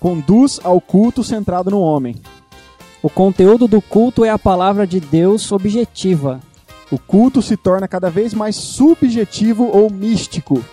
Conduz 0.00 0.60
ao 0.64 0.80
culto 0.80 1.22
centrado 1.22 1.70
no 1.70 1.80
homem. 1.80 2.16
O 3.04 3.10
conteúdo 3.10 3.68
do 3.68 3.82
culto 3.82 4.24
é 4.24 4.30
a 4.30 4.38
palavra 4.38 4.86
de 4.86 4.98
Deus 4.98 5.52
objetiva. 5.52 6.40
O 6.90 6.98
culto 6.98 7.42
se 7.42 7.54
torna 7.54 7.86
cada 7.86 8.08
vez 8.08 8.32
mais 8.32 8.56
subjetivo 8.56 9.68
ou 9.70 9.92
místico. 9.92 10.64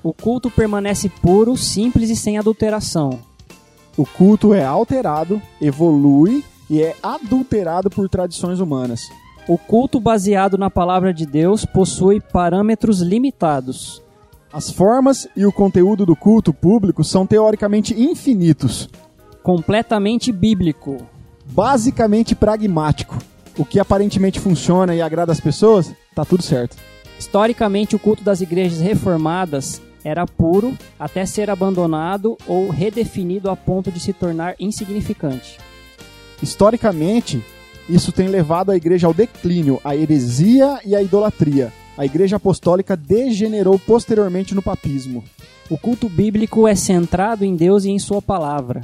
O 0.00 0.12
culto 0.12 0.52
permanece 0.52 1.08
puro, 1.08 1.56
simples 1.56 2.10
e 2.10 2.14
sem 2.14 2.38
adulteração. 2.38 3.18
O 3.96 4.06
culto 4.06 4.54
é 4.54 4.64
alterado, 4.64 5.42
evolui 5.60 6.44
e 6.70 6.80
é 6.80 6.94
adulterado 7.02 7.90
por 7.90 8.08
tradições 8.08 8.60
humanas. 8.60 9.00
O 9.48 9.58
culto 9.58 9.98
baseado 9.98 10.56
na 10.56 10.70
palavra 10.70 11.12
de 11.12 11.26
Deus 11.26 11.64
possui 11.64 12.20
parâmetros 12.20 13.00
limitados. 13.00 14.00
As 14.52 14.70
formas 14.70 15.26
e 15.36 15.44
o 15.44 15.50
conteúdo 15.50 16.06
do 16.06 16.14
culto 16.14 16.54
público 16.54 17.02
são 17.02 17.26
teoricamente 17.26 18.00
infinitos, 18.00 18.88
Completamente 19.42 20.30
bíblico. 20.30 20.98
Basicamente 21.50 22.34
pragmático. 22.34 23.18
O 23.56 23.64
que 23.64 23.80
aparentemente 23.80 24.38
funciona 24.38 24.94
e 24.94 25.02
agrada 25.02 25.32
as 25.32 25.40
pessoas, 25.40 25.92
tá 26.14 26.24
tudo 26.24 26.42
certo. 26.42 26.76
Historicamente, 27.18 27.96
o 27.96 27.98
culto 27.98 28.22
das 28.22 28.40
igrejas 28.40 28.80
reformadas 28.80 29.82
era 30.04 30.24
puro 30.26 30.78
até 30.98 31.26
ser 31.26 31.50
abandonado 31.50 32.36
ou 32.46 32.70
redefinido 32.70 33.50
a 33.50 33.56
ponto 33.56 33.90
de 33.90 33.98
se 33.98 34.12
tornar 34.12 34.54
insignificante. 34.60 35.58
Historicamente, 36.40 37.44
isso 37.88 38.12
tem 38.12 38.28
levado 38.28 38.70
a 38.70 38.76
igreja 38.76 39.08
ao 39.08 39.14
declínio, 39.14 39.80
à 39.82 39.96
heresia 39.96 40.78
e 40.84 40.94
à 40.94 41.02
idolatria. 41.02 41.72
A 41.96 42.04
igreja 42.04 42.36
apostólica 42.36 42.96
degenerou 42.96 43.76
posteriormente 43.76 44.54
no 44.54 44.62
papismo. 44.62 45.24
O 45.68 45.76
culto 45.76 46.08
bíblico 46.08 46.68
é 46.68 46.76
centrado 46.76 47.44
em 47.44 47.56
Deus 47.56 47.84
e 47.84 47.90
em 47.90 47.98
Sua 47.98 48.22
palavra. 48.22 48.82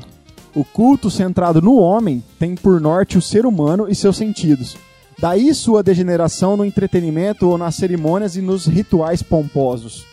O 0.54 0.64
culto 0.64 1.10
centrado 1.10 1.60
no 1.60 1.76
homem 1.76 2.22
tem 2.38 2.54
por 2.54 2.80
norte 2.80 3.18
o 3.18 3.22
ser 3.22 3.44
humano 3.44 3.88
e 3.88 3.94
seus 3.94 4.16
sentidos. 4.16 4.76
Daí 5.18 5.52
sua 5.52 5.82
degeneração 5.82 6.56
no 6.56 6.64
entretenimento 6.64 7.48
ou 7.48 7.58
nas 7.58 7.74
cerimônias 7.74 8.36
e 8.36 8.40
nos 8.40 8.66
rituais 8.66 9.22
pomposos. 9.22 10.04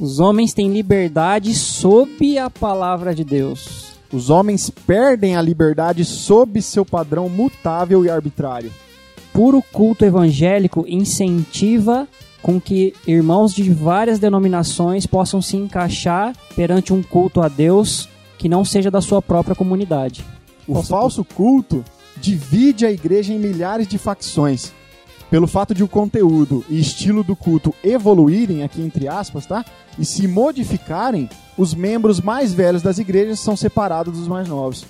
Os 0.00 0.20
homens 0.20 0.54
têm 0.54 0.72
liberdade 0.72 1.54
sob 1.54 2.38
a 2.38 2.48
palavra 2.48 3.14
de 3.14 3.24
Deus. 3.24 3.92
Os 4.10 4.30
homens 4.30 4.70
perdem 4.70 5.36
a 5.36 5.42
liberdade 5.42 6.04
sob 6.04 6.60
seu 6.60 6.84
padrão 6.84 7.28
mutável 7.28 8.04
e 8.04 8.10
arbitrário. 8.10 8.72
Puro 9.32 9.62
culto 9.72 10.04
evangélico 10.04 10.84
incentiva 10.88 12.08
com 12.42 12.60
que 12.60 12.94
irmãos 13.06 13.54
de 13.54 13.70
várias 13.70 14.18
denominações 14.18 15.06
possam 15.06 15.40
se 15.40 15.56
encaixar 15.56 16.34
perante 16.56 16.92
um 16.92 17.02
culto 17.02 17.40
a 17.40 17.48
Deus 17.48 18.08
que 18.38 18.48
não 18.48 18.64
seja 18.64 18.90
da 18.90 19.00
sua 19.00 19.20
própria 19.22 19.54
comunidade. 19.54 20.24
O 20.66 20.74
Falso 20.74 20.88
falso 20.88 21.24
culto 21.24 21.84
divide 22.20 22.86
a 22.86 22.90
igreja 22.92 23.32
em 23.32 23.38
milhares 23.38 23.86
de 23.86 23.98
facções. 23.98 24.72
pelo 25.30 25.46
fato 25.46 25.74
de 25.74 25.82
o 25.82 25.88
conteúdo 25.88 26.62
e 26.68 26.78
estilo 26.78 27.24
do 27.24 27.34
culto 27.34 27.74
evoluírem, 27.82 28.62
aqui 28.62 28.82
entre 28.82 29.08
aspas, 29.08 29.46
tá? 29.46 29.64
E 29.98 30.04
se 30.04 30.28
modificarem, 30.28 31.26
os 31.56 31.72
membros 31.74 32.20
mais 32.20 32.52
velhos 32.52 32.82
das 32.82 32.98
igrejas 32.98 33.40
são 33.40 33.56
separados 33.56 34.18
dos 34.18 34.28
mais 34.28 34.46
novos. 34.46 34.84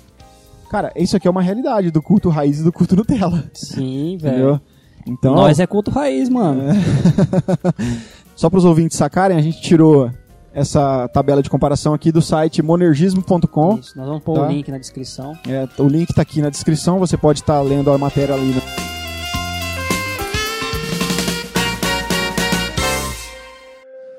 Cara, 0.69 0.91
isso 0.97 1.15
aqui 1.15 1.29
é 1.29 1.31
uma 1.31 1.41
realidade 1.41 1.91
do 1.91 2.01
culto 2.01 2.27
raiz 2.29 2.59
e 2.59 2.63
do 2.63 2.73
culto 2.73 2.93
Nutella. 2.95 3.45
Sim, 3.53 4.17
velho. 4.21 4.59
Então, 5.07 5.33
Nós 5.33 5.59
é 5.61 5.67
culto 5.67 5.91
raiz, 5.91 6.27
mano. 6.27 6.63
só 8.35 8.49
para 8.49 8.57
os 8.59 8.65
ouvintes 8.65 8.97
sacarem, 8.97 9.37
a 9.37 9.41
gente 9.41 9.61
tirou 9.61 10.11
essa 10.53 11.07
tabela 11.09 11.41
de 11.41 11.49
comparação 11.49 11.93
aqui 11.93 12.11
do 12.11 12.21
site 12.21 12.61
monergismo.com. 12.61 13.77
Isso, 13.79 13.97
nós 13.97 14.07
vamos 14.07 14.23
pôr 14.23 14.35
Tá. 14.35 14.45
o 14.47 14.51
link 14.51 14.69
na 14.69 14.77
descrição. 14.77 15.35
É, 15.47 15.67
o 15.81 15.87
link 15.87 16.09
está 16.09 16.21
aqui 16.21 16.41
na 16.41 16.49
descrição, 16.49 16.99
você 16.99 17.17
pode 17.17 17.39
estar 17.39 17.59
lendo 17.61 17.91
a 17.91 17.97
matéria 17.97 18.35
ali. 18.35 18.51
né? 18.53 18.61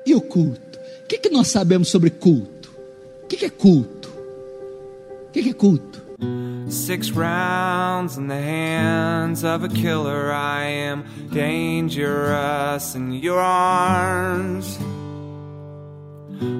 E 0.05 0.13
o 0.13 0.21
culto? 0.21 0.79
O 1.03 1.07
que, 1.07 1.17
que 1.17 1.29
nós 1.29 1.47
sabemos 1.47 1.89
sobre 1.89 2.09
culto? 2.09 2.71
O 3.23 3.27
que, 3.27 3.37
que 3.37 3.45
é 3.45 3.49
culto? 3.49 4.09
O 4.09 5.31
que, 5.31 5.43
que 5.43 5.49
é 5.49 5.53
culto? 5.53 6.03
Six 6.69 7.09
rounds 7.11 8.17
in 8.17 8.27
the 8.27 8.39
hands 8.39 9.43
of 9.43 9.63
a 9.65 9.69
killer. 9.69 10.31
I 10.31 10.63
am 10.89 11.03
dangerous 11.31 12.95
in 12.95 13.13
your 13.23 13.39
arms. 13.39 14.79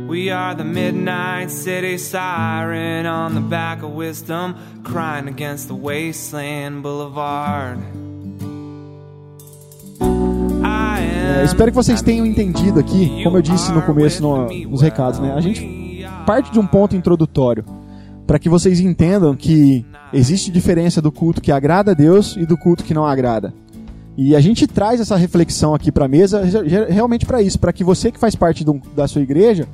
We 0.07 0.29
are 0.31 0.55
the 0.55 0.63
midnight 0.63 1.49
city 1.51 1.97
siren 1.97 3.05
on 3.05 3.33
the 3.33 3.41
back 3.41 3.83
of 3.83 3.93
wisdom, 3.95 4.55
crying 4.83 5.27
against 5.27 5.67
the 5.67 5.73
wasteland 5.75 6.81
boulevard. 6.81 7.79
É, 10.63 11.43
espero 11.43 11.71
que 11.71 11.75
vocês 11.75 12.01
tenham 12.01 12.25
entendido 12.25 12.79
aqui, 12.79 13.23
como 13.23 13.37
eu 13.37 13.41
disse 13.41 13.71
no 13.71 13.81
começo 13.81 14.21
no- 14.21 14.47
nos 14.69 14.81
recados, 14.81 15.19
né? 15.19 15.33
A 15.35 15.41
gente 15.41 16.05
parte 16.25 16.51
de 16.51 16.59
um 16.59 16.65
ponto 16.65 16.95
introdutório 16.95 17.63
para 18.25 18.39
que 18.39 18.49
vocês 18.49 18.79
entendam 18.79 19.35
que 19.35 19.85
existe 20.13 20.49
diferença 20.51 21.01
do 21.01 21.11
culto 21.11 21.41
que 21.41 21.51
agrada 21.51 21.91
a 21.91 21.93
Deus 21.93 22.35
e 22.37 22.45
do 22.45 22.57
culto 22.57 22.83
que 22.83 22.93
não 22.93 23.05
agrada. 23.05 23.53
E 24.17 24.35
a 24.35 24.39
gente 24.39 24.65
traz 24.65 24.99
essa 25.01 25.15
reflexão 25.17 25.73
aqui 25.73 25.91
para 25.91 26.05
a 26.05 26.07
mesa 26.07 26.43
re- 26.43 26.67
re- 26.67 26.85
realmente 26.91 27.25
para 27.25 27.41
isso, 27.41 27.59
para 27.59 27.73
que 27.73 27.83
você 27.83 28.11
que 28.11 28.19
faz 28.19 28.33
parte 28.35 28.63
do- 28.63 28.81
da 28.95 29.07
sua 29.07 29.21
igreja, 29.21 29.67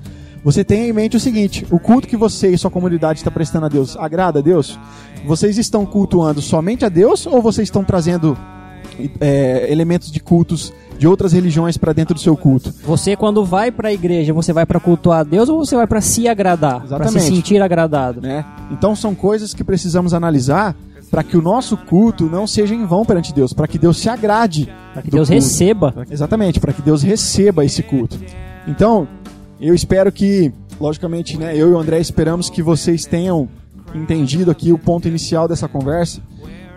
você 0.43 0.63
tenha 0.63 0.87
em 0.87 0.93
mente 0.93 1.15
o 1.15 1.19
seguinte: 1.19 1.65
o 1.69 1.77
culto 1.79 2.07
que 2.07 2.17
você 2.17 2.49
e 2.49 2.57
sua 2.57 2.71
comunidade 2.71 3.19
está 3.19 3.29
prestando 3.29 3.67
a 3.67 3.69
Deus 3.69 3.95
agrada 3.97 4.39
a 4.39 4.41
Deus? 4.41 4.79
Vocês 5.25 5.57
estão 5.59 5.85
cultuando 5.85 6.41
somente 6.41 6.83
a 6.83 6.89
Deus 6.89 7.27
ou 7.27 7.41
vocês 7.41 7.67
estão 7.67 7.83
trazendo 7.83 8.35
é, 9.19 9.71
elementos 9.71 10.11
de 10.11 10.19
cultos 10.19 10.73
de 10.97 11.07
outras 11.07 11.33
religiões 11.33 11.77
para 11.77 11.93
dentro 11.93 12.13
do 12.13 12.19
seu 12.19 12.35
culto? 12.37 12.73
Você, 12.83 13.15
quando 13.15 13.43
vai 13.45 13.71
pra 13.71 13.91
igreja, 13.93 14.33
você 14.33 14.51
vai 14.53 14.65
pra 14.65 14.79
cultuar 14.79 15.19
a 15.19 15.23
Deus 15.23 15.49
ou 15.49 15.59
você 15.63 15.75
vai 15.75 15.87
pra 15.87 16.01
se 16.01 16.27
agradar? 16.27 16.81
Pra 16.87 17.07
se 17.07 17.13
sentir 17.35 17.61
agradado? 17.61 18.21
né? 18.21 18.45
Então 18.71 18.95
são 18.95 19.13
coisas 19.15 19.53
que 19.53 19.63
precisamos 19.63 20.13
analisar 20.13 20.75
para 21.11 21.23
que 21.23 21.35
o 21.35 21.41
nosso 21.41 21.75
culto 21.75 22.25
não 22.27 22.47
seja 22.47 22.73
em 22.73 22.85
vão 22.85 23.03
perante 23.03 23.33
Deus, 23.33 23.51
para 23.51 23.67
que 23.67 23.77
Deus 23.77 23.99
se 23.99 24.07
agrade. 24.07 24.73
Pra 24.93 25.01
que 25.01 25.11
Deus 25.11 25.27
culto. 25.27 25.43
receba. 25.43 25.93
Exatamente, 26.09 26.59
para 26.59 26.71
que 26.71 26.81
Deus 26.81 27.03
receba 27.03 27.65
esse 27.65 27.83
culto. 27.83 28.17
Então, 28.65 29.05
eu 29.59 29.75
espero 29.75 30.09
que, 30.09 30.53
logicamente, 30.79 31.37
né, 31.37 31.55
eu 31.55 31.69
e 31.69 31.73
o 31.73 31.77
André 31.77 31.99
esperamos 31.99 32.49
que 32.49 32.63
vocês 32.63 33.05
tenham 33.05 33.49
entendido 33.93 34.49
aqui 34.49 34.71
o 34.71 34.77
ponto 34.77 35.05
inicial 35.05 35.49
dessa 35.49 35.67
conversa, 35.67 36.21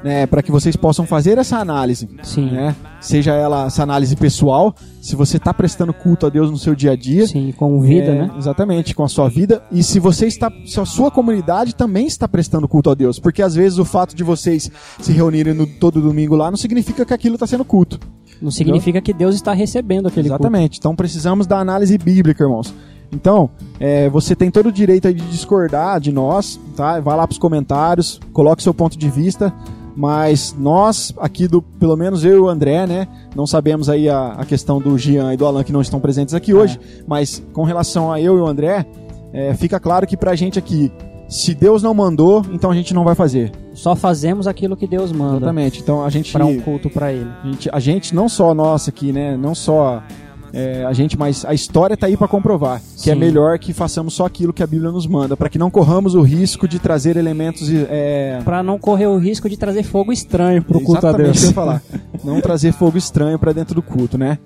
né, 0.05 0.27
para 0.27 0.43
que 0.43 0.53
vocês 0.53 0.77
possam 0.77 1.07
fazer 1.07 1.39
essa 1.39 1.57
análise. 1.57 2.07
Sim. 2.23 2.51
Né? 2.51 2.77
Seja 3.01 3.33
ela 3.33 3.65
essa 3.65 3.83
análise 3.83 4.15
pessoal, 4.15 4.75
se 5.01 5.17
você 5.17 5.39
está 5.39 5.55
prestando 5.55 5.95
culto 5.95 6.27
a 6.27 6.29
Deus 6.29 6.51
no 6.51 6.59
seu 6.59 6.75
dia 6.75 6.93
a 6.93 6.97
dia, 6.97 7.27
Sim, 7.27 7.53
com 7.57 7.81
vida, 7.81 8.11
é, 8.11 8.15
né? 8.15 8.31
Exatamente, 8.37 8.95
com 8.95 9.03
a 9.03 9.09
sua 9.09 9.31
vida. 9.31 9.63
E 9.73 9.83
se 9.83 9.99
você 9.99 10.27
está, 10.27 10.53
se 10.67 10.79
a 10.79 10.85
sua 10.85 11.11
comunidade 11.11 11.75
também 11.75 12.07
está 12.07 12.29
prestando 12.29 12.69
culto 12.69 12.91
a 12.91 12.95
Deus, 12.95 13.19
porque 13.19 13.41
às 13.41 13.55
vezes 13.55 13.79
o 13.79 13.85
fato 13.85 14.15
de 14.15 14.23
vocês 14.23 14.71
se 15.01 15.13
reunirem 15.13 15.55
no, 15.55 15.67
todo 15.67 16.03
domingo 16.03 16.37
lá 16.37 16.51
não 16.51 16.59
significa 16.59 17.07
que 17.07 17.15
aquilo 17.15 17.37
está 17.37 17.47
sendo 17.47 17.65
culto. 17.65 17.99
Não 18.43 18.51
significa 18.51 19.01
que 19.01 19.13
Deus 19.15 19.35
está 19.35 19.55
recebendo 19.55 20.09
aquele 20.09 20.29
culto. 20.29 20.43
Exatamente. 20.43 20.79
Então 20.79 20.95
precisamos 20.95 21.47
da 21.47 21.59
análise 21.59 21.97
bíblica, 21.97 22.45
irmãos. 22.45 22.75
Então, 23.11 23.49
é, 23.79 24.09
você 24.11 24.35
tem 24.35 24.51
todo 24.51 24.67
o 24.67 24.73
direito 24.73 25.13
de 25.15 25.25
discordar 25.29 26.01
de 26.01 26.13
nós, 26.13 26.61
tá? 26.77 27.01
Vai 27.01 27.17
lá 27.17 27.27
para 27.27 27.33
os 27.33 27.39
comentários, 27.39 28.21
coloque 28.33 28.63
seu 28.63 28.75
ponto 28.75 28.99
de 28.99 29.09
vista. 29.09 29.55
Mas 29.97 30.55
nós, 30.59 31.15
aqui 31.19 31.47
do, 31.47 31.63
pelo 31.63 31.97
menos 31.97 32.25
eu 32.25 32.37
e 32.37 32.41
o 32.41 32.49
André, 32.49 32.87
né? 32.87 33.07
Não 33.35 33.47
sabemos 33.47 33.89
aí 33.89 34.09
a, 34.09 34.33
a 34.33 34.45
questão 34.45 34.81
do 34.81 34.99
Gian 34.99 35.33
e 35.33 35.37
do 35.37 35.47
Alan 35.47 35.63
que 35.63 35.73
não 35.73 35.81
estão 35.81 36.01
presentes 36.01 36.35
aqui 36.35 36.53
hoje. 36.53 36.79
Mas 37.07 37.43
com 37.53 37.63
relação 37.63 38.13
a 38.13 38.21
eu 38.21 38.37
e 38.37 38.41
o 38.41 38.47
André, 38.47 38.87
é, 39.33 39.55
fica 39.55 39.79
claro 39.79 40.07
que 40.07 40.17
pra 40.17 40.35
gente 40.35 40.59
aqui, 40.59 40.91
se 41.29 41.55
Deus 41.55 41.83
não 41.83 41.95
mandou, 41.95 42.45
então 42.53 42.71
a 42.71 42.75
gente 42.75 42.93
não 42.93 43.05
vai 43.05 43.15
fazer. 43.15 43.53
Só 43.73 43.97
fazemos 43.97 44.47
aquilo 44.47 44.77
que 44.77 44.87
Deus 44.87 45.11
manda 45.11 45.39
Exatamente. 45.39 45.81
Então 45.81 46.05
a 46.05 46.11
gente. 46.11 46.33
para 46.33 46.47
um 46.47 46.61
culto 46.61 46.89
para 46.89 47.13
ele. 47.13 47.31
A 47.43 47.47
gente, 47.47 47.71
a 47.73 47.81
gente, 47.81 48.15
não 48.15 48.29
só 48.29 48.55
nós 48.55 48.89
aqui, 48.89 49.13
né? 49.13 49.37
Não 49.37 49.55
só 49.55 50.03
é, 50.55 50.85
a 50.85 50.93
gente, 50.93 51.19
mas 51.19 51.45
a 51.45 51.53
história 51.53 51.97
tá 51.97 52.07
aí 52.07 52.17
para 52.17 52.29
comprovar 52.29 52.81
que 53.03 53.11
é 53.11 53.15
Sim. 53.15 53.19
melhor 53.19 53.59
que 53.59 53.73
façamos 53.73 54.15
só 54.15 54.25
aquilo 54.25 54.53
que 54.53 54.63
a 54.63 54.67
Bíblia 54.67 54.91
nos 54.91 55.07
manda, 55.07 55.37
para 55.37 55.49
que 55.49 55.59
não 55.59 55.71
corramos 55.71 56.15
o 56.15 56.23
risco 56.23 56.69
de 56.69 56.79
trazer 56.79 57.17
elementos. 57.17 57.69
É, 57.71 58.41
Para 58.45 58.63
não 58.63 58.79
correr 58.79 59.07
o 59.07 59.19
risco 59.19 59.49
de 59.49 59.57
trazer 59.57 59.83
fogo 59.83 60.13
estranho 60.13 60.63
pro 60.63 60.81
culto 60.81 61.07
a 61.07 61.13
Deus. 61.13 61.37
o 61.37 61.41
que 61.41 61.47
eu 61.49 61.53
falar. 61.53 61.83
Não 62.25 62.41
trazer 62.41 62.73
fogo 62.73 62.97
estranho 62.97 63.39
para 63.39 63.53
dentro 63.53 63.75
do 63.75 63.83
culto, 63.83 64.17
né? 64.17 64.39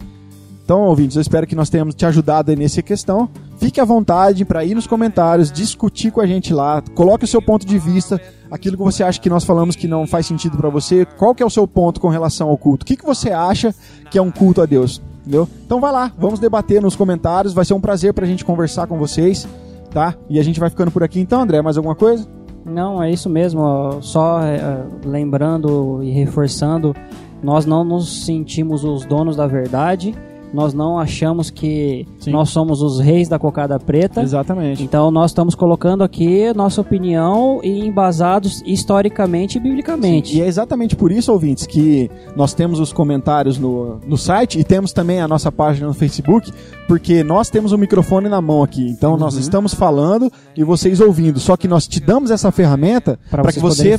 Então, 0.64 0.80
ouvintes, 0.80 1.16
eu 1.16 1.22
espero 1.22 1.46
que 1.46 1.54
nós 1.54 1.70
tenhamos 1.70 1.94
te 1.94 2.04
ajudado 2.04 2.50
aí 2.50 2.56
nessa 2.56 2.82
questão. 2.82 3.28
Fique 3.58 3.80
à 3.80 3.84
vontade 3.84 4.44
para 4.44 4.64
ir 4.64 4.74
nos 4.74 4.86
comentários, 4.86 5.52
discutir 5.52 6.10
com 6.10 6.20
a 6.20 6.26
gente 6.26 6.52
lá, 6.52 6.82
coloque 6.94 7.24
o 7.24 7.28
seu 7.28 7.40
ponto 7.40 7.64
de 7.64 7.78
vista, 7.78 8.20
aquilo 8.50 8.76
que 8.76 8.82
você 8.82 9.02
acha 9.04 9.20
que 9.20 9.30
nós 9.30 9.44
falamos 9.44 9.76
que 9.76 9.86
não 9.86 10.06
faz 10.06 10.26
sentido 10.26 10.56
para 10.56 10.68
você, 10.68 11.04
qual 11.04 11.34
que 11.34 11.42
é 11.42 11.46
o 11.46 11.50
seu 11.50 11.66
ponto 11.66 12.00
com 12.00 12.08
relação 12.08 12.48
ao 12.48 12.58
culto? 12.58 12.82
O 12.82 12.86
que, 12.86 12.96
que 12.96 13.06
você 13.06 13.30
acha 13.30 13.74
que 14.10 14.18
é 14.18 14.22
um 14.22 14.30
culto 14.30 14.60
a 14.60 14.66
Deus? 14.66 15.00
Entendeu? 15.28 15.46
Então 15.66 15.78
vai 15.78 15.92
lá, 15.92 16.10
vamos 16.16 16.40
debater 16.40 16.80
nos 16.80 16.96
comentários, 16.96 17.52
vai 17.52 17.62
ser 17.62 17.74
um 17.74 17.80
prazer 17.80 18.14
pra 18.14 18.26
gente 18.26 18.46
conversar 18.46 18.86
com 18.86 18.96
vocês, 18.96 19.46
tá? 19.90 20.14
E 20.26 20.40
a 20.40 20.42
gente 20.42 20.58
vai 20.58 20.70
ficando 20.70 20.90
por 20.90 21.02
aqui 21.02 21.20
então, 21.20 21.42
André, 21.42 21.60
mais 21.60 21.76
alguma 21.76 21.94
coisa? 21.94 22.26
Não, 22.64 23.02
é 23.02 23.10
isso 23.10 23.28
mesmo. 23.28 23.98
Só 24.00 24.40
é, 24.40 24.86
lembrando 25.04 26.00
e 26.02 26.10
reforçando, 26.12 26.96
nós 27.42 27.66
não 27.66 27.84
nos 27.84 28.24
sentimos 28.24 28.84
os 28.84 29.04
donos 29.04 29.36
da 29.36 29.46
verdade. 29.46 30.14
Nós 30.52 30.72
não 30.72 30.98
achamos 30.98 31.50
que 31.50 32.06
Sim. 32.18 32.30
nós 32.30 32.48
somos 32.50 32.80
os 32.82 32.98
reis 33.00 33.28
da 33.28 33.38
cocada 33.38 33.78
preta. 33.78 34.22
Exatamente. 34.22 34.82
Então 34.82 35.10
nós 35.10 35.30
estamos 35.30 35.54
colocando 35.54 36.02
aqui 36.02 36.52
nossa 36.54 36.80
opinião 36.80 37.60
e 37.62 37.86
embasados 37.86 38.62
historicamente 38.66 39.58
e 39.58 39.60
biblicamente. 39.60 40.36
E 40.36 40.40
é 40.40 40.46
exatamente 40.46 40.96
por 40.96 41.12
isso, 41.12 41.30
ouvintes, 41.32 41.66
que 41.66 42.10
nós 42.34 42.54
temos 42.54 42.80
os 42.80 42.92
comentários 42.92 43.58
no, 43.58 43.98
no 44.06 44.16
site 44.16 44.58
e 44.58 44.64
temos 44.64 44.92
também 44.92 45.20
a 45.20 45.28
nossa 45.28 45.52
página 45.52 45.86
no 45.86 45.94
Facebook, 45.94 46.52
porque 46.86 47.22
nós 47.22 47.50
temos 47.50 47.72
o 47.72 47.78
microfone 47.78 48.28
na 48.28 48.40
mão 48.40 48.62
aqui. 48.62 48.88
Então 48.88 49.16
nós 49.16 49.34
Uhum. 49.34 49.40
estamos 49.40 49.74
falando 49.74 50.32
e 50.56 50.64
vocês 50.64 51.00
ouvindo. 51.00 51.38
Só 51.38 51.56
que 51.56 51.68
nós 51.68 51.86
te 51.86 52.00
damos 52.00 52.30
essa 52.30 52.50
ferramenta 52.50 53.18
para 53.30 53.52
que 53.52 53.58
você 53.60 53.96
venha 53.96 53.98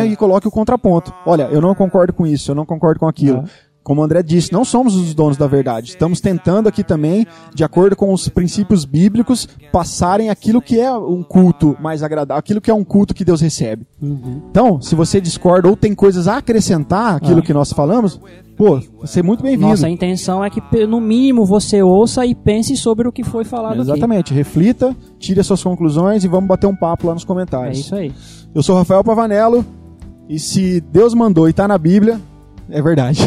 também. 0.00 0.12
e 0.12 0.16
coloque 0.16 0.48
o 0.48 0.50
contraponto. 0.50 1.12
Olha, 1.24 1.44
eu 1.50 1.60
não 1.60 1.74
concordo 1.74 2.12
com 2.12 2.26
isso, 2.26 2.50
eu 2.50 2.54
não 2.54 2.66
concordo 2.66 2.98
com 3.00 3.06
aquilo. 3.08 3.44
Ah. 3.44 3.63
Como 3.84 4.00
o 4.00 4.04
André 4.04 4.22
disse, 4.22 4.50
não 4.50 4.64
somos 4.64 4.96
os 4.96 5.14
donos 5.14 5.36
da 5.36 5.46
verdade. 5.46 5.90
Estamos 5.90 6.18
tentando 6.18 6.70
aqui 6.70 6.82
também, 6.82 7.26
de 7.54 7.62
acordo 7.62 7.94
com 7.94 8.10
os 8.14 8.30
princípios 8.30 8.86
bíblicos, 8.86 9.46
passarem 9.70 10.30
aquilo 10.30 10.62
que 10.62 10.80
é 10.80 10.90
um 10.90 11.22
culto 11.22 11.76
mais 11.78 12.02
agradável, 12.02 12.38
aquilo 12.38 12.62
que 12.62 12.70
é 12.70 12.74
um 12.74 12.82
culto 12.82 13.12
que 13.12 13.26
Deus 13.26 13.42
recebe. 13.42 13.86
Uhum. 14.00 14.40
Então, 14.50 14.80
se 14.80 14.94
você 14.94 15.20
discorda 15.20 15.68
ou 15.68 15.76
tem 15.76 15.94
coisas 15.94 16.26
a 16.26 16.38
acrescentar 16.38 17.16
aquilo 17.16 17.40
Ah. 17.40 17.42
que 17.42 17.52
nós 17.52 17.74
falamos, 17.74 18.18
pô, 18.56 18.80
você 19.02 19.20
é 19.20 19.22
muito 19.22 19.42
bem-vindo. 19.42 19.68
Nossa 19.68 19.88
intenção 19.90 20.42
é 20.42 20.48
que 20.48 20.62
no 20.86 20.98
mínimo 20.98 21.44
você 21.44 21.82
ouça 21.82 22.24
e 22.24 22.34
pense 22.34 22.74
sobre 22.78 23.06
o 23.06 23.12
que 23.12 23.22
foi 23.22 23.44
falado 23.44 23.82
Exatamente, 23.82 24.32
reflita, 24.32 24.96
tire 25.18 25.40
as 25.40 25.46
suas 25.46 25.62
conclusões 25.62 26.24
e 26.24 26.28
vamos 26.28 26.48
bater 26.48 26.66
um 26.66 26.74
papo 26.74 27.06
lá 27.06 27.12
nos 27.12 27.22
aqui. 27.22 27.30
É 27.30 27.34
comentários. 27.34 27.78
isso 27.80 27.94
aí. 27.94 28.10
Eu 28.54 28.62
sou 28.62 28.76
Rafael 28.76 29.04
Pavanello 29.04 29.62
e 30.26 30.38
se 30.38 30.80
Deus 30.80 31.12
mandou 31.12 31.50
e 31.50 31.52
tá 31.52 31.68
na 31.68 31.76
Bíblia, 31.76 32.18
é 32.70 32.82
verdade. 32.82 33.20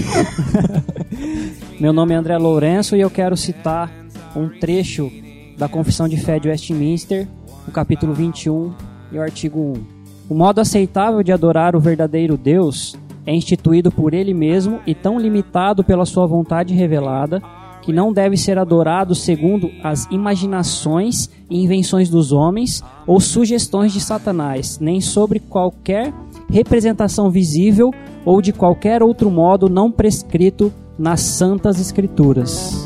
Meu 1.80 1.94
nome 1.94 2.14
é 2.14 2.18
André 2.18 2.38
Lourenço 2.38 2.96
e 2.96 3.02
eu 3.02 3.10
quero 3.10 3.38
citar 3.38 3.92
um 4.36 4.50
trecho 4.50 5.12
da 5.58 5.68
Confissão 5.68 6.08
de 6.08 6.18
Fé 6.18 6.40
de 6.40 6.50
Westminster, 6.50 7.28
no 7.66 7.72
capítulo 7.72 8.14
21 8.14 8.74
e 9.12 9.18
o 9.18 9.22
artigo 9.22 9.60
1. 9.60 9.98
O 10.30 10.36
modo 10.36 10.60
aceitável 10.60 11.24
de 11.24 11.32
adorar 11.32 11.76
o 11.76 11.80
verdadeiro 11.80 12.38
Deus 12.38 12.98
é 13.26 13.34
instituído 13.34 13.92
por 13.92 14.14
ele 14.14 14.34
mesmo 14.34 14.80
e 14.86 14.94
tão 14.94 15.20
limitado 15.20 15.84
pela 15.84 16.06
sua 16.06 16.26
vontade 16.26 16.74
revelada 16.74 17.42
que 17.82 17.94
não 17.94 18.12
deve 18.12 18.36
ser 18.36 18.58
adorado 18.58 19.16
segundo 19.16 19.72
as 19.82 20.06
imaginações 20.12 21.30
e 21.50 21.64
invenções 21.64 22.10
dos 22.10 22.34
homens 22.34 22.84
ou 23.06 23.20
sugestões 23.20 23.94
de 23.94 24.02
Satanás, 24.02 24.78
nem 24.80 25.00
sobre 25.00 25.40
qualquer 25.40 26.14
representação 26.50 27.30
visível 27.30 27.94
ou 28.28 28.42
de 28.42 28.52
qualquer 28.52 29.02
outro 29.02 29.32
modo 29.32 29.70
não 29.70 29.90
prescrito 29.90 30.70
nas 31.00 31.22
Santas 31.22 31.80
Escrituras. 31.80 32.86